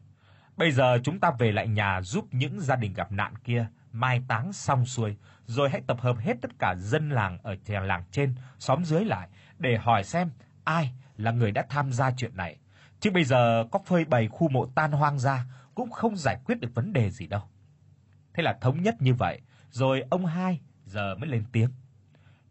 bây 0.57 0.71
giờ 0.71 0.99
chúng 1.03 1.19
ta 1.19 1.31
về 1.39 1.51
lại 1.51 1.67
nhà 1.67 2.01
giúp 2.01 2.25
những 2.31 2.59
gia 2.59 2.75
đình 2.75 2.93
gặp 2.93 3.11
nạn 3.11 3.33
kia 3.43 3.67
mai 3.91 4.21
táng 4.27 4.53
xong 4.53 4.85
xuôi, 4.85 5.15
rồi 5.45 5.69
hãy 5.69 5.81
tập 5.87 5.97
hợp 6.01 6.17
hết 6.19 6.33
tất 6.41 6.51
cả 6.59 6.75
dân 6.77 7.09
làng 7.09 7.37
ở 7.43 7.55
trèo 7.55 7.81
làng 7.81 8.03
trên, 8.11 8.35
xóm 8.59 8.85
dưới 8.85 9.05
lại 9.05 9.29
để 9.59 9.77
hỏi 9.77 10.03
xem 10.03 10.29
ai 10.63 10.91
là 11.17 11.31
người 11.31 11.51
đã 11.51 11.65
tham 11.69 11.91
gia 11.91 12.11
chuyện 12.11 12.37
này. 12.37 12.57
Chứ 12.99 13.11
bây 13.11 13.23
giờ 13.23 13.65
có 13.71 13.79
phơi 13.85 14.05
bày 14.05 14.27
khu 14.27 14.49
mộ 14.49 14.65
tan 14.75 14.91
hoang 14.91 15.19
ra 15.19 15.45
cũng 15.75 15.91
không 15.91 16.15
giải 16.15 16.37
quyết 16.45 16.59
được 16.59 16.75
vấn 16.75 16.93
đề 16.93 17.09
gì 17.09 17.27
đâu." 17.27 17.41
Thế 18.33 18.43
là 18.43 18.57
thống 18.61 18.81
nhất 18.81 18.95
như 18.99 19.13
vậy, 19.13 19.41
rồi 19.69 20.03
ông 20.09 20.25
hai 20.25 20.61
giờ 20.85 21.15
mới 21.15 21.29
lên 21.29 21.43
tiếng. 21.51 21.69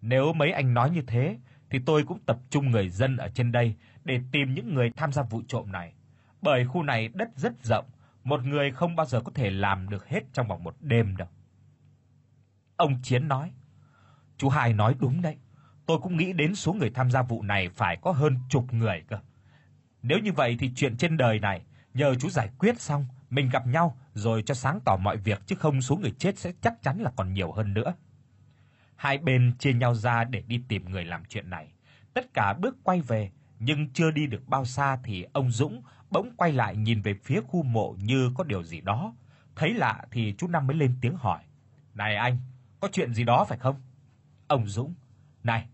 Nếu 0.01 0.33
mấy 0.33 0.53
anh 0.53 0.75
nói 0.75 0.91
như 0.91 1.03
thế 1.07 1.39
thì 1.71 1.79
tôi 1.87 2.05
cũng 2.05 2.19
tập 2.27 2.39
trung 2.51 2.71
người 2.71 2.89
dân 2.89 3.17
ở 3.17 3.29
trên 3.29 3.53
đây 3.53 3.75
để 4.05 4.21
tìm 4.33 4.55
những 4.55 4.75
người 4.75 4.91
tham 4.97 5.13
gia 5.13 5.23
vụ 5.23 5.43
trộm 5.49 5.73
này. 5.73 5.95
Bởi 6.43 6.65
khu 6.65 6.83
này 6.83 7.09
đất 7.09 7.29
rất 7.37 7.53
rộng, 7.65 7.87
một 8.25 8.45
người 8.45 8.71
không 8.71 8.97
bao 8.97 9.07
giờ 9.07 9.21
có 9.21 9.33
thể 9.35 9.51
làm 9.51 9.89
được 9.89 10.09
hết 10.09 10.21
trong 10.33 10.49
vòng 10.49 10.65
một 10.65 10.77
đêm 10.81 11.17
đâu. 11.17 11.29
Ông 12.77 13.03
Chiến 13.03 13.29
nói: 13.29 13.53
"Chú 14.37 14.49
hai 14.49 14.73
nói 14.73 14.95
đúng 14.99 15.23
đấy. 15.23 15.37
Tôi 15.87 15.99
cũng 16.03 16.17
nghĩ 16.17 16.33
đến 16.33 16.55
số 16.55 16.73
người 16.73 16.91
tham 16.91 17.11
gia 17.11 17.23
vụ 17.23 17.43
này 17.43 17.69
phải 17.69 17.97
có 18.03 18.13
hơn 18.13 18.37
chục 18.49 18.73
người 18.73 19.05
cơ. 19.09 19.19
Nếu 20.03 20.19
như 20.19 20.33
vậy 20.33 20.57
thì 20.59 20.73
chuyện 20.77 20.97
trên 20.97 21.17
đời 21.17 21.39
này 21.39 21.65
nhờ 21.95 22.15
chú 22.15 22.29
giải 22.29 22.51
quyết 22.59 22.81
xong, 22.81 23.07
mình 23.35 23.49
gặp 23.49 23.67
nhau 23.67 23.97
rồi 24.15 24.43
cho 24.47 24.55
sáng 24.55 24.81
tỏ 24.85 24.97
mọi 24.97 25.17
việc 25.17 25.43
chứ 25.47 25.57
không 25.57 25.83
số 25.83 25.97
người 25.97 26.13
chết 26.19 26.39
sẽ 26.39 26.53
chắc 26.61 26.83
chắn 26.83 27.01
là 27.01 27.13
còn 27.17 27.33
nhiều 27.33 27.53
hơn 27.53 27.75
nữa." 27.75 27.95
Hai 28.97 29.19
bên 29.19 29.53
chia 29.59 29.73
nhau 29.73 29.95
ra 29.95 30.25
để 30.25 30.43
đi 30.47 30.61
tìm 30.69 30.85
người 30.85 31.05
làm 31.05 31.25
chuyện 31.29 31.51
này. 31.51 31.73
Tất 32.15 32.35
cả 32.35 32.53
bước 32.53 32.77
quay 32.83 33.01
về, 33.01 33.31
nhưng 33.59 33.93
chưa 33.93 34.11
đi 34.11 34.27
được 34.27 34.49
bao 34.49 34.65
xa 34.65 34.99
thì 35.05 35.27
ông 35.33 35.51
Dũng 35.51 35.83
bỗng 36.11 36.37
quay 36.37 36.53
lại 36.53 36.77
nhìn 36.77 37.03
về 37.03 37.15
phía 37.23 37.41
khu 37.41 37.63
mộ 37.63 37.97
như 37.99 38.31
có 38.37 38.45
điều 38.45 38.63
gì 38.63 38.81
đó. 38.81 39.15
Thấy 39.57 39.75
lạ 39.75 40.05
thì 40.11 40.35
chú 40.39 40.49
Năm 40.49 40.67
mới 40.67 40.77
lên 40.77 40.95
tiếng 41.01 41.17
hỏi: 41.17 41.43
"Này 41.95 42.17
anh, 42.17 42.39
có 42.81 42.89
chuyện 42.93 43.15
gì 43.15 43.25
đó 43.25 43.45
phải 43.45 43.59
không?" 43.59 43.81
Ông 44.49 44.67
Dũng: 44.67 44.95
"Này, 45.43 45.69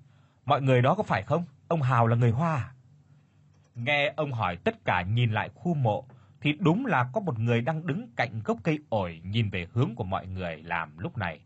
mọi 0.44 0.62
người 0.62 0.82
đó 0.82 0.94
có 0.94 1.02
phải 1.02 1.22
không? 1.22 1.44
Ông 1.68 1.82
Hào 1.82 2.06
là 2.06 2.16
người 2.16 2.30
Hoa 2.30 2.54
à?" 2.54 2.72
Nghe 3.74 4.12
ông 4.16 4.32
hỏi 4.32 4.56
tất 4.56 4.84
cả 4.84 5.02
nhìn 5.02 5.32
lại 5.32 5.50
khu 5.54 5.74
mộ 5.74 6.06
thì 6.40 6.52
đúng 6.52 6.86
là 6.86 7.10
có 7.12 7.20
một 7.20 7.38
người 7.38 7.60
đang 7.60 7.86
đứng 7.86 8.08
cạnh 8.16 8.40
gốc 8.44 8.58
cây 8.62 8.78
ổi 8.88 9.20
nhìn 9.24 9.50
về 9.50 9.66
hướng 9.72 9.94
của 9.94 10.04
mọi 10.04 10.26
người 10.26 10.62
làm 10.62 10.98
lúc 10.98 11.18
này 11.18 11.40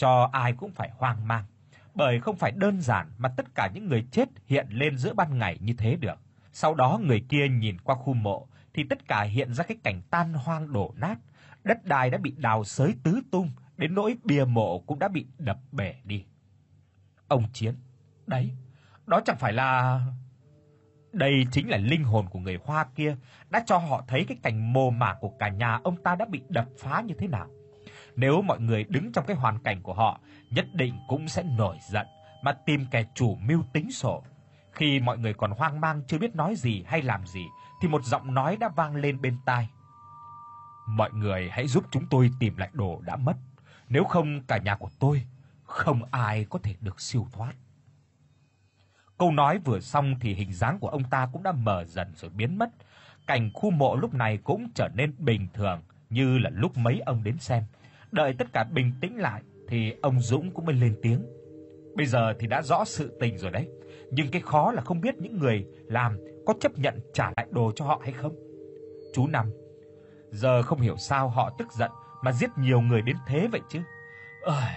cho 0.00 0.28
ai 0.32 0.52
cũng 0.52 0.72
phải 0.72 0.90
hoang 0.96 1.28
mang, 1.28 1.44
bởi 1.94 2.20
không 2.20 2.36
phải 2.36 2.50
đơn 2.50 2.80
giản 2.80 3.12
mà 3.18 3.28
tất 3.28 3.46
cả 3.54 3.70
những 3.74 3.88
người 3.88 4.06
chết 4.10 4.28
hiện 4.46 4.66
lên 4.70 4.98
giữa 4.98 5.14
ban 5.14 5.38
ngày 5.38 5.58
như 5.60 5.72
thế 5.72 5.96
được. 5.96 6.18
Sau 6.52 6.74
đó 6.74 7.00
người 7.02 7.24
kia 7.28 7.48
nhìn 7.48 7.78
qua 7.78 7.94
khu 7.94 8.14
mộ 8.14 8.48
thì 8.74 8.84
tất 8.90 9.08
cả 9.08 9.22
hiện 9.22 9.54
ra 9.54 9.64
cái 9.64 9.76
cảnh 9.82 10.02
tan 10.10 10.34
hoang 10.34 10.72
đổ 10.72 10.94
nát, 10.96 11.18
đất 11.64 11.84
đai 11.84 12.10
đã 12.10 12.18
bị 12.18 12.34
đào 12.38 12.64
xới 12.64 12.94
tứ 13.02 13.20
tung, 13.30 13.50
đến 13.76 13.94
nỗi 13.94 14.16
bia 14.24 14.44
mộ 14.44 14.78
cũng 14.78 14.98
đã 14.98 15.08
bị 15.08 15.26
đập 15.38 15.58
bể 15.72 15.94
đi. 16.04 16.24
Ông 17.28 17.44
Chiến, 17.52 17.74
đấy, 18.26 18.50
đó 19.06 19.20
chẳng 19.24 19.36
phải 19.36 19.52
là 19.52 20.00
đây 21.12 21.46
chính 21.52 21.70
là 21.70 21.76
linh 21.76 22.04
hồn 22.04 22.26
của 22.30 22.38
người 22.38 22.58
Hoa 22.64 22.86
kia 22.94 23.16
đã 23.50 23.62
cho 23.66 23.78
họ 23.78 24.04
thấy 24.08 24.24
cái 24.24 24.36
cảnh 24.42 24.72
mồ 24.72 24.90
mả 24.90 25.14
của 25.20 25.28
cả 25.38 25.48
nhà 25.48 25.80
ông 25.84 25.96
ta 26.02 26.14
đã 26.14 26.24
bị 26.24 26.42
đập 26.48 26.66
phá 26.78 27.00
như 27.00 27.14
thế 27.18 27.26
nào. 27.26 27.46
nếu 28.16 28.42
mọi 28.42 28.60
người 28.60 28.84
đứng 28.88 29.12
trong 29.12 29.24
cái 29.26 29.36
hoàn 29.36 29.58
cảnh 29.58 29.82
của 29.82 29.94
họ, 29.94 30.20
nhất 30.50 30.66
định 30.72 30.94
cũng 31.08 31.28
sẽ 31.28 31.42
nổi 31.42 31.76
giận 31.90 32.06
mà 32.42 32.52
tìm 32.52 32.86
kẻ 32.90 33.04
chủ 33.14 33.36
mưu 33.36 33.62
tính 33.72 33.92
sổ. 33.92 34.22
Khi 34.72 35.00
mọi 35.00 35.18
người 35.18 35.34
còn 35.34 35.50
hoang 35.50 35.80
mang 35.80 36.02
chưa 36.06 36.18
biết 36.18 36.36
nói 36.36 36.54
gì 36.56 36.84
hay 36.86 37.02
làm 37.02 37.26
gì 37.26 37.44
thì 37.82 37.88
một 37.88 38.04
giọng 38.04 38.34
nói 38.34 38.56
đã 38.56 38.68
vang 38.68 38.96
lên 38.96 39.20
bên 39.20 39.36
tai. 39.46 39.68
Mọi 40.88 41.10
người 41.12 41.50
hãy 41.50 41.66
giúp 41.66 41.84
chúng 41.90 42.06
tôi 42.10 42.30
tìm 42.40 42.56
lại 42.56 42.70
đồ 42.72 43.00
đã 43.04 43.16
mất, 43.16 43.36
nếu 43.88 44.04
không 44.04 44.42
cả 44.42 44.58
nhà 44.58 44.76
của 44.76 44.90
tôi 44.98 45.22
không 45.64 46.02
ai 46.10 46.46
có 46.50 46.58
thể 46.62 46.74
được 46.80 47.00
siêu 47.00 47.26
thoát. 47.32 47.52
Câu 49.20 49.30
nói 49.30 49.58
vừa 49.64 49.80
xong 49.80 50.14
thì 50.20 50.34
hình 50.34 50.52
dáng 50.52 50.78
của 50.78 50.88
ông 50.88 51.02
ta 51.10 51.28
cũng 51.32 51.42
đã 51.42 51.52
mờ 51.52 51.84
dần 51.84 52.12
rồi 52.16 52.30
biến 52.34 52.58
mất. 52.58 52.68
Cảnh 53.26 53.50
khu 53.54 53.70
mộ 53.70 53.96
lúc 53.96 54.14
này 54.14 54.38
cũng 54.44 54.68
trở 54.74 54.88
nên 54.94 55.14
bình 55.18 55.46
thường 55.54 55.80
như 56.10 56.38
là 56.38 56.50
lúc 56.52 56.76
mấy 56.76 57.00
ông 57.06 57.24
đến 57.24 57.38
xem. 57.38 57.62
Đợi 58.12 58.34
tất 58.38 58.46
cả 58.52 58.64
bình 58.72 58.92
tĩnh 59.00 59.16
lại 59.16 59.42
thì 59.68 59.94
ông 60.02 60.20
Dũng 60.20 60.50
cũng 60.50 60.66
mới 60.66 60.74
lên 60.74 60.96
tiếng. 61.02 61.22
Bây 61.96 62.06
giờ 62.06 62.34
thì 62.38 62.46
đã 62.46 62.62
rõ 62.62 62.84
sự 62.84 63.16
tình 63.20 63.38
rồi 63.38 63.50
đấy, 63.50 63.68
nhưng 64.10 64.30
cái 64.30 64.42
khó 64.42 64.72
là 64.72 64.82
không 64.82 65.00
biết 65.00 65.14
những 65.18 65.38
người 65.38 65.66
làm 65.86 66.18
có 66.46 66.54
chấp 66.60 66.78
nhận 66.78 67.00
trả 67.14 67.30
lại 67.36 67.46
đồ 67.50 67.72
cho 67.76 67.84
họ 67.84 68.00
hay 68.02 68.12
không. 68.12 68.32
Chú 69.14 69.26
Năm, 69.26 69.50
giờ 70.30 70.62
không 70.62 70.80
hiểu 70.80 70.96
sao 70.96 71.28
họ 71.28 71.50
tức 71.58 71.72
giận 71.72 71.90
mà 72.22 72.32
giết 72.32 72.50
nhiều 72.58 72.80
người 72.80 73.02
đến 73.02 73.16
thế 73.26 73.48
vậy 73.52 73.60
chứ. 73.68 73.80
Ơi, 74.42 74.72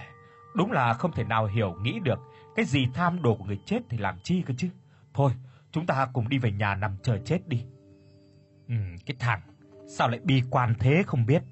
đúng 0.54 0.72
là 0.72 0.92
không 0.92 1.12
thể 1.12 1.24
nào 1.24 1.46
hiểu 1.46 1.74
nghĩ 1.82 1.98
được, 2.04 2.18
cái 2.56 2.64
gì 2.64 2.86
tham 2.94 3.22
đồ 3.22 3.34
của 3.34 3.44
người 3.44 3.60
chết 3.64 3.80
thì 3.88 3.98
làm 3.98 4.18
chi 4.22 4.42
cơ 4.46 4.54
chứ. 4.56 4.68
Thôi, 5.14 5.32
chúng 5.72 5.86
ta 5.86 6.08
cùng 6.12 6.28
đi 6.28 6.38
về 6.38 6.52
nhà 6.52 6.74
nằm 6.74 6.96
chờ 7.02 7.18
chết 7.24 7.48
đi. 7.48 7.64
Ừ, 8.68 8.74
cái 9.06 9.16
thằng 9.18 9.40
sao 9.88 10.08
lại 10.08 10.20
bi 10.24 10.42
quan 10.50 10.74
thế 10.78 11.02
không 11.06 11.26
biết. 11.26 11.42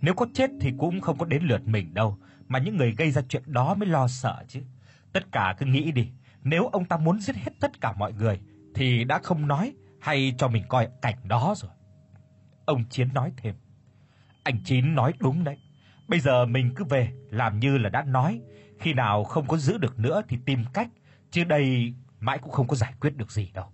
Nếu 0.00 0.14
có 0.14 0.26
chết 0.34 0.50
thì 0.60 0.72
cũng 0.78 1.00
không 1.00 1.18
có 1.18 1.26
đến 1.26 1.42
lượt 1.42 1.66
mình 1.66 1.94
đâu, 1.94 2.18
mà 2.48 2.58
những 2.58 2.76
người 2.76 2.94
gây 2.98 3.10
ra 3.10 3.22
chuyện 3.28 3.42
đó 3.46 3.74
mới 3.74 3.88
lo 3.88 4.08
sợ 4.08 4.44
chứ. 4.48 4.60
Tất 5.12 5.32
cả 5.32 5.54
cứ 5.58 5.66
nghĩ 5.66 5.92
đi, 5.92 6.08
nếu 6.42 6.68
ông 6.68 6.84
ta 6.84 6.96
muốn 6.96 7.20
giết 7.20 7.36
hết 7.36 7.52
tất 7.60 7.80
cả 7.80 7.92
mọi 7.92 8.12
người 8.12 8.40
thì 8.74 9.04
đã 9.04 9.18
không 9.18 9.48
nói 9.48 9.72
hay 10.00 10.34
cho 10.38 10.48
mình 10.48 10.64
coi 10.68 10.88
cảnh 11.02 11.16
đó 11.24 11.54
rồi. 11.56 11.70
Ông 12.64 12.84
Chiến 12.90 13.08
nói 13.14 13.32
thêm. 13.36 13.54
Anh 14.42 14.60
Chín 14.64 14.94
nói 14.94 15.12
đúng 15.18 15.44
đấy. 15.44 15.58
Bây 16.08 16.20
giờ 16.20 16.46
mình 16.46 16.72
cứ 16.76 16.84
về 16.84 17.12
làm 17.30 17.58
như 17.58 17.78
là 17.78 17.88
đã 17.88 18.02
nói, 18.02 18.40
khi 18.80 18.94
nào 18.94 19.24
không 19.24 19.46
có 19.46 19.56
giữ 19.56 19.78
được 19.78 19.98
nữa 19.98 20.22
thì 20.28 20.38
tìm 20.46 20.64
cách, 20.72 20.88
chứ 21.30 21.44
đây 21.44 21.94
mãi 22.20 22.38
cũng 22.38 22.52
không 22.52 22.66
có 22.66 22.76
giải 22.76 22.94
quyết 23.00 23.16
được 23.16 23.30
gì 23.30 23.50
đâu. 23.54 23.66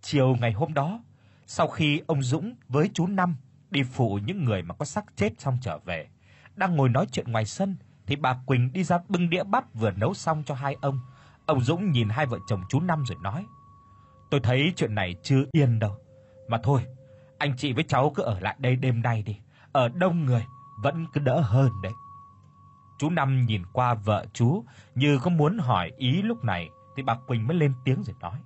Chiều 0.00 0.36
ngày 0.40 0.52
hôm 0.52 0.74
đó, 0.74 1.04
sau 1.46 1.68
khi 1.68 2.00
ông 2.06 2.22
Dũng 2.22 2.54
với 2.68 2.90
chú 2.94 3.06
Năm 3.06 3.36
đi 3.70 3.82
phụ 3.82 4.18
những 4.24 4.44
người 4.44 4.62
mà 4.62 4.74
có 4.74 4.84
xác 4.84 5.04
chết 5.16 5.40
xong 5.40 5.58
trở 5.60 5.78
về, 5.78 6.08
đang 6.56 6.76
ngồi 6.76 6.88
nói 6.88 7.06
chuyện 7.12 7.32
ngoài 7.32 7.44
sân 7.44 7.76
thì 8.06 8.16
bà 8.16 8.38
Quỳnh 8.46 8.72
đi 8.72 8.84
ra 8.84 8.98
bưng 9.08 9.30
đĩa 9.30 9.44
bắp 9.44 9.74
vừa 9.74 9.90
nấu 9.90 10.14
xong 10.14 10.42
cho 10.46 10.54
hai 10.54 10.76
ông. 10.80 11.00
Ông 11.46 11.60
Dũng 11.60 11.90
nhìn 11.90 12.08
hai 12.08 12.26
vợ 12.26 12.38
chồng 12.46 12.62
chú 12.68 12.80
Năm 12.80 13.04
rồi 13.06 13.18
nói: 13.22 13.46
"Tôi 14.30 14.40
thấy 14.40 14.72
chuyện 14.76 14.94
này 14.94 15.16
chưa 15.22 15.44
yên 15.52 15.78
đâu. 15.78 15.96
Mà 16.48 16.58
thôi, 16.62 16.84
anh 17.38 17.56
chị 17.56 17.72
với 17.72 17.84
cháu 17.84 18.12
cứ 18.14 18.22
ở 18.22 18.40
lại 18.40 18.56
đây 18.58 18.76
đêm 18.76 19.02
nay 19.02 19.22
đi, 19.22 19.36
ở 19.72 19.88
đông 19.88 20.24
người 20.24 20.44
vẫn 20.82 21.06
cứ 21.12 21.20
đỡ 21.20 21.40
hơn 21.40 21.70
đấy." 21.82 21.92
Chú 23.04 23.10
Năm 23.10 23.46
nhìn 23.46 23.62
qua 23.72 23.94
vợ 23.94 24.26
chú 24.32 24.64
như 24.94 25.18
có 25.22 25.30
muốn 25.30 25.58
hỏi 25.58 25.92
ý 25.96 26.22
lúc 26.22 26.44
này 26.44 26.68
thì 26.96 27.02
bà 27.02 27.14
Quỳnh 27.26 27.46
mới 27.46 27.56
lên 27.56 27.74
tiếng 27.84 28.02
rồi 28.02 28.16
nói: 28.20 28.38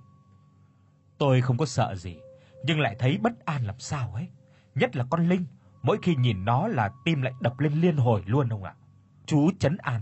"Tôi 1.17 1.41
không 1.41 1.57
có 1.57 1.65
sợ 1.65 1.95
gì, 1.95 2.17
nhưng 2.63 2.79
lại 2.79 2.95
thấy 2.99 3.17
bất 3.17 3.45
an 3.45 3.65
làm 3.65 3.79
sao 3.79 4.11
ấy, 4.13 4.27
nhất 4.75 4.95
là 4.95 5.05
con 5.09 5.29
Linh, 5.29 5.45
mỗi 5.81 5.97
khi 6.01 6.15
nhìn 6.15 6.45
nó 6.45 6.67
là 6.67 6.91
tim 7.05 7.21
lại 7.21 7.33
đập 7.41 7.59
lên 7.59 7.73
liên 7.73 7.97
hồi 7.97 8.23
luôn 8.25 8.49
ông 8.49 8.63
ạ." 8.63 8.73
Chú 9.25 9.51
trấn 9.59 9.77
an: 9.77 10.01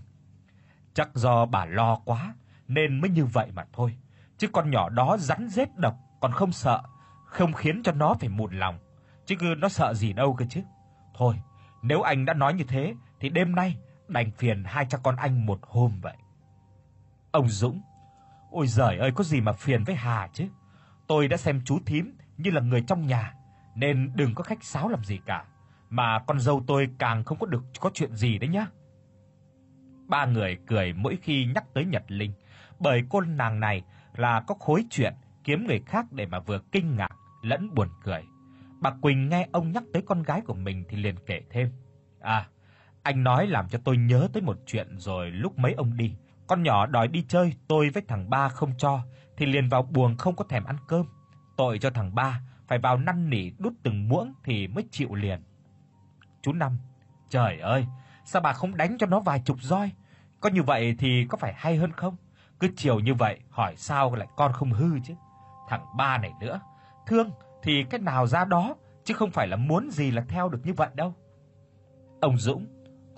"Chắc 0.93 1.15
do 1.15 1.45
bà 1.45 1.65
lo 1.65 1.95
quá 1.95 2.35
nên 2.67 3.01
mới 3.01 3.09
như 3.09 3.25
vậy 3.25 3.51
mà 3.53 3.65
thôi, 3.73 3.97
chứ 4.37 4.47
con 4.47 4.71
nhỏ 4.71 4.89
đó 4.89 5.17
rắn 5.19 5.47
rết 5.49 5.69
độc 5.77 5.95
còn 6.21 6.31
không 6.31 6.51
sợ, 6.51 6.81
không 7.25 7.53
khiến 7.53 7.83
cho 7.83 7.91
nó 7.91 8.13
phải 8.19 8.29
mụn 8.29 8.59
lòng, 8.59 8.79
chứ 9.25 9.35
cứ 9.39 9.55
nó 9.57 9.69
sợ 9.69 9.93
gì 9.93 10.13
đâu 10.13 10.33
cơ 10.33 10.45
chứ. 10.49 10.61
Thôi, 11.13 11.35
nếu 11.81 12.01
anh 12.01 12.25
đã 12.25 12.33
nói 12.33 12.53
như 12.53 12.63
thế 12.63 12.95
thì 13.19 13.29
đêm 13.29 13.55
nay 13.55 13.77
đành 14.07 14.31
phiền 14.31 14.63
hai 14.63 14.85
cha 14.89 14.97
con 14.97 15.15
anh 15.15 15.45
một 15.45 15.59
hôm 15.61 15.99
vậy." 16.01 16.17
Ông 17.31 17.49
Dũng: 17.49 17.81
"Ôi 18.51 18.67
giời 18.67 18.97
ơi, 18.97 19.11
có 19.11 19.23
gì 19.23 19.41
mà 19.41 19.53
phiền 19.53 19.83
với 19.83 19.95
Hà 19.95 20.29
chứ. 20.33 20.47
Tôi 21.07 21.27
đã 21.27 21.37
xem 21.37 21.61
chú 21.65 21.79
thím 21.85 22.17
như 22.37 22.51
là 22.51 22.61
người 22.61 22.83
trong 22.87 23.07
nhà, 23.07 23.33
nên 23.75 24.11
đừng 24.15 24.35
có 24.35 24.43
khách 24.43 24.63
sáo 24.63 24.89
làm 24.89 25.03
gì 25.03 25.19
cả, 25.25 25.45
mà 25.89 26.19
con 26.19 26.39
dâu 26.39 26.63
tôi 26.67 26.89
càng 26.97 27.23
không 27.23 27.39
có 27.39 27.45
được 27.45 27.63
có 27.79 27.91
chuyện 27.93 28.15
gì 28.15 28.37
đấy 28.37 28.49
nhá." 28.49 28.65
Ba 30.07 30.25
người 30.25 30.57
cười 30.67 30.93
mỗi 30.93 31.17
khi 31.21 31.45
nhắc 31.45 31.65
tới 31.73 31.85
Nhật 31.85 32.03
Linh, 32.07 32.33
bởi 32.79 33.03
cô 33.09 33.21
nàng 33.21 33.59
này 33.59 33.83
là 34.15 34.41
có 34.47 34.55
khối 34.55 34.85
chuyện 34.89 35.13
kiếm 35.43 35.67
người 35.67 35.79
khác 35.85 36.05
để 36.11 36.25
mà 36.25 36.39
vừa 36.39 36.59
kinh 36.71 36.95
ngạc 36.95 37.11
lẫn 37.41 37.73
buồn 37.75 37.89
cười. 38.03 38.23
Bà 38.79 38.91
Quỳnh 39.01 39.29
nghe 39.29 39.47
ông 39.51 39.71
nhắc 39.71 39.83
tới 39.93 40.01
con 40.01 40.23
gái 40.23 40.41
của 40.41 40.53
mình 40.53 40.83
thì 40.89 40.97
liền 40.97 41.15
kể 41.25 41.41
thêm: 41.49 41.71
"À, 42.21 42.47
anh 43.07 43.23
nói 43.23 43.47
làm 43.47 43.69
cho 43.69 43.79
tôi 43.83 43.97
nhớ 43.97 44.27
tới 44.33 44.41
một 44.41 44.57
chuyện 44.65 44.97
rồi 44.97 45.31
lúc 45.31 45.59
mấy 45.59 45.73
ông 45.73 45.97
đi, 45.97 46.15
con 46.47 46.63
nhỏ 46.63 46.85
đòi 46.85 47.07
đi 47.07 47.25
chơi, 47.27 47.53
tôi 47.67 47.89
với 47.89 48.03
thằng 48.07 48.29
ba 48.29 48.49
không 48.49 48.71
cho 48.77 48.99
thì 49.37 49.45
liền 49.45 49.69
vào 49.69 49.83
buồng 49.83 50.17
không 50.17 50.35
có 50.35 50.45
thèm 50.49 50.63
ăn 50.63 50.77
cơm. 50.87 51.05
Tội 51.57 51.79
cho 51.79 51.89
thằng 51.89 52.15
ba 52.15 52.41
phải 52.67 52.79
vào 52.79 52.97
năn 52.97 53.29
nỉ 53.29 53.49
đút 53.57 53.73
từng 53.83 54.09
muỗng 54.09 54.33
thì 54.43 54.67
mới 54.67 54.87
chịu 54.91 55.15
liền." 55.15 55.43
Chú 56.41 56.53
Năm: 56.53 56.77
"Trời 57.29 57.59
ơi, 57.59 57.87
sao 58.25 58.41
bà 58.41 58.53
không 58.53 58.77
đánh 58.77 58.97
cho 58.97 59.07
nó 59.07 59.19
vài 59.19 59.41
chục 59.45 59.61
roi? 59.61 59.91
Có 60.39 60.49
như 60.49 60.63
vậy 60.63 60.95
thì 60.99 61.25
có 61.29 61.37
phải 61.37 61.53
hay 61.57 61.75
hơn 61.77 61.91
không? 61.91 62.15
Cứ 62.59 62.67
chiều 62.75 62.99
như 62.99 63.13
vậy, 63.13 63.39
hỏi 63.49 63.73
sao 63.77 64.15
lại 64.15 64.27
con 64.37 64.53
không 64.53 64.71
hư 64.71 64.99
chứ. 65.03 65.13
Thằng 65.69 65.85
ba 65.97 66.17
này 66.17 66.31
nữa, 66.41 66.59
thương 67.07 67.29
thì 67.63 67.83
cái 67.83 67.99
nào 67.99 68.27
ra 68.27 68.45
đó, 68.45 68.75
chứ 69.03 69.13
không 69.13 69.31
phải 69.31 69.47
là 69.47 69.57
muốn 69.57 69.91
gì 69.91 70.11
là 70.11 70.25
theo 70.27 70.49
được 70.49 70.61
như 70.63 70.73
vậy 70.73 70.89
đâu." 70.93 71.13
Ông 72.21 72.37
Dũng: 72.37 72.65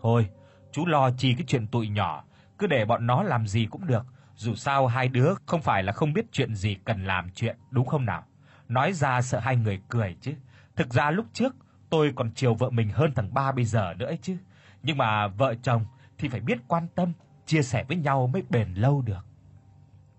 "Thôi, 0.01 0.29
chú 0.71 0.85
lo 0.85 1.11
chi 1.11 1.33
cái 1.33 1.43
chuyện 1.47 1.67
tụi 1.67 1.89
nhỏ, 1.89 2.23
cứ 2.57 2.67
để 2.67 2.85
bọn 2.85 3.07
nó 3.07 3.23
làm 3.23 3.47
gì 3.47 3.67
cũng 3.71 3.87
được, 3.87 4.05
dù 4.35 4.55
sao 4.55 4.87
hai 4.87 5.07
đứa 5.07 5.33
không 5.45 5.61
phải 5.61 5.83
là 5.83 5.91
không 5.91 6.13
biết 6.13 6.25
chuyện 6.31 6.55
gì 6.55 6.75
cần 6.85 7.05
làm 7.05 7.29
chuyện, 7.29 7.57
đúng 7.71 7.85
không 7.85 8.05
nào? 8.05 8.23
Nói 8.67 8.93
ra 8.93 9.21
sợ 9.21 9.39
hai 9.39 9.55
người 9.55 9.81
cười 9.89 10.15
chứ. 10.21 10.33
Thực 10.75 10.93
ra 10.93 11.11
lúc 11.11 11.25
trước 11.33 11.55
tôi 11.89 12.13
còn 12.15 12.31
chiều 12.35 12.53
vợ 12.53 12.69
mình 12.69 12.89
hơn 12.89 13.13
thằng 13.15 13.33
ba 13.33 13.51
bây 13.51 13.65
giờ 13.65 13.93
nữa 13.97 14.05
ấy 14.05 14.19
chứ. 14.21 14.37
Nhưng 14.83 14.97
mà 14.97 15.27
vợ 15.27 15.55
chồng 15.63 15.85
thì 16.17 16.27
phải 16.27 16.39
biết 16.39 16.59
quan 16.67 16.87
tâm, 16.95 17.13
chia 17.45 17.61
sẻ 17.61 17.83
với 17.87 17.97
nhau 17.97 18.27
mới 18.27 18.43
bền 18.49 18.73
lâu 18.73 19.01
được." 19.01 19.25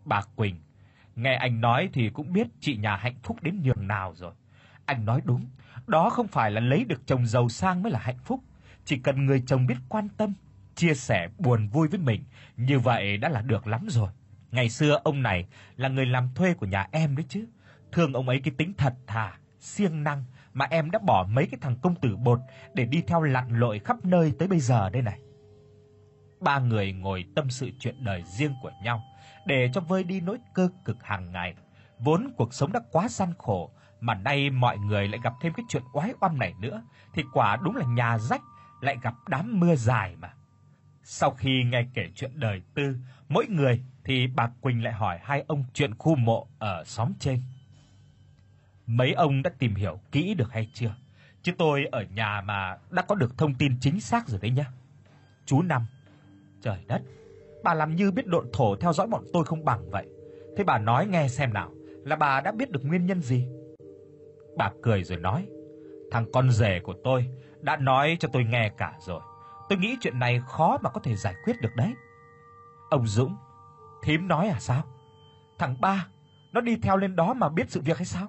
Bà 0.04 0.22
Quỳnh 0.36 0.60
nghe 1.16 1.34
anh 1.34 1.60
nói 1.60 1.88
thì 1.92 2.10
cũng 2.10 2.32
biết 2.32 2.46
chị 2.60 2.76
nhà 2.76 2.96
hạnh 2.96 3.16
phúc 3.22 3.36
đến 3.42 3.62
nhường 3.62 3.86
nào 3.88 4.14
rồi. 4.16 4.32
Anh 4.84 5.04
nói 5.04 5.20
đúng, 5.24 5.46
đó 5.86 6.10
không 6.10 6.26
phải 6.26 6.50
là 6.50 6.60
lấy 6.60 6.84
được 6.84 7.06
chồng 7.06 7.26
giàu 7.26 7.48
sang 7.48 7.82
mới 7.82 7.92
là 7.92 7.98
hạnh 7.98 8.18
phúc, 8.24 8.40
chỉ 8.90 8.98
cần 8.98 9.26
người 9.26 9.42
chồng 9.46 9.66
biết 9.66 9.74
quan 9.88 10.08
tâm, 10.08 10.34
chia 10.74 10.94
sẻ 10.94 11.28
buồn 11.38 11.68
vui 11.68 11.88
với 11.88 12.00
mình, 12.00 12.24
như 12.56 12.78
vậy 12.78 13.16
đã 13.16 13.28
là 13.28 13.42
được 13.42 13.66
lắm 13.66 13.86
rồi. 13.90 14.10
Ngày 14.50 14.68
xưa 14.68 15.00
ông 15.04 15.22
này 15.22 15.46
là 15.76 15.88
người 15.88 16.06
làm 16.06 16.28
thuê 16.34 16.54
của 16.54 16.66
nhà 16.66 16.88
em 16.92 17.16
đấy 17.16 17.26
chứ. 17.28 17.46
Thương 17.92 18.12
ông 18.12 18.28
ấy 18.28 18.40
cái 18.40 18.54
tính 18.58 18.72
thật 18.78 18.94
thà, 19.06 19.38
siêng 19.60 20.02
năng 20.02 20.24
mà 20.52 20.66
em 20.70 20.90
đã 20.90 20.98
bỏ 20.98 21.26
mấy 21.30 21.46
cái 21.46 21.58
thằng 21.60 21.76
công 21.82 21.94
tử 21.94 22.16
bột 22.16 22.40
để 22.74 22.84
đi 22.84 23.02
theo 23.06 23.22
lặn 23.22 23.48
lội 23.58 23.78
khắp 23.78 24.04
nơi 24.04 24.32
tới 24.38 24.48
bây 24.48 24.60
giờ 24.60 24.90
đây 24.90 25.02
này. 25.02 25.18
Ba 26.40 26.58
người 26.58 26.92
ngồi 26.92 27.24
tâm 27.36 27.50
sự 27.50 27.70
chuyện 27.78 28.04
đời 28.04 28.22
riêng 28.26 28.54
của 28.62 28.72
nhau, 28.82 29.02
để 29.46 29.70
cho 29.74 29.80
vơi 29.80 30.04
đi 30.04 30.20
nỗi 30.20 30.38
cơ 30.54 30.68
cực 30.84 31.02
hàng 31.02 31.32
ngày. 31.32 31.54
Vốn 31.98 32.32
cuộc 32.36 32.54
sống 32.54 32.72
đã 32.72 32.80
quá 32.92 33.08
gian 33.08 33.32
khổ, 33.38 33.70
mà 34.00 34.14
nay 34.14 34.50
mọi 34.50 34.78
người 34.78 35.08
lại 35.08 35.20
gặp 35.24 35.32
thêm 35.42 35.52
cái 35.52 35.64
chuyện 35.68 35.82
oái 35.92 36.12
oăm 36.20 36.38
này 36.38 36.54
nữa, 36.60 36.82
thì 37.14 37.22
quả 37.32 37.56
đúng 37.64 37.76
là 37.76 37.84
nhà 37.86 38.18
rách 38.18 38.42
lại 38.80 38.96
gặp 39.02 39.14
đám 39.28 39.60
mưa 39.60 39.74
dài 39.74 40.16
mà. 40.16 40.34
Sau 41.02 41.30
khi 41.30 41.64
nghe 41.64 41.86
kể 41.94 42.08
chuyện 42.14 42.30
đời 42.34 42.62
tư, 42.74 42.96
mỗi 43.28 43.46
người 43.46 43.82
thì 44.04 44.26
bà 44.26 44.50
Quỳnh 44.60 44.84
lại 44.84 44.92
hỏi 44.92 45.18
hai 45.22 45.44
ông 45.48 45.64
chuyện 45.74 45.94
khu 45.94 46.16
mộ 46.16 46.46
ở 46.58 46.84
xóm 46.84 47.12
trên. 47.18 47.42
Mấy 48.86 49.12
ông 49.12 49.42
đã 49.42 49.50
tìm 49.58 49.74
hiểu 49.74 50.00
kỹ 50.12 50.34
được 50.34 50.52
hay 50.52 50.68
chưa? 50.74 50.94
Chứ 51.42 51.52
tôi 51.58 51.84
ở 51.92 52.04
nhà 52.14 52.40
mà 52.40 52.78
đã 52.90 53.02
có 53.02 53.14
được 53.14 53.38
thông 53.38 53.54
tin 53.54 53.80
chính 53.80 54.00
xác 54.00 54.28
rồi 54.28 54.38
đấy 54.42 54.50
nhá. 54.50 54.66
Chú 55.46 55.62
Năm. 55.62 55.86
Trời 56.62 56.78
đất, 56.86 57.02
bà 57.62 57.74
làm 57.74 57.96
như 57.96 58.10
biết 58.10 58.26
độn 58.26 58.46
thổ 58.52 58.76
theo 58.76 58.92
dõi 58.92 59.06
bọn 59.06 59.24
tôi 59.32 59.44
không 59.44 59.64
bằng 59.64 59.90
vậy. 59.90 60.08
Thế 60.56 60.64
bà 60.64 60.78
nói 60.78 61.06
nghe 61.06 61.28
xem 61.28 61.52
nào, 61.52 61.72
là 62.04 62.16
bà 62.16 62.40
đã 62.40 62.52
biết 62.52 62.70
được 62.70 62.84
nguyên 62.84 63.06
nhân 63.06 63.22
gì? 63.22 63.48
Bà 64.56 64.70
cười 64.82 65.04
rồi 65.04 65.18
nói, 65.18 65.48
thằng 66.10 66.26
con 66.32 66.50
rể 66.50 66.80
của 66.80 66.94
tôi 67.04 67.26
đã 67.62 67.76
nói 67.76 68.16
cho 68.20 68.28
tôi 68.32 68.44
nghe 68.44 68.70
cả 68.76 68.92
rồi. 69.00 69.20
Tôi 69.68 69.78
nghĩ 69.78 69.96
chuyện 70.00 70.18
này 70.18 70.40
khó 70.46 70.78
mà 70.82 70.90
có 70.90 71.00
thể 71.00 71.16
giải 71.16 71.34
quyết 71.44 71.60
được 71.60 71.76
đấy. 71.76 71.94
Ông 72.90 73.06
Dũng, 73.06 73.36
thím 74.02 74.28
nói 74.28 74.48
à 74.48 74.60
sao? 74.60 74.82
Thằng 75.58 75.80
ba, 75.80 76.06
nó 76.52 76.60
đi 76.60 76.76
theo 76.76 76.96
lên 76.96 77.16
đó 77.16 77.34
mà 77.34 77.48
biết 77.48 77.70
sự 77.70 77.80
việc 77.80 77.96
hay 77.96 78.06
sao? 78.06 78.28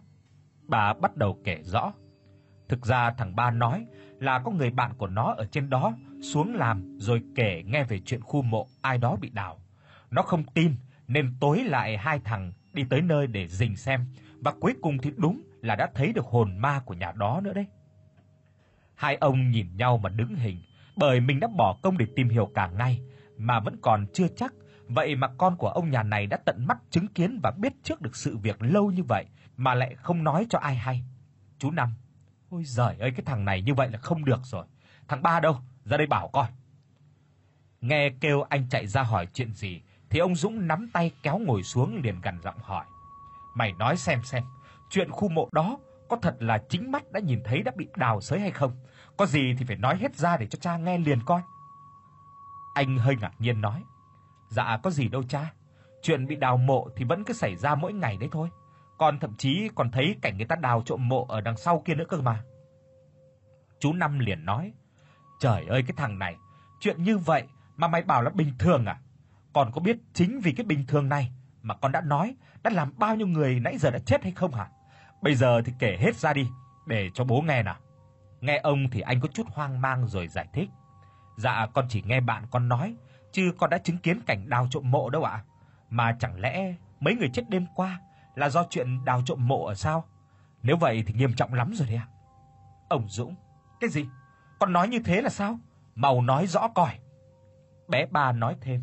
Bà 0.68 0.94
bắt 0.94 1.18
đầu 1.18 1.40
kể 1.44 1.62
rõ. 1.64 1.94
Thực 2.70 2.86
ra 2.86 3.12
thằng 3.12 3.36
ba 3.36 3.52
nói 3.52 3.86
là 4.20 4.40
có 4.40 4.52
người 4.52 4.72
bạn 4.72 4.92
của 4.98 5.08
nó 5.08 5.34
ở 5.38 5.46
trên 5.52 5.70
đó 5.70 5.94
xuống 6.22 6.56
làm 6.56 6.98
rồi 6.98 7.22
kể 7.36 7.64
nghe 7.66 7.84
về 7.84 8.00
chuyện 8.06 8.22
khu 8.22 8.42
mộ 8.42 8.68
ai 8.82 8.98
đó 8.98 9.16
bị 9.22 9.30
đào. 9.30 9.60
Nó 10.12 10.22
không 10.22 10.44
tin 10.44 10.76
nên 11.08 11.36
tối 11.40 11.64
lại 11.64 11.98
hai 11.98 12.20
thằng 12.20 12.54
đi 12.74 12.84
tới 12.90 13.02
nơi 13.02 13.28
để 13.28 13.48
rình 13.48 13.76
xem 13.76 14.06
và 14.42 14.54
cuối 14.60 14.74
cùng 14.82 14.98
thì 14.98 15.12
đúng 15.18 15.42
là 15.62 15.76
đã 15.76 15.90
thấy 15.96 16.14
được 16.14 16.26
hồn 16.26 16.58
ma 16.58 16.82
của 16.86 16.94
nhà 16.94 17.12
đó 17.12 17.42
nữa 17.44 17.54
đấy. 17.54 17.66
Hai 19.02 19.16
ông 19.16 19.52
nhìn 19.52 19.78
nhau 19.78 19.98
mà 19.98 20.10
đứng 20.10 20.36
hình, 20.36 20.62
bởi 20.96 21.20
mình 21.20 21.40
đã 21.40 21.48
bỏ 21.48 21.78
công 21.82 21.98
để 21.98 22.06
tìm 22.16 22.30
hiểu 22.30 22.52
cả 22.56 22.68
ngày 22.68 23.02
mà 23.38 23.60
vẫn 23.60 23.78
còn 23.82 24.06
chưa 24.14 24.28
chắc, 24.36 24.54
vậy 24.88 25.16
mà 25.16 25.28
con 25.38 25.58
của 25.58 25.68
ông 25.68 25.90
nhà 25.90 26.04
này 26.04 26.28
đã 26.28 26.38
tận 26.46 26.66
mắt 26.68 26.78
chứng 26.90 27.08
kiến 27.08 27.40
và 27.44 27.52
biết 27.58 27.74
trước 27.84 28.02
được 28.02 28.16
sự 28.16 28.38
việc 28.38 28.62
lâu 28.62 28.92
như 28.92 29.04
vậy 29.04 29.26
mà 29.58 29.74
lại 29.74 29.96
không 29.96 30.24
nói 30.24 30.46
cho 30.50 30.60
ai 30.60 30.76
hay. 30.76 31.04
Chú 31.60 31.72
Năm, 31.72 31.90
ôi 32.50 32.64
giời 32.66 32.96
ơi 33.00 33.12
cái 33.12 33.22
thằng 33.26 33.46
này 33.46 33.62
như 33.62 33.74
vậy 33.74 33.90
là 33.92 33.98
không 33.98 34.26
được 34.26 34.40
rồi. 34.44 34.66
Thằng 35.08 35.24
ba 35.24 35.40
đâu? 35.40 35.58
Ra 35.86 35.98
đây 35.98 36.08
bảo 36.08 36.28
coi. 36.28 36.48
Nghe 37.82 38.10
kêu 38.10 38.42
anh 38.42 38.70
chạy 38.70 38.88
ra 38.88 39.04
hỏi 39.04 39.28
chuyện 39.34 39.54
gì 39.54 39.82
thì 40.10 40.20
ông 40.20 40.36
Dũng 40.36 40.68
nắm 40.68 40.90
tay 40.94 41.12
kéo 41.24 41.40
ngồi 41.40 41.64
xuống 41.64 42.02
liền 42.04 42.22
gằn 42.22 42.42
giọng 42.42 42.60
hỏi: 42.62 42.86
"Mày 43.56 43.74
nói 43.74 43.98
xem 43.98 44.24
xem, 44.24 44.44
chuyện 44.90 45.12
khu 45.12 45.30
mộ 45.30 45.50
đó 45.52 45.78
có 46.12 46.18
thật 46.22 46.36
là 46.40 46.58
chính 46.70 46.92
mắt 46.92 47.12
đã 47.12 47.20
nhìn 47.20 47.42
thấy 47.44 47.64
đã 47.64 47.72
bị 47.76 47.88
đào 47.96 48.22
xới 48.22 48.40
hay 48.40 48.52
không? 48.52 48.72
Có 49.18 49.26
gì 49.26 49.56
thì 49.58 49.66
phải 49.66 49.76
nói 49.76 49.98
hết 49.98 50.16
ra 50.16 50.38
để 50.38 50.48
cho 50.48 50.60
cha 50.62 50.78
nghe 50.78 50.98
liền 50.98 51.20
coi." 51.26 51.42
Anh 52.74 52.98
hơi 52.98 53.16
ngạc 53.22 53.34
nhiên 53.40 53.62
nói: 53.62 53.84
"Dạ 54.50 54.80
có 54.84 54.90
gì 54.90 55.08
đâu 55.08 55.24
cha, 55.24 55.54
chuyện 56.02 56.28
bị 56.28 56.36
đào 56.36 56.58
mộ 56.58 56.90
thì 56.96 57.06
vẫn 57.06 57.24
cứ 57.24 57.34
xảy 57.34 57.56
ra 57.56 57.76
mỗi 57.76 57.94
ngày 57.94 58.18
đấy 58.18 58.30
thôi. 58.32 58.50
còn 58.98 59.20
thậm 59.20 59.36
chí 59.38 59.70
còn 59.76 59.92
thấy 59.92 60.16
cảnh 60.22 60.38
người 60.38 60.46
ta 60.46 60.56
đào 60.56 60.82
trộm 60.86 61.10
mộ 61.10 61.26
ở 61.30 61.42
đằng 61.42 61.58
sau 61.58 61.82
kia 61.86 61.96
nữa 61.96 62.06
cơ 62.10 62.22
mà." 62.22 62.44
Chú 63.80 63.94
Năm 63.94 64.20
liền 64.20 64.46
nói: 64.46 64.74
"Trời 65.40 65.66
ơi 65.66 65.84
cái 65.88 65.94
thằng 65.98 66.20
này, 66.20 66.36
chuyện 66.80 67.04
như 67.04 67.18
vậy 67.18 67.44
mà 67.78 67.88
mày 67.88 68.02
bảo 68.02 68.22
là 68.22 68.30
bình 68.30 68.54
thường 68.60 68.86
à? 68.86 69.00
còn 69.54 69.72
có 69.72 69.82
biết 69.82 69.98
chính 70.14 70.40
vì 70.40 70.52
cái 70.52 70.66
bình 70.66 70.86
thường 70.88 71.10
này 71.10 71.32
mà 71.62 71.76
con 71.76 71.92
đã 71.92 72.02
nói, 72.02 72.36
đã 72.64 72.72
làm 72.72 72.94
bao 72.98 73.16
nhiêu 73.16 73.28
người 73.28 73.60
nãy 73.60 73.78
giờ 73.78 73.92
đã 73.92 74.00
chết 74.00 74.24
hay 74.24 74.32
không 74.32 74.54
hả? 74.54 74.70
Bây 75.22 75.36
giờ 75.36 75.62
thì 75.66 75.74
kể 75.80 75.98
hết 76.00 76.16
ra 76.16 76.34
đi 76.34 76.48
để 76.86 77.10
cho 77.14 77.24
bố 77.24 77.42
nghe 77.42 77.64
nào." 77.64 77.76
Nghe 78.42 78.60
ông 78.64 78.90
thì 78.92 79.02
anh 79.02 79.20
có 79.20 79.28
chút 79.34 79.48
hoang 79.54 79.82
mang 79.82 80.08
rồi 80.08 80.28
giải 80.28 80.48
thích. 80.54 80.70
Dạ 81.38 81.68
con 81.74 81.86
chỉ 81.90 82.04
nghe 82.06 82.20
bạn 82.20 82.44
con 82.52 82.70
nói, 82.70 82.96
chứ 83.32 83.52
con 83.58 83.70
đã 83.70 83.78
chứng 83.78 83.98
kiến 83.98 84.20
cảnh 84.26 84.50
đào 84.50 84.68
trộm 84.70 84.92
mộ 84.92 85.10
đâu 85.10 85.24
ạ. 85.24 85.44
Mà 85.90 86.16
chẳng 86.20 86.40
lẽ 86.40 86.76
mấy 87.00 87.16
người 87.16 87.30
chết 87.34 87.50
đêm 87.50 87.66
qua 87.76 88.00
là 88.36 88.50
do 88.50 88.66
chuyện 88.70 89.06
đào 89.06 89.22
trộm 89.26 89.48
mộ 89.48 89.66
ở 89.66 89.76
sao? 89.76 90.06
Nếu 90.64 90.78
vậy 90.78 91.04
thì 91.08 91.14
nghiêm 91.14 91.34
trọng 91.34 91.54
lắm 91.54 91.72
rồi 91.74 91.88
đấy 91.88 91.98
ạ. 91.98 92.08
Ông 92.90 93.08
Dũng, 93.10 93.36
cái 93.80 93.90
gì? 93.90 94.06
Con 94.60 94.74
nói 94.74 94.88
như 94.88 95.00
thế 95.00 95.22
là 95.22 95.30
sao? 95.30 95.60
Mau 95.96 96.22
nói 96.22 96.48
rõ 96.48 96.68
coi. 96.68 97.00
Bé 97.88 98.06
ba 98.06 98.32
nói 98.32 98.56
thêm. 98.62 98.82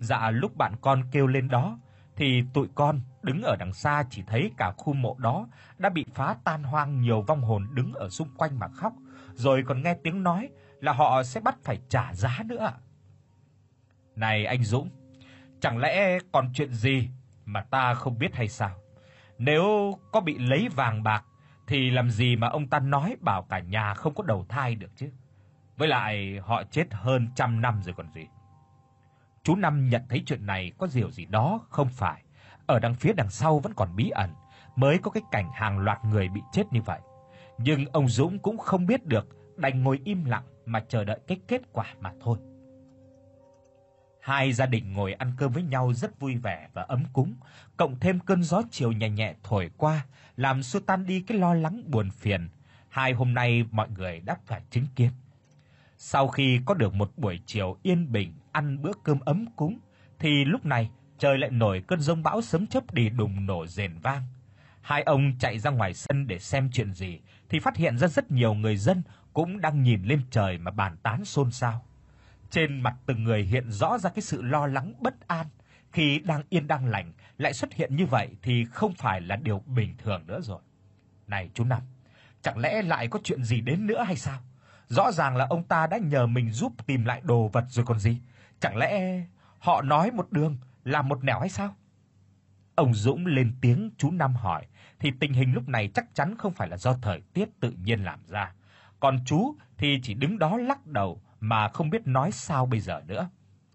Dạ 0.00 0.30
lúc 0.30 0.56
bạn 0.56 0.74
con 0.80 1.02
kêu 1.10 1.26
lên 1.26 1.48
đó 1.48 1.78
thì 2.16 2.44
tụi 2.54 2.68
con 2.74 3.00
đứng 3.22 3.42
ở 3.42 3.56
đằng 3.56 3.72
xa 3.72 4.04
chỉ 4.10 4.22
thấy 4.26 4.50
cả 4.56 4.72
khu 4.76 4.92
mộ 4.92 5.16
đó 5.18 5.48
đã 5.78 5.88
bị 5.88 6.04
phá 6.14 6.36
tan 6.44 6.62
hoang, 6.62 7.00
nhiều 7.00 7.22
vong 7.22 7.42
hồn 7.42 7.68
đứng 7.74 7.92
ở 7.92 8.08
xung 8.08 8.28
quanh 8.36 8.58
mà 8.58 8.68
khóc, 8.68 8.92
rồi 9.34 9.64
còn 9.66 9.82
nghe 9.82 9.94
tiếng 10.02 10.22
nói 10.22 10.48
là 10.80 10.92
họ 10.92 11.22
sẽ 11.22 11.40
bắt 11.40 11.56
phải 11.62 11.78
trả 11.88 12.14
giá 12.14 12.38
nữa. 12.46 12.72
Này 14.16 14.46
anh 14.46 14.64
Dũng, 14.64 14.90
chẳng 15.60 15.78
lẽ 15.78 16.18
còn 16.32 16.52
chuyện 16.54 16.72
gì 16.72 17.10
mà 17.44 17.62
ta 17.62 17.94
không 17.94 18.18
biết 18.18 18.34
hay 18.34 18.48
sao? 18.48 18.76
Nếu 19.38 19.94
có 20.12 20.20
bị 20.20 20.38
lấy 20.38 20.68
vàng 20.68 21.02
bạc 21.02 21.24
thì 21.66 21.90
làm 21.90 22.10
gì 22.10 22.36
mà 22.36 22.48
ông 22.48 22.68
ta 22.68 22.78
nói 22.78 23.16
bảo 23.20 23.42
cả 23.42 23.58
nhà 23.58 23.94
không 23.94 24.14
có 24.14 24.24
đầu 24.24 24.46
thai 24.48 24.74
được 24.74 24.90
chứ? 24.96 25.10
Với 25.76 25.88
lại 25.88 26.40
họ 26.42 26.62
chết 26.70 26.86
hơn 26.90 27.28
trăm 27.34 27.60
năm 27.60 27.82
rồi 27.82 27.94
còn 27.96 28.12
gì. 28.12 28.26
Chú 29.42 29.56
Năm 29.56 29.88
nhận 29.88 30.02
thấy 30.08 30.22
chuyện 30.26 30.46
này 30.46 30.72
có 30.78 30.88
điều 30.94 31.10
gì 31.10 31.24
đó 31.24 31.60
không 31.70 31.88
phải, 31.88 32.22
ở 32.72 32.78
đằng 32.78 32.94
phía 32.94 33.12
đằng 33.12 33.30
sau 33.30 33.58
vẫn 33.58 33.74
còn 33.74 33.96
bí 33.96 34.10
ẩn, 34.10 34.30
mới 34.76 34.98
có 34.98 35.10
cái 35.10 35.22
cảnh 35.30 35.50
hàng 35.54 35.78
loạt 35.78 36.04
người 36.04 36.28
bị 36.28 36.40
chết 36.52 36.62
như 36.70 36.82
vậy. 36.82 37.00
Nhưng 37.58 37.86
ông 37.86 38.08
Dũng 38.08 38.38
cũng 38.38 38.58
không 38.58 38.86
biết 38.86 39.06
được, 39.06 39.28
đành 39.56 39.82
ngồi 39.82 40.00
im 40.04 40.24
lặng 40.24 40.44
mà 40.66 40.80
chờ 40.88 41.04
đợi 41.04 41.20
cái 41.26 41.40
kết 41.48 41.62
quả 41.72 41.86
mà 42.00 42.12
thôi. 42.20 42.38
Hai 44.20 44.52
gia 44.52 44.66
đình 44.66 44.92
ngồi 44.92 45.12
ăn 45.12 45.32
cơm 45.36 45.52
với 45.52 45.62
nhau 45.62 45.92
rất 45.92 46.20
vui 46.20 46.36
vẻ 46.36 46.68
và 46.72 46.82
ấm 46.82 47.04
cúng, 47.12 47.34
cộng 47.76 48.00
thêm 48.00 48.20
cơn 48.20 48.42
gió 48.42 48.62
chiều 48.70 48.92
nhẹ 48.92 49.10
nhẹ 49.10 49.34
thổi 49.42 49.70
qua, 49.76 50.06
làm 50.36 50.62
xua 50.62 50.80
tan 50.80 51.06
đi 51.06 51.20
cái 51.20 51.38
lo 51.38 51.54
lắng 51.54 51.82
buồn 51.86 52.10
phiền 52.10 52.48
hai 52.92 53.12
hôm 53.12 53.34
nay 53.34 53.64
mọi 53.70 53.88
người 53.90 54.20
đã 54.20 54.36
phải 54.46 54.62
chứng 54.70 54.86
kiến. 54.96 55.10
Sau 55.96 56.28
khi 56.28 56.60
có 56.64 56.74
được 56.74 56.94
một 56.94 57.12
buổi 57.16 57.40
chiều 57.46 57.76
yên 57.82 58.12
bình 58.12 58.34
ăn 58.52 58.82
bữa 58.82 58.92
cơm 59.04 59.20
ấm 59.20 59.46
cúng 59.56 59.78
thì 60.18 60.44
lúc 60.44 60.66
này 60.66 60.90
trời 61.22 61.38
lại 61.38 61.50
nổi 61.50 61.82
cơn 61.86 62.00
giông 62.00 62.22
bão 62.22 62.42
sấm 62.42 62.66
chớp 62.66 62.94
đi 62.94 63.08
đùng 63.08 63.46
nổ 63.46 63.66
rền 63.66 63.98
vang. 63.98 64.22
Hai 64.80 65.02
ông 65.02 65.32
chạy 65.38 65.58
ra 65.58 65.70
ngoài 65.70 65.94
sân 65.94 66.26
để 66.26 66.38
xem 66.38 66.70
chuyện 66.72 66.92
gì 66.92 67.20
thì 67.48 67.60
phát 67.60 67.76
hiện 67.76 67.98
ra 67.98 68.08
rất 68.08 68.30
nhiều 68.30 68.54
người 68.54 68.76
dân 68.76 69.02
cũng 69.32 69.60
đang 69.60 69.82
nhìn 69.82 70.02
lên 70.02 70.20
trời 70.30 70.58
mà 70.58 70.70
bàn 70.70 70.96
tán 71.02 71.24
xôn 71.24 71.50
xao. 71.50 71.84
Trên 72.50 72.80
mặt 72.80 72.94
từng 73.06 73.24
người 73.24 73.42
hiện 73.42 73.70
rõ 73.70 73.98
ra 73.98 74.10
cái 74.10 74.22
sự 74.22 74.42
lo 74.42 74.66
lắng 74.66 74.92
bất 75.00 75.28
an, 75.28 75.46
khi 75.92 76.18
đang 76.18 76.42
yên 76.48 76.66
đang 76.66 76.86
lành 76.86 77.12
lại 77.38 77.52
xuất 77.52 77.72
hiện 77.72 77.96
như 77.96 78.06
vậy 78.06 78.28
thì 78.42 78.64
không 78.64 78.94
phải 78.94 79.20
là 79.20 79.36
điều 79.36 79.62
bình 79.66 79.94
thường 79.98 80.26
nữa 80.26 80.40
rồi. 80.42 80.60
Này 81.26 81.50
chú 81.54 81.64
Năm, 81.64 81.82
chẳng 82.42 82.58
lẽ 82.58 82.82
lại 82.82 83.08
có 83.08 83.18
chuyện 83.24 83.44
gì 83.44 83.60
đến 83.60 83.86
nữa 83.86 84.04
hay 84.06 84.16
sao? 84.16 84.40
Rõ 84.88 85.12
ràng 85.12 85.36
là 85.36 85.46
ông 85.50 85.64
ta 85.64 85.86
đã 85.86 85.98
nhờ 85.98 86.26
mình 86.26 86.52
giúp 86.52 86.72
tìm 86.86 87.04
lại 87.04 87.20
đồ 87.24 87.48
vật 87.48 87.64
rồi 87.68 87.84
còn 87.84 87.98
gì. 87.98 88.20
Chẳng 88.60 88.76
lẽ 88.76 89.22
họ 89.58 89.82
nói 89.82 90.10
một 90.10 90.32
đường 90.32 90.56
làm 90.84 91.08
một 91.08 91.24
nẻo 91.24 91.40
hay 91.40 91.48
sao? 91.48 91.76
Ông 92.74 92.94
Dũng 92.94 93.26
lên 93.26 93.54
tiếng 93.60 93.90
chú 93.98 94.10
Năm 94.10 94.34
hỏi, 94.34 94.66
thì 94.98 95.12
tình 95.20 95.32
hình 95.32 95.52
lúc 95.52 95.68
này 95.68 95.90
chắc 95.94 96.14
chắn 96.14 96.36
không 96.38 96.52
phải 96.52 96.68
là 96.68 96.76
do 96.76 96.94
thời 97.02 97.20
tiết 97.32 97.48
tự 97.60 97.70
nhiên 97.70 98.04
làm 98.04 98.20
ra. 98.26 98.52
Còn 99.00 99.18
chú 99.26 99.54
thì 99.78 100.00
chỉ 100.02 100.14
đứng 100.14 100.38
đó 100.38 100.56
lắc 100.56 100.86
đầu 100.86 101.22
mà 101.40 101.68
không 101.68 101.90
biết 101.90 102.06
nói 102.06 102.32
sao 102.32 102.66
bây 102.66 102.80
giờ 102.80 103.02
nữa. 103.06 103.30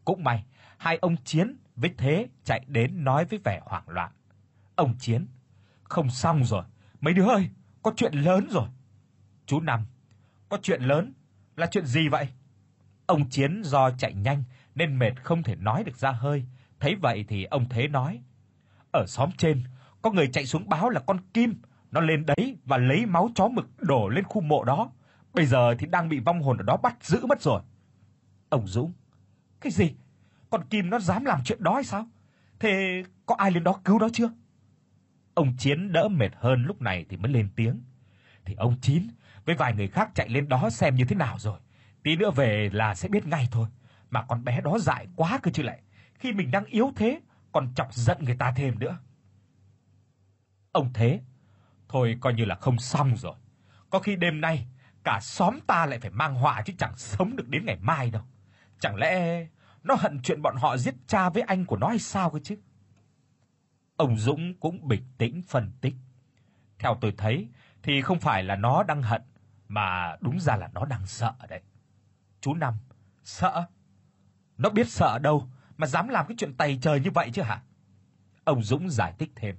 Cũng 0.05 0.23
may, 0.23 0.43
hai 0.77 0.97
ông 0.97 1.15
Chiến 1.23 1.57
với 1.75 1.93
Thế 1.97 2.27
chạy 2.43 2.65
đến 2.67 3.03
nói 3.03 3.25
với 3.25 3.39
vẻ 3.43 3.61
hoảng 3.65 3.89
loạn. 3.89 4.11
Ông 4.75 4.95
Chiến, 4.99 5.27
không 5.83 6.09
xong 6.09 6.43
rồi, 6.43 6.63
mấy 7.01 7.13
đứa 7.13 7.29
ơi, 7.29 7.49
có 7.83 7.93
chuyện 7.95 8.13
lớn 8.13 8.47
rồi. 8.49 8.69
Chú 9.45 9.59
Năm, 9.59 9.85
có 10.49 10.57
chuyện 10.61 10.81
lớn, 10.81 11.13
là 11.55 11.67
chuyện 11.71 11.85
gì 11.85 12.07
vậy? 12.07 12.27
Ông 13.05 13.29
Chiến 13.29 13.61
do 13.63 13.91
chạy 13.91 14.13
nhanh 14.13 14.43
nên 14.75 14.99
mệt 14.99 15.23
không 15.23 15.43
thể 15.43 15.55
nói 15.55 15.83
được 15.83 15.97
ra 15.97 16.11
hơi, 16.11 16.45
thấy 16.79 16.95
vậy 16.95 17.25
thì 17.27 17.43
ông 17.43 17.69
Thế 17.69 17.87
nói: 17.87 18.21
"Ở 18.93 19.05
xóm 19.07 19.29
trên 19.37 19.63
có 20.01 20.11
người 20.11 20.27
chạy 20.27 20.45
xuống 20.45 20.69
báo 20.69 20.89
là 20.89 20.99
con 20.99 21.19
kim, 21.33 21.61
nó 21.91 22.01
lên 22.01 22.25
đấy 22.25 22.57
và 22.65 22.77
lấy 22.77 23.05
máu 23.05 23.29
chó 23.35 23.47
mực 23.47 23.69
đổ 23.77 24.09
lên 24.09 24.23
khu 24.23 24.41
mộ 24.41 24.63
đó. 24.63 24.91
Bây 25.33 25.45
giờ 25.45 25.75
thì 25.79 25.87
đang 25.87 26.09
bị 26.09 26.19
vong 26.19 26.41
hồn 26.41 26.57
ở 26.57 26.63
đó 26.63 26.77
bắt 26.77 26.95
giữ 27.01 27.25
mất 27.25 27.41
rồi." 27.41 27.61
Ông 28.49 28.67
Dũng: 28.67 28.93
"Cái 29.61 29.71
gì? 29.71 29.95
Con 30.49 30.65
kim 30.69 30.89
nó 30.89 30.99
dám 30.99 31.25
làm 31.25 31.43
chuyện 31.43 31.63
đó 31.63 31.73
hay 31.73 31.83
sao? 31.83 32.07
Thế 32.59 33.03
có 33.25 33.35
ai 33.35 33.51
lên 33.51 33.63
đó 33.63 33.81
cứu 33.83 33.99
nó 33.99 34.09
chưa?" 34.13 34.29
Ông 35.33 35.53
Chiến 35.57 35.91
đỡ 35.91 36.07
mệt 36.07 36.29
hơn 36.35 36.63
lúc 36.63 36.81
này 36.81 37.05
thì 37.09 37.17
mới 37.17 37.31
lên 37.31 37.49
tiếng. 37.55 37.81
Thì 38.45 38.55
ông 38.57 38.75
Chín 38.81 39.07
với 39.45 39.55
vài 39.55 39.73
người 39.73 39.87
khác 39.87 40.09
chạy 40.15 40.29
lên 40.29 40.49
đó 40.49 40.69
xem 40.69 40.95
như 40.95 41.05
thế 41.05 41.15
nào 41.15 41.39
rồi. 41.39 41.59
Tí 42.03 42.15
nữa 42.15 42.31
về 42.31 42.69
là 42.73 42.95
sẽ 42.95 43.09
biết 43.09 43.27
ngay 43.27 43.47
thôi. 43.51 43.67
Mà 44.09 44.23
con 44.23 44.43
bé 44.43 44.61
đó 44.61 44.79
dại 44.79 45.07
quá 45.15 45.39
cơ 45.43 45.51
chứ 45.51 45.63
lại. 45.63 45.79
Khi 46.19 46.33
mình 46.33 46.51
đang 46.51 46.65
yếu 46.65 46.91
thế 46.95 47.21
còn 47.51 47.73
chọc 47.75 47.93
giận 47.93 48.17
người 48.21 48.35
ta 48.35 48.53
thêm 48.55 48.79
nữa. 48.79 48.97
Ông 50.71 50.93
thế, 50.93 51.21
thôi 51.89 52.17
coi 52.21 52.33
như 52.33 52.45
là 52.45 52.55
không 52.55 52.79
xong 52.79 53.17
rồi. 53.17 53.35
Có 53.89 53.99
khi 53.99 54.15
đêm 54.15 54.41
nay 54.41 54.67
cả 55.03 55.19
xóm 55.21 55.59
ta 55.67 55.85
lại 55.85 55.99
phải 55.99 56.11
mang 56.11 56.35
họa 56.35 56.61
chứ 56.65 56.73
chẳng 56.77 56.97
sống 56.97 57.35
được 57.35 57.47
đến 57.47 57.65
ngày 57.65 57.77
mai 57.81 58.11
đâu. 58.11 58.23
Chẳng 58.79 58.95
lẽ 58.95 59.47
nó 59.83 59.95
hận 59.99 60.21
chuyện 60.23 60.41
bọn 60.41 60.55
họ 60.55 60.77
giết 60.77 60.95
cha 61.07 61.29
với 61.29 61.43
anh 61.43 61.65
của 61.65 61.77
nó 61.77 61.87
hay 61.87 61.99
sao 61.99 62.29
cơ 62.29 62.39
chứ? 62.43 62.57
Ông 63.97 64.17
Dũng 64.17 64.59
cũng 64.59 64.87
bình 64.87 65.03
tĩnh 65.17 65.41
phân 65.47 65.71
tích. 65.81 65.95
Theo 66.79 66.97
tôi 67.01 67.13
thấy 67.17 67.49
thì 67.83 68.01
không 68.01 68.19
phải 68.19 68.43
là 68.43 68.55
nó 68.55 68.83
đang 68.83 69.03
hận 69.03 69.21
mà 69.67 70.15
đúng 70.21 70.39
ra 70.39 70.55
là 70.55 70.69
nó 70.73 70.85
đang 70.85 71.05
sợ 71.05 71.33
đấy. 71.49 71.61
Chú 72.41 72.53
Năm, 72.53 72.73
sợ? 73.23 73.67
Nó 74.57 74.69
biết 74.69 74.89
sợ 74.89 75.19
đâu 75.19 75.49
mà 75.77 75.87
dám 75.87 76.07
làm 76.07 76.25
cái 76.27 76.35
chuyện 76.39 76.53
tày 76.53 76.79
trời 76.81 76.99
như 76.99 77.11
vậy 77.11 77.29
chứ 77.33 77.41
hả? 77.41 77.61
Ông 78.43 78.63
Dũng 78.63 78.89
giải 78.89 79.13
thích 79.19 79.31
thêm. 79.35 79.55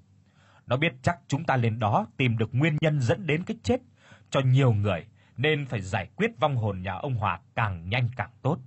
Nó 0.67 0.77
biết 0.77 0.93
chắc 1.03 1.19
chúng 1.29 1.45
ta 1.45 1.57
lên 1.57 1.79
đó 1.79 2.07
tìm 2.17 2.39
được 2.39 2.51
nguyên 2.53 2.77
nhân 2.81 3.01
dẫn 3.01 3.27
đến 3.27 3.45
cái 3.45 3.57
chết 3.63 3.81
cho 4.31 4.41
nhiều 4.41 4.73
người 4.73 5.07
nên 5.37 5.67
phải 5.67 5.81
giải 5.81 6.09
quyết 6.17 6.31
vong 6.41 6.57
hồn 6.57 6.83
nhà 6.83 6.95
ông 6.95 7.15
Hòa 7.15 7.41
càng 7.55 7.89
nhanh 7.89 8.09
càng 8.17 8.31
tốt. 8.43 8.59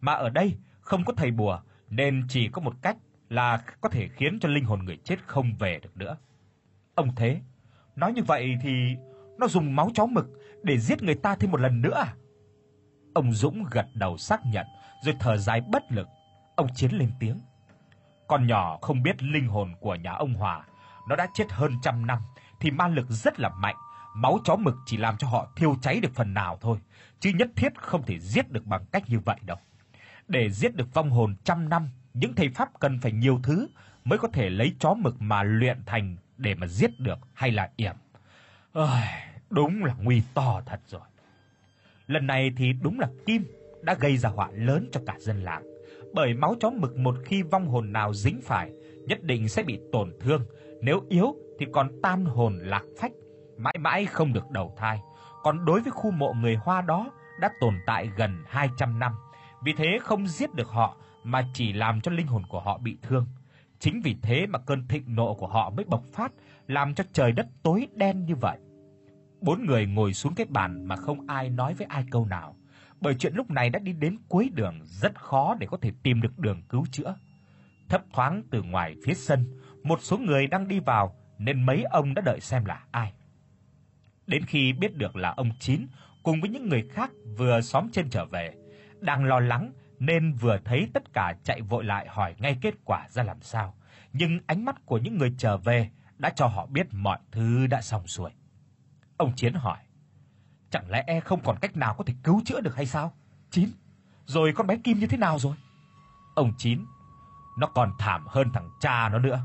Mà 0.00 0.12
ở 0.12 0.30
đây 0.30 0.56
không 0.80 1.04
có 1.04 1.12
thầy 1.16 1.30
bùa 1.30 1.60
nên 1.90 2.22
chỉ 2.28 2.48
có 2.48 2.60
một 2.60 2.74
cách 2.82 2.96
là 3.28 3.62
có 3.80 3.88
thể 3.88 4.08
khiến 4.08 4.38
cho 4.40 4.48
linh 4.48 4.64
hồn 4.64 4.84
người 4.84 4.98
chết 5.04 5.16
không 5.26 5.54
về 5.58 5.80
được 5.82 5.96
nữa. 5.96 6.16
Ông 6.94 7.14
thế, 7.14 7.40
nói 7.96 8.12
như 8.12 8.22
vậy 8.22 8.56
thì 8.62 8.96
nó 9.38 9.48
dùng 9.48 9.76
máu 9.76 9.90
chó 9.94 10.06
mực 10.06 10.26
để 10.62 10.78
giết 10.78 11.02
người 11.02 11.14
ta 11.14 11.36
thêm 11.36 11.50
một 11.50 11.60
lần 11.60 11.82
nữa 11.82 11.94
à? 11.94 12.14
Ông 13.14 13.32
Dũng 13.32 13.64
gật 13.70 13.86
đầu 13.94 14.18
xác 14.18 14.40
nhận, 14.46 14.66
rồi 15.04 15.14
thở 15.20 15.36
dài 15.36 15.60
bất 15.60 15.82
lực. 15.92 16.08
Ông 16.58 16.74
Chiến 16.74 16.90
lên 16.92 17.10
tiếng. 17.20 17.40
Con 18.26 18.46
nhỏ 18.46 18.78
không 18.82 19.02
biết 19.02 19.22
linh 19.22 19.48
hồn 19.48 19.74
của 19.80 19.94
nhà 19.94 20.12
ông 20.12 20.34
Hòa, 20.34 20.64
nó 21.08 21.16
đã 21.16 21.26
chết 21.34 21.44
hơn 21.50 21.72
trăm 21.82 22.06
năm 22.06 22.18
thì 22.60 22.70
ma 22.70 22.88
lực 22.88 23.06
rất 23.08 23.40
là 23.40 23.48
mạnh, 23.48 23.76
máu 24.14 24.38
chó 24.44 24.56
mực 24.56 24.74
chỉ 24.86 24.96
làm 24.96 25.16
cho 25.16 25.28
họ 25.28 25.48
thiêu 25.56 25.76
cháy 25.82 26.00
được 26.00 26.14
phần 26.14 26.34
nào 26.34 26.58
thôi, 26.60 26.78
chứ 27.20 27.30
nhất 27.34 27.48
thiết 27.56 27.78
không 27.80 28.02
thể 28.02 28.18
giết 28.18 28.50
được 28.50 28.66
bằng 28.66 28.84
cách 28.92 29.02
như 29.06 29.18
vậy 29.18 29.36
đâu. 29.42 29.56
Để 30.28 30.50
giết 30.50 30.74
được 30.74 30.94
vong 30.94 31.10
hồn 31.10 31.34
trăm 31.44 31.68
năm, 31.68 31.88
những 32.14 32.34
thầy 32.34 32.48
pháp 32.48 32.80
cần 32.80 32.98
phải 33.00 33.12
nhiều 33.12 33.40
thứ 33.42 33.68
mới 34.04 34.18
có 34.18 34.28
thể 34.28 34.50
lấy 34.50 34.74
chó 34.78 34.94
mực 34.94 35.22
mà 35.22 35.42
luyện 35.42 35.82
thành 35.86 36.16
để 36.36 36.54
mà 36.54 36.66
giết 36.66 37.00
được 37.00 37.18
hay 37.34 37.50
là 37.50 37.70
yểm. 37.76 37.94
Ôi, 38.72 39.00
đúng 39.50 39.84
là 39.84 39.94
nguy 39.98 40.22
to 40.34 40.62
thật 40.66 40.80
rồi. 40.86 41.02
Lần 42.06 42.26
này 42.26 42.50
thì 42.56 42.72
đúng 42.72 43.00
là 43.00 43.08
Kim 43.26 43.44
đã 43.82 43.94
gây 43.94 44.16
ra 44.16 44.28
họa 44.28 44.48
lớn 44.52 44.88
cho 44.92 45.00
cả 45.06 45.14
dân 45.18 45.44
làng, 45.44 45.62
bởi 46.12 46.34
máu 46.34 46.54
chó 46.60 46.70
mực 46.70 46.96
một 46.96 47.16
khi 47.24 47.42
vong 47.42 47.66
hồn 47.66 47.92
nào 47.92 48.14
dính 48.14 48.40
phải, 48.42 48.70
nhất 49.06 49.22
định 49.22 49.48
sẽ 49.48 49.62
bị 49.62 49.80
tổn 49.92 50.12
thương, 50.20 50.42
nếu 50.82 51.02
yếu 51.08 51.36
thì 51.58 51.66
còn 51.72 51.90
tan 52.02 52.24
hồn 52.24 52.58
lạc 52.62 52.84
phách, 53.00 53.12
mãi 53.56 53.76
mãi 53.80 54.06
không 54.06 54.32
được 54.32 54.50
đầu 54.50 54.74
thai. 54.76 55.00
Còn 55.42 55.64
đối 55.64 55.80
với 55.80 55.90
khu 55.90 56.10
mộ 56.10 56.32
người 56.32 56.56
Hoa 56.56 56.80
đó 56.80 57.10
đã 57.40 57.50
tồn 57.60 57.74
tại 57.86 58.10
gần 58.16 58.44
200 58.46 58.98
năm, 58.98 59.12
vì 59.64 59.72
thế 59.76 59.98
không 60.02 60.26
giết 60.26 60.54
được 60.54 60.68
họ 60.68 60.96
mà 61.24 61.48
chỉ 61.54 61.72
làm 61.72 62.00
cho 62.00 62.12
linh 62.12 62.26
hồn 62.26 62.42
của 62.48 62.60
họ 62.60 62.78
bị 62.78 62.98
thương. 63.02 63.26
Chính 63.78 64.00
vì 64.04 64.16
thế 64.22 64.46
mà 64.46 64.58
cơn 64.58 64.88
thịnh 64.88 65.14
nộ 65.14 65.34
của 65.34 65.46
họ 65.46 65.70
mới 65.70 65.84
bộc 65.84 66.04
phát, 66.12 66.32
làm 66.66 66.94
cho 66.94 67.04
trời 67.12 67.32
đất 67.32 67.46
tối 67.62 67.88
đen 67.94 68.24
như 68.24 68.34
vậy. 68.34 68.58
Bốn 69.40 69.66
người 69.66 69.86
ngồi 69.86 70.12
xuống 70.12 70.34
cái 70.34 70.46
bàn 70.50 70.84
mà 70.84 70.96
không 70.96 71.26
ai 71.26 71.50
nói 71.50 71.74
với 71.74 71.86
ai 71.90 72.04
câu 72.10 72.26
nào, 72.26 72.56
bởi 73.00 73.14
chuyện 73.14 73.34
lúc 73.34 73.50
này 73.50 73.70
đã 73.70 73.78
đi 73.78 73.92
đến 73.92 74.18
cuối 74.28 74.50
đường, 74.54 74.80
rất 74.84 75.20
khó 75.20 75.56
để 75.60 75.66
có 75.70 75.78
thể 75.82 75.92
tìm 76.02 76.20
được 76.20 76.38
đường 76.38 76.62
cứu 76.68 76.86
chữa. 76.90 77.16
Thấp 77.88 78.02
thoáng 78.12 78.42
từ 78.50 78.62
ngoài 78.62 78.96
phía 79.04 79.14
sân, 79.14 79.60
một 79.82 79.98
số 80.02 80.18
người 80.18 80.46
đang 80.46 80.68
đi 80.68 80.80
vào 80.80 81.16
nên 81.38 81.66
mấy 81.66 81.82
ông 81.82 82.14
đã 82.14 82.22
đợi 82.22 82.40
xem 82.40 82.64
là 82.64 82.84
ai. 82.90 83.12
Đến 84.26 84.44
khi 84.44 84.72
biết 84.72 84.96
được 84.96 85.16
là 85.16 85.30
ông 85.36 85.50
Chín 85.60 85.86
cùng 86.22 86.40
với 86.40 86.50
những 86.50 86.68
người 86.68 86.88
khác 86.90 87.10
vừa 87.36 87.60
xóm 87.60 87.88
trên 87.92 88.10
trở 88.10 88.24
về, 88.24 88.54
đang 89.00 89.24
lo 89.24 89.40
lắng 89.40 89.72
nên 89.98 90.32
vừa 90.32 90.58
thấy 90.64 90.88
tất 90.94 91.12
cả 91.12 91.34
chạy 91.42 91.60
vội 91.62 91.84
lại 91.84 92.06
hỏi 92.08 92.34
ngay 92.38 92.58
kết 92.60 92.74
quả 92.84 93.06
ra 93.08 93.22
làm 93.22 93.40
sao, 93.40 93.74
nhưng 94.12 94.40
ánh 94.46 94.64
mắt 94.64 94.86
của 94.86 94.98
những 94.98 95.18
người 95.18 95.34
trở 95.38 95.56
về 95.56 95.90
đã 96.18 96.30
cho 96.30 96.46
họ 96.46 96.66
biết 96.66 96.86
mọi 96.92 97.18
thứ 97.32 97.66
đã 97.66 97.80
xong 97.80 98.06
xuôi. 98.06 98.30
Ông 99.16 99.32
Chiến 99.36 99.54
hỏi: 99.54 99.78
"Chẳng 100.70 100.90
lẽ 100.90 101.04
e 101.06 101.20
không 101.20 101.40
còn 101.44 101.58
cách 101.60 101.76
nào 101.76 101.94
có 101.98 102.04
thể 102.04 102.14
cứu 102.24 102.42
chữa 102.44 102.60
được 102.60 102.76
hay 102.76 102.86
sao?" 102.86 103.12
"Chín, 103.50 103.70
rồi 104.26 104.52
con 104.56 104.66
bé 104.66 104.76
Kim 104.84 104.98
như 104.98 105.06
thế 105.06 105.18
nào 105.18 105.38
rồi?" 105.38 105.54
Ông 106.34 106.52
Chín: 106.58 106.84
"Nó 107.58 107.66
còn 107.66 107.92
thảm 107.98 108.26
hơn 108.26 108.50
thằng 108.54 108.70
cha 108.80 109.08
nó 109.08 109.18
nữa. 109.18 109.40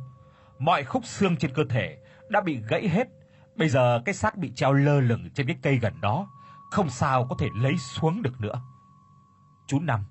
Mọi 0.60 0.84
khúc 0.84 1.06
xương 1.06 1.38
trên 1.38 1.54
cơ 1.54 1.64
thể 1.70 1.98
đã 2.30 2.42
bị 2.42 2.62
gãy 2.68 2.90
hết, 2.90 3.08
bây 3.56 3.70
giờ 3.70 4.02
cái 4.06 4.16
xác 4.16 4.38
bị 4.38 4.52
treo 4.56 4.74
lơ 4.74 5.00
lửng 5.00 5.30
trên 5.34 5.48
cái 5.48 5.58
cây 5.62 5.78
gần 5.78 6.02
đó, 6.02 6.28
không 6.72 6.90
sao 6.90 7.28
có 7.30 7.36
thể 7.40 7.48
lấy 7.56 7.78
xuống 7.78 8.22
được 8.22 8.42
nữa." 8.42 8.62
Chú 9.68 9.80
Năm 9.80 10.04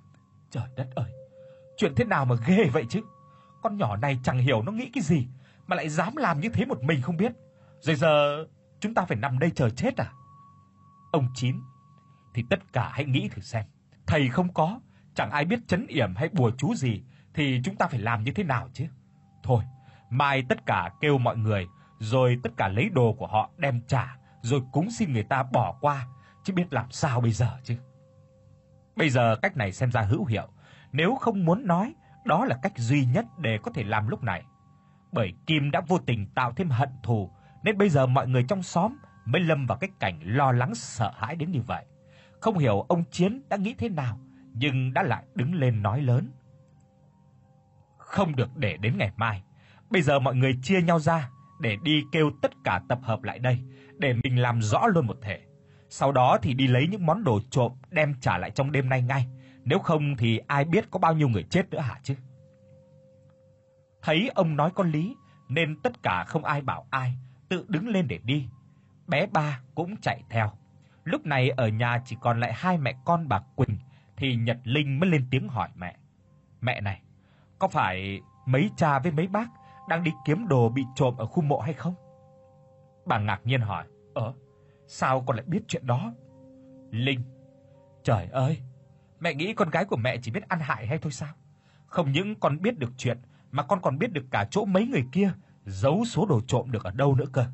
Trời 0.53 0.65
đất 0.77 0.89
ơi, 0.95 1.13
chuyện 1.77 1.95
thế 1.97 2.05
nào 2.05 2.25
mà 2.25 2.35
ghê 2.47 2.65
vậy 2.73 2.85
chứ? 2.89 3.01
Con 3.63 3.77
nhỏ 3.77 3.97
này 3.97 4.21
chẳng 4.25 4.39
hiểu 4.39 4.63
nó 4.63 4.73
nghĩ 4.73 4.91
cái 4.95 5.03
gì 5.03 5.27
mà 5.67 5.77
lại 5.77 5.89
dám 5.89 6.17
làm 6.17 6.41
như 6.41 6.49
thế 6.49 6.65
một 6.65 6.83
mình 6.83 7.03
không 7.03 7.17
biết. 7.17 7.33
Rồi 7.81 7.97
giờ 7.97 8.45
chúng 8.81 8.95
ta 8.95 9.05
phải 9.05 9.17
nằm 9.17 9.39
đây 9.39 9.51
chờ 9.51 9.71
chết 9.71 9.97
à? 9.97 10.13
Ông 11.13 11.29
Chín 11.35 11.61
thì 12.35 12.45
tất 12.51 12.73
cả 12.73 12.91
hãy 12.93 13.05
nghĩ 13.05 13.29
thử 13.29 13.43
xem, 13.43 13.65
thầy 14.07 14.29
không 14.29 14.53
có, 14.53 14.81
chẳng 15.15 15.31
ai 15.31 15.45
biết 15.45 15.69
trấn 15.69 15.87
yểm 15.87 16.15
hay 16.17 16.29
bùa 16.33 16.51
chú 16.59 16.75
gì 16.75 17.03
thì 17.35 17.61
chúng 17.65 17.77
ta 17.77 17.87
phải 17.87 18.01
làm 18.01 18.25
như 18.25 18.33
thế 18.33 18.45
nào 18.45 18.69
chứ? 18.73 18.85
Thôi, 19.43 19.65
mai 20.11 20.43
tất 20.49 20.67
cả 20.67 20.91
kêu 21.01 21.19
mọi 21.19 21.37
người 21.37 21.67
rồi 21.99 22.39
tất 22.43 22.51
cả 22.57 22.69
lấy 22.69 22.89
đồ 22.89 23.13
của 23.13 23.27
họ 23.27 23.51
đem 23.57 23.81
trả 23.87 24.17
rồi 24.43 24.63
cúng 24.73 24.91
xin 24.91 25.13
người 25.13 25.23
ta 25.23 25.43
bỏ 25.43 25.79
qua, 25.81 26.07
chứ 26.45 26.53
biết 26.53 26.73
làm 26.73 26.91
sao 26.91 27.21
bây 27.21 27.33
giờ 27.33 27.59
chứ. 27.65 27.77
Bây 28.97 29.11
giờ 29.11 29.37
cách 29.43 29.57
này 29.57 29.73
xem 29.73 29.91
ra 29.91 30.01
hữu 30.01 30.25
hiệu, 30.25 30.49
nếu 30.93 31.15
không 31.15 31.45
muốn 31.45 31.67
nói, 31.67 31.95
đó 32.25 32.45
là 32.45 32.59
cách 32.63 32.73
duy 32.77 33.05
nhất 33.05 33.27
để 33.39 33.59
có 33.63 33.71
thể 33.75 33.85
làm 33.85 34.09
lúc 34.09 34.23
này. 34.23 34.43
Bởi 35.13 35.33
Kim 35.47 35.71
đã 35.71 35.81
vô 35.89 35.99
tình 35.99 36.27
tạo 36.35 36.53
thêm 36.53 36.69
hận 36.69 36.89
thù, 37.03 37.31
nên 37.63 37.79
bây 37.79 37.89
giờ 37.89 38.07
mọi 38.07 38.29
người 38.29 38.45
trong 38.49 38.63
xóm 38.63 38.97
mới 39.25 39.43
lâm 39.43 39.67
vào 39.67 39.79
cái 39.79 39.91
cảnh 40.01 40.21
lo 40.25 40.53
lắng 40.53 40.75
sợ 40.75 41.13
hãi 41.17 41.37
đến 41.37 41.51
như 41.51 41.61
vậy. 41.63 41.85
Không 42.41 42.59
hiểu 42.59 42.81
ông 42.81 43.05
Chiến 43.11 43.43
đã 43.49 43.57
nghĩ 43.57 43.75
thế 43.79 43.89
nào, 43.89 44.19
nhưng 44.55 44.93
đã 44.93 45.03
lại 45.03 45.25
đứng 45.35 45.55
lên 45.55 45.83
nói 45.83 46.03
lớn. 46.03 46.29
Không 47.99 48.37
được 48.37 48.57
để 48.57 48.77
đến 48.77 48.99
ngày 48.99 49.11
mai. 49.17 49.43
Bây 49.91 50.03
giờ 50.03 50.19
mọi 50.19 50.35
người 50.35 50.59
chia 50.63 50.83
nhau 50.83 50.99
ra 50.99 51.31
để 51.61 51.77
đi 51.83 52.03
kêu 52.13 52.31
tất 52.43 52.51
cả 52.65 52.81
tập 52.89 52.99
hợp 53.03 53.23
lại 53.23 53.39
đây 53.39 53.59
để 53.99 54.15
mình 54.25 54.43
làm 54.43 54.63
rõ 54.63 54.87
luôn 54.87 55.07
một 55.07 55.17
thể. 55.23 55.41
Sau 55.89 56.13
đó 56.13 56.39
thì 56.43 56.55
đi 56.55 56.67
lấy 56.67 56.89
những 56.89 57.07
món 57.07 57.25
đồ 57.25 57.41
trộm 57.51 57.73
đem 57.91 58.15
trả 58.21 58.39
lại 58.39 58.51
trong 58.51 58.73
đêm 58.73 58.89
nay 58.89 59.03
ngay, 59.03 59.27
nếu 59.65 59.79
không 59.79 60.17
thì 60.17 60.39
ai 60.47 60.65
biết 60.65 60.91
có 60.91 60.99
bao 60.99 61.15
nhiêu 61.15 61.29
người 61.29 61.43
chết 61.43 61.71
nữa 61.71 61.81
hả 61.81 62.01
chứ. 62.03 62.15
Thấy 64.03 64.31
ông 64.35 64.57
nói 64.57 64.71
có 64.75 64.85
lý 64.85 65.17
nên 65.49 65.81
tất 65.83 66.03
cả 66.03 66.25
không 66.25 66.45
ai 66.45 66.63
bảo 66.63 66.87
ai, 66.91 67.15
tự 67.49 67.65
đứng 67.69 67.89
lên 67.89 68.09
để 68.09 68.19
đi. 68.25 68.49
Bé 69.07 69.27
ba 69.27 69.61
cũng 69.75 69.97
chạy 69.97 70.23
theo. 70.31 70.51
Lúc 71.05 71.27
này 71.27 71.51
ở 71.51 71.69
nhà 71.69 72.03
chỉ 72.05 72.17
còn 72.21 72.41
lại 72.41 72.53
hai 72.55 72.79
mẹ 72.79 72.95
con 73.05 73.29
bà 73.29 73.41
Quỳnh 73.57 73.79
thì 74.17 74.37
Nhật 74.37 74.59
Linh 74.65 75.01
mới 75.01 75.11
lên 75.11 75.27
tiếng 75.31 75.49
hỏi 75.49 75.69
mẹ. 75.75 75.97
Mẹ 76.61 76.81
này, 76.81 77.03
có 77.59 77.69
phải 77.69 78.21
mấy 78.47 78.71
cha 78.77 78.99
với 78.99 79.13
mấy 79.13 79.27
bác 79.27 79.49
đang 79.89 80.05
đi 80.05 80.11
kiếm 80.25 80.49
đồ 80.49 80.69
bị 80.69 80.85
trộm 80.95 81.17
ở 81.17 81.27
khu 81.27 81.43
mộ 81.43 81.59
hay 81.61 81.75
không? 81.75 81.95
Bà 83.07 83.19
ngạc 83.19 83.41
nhiên 83.45 83.61
hỏi, 83.61 83.85
"Ờ, 84.15 84.35
Sao 84.87 85.21
con 85.27 85.37
lại 85.37 85.45
biết 85.49 85.63
chuyện 85.69 85.87
đó? 85.87 86.13
Linh, 86.91 87.21
trời 88.03 88.29
ơi, 88.33 88.63
mẹ 89.21 89.35
nghĩ 89.35 89.55
con 89.55 89.71
gái 89.71 89.85
của 89.85 89.97
mẹ 89.97 90.17
chỉ 90.23 90.31
biết 90.31 90.49
ăn 90.49 90.61
hại 90.61 90.87
hay 90.87 90.99
thôi 90.99 91.13
sao? 91.13 91.35
Không 91.87 92.13
những 92.13 92.35
con 92.41 92.63
biết 92.63 92.79
được 92.79 92.91
chuyện 92.97 93.19
mà 93.51 93.63
con 93.63 93.81
còn 93.83 93.99
biết 93.99 94.13
được 94.13 94.25
cả 94.31 94.47
chỗ 94.51 94.65
mấy 94.65 94.87
người 94.87 95.05
kia 95.13 95.33
giấu 95.65 96.05
số 96.05 96.27
đồ 96.27 96.41
trộm 96.47 96.71
được 96.71 96.85
ở 96.85 96.91
đâu 96.91 97.15
nữa 97.15 97.25
cơ. 97.33 97.47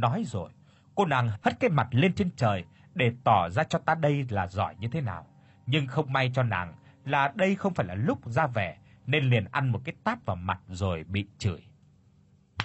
Nói 0.00 0.24
rồi, 0.26 0.50
cô 0.94 1.06
nàng 1.06 1.30
hất 1.42 1.60
cái 1.60 1.70
mặt 1.70 1.88
lên 1.90 2.12
trên 2.14 2.30
trời 2.36 2.64
để 2.94 3.12
tỏ 3.24 3.48
ra 3.50 3.64
cho 3.64 3.78
ta 3.78 3.94
đây 3.94 4.26
là 4.28 4.46
giỏi 4.46 4.74
như 4.78 4.88
thế 4.88 5.00
nào, 5.00 5.26
nhưng 5.66 5.86
không 5.86 6.12
may 6.12 6.30
cho 6.34 6.42
nàng 6.42 6.74
là 7.04 7.32
đây 7.34 7.54
không 7.54 7.74
phải 7.74 7.86
là 7.86 7.94
lúc 7.94 8.28
ra 8.28 8.46
vẻ 8.46 8.78
nên 9.06 9.30
liền 9.30 9.44
ăn 9.50 9.68
một 9.68 9.80
cái 9.84 9.94
tát 10.04 10.26
vào 10.26 10.36
mặt 10.36 10.60
rồi 10.68 11.04
bị 11.04 11.26
chửi. 11.38 11.62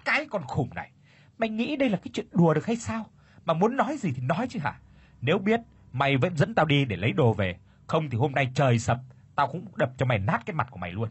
Cái 0.06 0.26
con 0.30 0.44
khủng 0.44 0.70
này, 0.76 0.92
mày 1.38 1.50
nghĩ 1.50 1.76
đây 1.76 1.90
là 1.90 1.98
cái 1.98 2.12
chuyện 2.14 2.28
đùa 2.32 2.54
được 2.54 2.66
hay 2.66 2.76
sao? 2.76 3.06
mà 3.46 3.54
muốn 3.54 3.78
nói 3.78 3.98
gì 3.98 4.12
thì 4.16 4.22
nói 4.22 4.48
chứ 4.50 4.60
hả? 4.60 4.80
Nếu 5.22 5.38
biết, 5.38 5.60
mày 5.92 6.18
vẫn 6.18 6.38
dẫn 6.38 6.56
tao 6.56 6.66
đi 6.66 6.86
để 6.86 6.96
lấy 6.96 7.12
đồ 7.12 7.34
về, 7.34 7.60
không 7.88 8.10
thì 8.10 8.18
hôm 8.18 8.32
nay 8.32 8.52
trời 8.56 8.80
sập, 8.80 8.98
tao 9.36 9.48
cũng 9.48 9.66
đập 9.76 9.92
cho 9.98 10.06
mày 10.06 10.20
nát 10.20 10.40
cái 10.46 10.56
mặt 10.56 10.68
của 10.72 10.78
mày 10.78 10.92
luôn." 10.92 11.10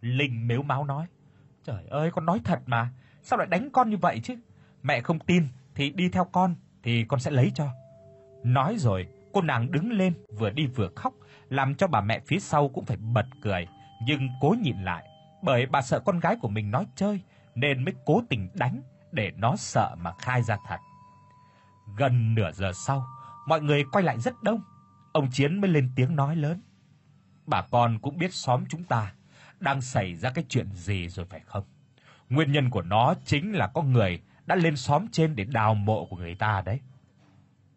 Linh 0.00 0.48
mếu 0.48 0.62
máo 0.62 0.84
nói: 0.84 1.06
"Trời 1.64 1.86
ơi, 1.86 2.10
con 2.10 2.26
nói 2.26 2.40
thật 2.44 2.60
mà, 2.66 2.90
sao 3.22 3.38
lại 3.38 3.48
đánh 3.50 3.70
con 3.72 3.90
như 3.90 3.96
vậy 3.96 4.20
chứ? 4.24 4.36
Mẹ 4.82 5.00
không 5.00 5.18
tin 5.18 5.48
thì 5.74 5.90
đi 5.90 6.08
theo 6.08 6.24
con 6.24 6.54
thì 6.82 7.04
con 7.08 7.20
sẽ 7.20 7.30
lấy 7.30 7.52
cho." 7.54 7.68
Nói 8.44 8.76
rồi, 8.78 9.08
cô 9.32 9.42
nàng 9.42 9.70
đứng 9.70 9.92
lên 9.92 10.14
vừa 10.38 10.50
đi 10.50 10.66
vừa 10.66 10.88
khóc, 10.96 11.14
làm 11.48 11.74
cho 11.74 11.86
bà 11.86 12.00
mẹ 12.00 12.20
phía 12.26 12.38
sau 12.38 12.68
cũng 12.68 12.84
phải 12.84 12.96
bật 12.96 13.26
cười, 13.42 13.66
nhưng 14.06 14.28
cố 14.40 14.54
nhịn 14.62 14.76
lại, 14.76 15.08
bởi 15.42 15.66
bà 15.66 15.82
sợ 15.82 16.00
con 16.00 16.20
gái 16.20 16.36
của 16.40 16.48
mình 16.48 16.70
nói 16.70 16.86
chơi 16.96 17.20
nên 17.54 17.84
mới 17.84 17.94
cố 18.06 18.22
tình 18.28 18.48
đánh 18.54 18.82
để 19.12 19.30
nó 19.36 19.56
sợ 19.56 19.96
mà 19.98 20.12
khai 20.18 20.42
ra 20.42 20.56
thật. 20.66 20.78
Gần 21.96 22.34
nửa 22.34 22.52
giờ 22.52 22.72
sau, 22.72 23.06
mọi 23.46 23.60
người 23.60 23.84
quay 23.92 24.04
lại 24.04 24.20
rất 24.20 24.42
đông. 24.42 24.62
Ông 25.12 25.30
Chiến 25.32 25.60
mới 25.60 25.70
lên 25.70 25.90
tiếng 25.96 26.16
nói 26.16 26.36
lớn. 26.36 26.62
Bà 27.46 27.62
con 27.70 27.98
cũng 27.98 28.18
biết 28.18 28.34
xóm 28.34 28.64
chúng 28.68 28.84
ta 28.84 29.12
đang 29.60 29.80
xảy 29.80 30.14
ra 30.14 30.30
cái 30.30 30.44
chuyện 30.48 30.72
gì 30.72 31.08
rồi 31.08 31.26
phải 31.26 31.40
không? 31.40 31.64
Nguyên 32.28 32.52
nhân 32.52 32.70
của 32.70 32.82
nó 32.82 33.14
chính 33.24 33.52
là 33.52 33.66
có 33.66 33.82
người 33.82 34.22
đã 34.50 34.56
lên 34.56 34.76
xóm 34.76 35.06
trên 35.12 35.36
để 35.36 35.44
đào 35.44 35.74
mộ 35.74 36.04
của 36.04 36.16
người 36.16 36.34
ta 36.34 36.62
đấy. 36.66 36.80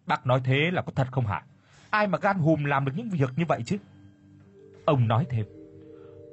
Bác 0.06 0.26
nói 0.26 0.42
thế 0.44 0.72
là 0.72 0.82
có 0.82 0.92
thật 0.96 1.08
không 1.12 1.26
hả? 1.26 1.44
Ai 1.90 2.08
mà 2.08 2.18
gan 2.22 2.38
hùm 2.38 2.64
làm 2.64 2.86
được 2.86 2.92
những 2.96 3.10
việc 3.10 3.30
như 3.36 3.46
vậy 3.48 3.62
chứ? 3.66 3.78
Ông 4.86 5.08
nói 5.08 5.26
thêm. 5.30 5.46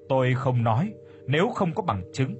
Tôi 0.09 0.34
không 0.34 0.64
nói 0.64 0.93
nếu 1.26 1.51
không 1.51 1.74
có 1.74 1.82
bằng 1.82 2.03
chứng. 2.14 2.34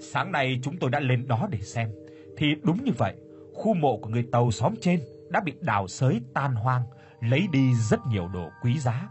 Sáng 0.00 0.32
nay 0.32 0.60
chúng 0.62 0.76
tôi 0.78 0.90
đã 0.90 1.00
lên 1.00 1.28
đó 1.28 1.48
để 1.50 1.60
xem 1.60 1.90
thì 2.36 2.54
đúng 2.62 2.84
như 2.84 2.92
vậy, 2.98 3.16
khu 3.54 3.74
mộ 3.74 3.96
của 3.96 4.08
người 4.08 4.26
Tàu 4.32 4.50
xóm 4.50 4.74
trên 4.80 5.00
đã 5.30 5.40
bị 5.40 5.52
đào 5.60 5.88
xới 5.88 6.20
tan 6.34 6.54
hoang, 6.54 6.82
lấy 7.20 7.48
đi 7.52 7.74
rất 7.74 8.00
nhiều 8.06 8.28
đồ 8.28 8.48
quý 8.62 8.78
giá. 8.78 9.08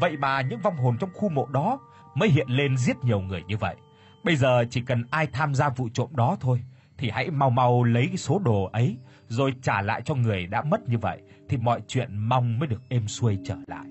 Vậy 0.00 0.16
mà 0.16 0.40
những 0.40 0.60
vong 0.60 0.76
hồn 0.76 0.96
trong 1.00 1.10
khu 1.14 1.28
mộ 1.28 1.46
đó 1.46 1.80
mới 2.14 2.28
hiện 2.28 2.48
lên 2.48 2.76
giết 2.76 2.96
nhiều 3.04 3.20
người 3.20 3.42
như 3.48 3.56
vậy. 3.56 3.76
Bây 4.24 4.36
giờ 4.36 4.64
chỉ 4.70 4.80
cần 4.80 5.04
ai 5.10 5.26
tham 5.26 5.54
gia 5.54 5.68
vụ 5.68 5.88
trộm 5.94 6.08
đó 6.16 6.36
thôi 6.40 6.62
thì 6.98 7.10
hãy 7.10 7.30
mau 7.30 7.50
mau 7.50 7.84
lấy 7.84 8.06
cái 8.06 8.16
số 8.16 8.38
đồ 8.38 8.64
ấy 8.64 8.96
rồi 9.28 9.54
trả 9.62 9.82
lại 9.82 10.02
cho 10.04 10.14
người 10.14 10.46
đã 10.46 10.62
mất 10.62 10.88
như 10.88 10.98
vậy 10.98 11.22
thì 11.48 11.56
mọi 11.56 11.82
chuyện 11.88 12.16
mong 12.16 12.58
mới 12.58 12.66
được 12.66 12.82
êm 12.88 13.08
xuôi 13.08 13.38
trở 13.44 13.56
lại. 13.66 13.86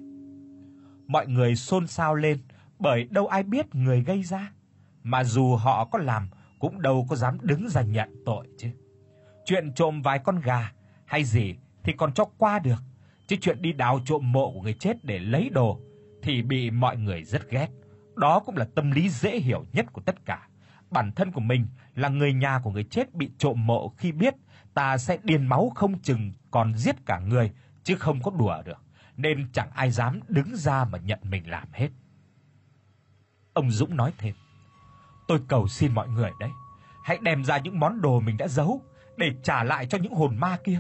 Mọi 1.08 1.28
người 1.28 1.56
xôn 1.56 1.88
xao 1.88 2.16
lên 2.16 2.38
bởi 2.80 3.04
đâu 3.04 3.28
ai 3.28 3.44
biết 3.44 3.76
người 3.76 4.04
gây 4.04 4.24
ra, 4.24 4.52
mà 5.04 5.24
dù 5.24 5.56
họ 5.56 5.86
có 5.86 6.00
làm 6.00 6.30
cũng 6.60 6.82
đâu 6.82 7.06
có 7.10 7.16
dám 7.16 7.38
đứng 7.42 7.70
ra 7.70 7.82
nhận 7.82 8.24
tội 8.26 8.48
chứ. 8.58 8.70
Chuyện 9.46 9.74
trộm 9.74 10.02
vài 10.02 10.20
con 10.20 10.40
gà 10.40 10.72
hay 11.06 11.24
gì 11.24 11.56
thì 11.84 11.94
còn 11.94 12.14
cho 12.14 12.26
qua 12.38 12.60
được, 12.60 12.84
chứ 13.28 13.36
chuyện 13.42 13.62
đi 13.62 13.74
đào 13.74 14.00
trộm 14.06 14.32
mộ 14.32 14.52
của 14.52 14.62
người 14.62 14.74
chết 14.74 15.06
để 15.06 15.20
lấy 15.20 15.50
đồ 15.50 15.80
thì 16.24 16.42
bị 16.42 16.72
mọi 16.72 16.98
người 16.98 17.24
rất 17.24 17.50
ghét. 17.50 17.68
Đó 18.16 18.40
cũng 18.40 18.58
là 18.58 18.68
tâm 18.76 18.92
lý 18.92 19.10
dễ 19.10 19.40
hiểu 19.40 19.66
nhất 19.74 19.86
của 19.94 20.02
tất 20.02 20.26
cả. 20.26 20.48
Bản 20.96 21.12
thân 21.12 21.32
của 21.32 21.42
mình 21.42 21.68
là 21.96 22.10
người 22.10 22.34
nhà 22.34 22.60
của 22.64 22.72
người 22.72 22.84
chết 22.84 23.14
bị 23.14 23.32
trộm 23.38 23.68
mộ 23.68 23.94
khi 23.98 24.12
biết 24.12 24.36
ta 24.74 24.98
sẽ 24.98 25.18
điên 25.24 25.48
máu 25.48 25.72
không 25.76 26.00
chừng 26.00 26.34
còn 26.52 26.78
giết 26.78 27.06
cả 27.06 27.20
người 27.20 27.52
chứ 27.84 27.96
không 27.96 28.22
có 28.24 28.32
đùa 28.32 28.62
được, 28.66 28.82
nên 29.18 29.48
chẳng 29.54 29.70
ai 29.74 29.92
dám 29.92 30.20
đứng 30.28 30.56
ra 30.56 30.86
mà 30.86 30.98
nhận 30.98 31.20
mình 31.24 31.50
làm 31.50 31.68
hết. 31.74 31.90
Ông 33.54 33.72
Dũng 33.72 33.98
nói 33.98 34.14
thêm: 34.18 34.36
"Tôi 35.28 35.42
cầu 35.48 35.68
xin 35.68 35.94
mọi 35.94 36.08
người 36.08 36.32
đấy, 36.40 36.50
hãy 37.04 37.18
đem 37.22 37.44
ra 37.44 37.58
những 37.58 37.80
món 37.80 38.02
đồ 38.02 38.20
mình 38.20 38.38
đã 38.38 38.48
giấu 38.48 38.82
để 39.18 39.36
trả 39.44 39.64
lại 39.64 39.88
cho 39.88 39.98
những 39.98 40.14
hồn 40.14 40.38
ma 40.38 40.58
kia, 40.64 40.80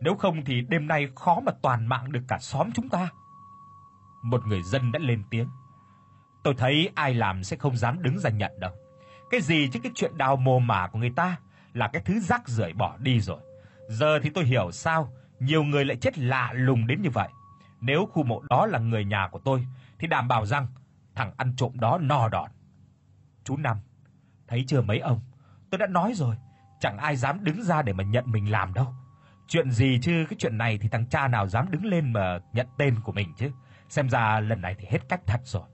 nếu 0.00 0.14
không 0.14 0.44
thì 0.44 0.60
đêm 0.60 0.86
nay 0.86 1.08
khó 1.14 1.40
mà 1.40 1.52
toàn 1.62 1.86
mạng 1.86 2.12
được 2.12 2.22
cả 2.28 2.38
xóm 2.38 2.72
chúng 2.72 2.88
ta." 2.88 3.08
Một 4.22 4.46
người 4.46 4.62
dân 4.62 4.92
đã 4.92 4.98
lên 4.98 5.22
tiếng: 5.30 5.48
"Tôi 6.44 6.54
thấy 6.54 6.90
ai 6.94 7.14
làm 7.14 7.44
sẽ 7.44 7.56
không 7.56 7.76
dám 7.76 8.02
đứng 8.02 8.18
ra 8.18 8.30
nhận 8.30 8.60
đâu. 8.60 8.72
Cái 9.30 9.40
gì 9.40 9.68
chứ 9.72 9.80
cái 9.82 9.92
chuyện 9.94 10.18
đào 10.18 10.36
mồ 10.36 10.58
mả 10.58 10.88
của 10.92 10.98
người 10.98 11.12
ta 11.16 11.36
là 11.72 11.88
cái 11.88 12.02
thứ 12.04 12.20
rác 12.20 12.48
rưởi 12.48 12.72
bỏ 12.72 12.96
đi 12.98 13.20
rồi. 13.20 13.40
Giờ 13.88 14.18
thì 14.22 14.30
tôi 14.30 14.44
hiểu 14.44 14.70
sao 14.72 15.12
nhiều 15.40 15.64
người 15.64 15.84
lại 15.84 15.96
chết 15.96 16.18
lạ 16.18 16.52
lùng 16.54 16.86
đến 16.86 17.02
như 17.02 17.10
vậy. 17.10 17.28
Nếu 17.80 18.06
khu 18.06 18.22
mộ 18.22 18.42
đó 18.50 18.66
là 18.66 18.78
người 18.78 19.04
nhà 19.04 19.28
của 19.32 19.38
tôi 19.44 19.66
thì 19.98 20.06
đảm 20.06 20.28
bảo 20.28 20.46
rằng 20.46 20.66
thằng 21.14 21.32
ăn 21.36 21.54
trộm 21.56 21.72
đó 21.74 21.98
no 21.98 22.28
đòn. 22.28 22.50
Chú 23.44 23.56
Năm, 23.56 23.76
thấy 24.48 24.64
chưa 24.68 24.80
mấy 24.80 24.98
ông, 24.98 25.20
tôi 25.70 25.78
đã 25.78 25.86
nói 25.86 26.12
rồi, 26.14 26.36
chẳng 26.80 26.98
ai 26.98 27.16
dám 27.16 27.44
đứng 27.44 27.62
ra 27.62 27.82
để 27.82 27.92
mà 27.92 28.04
nhận 28.04 28.24
mình 28.26 28.50
làm 28.50 28.74
đâu. 28.74 28.94
Chuyện 29.48 29.70
gì 29.70 29.98
chứ 30.02 30.26
cái 30.30 30.36
chuyện 30.38 30.58
này 30.58 30.78
thì 30.78 30.88
thằng 30.88 31.06
cha 31.06 31.28
nào 31.28 31.46
dám 31.48 31.70
đứng 31.70 31.84
lên 31.84 32.12
mà 32.12 32.38
nhận 32.52 32.66
tên 32.78 33.00
của 33.00 33.12
mình 33.12 33.32
chứ. 33.36 33.50
Xem 33.88 34.10
ra 34.10 34.40
lần 34.40 34.60
này 34.60 34.74
thì 34.78 34.86
hết 34.90 35.08
cách 35.08 35.20
thật 35.26 35.40
rồi. 35.44 35.68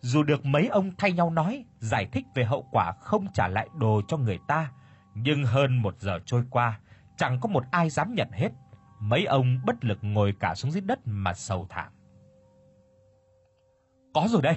Dù 0.00 0.22
được 0.22 0.46
mấy 0.46 0.66
ông 0.66 0.90
thay 0.98 1.12
nhau 1.12 1.30
nói, 1.30 1.64
giải 1.78 2.06
thích 2.12 2.24
về 2.34 2.44
hậu 2.44 2.68
quả 2.72 2.92
không 2.92 3.26
trả 3.34 3.48
lại 3.48 3.68
đồ 3.78 4.02
cho 4.08 4.16
người 4.16 4.38
ta, 4.48 4.72
nhưng 5.14 5.44
hơn 5.44 5.82
một 5.82 5.94
giờ 6.00 6.18
trôi 6.26 6.44
qua, 6.50 6.80
chẳng 7.16 7.40
có 7.40 7.48
một 7.48 7.64
ai 7.70 7.90
dám 7.90 8.14
nhận 8.14 8.28
hết. 8.32 8.48
Mấy 9.00 9.24
ông 9.24 9.60
bất 9.66 9.84
lực 9.84 9.98
ngồi 10.02 10.34
cả 10.40 10.54
xuống 10.54 10.70
dưới 10.70 10.80
đất 10.80 10.98
mà 11.04 11.34
sầu 11.34 11.66
thảm. 11.70 11.92
Có 14.14 14.26
rồi 14.30 14.42
đây, 14.42 14.56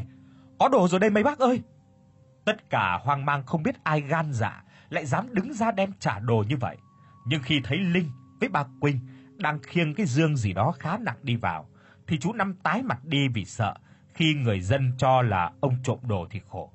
có 0.60 0.70
đồ 0.70 0.88
rồi 0.88 1.00
đây 1.00 1.10
mấy 1.10 1.24
bác 1.24 1.40
ơi. 1.40 1.62
Tất 2.46 2.70
cả 2.70 3.00
hoang 3.04 3.26
mang 3.26 3.46
không 3.46 3.64
biết 3.64 3.84
ai 3.84 4.02
gan 4.02 4.34
dạ 4.34 4.64
lại 4.90 5.06
dám 5.06 5.34
đứng 5.34 5.54
ra 5.54 5.72
đem 5.72 5.94
trả 6.00 6.20
đồ 6.20 6.44
như 6.50 6.58
vậy. 6.58 6.78
Nhưng 7.26 7.42
khi 7.44 7.62
thấy 7.64 7.78
Linh 7.78 8.12
với 8.40 8.50
bà 8.50 8.66
Quỳnh 8.82 9.00
đang 9.38 9.60
khiêng 9.60 9.96
cái 9.96 10.06
dương 10.06 10.38
gì 10.38 10.54
đó 10.54 10.74
khá 10.80 10.98
nặng 10.98 11.18
đi 11.22 11.36
vào, 11.36 11.70
thì 12.08 12.20
chú 12.20 12.34
Năm 12.34 12.56
tái 12.64 12.84
mặt 12.84 13.06
đi 13.06 13.28
vì 13.28 13.46
sợ 13.46 13.74
khi 14.22 14.34
người 14.34 14.62
dân 14.62 14.92
cho 14.98 15.22
là 15.22 15.52
ông 15.62 15.76
trộm 15.84 16.00
đồ 16.04 16.28
thì 16.30 16.42
khổ. 16.50 16.72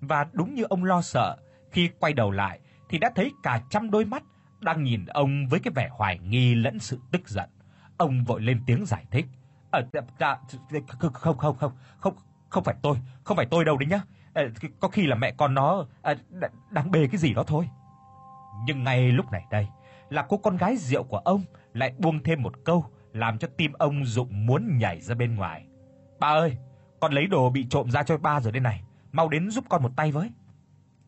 Và 0.00 0.26
đúng 0.32 0.54
như 0.54 0.62
ông 0.62 0.84
lo 0.84 1.02
sợ, 1.02 1.36
khi 1.70 1.90
quay 2.00 2.12
đầu 2.12 2.30
lại 2.30 2.60
thì 2.88 2.98
đã 2.98 3.10
thấy 3.14 3.32
cả 3.42 3.62
trăm 3.70 3.90
đôi 3.90 4.04
mắt 4.04 4.22
đang 4.60 4.82
nhìn 4.82 5.06
ông 5.06 5.46
với 5.48 5.60
cái 5.60 5.72
vẻ 5.74 5.88
hoài 5.92 6.18
nghi 6.18 6.54
lẫn 6.54 6.78
sự 6.78 6.98
tức 7.12 7.28
giận. 7.28 7.50
Ông 7.96 8.24
vội 8.24 8.40
lên 8.40 8.60
tiếng 8.66 8.86
giải 8.86 9.04
thích. 9.10 9.26
"Ờ 9.70 9.82
dạ, 9.92 10.00
dạ, 10.20 10.36
dạ, 10.70 10.80
không 10.88 11.12
không 11.12 11.36
không 11.36 11.56
không, 11.56 11.72
không 11.98 12.14
không 12.48 12.64
phải 12.64 12.74
tôi, 12.82 12.96
không 13.24 13.36
phải 13.36 13.46
tôi 13.50 13.64
đâu 13.64 13.76
đấy 13.76 13.86
nhá. 13.86 14.00
Ờ, 14.34 14.42
có 14.80 14.88
khi 14.88 15.06
là 15.06 15.16
mẹ 15.16 15.32
con 15.36 15.54
nó 15.54 15.86
ờ, 16.02 16.14
đang 16.70 16.90
bê 16.90 17.08
cái 17.12 17.18
gì 17.18 17.34
đó 17.34 17.44
thôi." 17.46 17.68
Nhưng 18.66 18.84
ngay 18.84 19.12
lúc 19.12 19.32
này 19.32 19.44
đây, 19.50 19.66
là 20.10 20.22
cô 20.28 20.36
con 20.36 20.56
gái 20.56 20.76
rượu 20.76 21.02
của 21.02 21.18
ông 21.18 21.42
lại 21.74 21.94
buông 21.98 22.22
thêm 22.22 22.42
một 22.42 22.54
câu 22.64 22.84
làm 23.12 23.38
cho 23.38 23.48
tim 23.56 23.72
ông 23.72 24.04
rụng 24.04 24.46
muốn 24.46 24.78
nhảy 24.78 25.00
ra 25.00 25.14
bên 25.14 25.34
ngoài. 25.34 25.66
"Ba 26.18 26.28
ơi, 26.28 26.56
con 27.00 27.12
lấy 27.12 27.26
đồ 27.26 27.50
bị 27.50 27.66
trộm 27.70 27.90
ra 27.90 28.02
cho 28.02 28.18
ba 28.18 28.40
rồi 28.40 28.52
đây 28.52 28.60
này, 28.60 28.82
mau 29.12 29.28
đến 29.28 29.50
giúp 29.50 29.64
con 29.68 29.82
một 29.82 29.92
tay 29.96 30.12
với." 30.12 30.30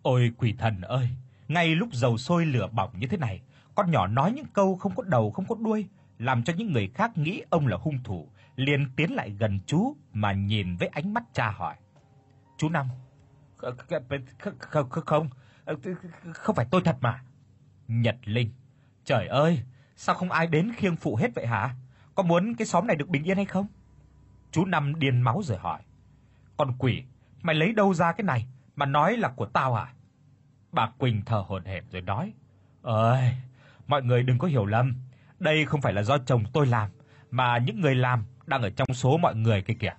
Ôi 0.03 0.33
quỷ 0.39 0.55
thần 0.59 0.81
ơi, 0.81 1.09
ngay 1.49 1.75
lúc 1.75 1.89
dầu 1.93 2.19
sôi 2.19 2.47
lửa 2.47 2.69
bỏng 2.73 2.99
như 2.99 3.07
thế 3.07 3.17
này, 3.17 3.41
con 3.75 3.91
nhỏ 3.91 4.07
nói 4.07 4.33
những 4.33 4.47
câu 4.53 4.77
không 4.77 4.95
có 4.95 5.03
đầu 5.03 5.31
không 5.31 5.47
có 5.49 5.55
đuôi, 5.61 5.89
làm 6.19 6.43
cho 6.43 6.53
những 6.57 6.73
người 6.73 6.91
khác 6.95 7.19
nghĩ 7.19 7.43
ông 7.51 7.67
là 7.67 7.77
hung 7.77 8.03
thủ, 8.05 8.29
liền 8.57 8.91
tiến 8.97 9.15
lại 9.15 9.31
gần 9.31 9.61
chú 9.67 9.97
mà 10.13 10.33
nhìn 10.33 10.77
với 10.77 10.89
ánh 10.89 11.15
mắt 11.15 11.23
tra 11.33 11.51
hỏi. 11.51 11.77
"Chú 12.57 12.69
Năm, 12.69 12.89
không 13.57 14.89
không 14.91 15.29
không 16.33 16.57
phải 16.57 16.67
tôi 16.71 16.81
thật 16.85 16.97
mà." 17.01 17.23
Nhật 17.89 18.17
Linh, 18.25 18.51
trời 19.05 19.27
ơi, 19.27 19.63
sao 19.97 20.15
không 20.15 20.31
ai 20.31 20.47
đến 20.47 20.73
khiêng 20.77 20.97
phụ 20.97 21.17
hết 21.17 21.35
vậy 21.35 21.47
hả? 21.47 21.75
Có 22.15 22.23
muốn 22.23 22.55
cái 22.55 22.67
xóm 22.67 22.87
này 22.87 22.97
được 22.97 23.09
bình 23.09 23.25
yên 23.25 23.37
hay 23.37 23.45
không? 23.45 23.67
Chú 24.51 24.65
Năm 24.65 24.99
điên 24.99 25.21
máu 25.21 25.41
rồi 25.43 25.59
hỏi. 25.59 25.81
"Con 26.57 26.73
quỷ, 26.79 27.03
mày 27.43 27.55
lấy 27.55 27.73
đâu 27.73 27.95
ra 27.95 28.13
cái 28.13 28.25
này 28.25 28.47
mà 28.77 28.87
nói 28.87 29.17
là 29.17 29.29
của 29.29 29.47
tao 29.47 29.75
à?" 29.75 29.93
Bà 30.73 30.91
Quỳnh 30.99 31.23
thở 31.27 31.45
hổn 31.47 31.65
hển 31.65 31.85
rồi 31.91 32.03
nói: 32.03 32.33
"Ơi, 32.83 33.37
mọi 33.87 34.03
người 34.03 34.23
đừng 34.23 34.39
có 34.39 34.49
hiểu 34.49 34.67
lầm, 34.67 34.97
đây 35.39 35.65
không 35.65 35.81
phải 35.81 35.93
là 35.93 36.03
do 36.03 36.19
chồng 36.19 36.45
tôi 36.53 36.67
làm, 36.67 36.91
mà 37.31 37.59
những 37.59 37.81
người 37.81 37.95
làm 37.95 38.25
đang 38.47 38.63
ở 38.63 38.71
trong 38.71 38.95
số 38.95 39.17
mọi 39.19 39.35
người 39.35 39.63
kia 39.63 39.75
kìa. 39.75 39.95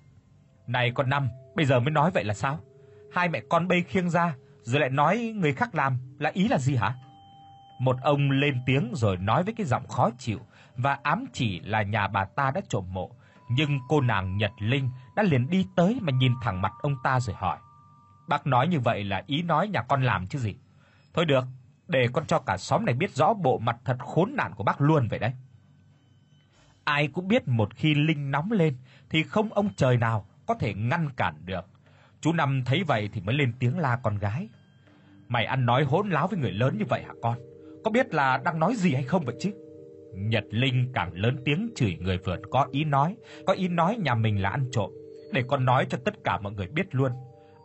Này 0.68 0.92
con 0.96 1.10
Năm, 1.10 1.30
bây 1.56 1.66
giờ 1.66 1.80
mới 1.80 1.92
nói 1.92 2.12
vậy 2.12 2.24
là 2.24 2.34
sao? 2.34 2.60
Hai 3.14 3.30
mẹ 3.30 3.42
con 3.50 3.68
bây 3.68 3.84
khiêng 3.84 4.10
ra 4.10 4.36
rồi 4.62 4.80
lại 4.82 4.90
nói 4.90 5.18
người 5.18 5.54
khác 5.54 5.76
làm, 5.76 5.98
là 6.20 6.30
ý 6.34 6.48
là 6.48 6.58
gì 6.58 6.76
hả?" 6.76 6.96
Một 7.80 7.96
ông 8.02 8.32
lên 8.32 8.62
tiếng 8.66 8.92
rồi 8.94 9.18
nói 9.18 9.44
với 9.44 9.54
cái 9.54 9.66
giọng 9.66 9.88
khó 9.88 10.10
chịu 10.18 10.40
và 10.76 11.00
ám 11.04 11.26
chỉ 11.34 11.60
là 11.60 11.82
nhà 11.82 12.08
bà 12.08 12.26
ta 12.26 12.52
đã 12.52 12.62
trộm 12.70 12.86
mộ, 12.94 13.12
nhưng 13.50 13.80
cô 13.88 14.02
nàng 14.02 14.38
Nhật 14.38 14.52
Linh 14.60 14.90
đã 15.16 15.24
liền 15.24 15.50
đi 15.50 15.68
tới 15.76 16.00
mà 16.02 16.12
nhìn 16.12 16.34
thẳng 16.42 16.62
mặt 16.62 16.72
ông 16.82 16.96
ta 17.04 17.20
rồi 17.20 17.36
hỏi: 17.40 17.58
Bác 18.28 18.48
nói 18.48 18.68
như 18.68 18.80
vậy 18.80 19.04
là 19.04 19.24
ý 19.28 19.42
nói 19.42 19.68
nhà 19.68 19.82
con 19.82 20.04
làm 20.04 20.28
chứ 20.28 20.40
gì. 20.40 20.56
Thôi 21.14 21.26
được, 21.26 21.46
để 21.88 22.08
con 22.14 22.26
cho 22.26 22.40
cả 22.40 22.58
xóm 22.58 22.86
này 22.86 22.96
biết 22.96 23.16
rõ 23.16 23.34
bộ 23.34 23.58
mặt 23.58 23.78
thật 23.86 23.98
khốn 24.00 24.36
nạn 24.36 24.54
của 24.56 24.64
bác 24.64 24.82
luôn 24.82 25.08
vậy 25.08 25.20
đấy. 25.20 25.34
Ai 26.84 27.08
cũng 27.08 27.28
biết 27.28 27.48
một 27.48 27.76
khi 27.76 27.96
Linh 27.96 28.32
nóng 28.32 28.52
lên 28.52 28.78
thì 29.10 29.24
không 29.24 29.54
ông 29.54 29.70
trời 29.76 29.98
nào 29.98 30.26
có 30.46 30.54
thể 30.54 30.74
ngăn 30.74 31.10
cản 31.10 31.36
được. 31.46 31.66
Chú 32.22 32.34
Năm 32.34 32.64
thấy 32.66 32.84
vậy 32.84 33.10
thì 33.14 33.22
mới 33.22 33.36
lên 33.36 33.54
tiếng 33.60 33.78
la 33.78 34.00
con 34.04 34.18
gái. 34.18 34.50
Mày 35.28 35.46
ăn 35.46 35.66
nói 35.66 35.84
hỗn 35.84 36.10
láo 36.10 36.28
với 36.28 36.40
người 36.40 36.52
lớn 36.52 36.78
như 36.78 36.86
vậy 36.90 37.04
hả 37.04 37.14
con? 37.22 37.38
Có 37.84 37.92
biết 37.92 38.14
là 38.14 38.38
đang 38.38 38.60
nói 38.60 38.76
gì 38.76 38.94
hay 38.94 39.04
không 39.04 39.26
vậy 39.26 39.36
chứ? 39.40 39.52
Nhật 40.14 40.44
Linh 40.50 40.92
càng 40.94 41.14
lớn 41.14 41.42
tiếng 41.46 41.70
chửi 41.76 41.98
người 42.02 42.18
vượt 42.18 42.40
có 42.52 42.68
ý 42.72 42.84
nói, 42.84 43.16
có 43.46 43.54
ý 43.54 43.68
nói 43.68 43.98
nhà 43.98 44.16
mình 44.16 44.42
là 44.42 44.50
ăn 44.50 44.70
trộm, 44.72 44.92
để 45.34 45.44
con 45.48 45.66
nói 45.66 45.86
cho 45.90 45.98
tất 46.06 46.14
cả 46.24 46.40
mọi 46.40 46.54
người 46.54 46.68
biết 46.68 46.96
luôn. 46.96 47.12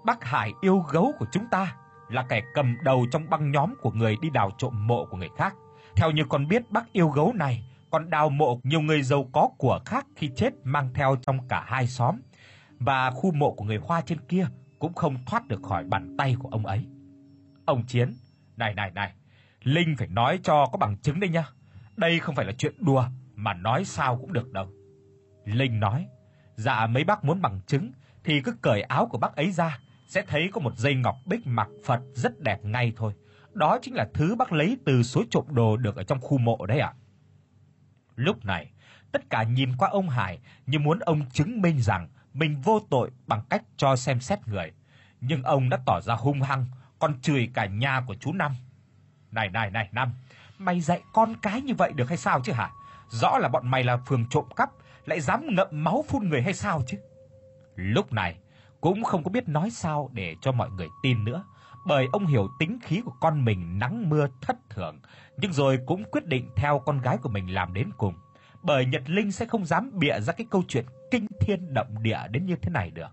Bác 0.04 0.24
Hải 0.24 0.52
yêu 0.60 0.78
gấu 0.92 1.12
của 1.18 1.26
chúng 1.32 1.44
ta 1.50 1.76
là 2.10 2.26
kẻ 2.28 2.42
cầm 2.54 2.76
đầu 2.82 3.06
trong 3.12 3.30
băng 3.30 3.50
nhóm 3.50 3.74
của 3.82 3.90
người 3.90 4.16
đi 4.22 4.30
đào 4.30 4.50
trộm 4.58 4.86
mộ 4.86 5.06
của 5.10 5.16
người 5.16 5.30
khác. 5.36 5.54
Theo 5.96 6.10
như 6.10 6.22
con 6.28 6.48
biết 6.48 6.70
bác 6.70 6.92
yêu 6.92 7.08
gấu 7.08 7.32
này 7.32 7.64
còn 7.90 8.10
đào 8.10 8.30
mộ 8.30 8.60
nhiều 8.62 8.80
người 8.80 9.02
giàu 9.02 9.28
có 9.32 9.48
của 9.58 9.80
khác 9.84 10.06
khi 10.16 10.30
chết 10.36 10.50
mang 10.64 10.88
theo 10.94 11.16
trong 11.26 11.48
cả 11.48 11.64
hai 11.66 11.86
xóm 11.86 12.16
và 12.78 13.10
khu 13.10 13.32
mộ 13.32 13.54
của 13.54 13.64
người 13.64 13.78
Hoa 13.82 14.00
trên 14.00 14.18
kia 14.28 14.46
cũng 14.78 14.94
không 14.94 15.16
thoát 15.26 15.48
được 15.48 15.62
khỏi 15.62 15.84
bàn 15.84 16.14
tay 16.18 16.36
của 16.38 16.48
ông 16.48 16.66
ấy. 16.66 16.86
Ông 17.64 17.82
Chiến, 17.86 18.14
này 18.56 18.74
này 18.74 18.90
này, 18.90 19.12
Linh 19.62 19.94
phải 19.98 20.08
nói 20.08 20.40
cho 20.42 20.66
có 20.72 20.78
bằng 20.78 20.96
chứng 20.98 21.20
đây 21.20 21.30
nha. 21.30 21.44
Đây 21.96 22.18
không 22.18 22.34
phải 22.34 22.46
là 22.46 22.52
chuyện 22.58 22.74
đùa 22.78 23.04
mà 23.34 23.54
nói 23.54 23.84
sao 23.84 24.16
cũng 24.16 24.32
được 24.32 24.52
đâu. 24.52 24.68
Linh 25.44 25.80
nói, 25.80 26.06
dạ 26.54 26.86
mấy 26.86 27.04
bác 27.04 27.24
muốn 27.24 27.42
bằng 27.42 27.60
chứng 27.66 27.92
thì 28.24 28.40
cứ 28.40 28.52
cởi 28.62 28.82
áo 28.82 29.06
của 29.06 29.18
bác 29.18 29.36
ấy 29.36 29.50
ra 29.50 29.78
sẽ 30.08 30.22
thấy 30.26 30.48
có 30.52 30.60
một 30.60 30.78
dây 30.78 30.94
ngọc 30.94 31.16
bích 31.26 31.46
mặc 31.46 31.68
Phật 31.84 32.00
rất 32.14 32.40
đẹp 32.40 32.64
ngay 32.64 32.92
thôi. 32.96 33.12
Đó 33.52 33.78
chính 33.82 33.94
là 33.94 34.08
thứ 34.14 34.34
bác 34.34 34.52
lấy 34.52 34.76
từ 34.84 35.02
số 35.02 35.22
trộm 35.30 35.44
đồ 35.50 35.76
được 35.76 35.96
ở 35.96 36.02
trong 36.02 36.20
khu 36.20 36.38
mộ 36.38 36.66
đấy 36.66 36.78
ạ. 36.78 36.92
Lúc 38.16 38.44
này, 38.44 38.70
tất 39.12 39.30
cả 39.30 39.42
nhìn 39.42 39.76
qua 39.76 39.88
ông 39.88 40.08
Hải 40.08 40.38
như 40.66 40.78
muốn 40.78 40.98
ông 40.98 41.30
chứng 41.30 41.62
minh 41.62 41.80
rằng 41.80 42.08
mình 42.34 42.60
vô 42.60 42.80
tội 42.90 43.10
bằng 43.26 43.42
cách 43.50 43.62
cho 43.76 43.96
xem 43.96 44.20
xét 44.20 44.48
người, 44.48 44.72
nhưng 45.20 45.42
ông 45.42 45.68
đã 45.68 45.78
tỏ 45.86 46.00
ra 46.00 46.14
hung 46.14 46.42
hăng, 46.42 46.66
còn 46.98 47.20
chửi 47.20 47.50
cả 47.54 47.66
nhà 47.66 48.02
của 48.06 48.14
chú 48.14 48.32
Năm. 48.32 48.52
"Này 49.30 49.50
này 49.50 49.70
này 49.70 49.88
Năm, 49.92 50.12
mày 50.58 50.80
dạy 50.80 51.02
con 51.12 51.34
cái 51.42 51.62
như 51.62 51.74
vậy 51.74 51.92
được 51.92 52.08
hay 52.08 52.16
sao 52.16 52.40
chứ 52.44 52.52
hả? 52.52 52.70
Rõ 53.08 53.38
là 53.38 53.48
bọn 53.48 53.68
mày 53.68 53.84
là 53.84 53.96
phường 53.96 54.26
trộm 54.30 54.44
cắp, 54.56 54.70
lại 55.06 55.20
dám 55.20 55.46
ngậm 55.54 55.68
máu 55.70 56.04
phun 56.08 56.28
người 56.28 56.42
hay 56.42 56.54
sao 56.54 56.82
chứ?" 56.86 56.98
Lúc 57.76 58.12
này, 58.12 58.36
cũng 58.80 59.04
không 59.04 59.24
có 59.24 59.30
biết 59.30 59.48
nói 59.48 59.70
sao 59.70 60.10
để 60.12 60.36
cho 60.40 60.52
mọi 60.52 60.70
người 60.70 60.88
tin 61.02 61.24
nữa, 61.24 61.44
bởi 61.86 62.06
ông 62.12 62.26
hiểu 62.26 62.48
tính 62.58 62.78
khí 62.82 63.02
của 63.04 63.14
con 63.20 63.44
mình 63.44 63.78
nắng 63.78 64.08
mưa 64.08 64.26
thất 64.40 64.56
thường, 64.70 65.00
nhưng 65.36 65.52
rồi 65.52 65.78
cũng 65.86 66.04
quyết 66.04 66.26
định 66.26 66.50
theo 66.56 66.78
con 66.78 67.00
gái 67.00 67.18
của 67.18 67.28
mình 67.28 67.54
làm 67.54 67.74
đến 67.74 67.90
cùng, 67.96 68.14
bởi 68.62 68.86
Nhật 68.86 69.02
Linh 69.06 69.32
sẽ 69.32 69.46
không 69.46 69.64
dám 69.64 69.90
bịa 69.94 70.20
ra 70.20 70.32
cái 70.32 70.46
câu 70.50 70.62
chuyện 70.68 70.84
kinh 71.10 71.26
thiên 71.40 71.74
động 71.74 72.02
địa 72.02 72.18
đến 72.30 72.46
như 72.46 72.56
thế 72.56 72.70
này 72.70 72.90
được. 72.90 73.08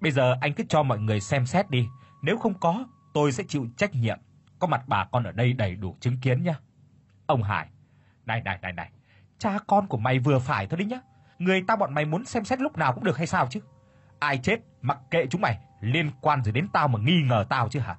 Bây 0.00 0.12
giờ 0.12 0.36
anh 0.40 0.52
cứ 0.52 0.64
cho 0.68 0.82
mọi 0.82 0.98
người 0.98 1.20
xem 1.20 1.46
xét 1.46 1.70
đi, 1.70 1.88
nếu 2.22 2.38
không 2.38 2.54
có, 2.60 2.84
tôi 3.14 3.32
sẽ 3.32 3.44
chịu 3.48 3.66
trách 3.76 3.94
nhiệm. 3.94 4.18
Có 4.58 4.66
mặt 4.66 4.82
bà 4.86 5.04
con 5.12 5.24
ở 5.24 5.32
đây 5.32 5.52
đầy 5.52 5.76
đủ 5.76 5.96
chứng 6.00 6.20
kiến 6.20 6.42
nhá. 6.42 6.54
Ông 7.28 7.42
Hải, 7.42 7.68
này 8.26 8.42
này 8.42 8.58
này 8.62 8.72
này, 8.72 8.90
cha 9.38 9.58
con 9.66 9.86
của 9.86 9.98
mày 9.98 10.18
vừa 10.18 10.38
phải 10.38 10.66
thôi 10.66 10.78
đấy 10.78 10.86
nhá. 10.86 11.00
Người 11.38 11.64
ta 11.66 11.76
bọn 11.76 11.94
mày 11.94 12.04
muốn 12.04 12.24
xem 12.24 12.44
xét 12.44 12.60
lúc 12.60 12.78
nào 12.78 12.92
cũng 12.92 13.04
được 13.04 13.16
hay 13.16 13.26
sao 13.26 13.46
chứ? 13.50 13.60
Ai 14.18 14.38
chết 14.38 14.56
mặc 14.82 14.98
kệ 15.10 15.26
chúng 15.26 15.40
mày, 15.40 15.58
liên 15.80 16.10
quan 16.20 16.44
gì 16.44 16.52
đến 16.52 16.68
tao 16.72 16.88
mà 16.88 16.98
nghi 16.98 17.22
ngờ 17.22 17.44
tao 17.48 17.68
chứ 17.68 17.80
hả? 17.80 17.96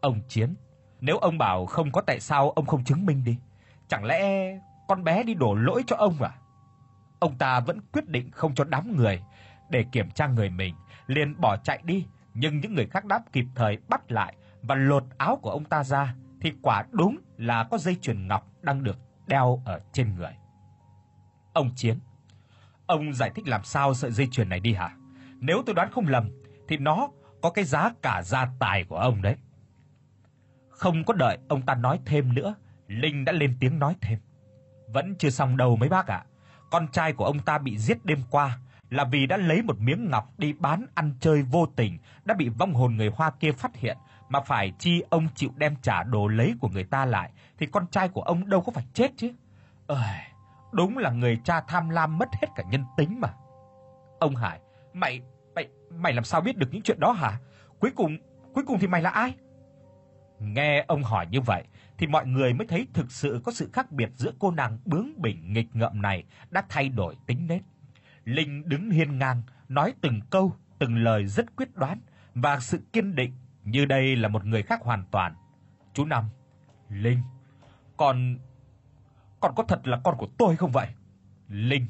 Ông 0.00 0.20
Chiến, 0.28 0.54
nếu 1.00 1.18
ông 1.18 1.38
bảo 1.38 1.66
không 1.66 1.92
có 1.92 2.00
tại 2.00 2.20
sao 2.20 2.50
ông 2.50 2.66
không 2.66 2.84
chứng 2.84 3.06
minh 3.06 3.24
đi? 3.24 3.38
Chẳng 3.88 4.04
lẽ 4.04 4.58
con 4.88 5.04
bé 5.04 5.22
đi 5.22 5.34
đổ 5.34 5.54
lỗi 5.54 5.82
cho 5.86 5.96
ông 5.96 6.22
à? 6.22 6.30
Ông 7.18 7.38
ta 7.38 7.60
vẫn 7.60 7.80
quyết 7.92 8.08
định 8.08 8.30
không 8.30 8.54
cho 8.54 8.64
đám 8.64 8.96
người 8.96 9.22
để 9.70 9.84
kiểm 9.92 10.10
tra 10.10 10.26
người 10.26 10.50
mình, 10.50 10.74
liền 11.06 11.40
bỏ 11.40 11.56
chạy 11.56 11.80
đi, 11.84 12.06
nhưng 12.34 12.60
những 12.60 12.74
người 12.74 12.86
khác 12.86 13.04
đáp 13.04 13.20
kịp 13.32 13.46
thời 13.54 13.78
bắt 13.88 14.12
lại 14.12 14.34
và 14.62 14.74
lột 14.74 15.04
áo 15.18 15.38
của 15.42 15.50
ông 15.50 15.64
ta 15.64 15.84
ra 15.84 16.14
thì 16.44 16.52
quả 16.62 16.84
đúng 16.90 17.18
là 17.36 17.64
có 17.64 17.78
dây 17.78 17.96
chuyền 18.00 18.28
ngọc 18.28 18.48
đang 18.62 18.84
được 18.84 18.98
đeo 19.26 19.62
ở 19.64 19.80
trên 19.92 20.14
người. 20.14 20.32
Ông 21.52 21.70
Chiến, 21.76 21.98
ông 22.86 23.14
giải 23.14 23.30
thích 23.34 23.48
làm 23.48 23.64
sao 23.64 23.94
sợi 23.94 24.12
dây 24.12 24.28
chuyền 24.30 24.48
này 24.48 24.60
đi 24.60 24.74
hả? 24.74 24.96
Nếu 25.40 25.62
tôi 25.66 25.74
đoán 25.74 25.90
không 25.92 26.06
lầm 26.06 26.30
thì 26.68 26.76
nó 26.76 27.08
có 27.42 27.50
cái 27.50 27.64
giá 27.64 27.90
cả 28.02 28.22
gia 28.22 28.48
tài 28.58 28.84
của 28.84 28.96
ông 28.96 29.22
đấy. 29.22 29.36
Không 30.70 31.04
có 31.04 31.14
đợi 31.14 31.38
ông 31.48 31.62
ta 31.62 31.74
nói 31.74 32.00
thêm 32.06 32.34
nữa, 32.34 32.54
Linh 32.88 33.24
đã 33.24 33.32
lên 33.32 33.56
tiếng 33.60 33.78
nói 33.78 33.96
thêm. 34.00 34.18
Vẫn 34.88 35.14
chưa 35.18 35.30
xong 35.30 35.56
đâu 35.56 35.76
mấy 35.76 35.88
bác 35.88 36.06
ạ. 36.06 36.24
Con 36.70 36.88
trai 36.92 37.12
của 37.12 37.24
ông 37.24 37.38
ta 37.38 37.58
bị 37.58 37.78
giết 37.78 38.04
đêm 38.04 38.18
qua 38.30 38.58
là 38.90 39.04
vì 39.04 39.26
đã 39.26 39.36
lấy 39.36 39.62
một 39.62 39.80
miếng 39.80 40.10
ngọc 40.10 40.38
đi 40.38 40.52
bán 40.52 40.86
ăn 40.94 41.14
chơi 41.20 41.42
vô 41.42 41.66
tình, 41.76 41.98
đã 42.24 42.34
bị 42.34 42.48
vong 42.48 42.74
hồn 42.74 42.96
người 42.96 43.08
Hoa 43.08 43.30
kia 43.30 43.52
phát 43.52 43.76
hiện 43.76 43.96
mà 44.28 44.40
phải 44.40 44.72
chi 44.78 45.02
ông 45.10 45.28
chịu 45.34 45.50
đem 45.56 45.76
trả 45.82 46.02
đồ 46.02 46.28
lấy 46.28 46.54
của 46.60 46.68
người 46.68 46.84
ta 46.84 47.04
lại 47.04 47.30
thì 47.58 47.66
con 47.66 47.86
trai 47.86 48.08
của 48.08 48.22
ông 48.22 48.48
đâu 48.48 48.60
có 48.60 48.72
phải 48.72 48.84
chết 48.94 49.12
chứ. 49.16 49.32
Ơi, 49.86 50.20
đúng 50.72 50.98
là 50.98 51.10
người 51.10 51.40
cha 51.44 51.60
tham 51.60 51.88
lam 51.88 52.18
mất 52.18 52.28
hết 52.32 52.48
cả 52.56 52.62
nhân 52.70 52.84
tính 52.96 53.20
mà. 53.20 53.28
Ông 54.20 54.36
Hải, 54.36 54.60
mày 54.92 55.20
mày 55.54 55.68
mày 55.90 56.12
làm 56.12 56.24
sao 56.24 56.40
biết 56.40 56.56
được 56.56 56.68
những 56.72 56.82
chuyện 56.82 57.00
đó 57.00 57.12
hả? 57.12 57.38
Cuối 57.78 57.90
cùng 57.96 58.16
cuối 58.54 58.64
cùng 58.66 58.78
thì 58.78 58.86
mày 58.86 59.02
là 59.02 59.10
ai? 59.10 59.34
Nghe 60.38 60.84
ông 60.88 61.02
hỏi 61.02 61.26
như 61.30 61.40
vậy 61.40 61.64
thì 61.98 62.06
mọi 62.06 62.26
người 62.26 62.54
mới 62.54 62.66
thấy 62.66 62.86
thực 62.94 63.12
sự 63.12 63.40
có 63.44 63.52
sự 63.52 63.70
khác 63.72 63.92
biệt 63.92 64.10
giữa 64.14 64.30
cô 64.38 64.50
nàng 64.50 64.78
bướng 64.84 65.22
bỉnh 65.22 65.52
nghịch 65.52 65.68
ngợm 65.72 66.02
này 66.02 66.24
đã 66.50 66.64
thay 66.68 66.88
đổi 66.88 67.16
tính 67.26 67.46
nết. 67.46 67.60
Linh 68.24 68.68
đứng 68.68 68.90
hiên 68.90 69.18
ngang, 69.18 69.42
nói 69.68 69.94
từng 70.00 70.20
câu, 70.30 70.52
từng 70.78 70.96
lời 70.96 71.26
rất 71.26 71.56
quyết 71.56 71.76
đoán 71.76 72.00
và 72.34 72.60
sự 72.60 72.78
kiên 72.92 73.14
định 73.14 73.32
như 73.64 73.84
đây 73.84 74.16
là 74.16 74.28
một 74.28 74.44
người 74.44 74.62
khác 74.62 74.80
hoàn 74.82 75.04
toàn. 75.10 75.34
Chú 75.92 76.04
Năm, 76.04 76.24
Linh, 76.88 77.18
con 77.96 78.38
con 79.40 79.54
có 79.54 79.62
thật 79.62 79.86
là 79.86 80.00
con 80.04 80.16
của 80.16 80.28
tôi 80.38 80.56
không 80.56 80.70
vậy? 80.70 80.88
Linh, 81.48 81.86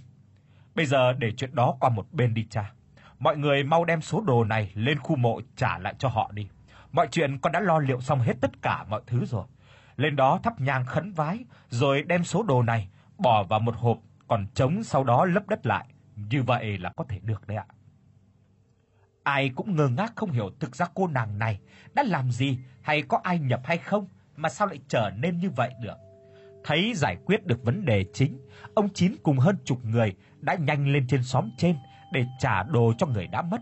bây 0.74 0.86
giờ 0.86 1.12
để 1.12 1.32
chuyện 1.36 1.54
đó 1.54 1.76
qua 1.80 1.90
một 1.90 2.06
bên 2.12 2.34
đi 2.34 2.46
cha. 2.50 2.72
Mọi 3.18 3.36
người 3.36 3.64
mau 3.64 3.84
đem 3.84 4.00
số 4.00 4.20
đồ 4.20 4.44
này 4.44 4.72
lên 4.74 4.98
khu 4.98 5.16
mộ 5.16 5.40
trả 5.56 5.78
lại 5.78 5.94
cho 5.98 6.08
họ 6.08 6.30
đi. 6.34 6.48
Mọi 6.92 7.08
chuyện 7.10 7.38
con 7.38 7.52
đã 7.52 7.60
lo 7.60 7.78
liệu 7.78 8.00
xong 8.00 8.20
hết 8.20 8.34
tất 8.40 8.62
cả 8.62 8.84
mọi 8.88 9.02
thứ 9.06 9.24
rồi. 9.24 9.44
Lên 9.96 10.16
đó 10.16 10.40
thắp 10.42 10.60
nhang 10.60 10.84
khấn 10.84 11.12
vái, 11.12 11.44
rồi 11.68 12.02
đem 12.02 12.24
số 12.24 12.42
đồ 12.42 12.62
này 12.62 12.88
bỏ 13.18 13.42
vào 13.42 13.60
một 13.60 13.76
hộp 13.76 13.98
còn 14.28 14.46
trống 14.54 14.84
sau 14.84 15.04
đó 15.04 15.24
lấp 15.24 15.48
đất 15.48 15.66
lại. 15.66 15.86
Như 16.16 16.42
vậy 16.42 16.78
là 16.78 16.92
có 16.96 17.04
thể 17.08 17.20
được 17.22 17.46
đấy 17.46 17.56
ạ. 17.56 17.66
Ai 19.24 19.50
cũng 19.56 19.76
ngơ 19.76 19.88
ngác 19.88 20.12
không 20.16 20.30
hiểu 20.30 20.50
thực 20.60 20.76
ra 20.76 20.86
cô 20.94 21.06
nàng 21.06 21.38
này 21.38 21.60
đã 21.94 22.02
làm 22.02 22.30
gì 22.30 22.58
hay 22.82 23.02
có 23.02 23.20
ai 23.22 23.38
nhập 23.38 23.60
hay 23.64 23.78
không 23.78 24.08
mà 24.36 24.48
sao 24.48 24.66
lại 24.66 24.78
trở 24.88 25.10
nên 25.16 25.38
như 25.38 25.50
vậy 25.50 25.74
được. 25.80 25.96
Thấy 26.64 26.92
giải 26.94 27.16
quyết 27.24 27.46
được 27.46 27.64
vấn 27.64 27.84
đề 27.84 28.04
chính, 28.12 28.38
ông 28.74 28.88
Chín 28.94 29.16
cùng 29.22 29.38
hơn 29.38 29.56
chục 29.64 29.84
người 29.84 30.14
đã 30.40 30.54
nhanh 30.54 30.92
lên 30.92 31.06
trên 31.08 31.22
xóm 31.22 31.50
trên 31.58 31.76
để 32.12 32.26
trả 32.38 32.62
đồ 32.62 32.92
cho 32.98 33.06
người 33.06 33.26
đã 33.26 33.42
mất. 33.42 33.60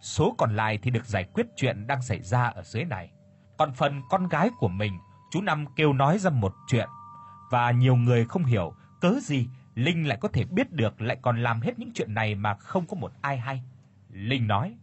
Số 0.00 0.34
còn 0.38 0.56
lại 0.56 0.78
thì 0.82 0.90
được 0.90 1.06
giải 1.06 1.24
quyết 1.24 1.46
chuyện 1.56 1.86
đang 1.86 2.02
xảy 2.02 2.22
ra 2.22 2.46
ở 2.46 2.62
dưới 2.62 2.84
này. 2.84 3.10
Còn 3.58 3.72
phần 3.72 4.02
con 4.10 4.28
gái 4.28 4.50
của 4.58 4.68
mình, 4.68 4.92
chú 5.30 5.40
Năm 5.40 5.64
kêu 5.76 5.92
nói 5.92 6.18
ra 6.18 6.30
một 6.30 6.54
chuyện 6.68 6.88
và 7.50 7.70
nhiều 7.70 7.96
người 7.96 8.24
không 8.24 8.44
hiểu 8.44 8.72
cớ 9.00 9.14
gì 9.22 9.48
Linh 9.74 10.08
lại 10.08 10.18
có 10.20 10.28
thể 10.28 10.44
biết 10.44 10.72
được 10.72 11.00
lại 11.00 11.16
còn 11.22 11.42
làm 11.42 11.60
hết 11.60 11.78
những 11.78 11.92
chuyện 11.94 12.14
này 12.14 12.34
mà 12.34 12.54
không 12.54 12.86
có 12.86 12.96
một 12.96 13.12
ai 13.20 13.38
hay. 13.38 13.62
Linh 14.10 14.46
nói: 14.46 14.76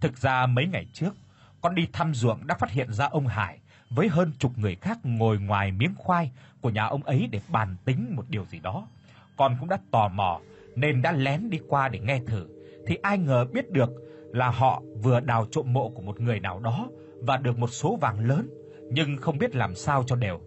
Thực 0.00 0.16
ra 0.16 0.46
mấy 0.46 0.66
ngày 0.66 0.86
trước, 0.92 1.14
con 1.60 1.74
đi 1.74 1.88
thăm 1.92 2.14
ruộng 2.14 2.46
đã 2.46 2.54
phát 2.54 2.70
hiện 2.70 2.92
ra 2.92 3.06
ông 3.06 3.26
Hải 3.26 3.58
với 3.90 4.08
hơn 4.08 4.32
chục 4.38 4.52
người 4.58 4.74
khác 4.74 4.98
ngồi 5.02 5.38
ngoài 5.38 5.72
miếng 5.72 5.94
khoai 5.96 6.30
của 6.60 6.70
nhà 6.70 6.84
ông 6.84 7.02
ấy 7.02 7.28
để 7.32 7.40
bàn 7.48 7.76
tính 7.84 8.12
một 8.16 8.24
điều 8.28 8.44
gì 8.44 8.60
đó. 8.60 8.88
Con 9.36 9.56
cũng 9.60 9.68
đã 9.68 9.78
tò 9.90 10.08
mò 10.08 10.40
nên 10.76 11.02
đã 11.02 11.12
lén 11.12 11.50
đi 11.50 11.60
qua 11.68 11.88
để 11.88 11.98
nghe 11.98 12.20
thử, 12.26 12.46
thì 12.86 12.96
ai 13.02 13.18
ngờ 13.18 13.46
biết 13.52 13.70
được 13.70 13.90
là 14.32 14.50
họ 14.50 14.82
vừa 15.02 15.20
đào 15.20 15.46
trộm 15.50 15.72
mộ 15.72 15.88
của 15.88 16.02
một 16.02 16.20
người 16.20 16.40
nào 16.40 16.60
đó 16.60 16.88
và 17.22 17.36
được 17.36 17.58
một 17.58 17.70
số 17.70 17.96
vàng 17.96 18.20
lớn, 18.20 18.48
nhưng 18.92 19.16
không 19.16 19.38
biết 19.38 19.56
làm 19.56 19.74
sao 19.74 20.04
cho 20.06 20.16
đều. 20.16 20.40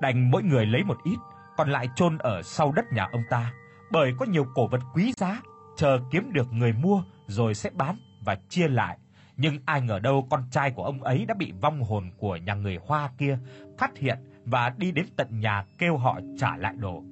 Đành 0.00 0.30
mỗi 0.30 0.42
người 0.42 0.66
lấy 0.66 0.84
một 0.84 0.98
ít, 1.04 1.16
còn 1.56 1.70
lại 1.70 1.88
chôn 1.96 2.18
ở 2.18 2.42
sau 2.42 2.72
đất 2.72 2.84
nhà 2.92 3.08
ông 3.12 3.22
ta, 3.30 3.52
bởi 3.90 4.12
có 4.18 4.26
nhiều 4.26 4.46
cổ 4.54 4.66
vật 4.66 4.80
quý 4.94 5.12
giá, 5.16 5.42
chờ 5.76 5.98
kiếm 6.10 6.32
được 6.32 6.52
người 6.52 6.72
mua 6.72 7.02
rồi 7.26 7.54
sẽ 7.54 7.70
bán 7.70 7.96
và 8.24 8.34
chia 8.48 8.68
lại. 8.68 8.98
Nhưng 9.36 9.58
ai 9.64 9.80
ngờ 9.80 9.98
đâu 9.98 10.26
con 10.30 10.42
trai 10.50 10.70
của 10.70 10.84
ông 10.84 11.02
ấy 11.02 11.24
đã 11.26 11.34
bị 11.34 11.52
vong 11.60 11.82
hồn 11.82 12.10
của 12.18 12.36
nhà 12.36 12.54
người 12.54 12.78
Hoa 12.86 13.10
kia 13.18 13.38
phát 13.78 13.98
hiện 13.98 14.18
và 14.44 14.74
đi 14.78 14.92
đến 14.92 15.06
tận 15.16 15.40
nhà 15.40 15.64
kêu 15.78 15.96
họ 15.96 16.20
trả 16.38 16.56
lại 16.56 16.74
đồ. 16.78 17.04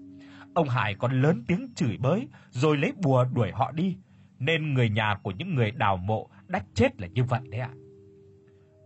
Ông 0.54 0.68
Hải 0.68 0.94
còn 0.94 1.22
lớn 1.22 1.44
tiếng 1.46 1.72
chửi 1.74 1.96
bới 1.96 2.28
rồi 2.50 2.76
lấy 2.76 2.92
bùa 3.02 3.24
đuổi 3.34 3.50
họ 3.52 3.72
đi, 3.72 3.96
nên 4.38 4.74
người 4.74 4.90
nhà 4.90 5.18
của 5.22 5.30
những 5.30 5.54
người 5.54 5.70
đào 5.70 5.96
mộ 5.96 6.30
đã 6.46 6.62
chết 6.74 7.00
là 7.00 7.06
như 7.06 7.24
vậy 7.24 7.40
đấy 7.50 7.60
ạ. 7.60 7.70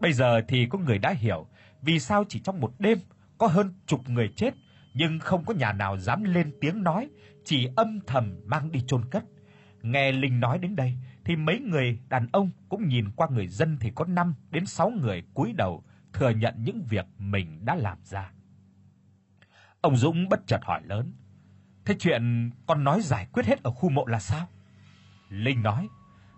Bây 0.00 0.12
giờ 0.12 0.40
thì 0.48 0.66
có 0.66 0.78
người 0.78 0.98
đã 0.98 1.10
hiểu 1.10 1.46
vì 1.82 1.98
sao 1.98 2.24
chỉ 2.28 2.40
trong 2.40 2.60
một 2.60 2.72
đêm 2.78 2.98
có 3.38 3.46
hơn 3.46 3.74
chục 3.86 4.08
người 4.08 4.32
chết 4.36 4.54
nhưng 4.94 5.18
không 5.18 5.44
có 5.44 5.54
nhà 5.54 5.72
nào 5.72 5.98
dám 5.98 6.24
lên 6.24 6.52
tiếng 6.60 6.82
nói, 6.82 7.08
chỉ 7.44 7.68
âm 7.76 8.00
thầm 8.06 8.40
mang 8.46 8.72
đi 8.72 8.80
chôn 8.86 9.04
cất. 9.10 9.24
Nghe 9.82 10.12
Linh 10.12 10.40
nói 10.40 10.58
đến 10.58 10.76
đây 10.76 10.94
thì 11.24 11.36
mấy 11.36 11.60
người 11.60 11.98
đàn 12.08 12.28
ông 12.32 12.50
cũng 12.68 12.88
nhìn 12.88 13.10
qua 13.16 13.28
người 13.30 13.48
dân 13.48 13.76
thì 13.80 13.92
có 13.94 14.04
5 14.04 14.34
đến 14.50 14.66
6 14.66 14.90
người 14.90 15.22
cúi 15.34 15.52
đầu 15.52 15.84
thừa 16.12 16.30
nhận 16.30 16.54
những 16.58 16.82
việc 16.82 17.06
mình 17.18 17.64
đã 17.64 17.74
làm 17.74 17.98
ra. 18.04 18.30
Ông 19.80 19.96
Dũng 19.96 20.28
bất 20.28 20.46
chợt 20.46 20.60
hỏi 20.64 20.80
lớn: 20.84 21.12
"Thế 21.84 21.96
chuyện 21.98 22.50
con 22.66 22.84
nói 22.84 23.00
giải 23.00 23.26
quyết 23.32 23.46
hết 23.46 23.62
ở 23.62 23.70
khu 23.70 23.88
mộ 23.88 24.06
là 24.06 24.18
sao?" 24.18 24.48
Linh 25.28 25.62
nói: 25.62 25.88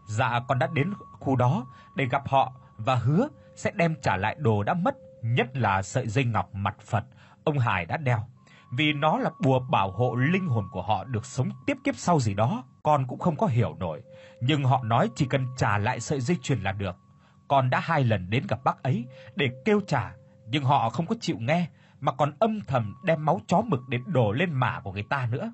"Dạ 0.09 0.41
con 0.49 0.59
đã 0.59 0.69
đến 0.75 0.93
khu 1.13 1.37
đó 1.37 1.67
để 1.97 2.07
gặp 2.07 2.29
họ 2.29 2.53
và 2.77 2.95
hứa 2.95 3.29
sẽ 3.57 3.71
đem 3.75 3.95
trả 4.03 4.17
lại 4.17 4.37
đồ 4.39 4.63
đã 4.63 4.75
mất, 4.75 4.97
nhất 5.23 5.57
là 5.57 5.83
sợi 5.83 6.09
dây 6.09 6.25
ngọc 6.25 6.55
mặt 6.55 6.81
Phật 6.81 7.05
ông 7.45 7.59
Hải 7.59 7.87
đã 7.87 7.97
đeo, 7.97 8.29
vì 8.73 8.93
nó 8.93 9.19
là 9.19 9.31
bùa 9.43 9.61
bảo 9.71 9.91
hộ 9.91 10.15
linh 10.15 10.47
hồn 10.47 10.65
của 10.73 10.83
họ 10.83 11.05
được 11.05 11.27
sống 11.27 11.49
tiếp 11.67 11.77
kiếp 11.85 11.97
sau 11.97 12.21
gì 12.21 12.35
đó." 12.35 12.65
con 12.87 13.07
cũng 13.07 13.19
không 13.19 13.37
có 13.37 13.47
hiểu 13.47 13.77
nổi, 13.79 14.03
nhưng 14.41 14.65
họ 14.65 14.83
nói 14.85 15.11
chỉ 15.15 15.27
cần 15.27 15.47
trả 15.57 15.79
lại 15.79 16.01
sợi 16.01 16.21
dây 16.21 16.37
chuyền 16.43 16.63
là 16.63 16.73
được. 16.73 16.97
Con 17.49 17.71
đã 17.71 17.81
hai 17.81 18.05
lần 18.05 18.31
đến 18.31 18.47
gặp 18.49 18.65
bác 18.65 18.83
ấy 18.83 19.05
để 19.37 19.51
kêu 19.65 19.81
trả, 19.87 20.15
nhưng 20.49 20.65
họ 20.65 20.91
không 20.91 21.07
có 21.07 21.15
chịu 21.21 21.37
nghe 21.41 21.69
mà 22.01 22.13
còn 22.13 22.33
âm 22.39 22.61
thầm 22.61 22.95
đem 23.05 23.25
máu 23.25 23.41
chó 23.47 23.61
mực 23.61 23.81
để 23.89 23.99
đổ 24.07 24.33
lên 24.33 24.53
mả 24.53 24.81
của 24.85 24.93
người 24.93 25.03
ta 25.11 25.29
nữa. 25.31 25.53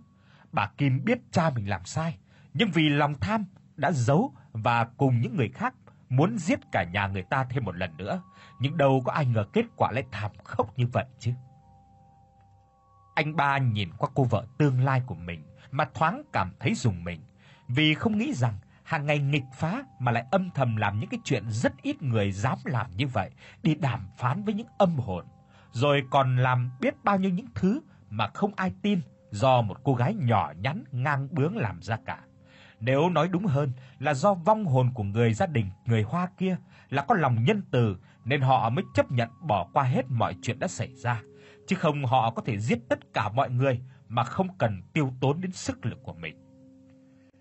Bà 0.53 0.71
Kim 0.79 1.05
biết 1.05 1.19
cha 1.31 1.51
mình 1.51 1.69
làm 1.69 1.85
sai, 1.85 2.19
nhưng 2.55 2.71
vì 2.71 2.89
lòng 2.89 3.15
tham 3.21 3.45
đã 3.77 3.93
giấu 3.93 4.33
và 4.53 4.85
cùng 4.85 5.21
những 5.21 5.37
người 5.37 5.49
khác 5.49 5.75
muốn 6.09 6.39
giết 6.39 6.59
cả 6.73 6.85
nhà 6.93 7.07
người 7.07 7.23
ta 7.23 7.45
thêm 7.51 7.65
một 7.65 7.77
lần 7.77 7.97
nữa, 7.97 8.23
nhưng 8.61 8.77
đâu 8.77 9.03
có 9.05 9.13
ai 9.13 9.27
ngờ 9.27 9.45
kết 9.53 9.65
quả 9.77 9.93
lại 9.93 10.05
thảm 10.11 10.31
khốc 10.45 10.79
như 10.79 10.87
vậy 10.93 11.05
chứ. 11.19 11.33
Anh 13.15 13.37
ba 13.37 13.59
nhìn 13.59 13.91
qua 13.99 14.09
cô 14.15 14.25
vợ 14.25 14.47
tương 14.59 14.85
lai 14.85 15.03
của 15.07 15.15
mình, 15.15 15.43
mà 15.71 15.85
thoáng 15.95 16.23
cảm 16.33 16.53
thấy 16.61 16.75
rùng 16.75 17.05
mình, 17.05 17.21
vì 17.69 17.95
không 17.95 18.19
nghĩ 18.19 18.33
rằng 18.35 18.55
hàng 18.83 19.07
ngày 19.07 19.19
nghịch 19.19 19.45
phá 19.55 19.83
mà 19.99 20.13
lại 20.13 20.25
âm 20.31 20.51
thầm 20.51 20.77
làm 20.77 21.01
những 21.01 21.09
cái 21.09 21.21
chuyện 21.25 21.45
rất 21.49 21.73
ít 21.83 22.03
người 22.03 22.33
dám 22.33 22.59
làm 22.65 22.91
như 22.97 23.07
vậy, 23.07 23.31
đi 23.63 23.75
đàm 23.75 24.09
phán 24.19 24.45
với 24.45 24.55
những 24.55 24.67
âm 24.79 24.97
hồn, 24.97 25.25
rồi 25.73 26.03
còn 26.11 26.37
làm 26.37 26.71
biết 26.81 27.05
bao 27.05 27.19
nhiêu 27.19 27.31
những 27.31 27.47
thứ 27.55 27.81
mà 28.11 28.29
không 28.35 28.53
ai 28.57 28.73
tin 28.83 29.01
do 29.31 29.63
một 29.63 29.77
cô 29.85 29.95
gái 29.95 30.15
nhỏ 30.15 30.53
nhắn 30.59 30.85
ngang 30.93 31.29
bướng 31.31 31.57
làm 31.57 31.83
ra 31.83 31.99
cả. 32.07 32.21
Nếu 32.81 33.09
nói 33.09 33.29
đúng 33.29 33.47
hơn 33.47 33.73
là 33.99 34.15
do 34.15 34.35
vong 34.35 34.65
hồn 34.65 34.91
của 34.95 35.03
người 35.03 35.35
gia 35.35 35.47
đình 35.47 35.67
người 35.87 36.03
Hoa 36.03 36.29
kia 36.39 36.57
là 36.91 37.03
có 37.03 37.15
lòng 37.15 37.45
nhân 37.45 37.63
từ 37.71 37.97
nên 38.25 38.41
họ 38.41 38.71
mới 38.71 38.85
chấp 38.95 39.13
nhận 39.13 39.29
bỏ 39.41 39.69
qua 39.73 39.85
hết 39.85 40.03
mọi 40.09 40.37
chuyện 40.43 40.59
đã 40.59 40.69
xảy 40.69 40.95
ra, 40.95 41.23
chứ 41.67 41.77
không 41.77 42.05
họ 42.05 42.31
có 42.31 42.43
thể 42.43 42.59
giết 42.59 42.79
tất 42.89 42.99
cả 43.15 43.29
mọi 43.29 43.51
người 43.51 43.81
mà 44.09 44.25
không 44.25 44.49
cần 44.59 44.83
tiêu 44.93 45.13
tốn 45.21 45.41
đến 45.41 45.53
sức 45.53 45.87
lực 45.87 45.99
của 46.03 46.13
mình. 46.15 46.37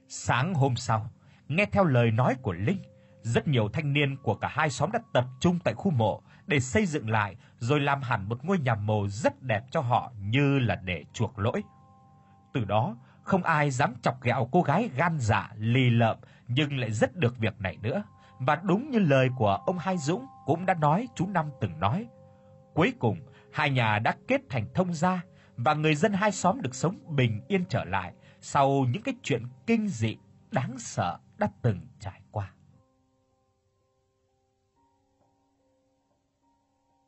Sáng 0.08 0.54
hôm 0.54 0.76
sau, 0.76 1.10
nghe 1.48 1.66
theo 1.66 1.86
lời 1.86 2.12
nói 2.12 2.36
của 2.42 2.54
Linh, 2.54 2.82
rất 3.22 3.48
nhiều 3.48 3.70
thanh 3.74 3.94
niên 3.94 4.18
của 4.18 4.36
cả 4.36 4.48
hai 4.48 4.70
xóm 4.70 4.92
đã 4.92 5.00
tập 5.14 5.26
trung 5.40 5.60
tại 5.64 5.74
khu 5.74 5.92
mộ 5.92 6.22
để 6.48 6.60
xây 6.60 6.86
dựng 6.86 7.10
lại 7.10 7.36
rồi 7.58 7.80
làm 7.80 8.02
hẳn 8.02 8.30
một 8.30 8.46
ngôi 8.46 8.60
nhà 8.60 8.76
mồ 8.76 9.08
rất 9.08 9.42
đẹp 9.42 9.64
cho 9.72 9.82
họ 9.82 10.12
như 10.20 10.60
là 10.60 10.76
để 10.76 11.06
chuộc 11.14 11.40
lỗi. 11.40 11.64
Từ 12.54 12.66
đó, 12.66 12.96
không 13.24 13.44
ai 13.44 13.72
dám 13.72 13.94
chọc 14.02 14.22
ghẹo 14.22 14.50
cô 14.52 14.62
gái 14.62 14.90
gan 14.96 15.18
dạ 15.20 15.50
lì 15.58 15.90
lợm 15.90 16.18
nhưng 16.48 16.78
lại 16.78 16.92
rất 16.92 17.16
được 17.16 17.38
việc 17.38 17.62
này 17.62 17.78
nữa. 17.82 18.04
Và 18.40 18.56
đúng 18.56 18.90
như 18.90 19.00
lời 19.00 19.30
của 19.38 19.60
ông 19.66 19.78
Hai 19.78 19.98
Dũng 19.98 20.26
cũng 20.46 20.66
đã 20.66 20.74
nói 20.74 21.08
chú 21.16 21.28
Năm 21.28 21.46
từng 21.62 21.80
nói. 21.80 22.08
Cuối 22.74 22.94
cùng, 23.00 23.20
hai 23.54 23.70
nhà 23.70 24.00
đã 24.00 24.16
kết 24.28 24.42
thành 24.50 24.66
thông 24.74 24.94
gia 24.94 25.24
và 25.58 25.74
người 25.74 25.96
dân 25.96 26.14
hai 26.14 26.32
xóm 26.32 26.62
được 26.62 26.76
sống 26.76 27.16
bình 27.16 27.42
yên 27.48 27.66
trở 27.70 27.84
lại 27.84 28.14
sau 28.42 28.86
những 28.90 29.04
cái 29.04 29.16
chuyện 29.24 29.44
kinh 29.68 29.88
dị 29.88 30.18
đáng 30.52 30.80
sợ 30.80 31.20
đã 31.38 31.50
từng 31.62 31.88
trải 32.00 32.22
qua. 32.32 32.54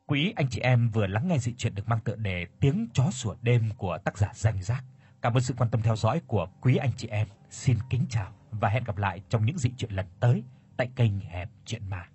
Quý 0.06 0.32
anh 0.36 0.46
chị 0.50 0.60
em 0.60 0.90
vừa 0.90 1.06
lắng 1.06 1.28
nghe 1.28 1.38
dị 1.38 1.54
truyện 1.54 1.74
được 1.74 1.88
mang 1.88 2.00
tựa 2.00 2.16
đề 2.16 2.46
Tiếng 2.60 2.88
chó 2.94 3.10
sủa 3.10 3.34
đêm 3.42 3.70
của 3.76 3.98
tác 4.04 4.18
giả 4.18 4.30
Danh 4.34 4.62
Giác. 4.62 4.84
Cảm 5.22 5.34
ơn 5.34 5.42
sự 5.42 5.54
quan 5.58 5.70
tâm 5.70 5.82
theo 5.82 5.96
dõi 5.96 6.20
của 6.26 6.48
quý 6.60 6.76
anh 6.76 6.92
chị 6.96 7.08
em. 7.08 7.28
Xin 7.50 7.78
kính 7.90 8.06
chào 8.10 8.32
và 8.50 8.68
hẹn 8.68 8.84
gặp 8.84 8.96
lại 8.96 9.22
trong 9.28 9.46
những 9.46 9.58
dị 9.58 9.70
truyện 9.76 9.92
lần 9.92 10.06
tới 10.20 10.44
tại 10.76 10.88
kênh 10.96 11.20
Hẻm 11.20 11.48
Chuyện 11.64 11.82
Ma. 11.90 12.08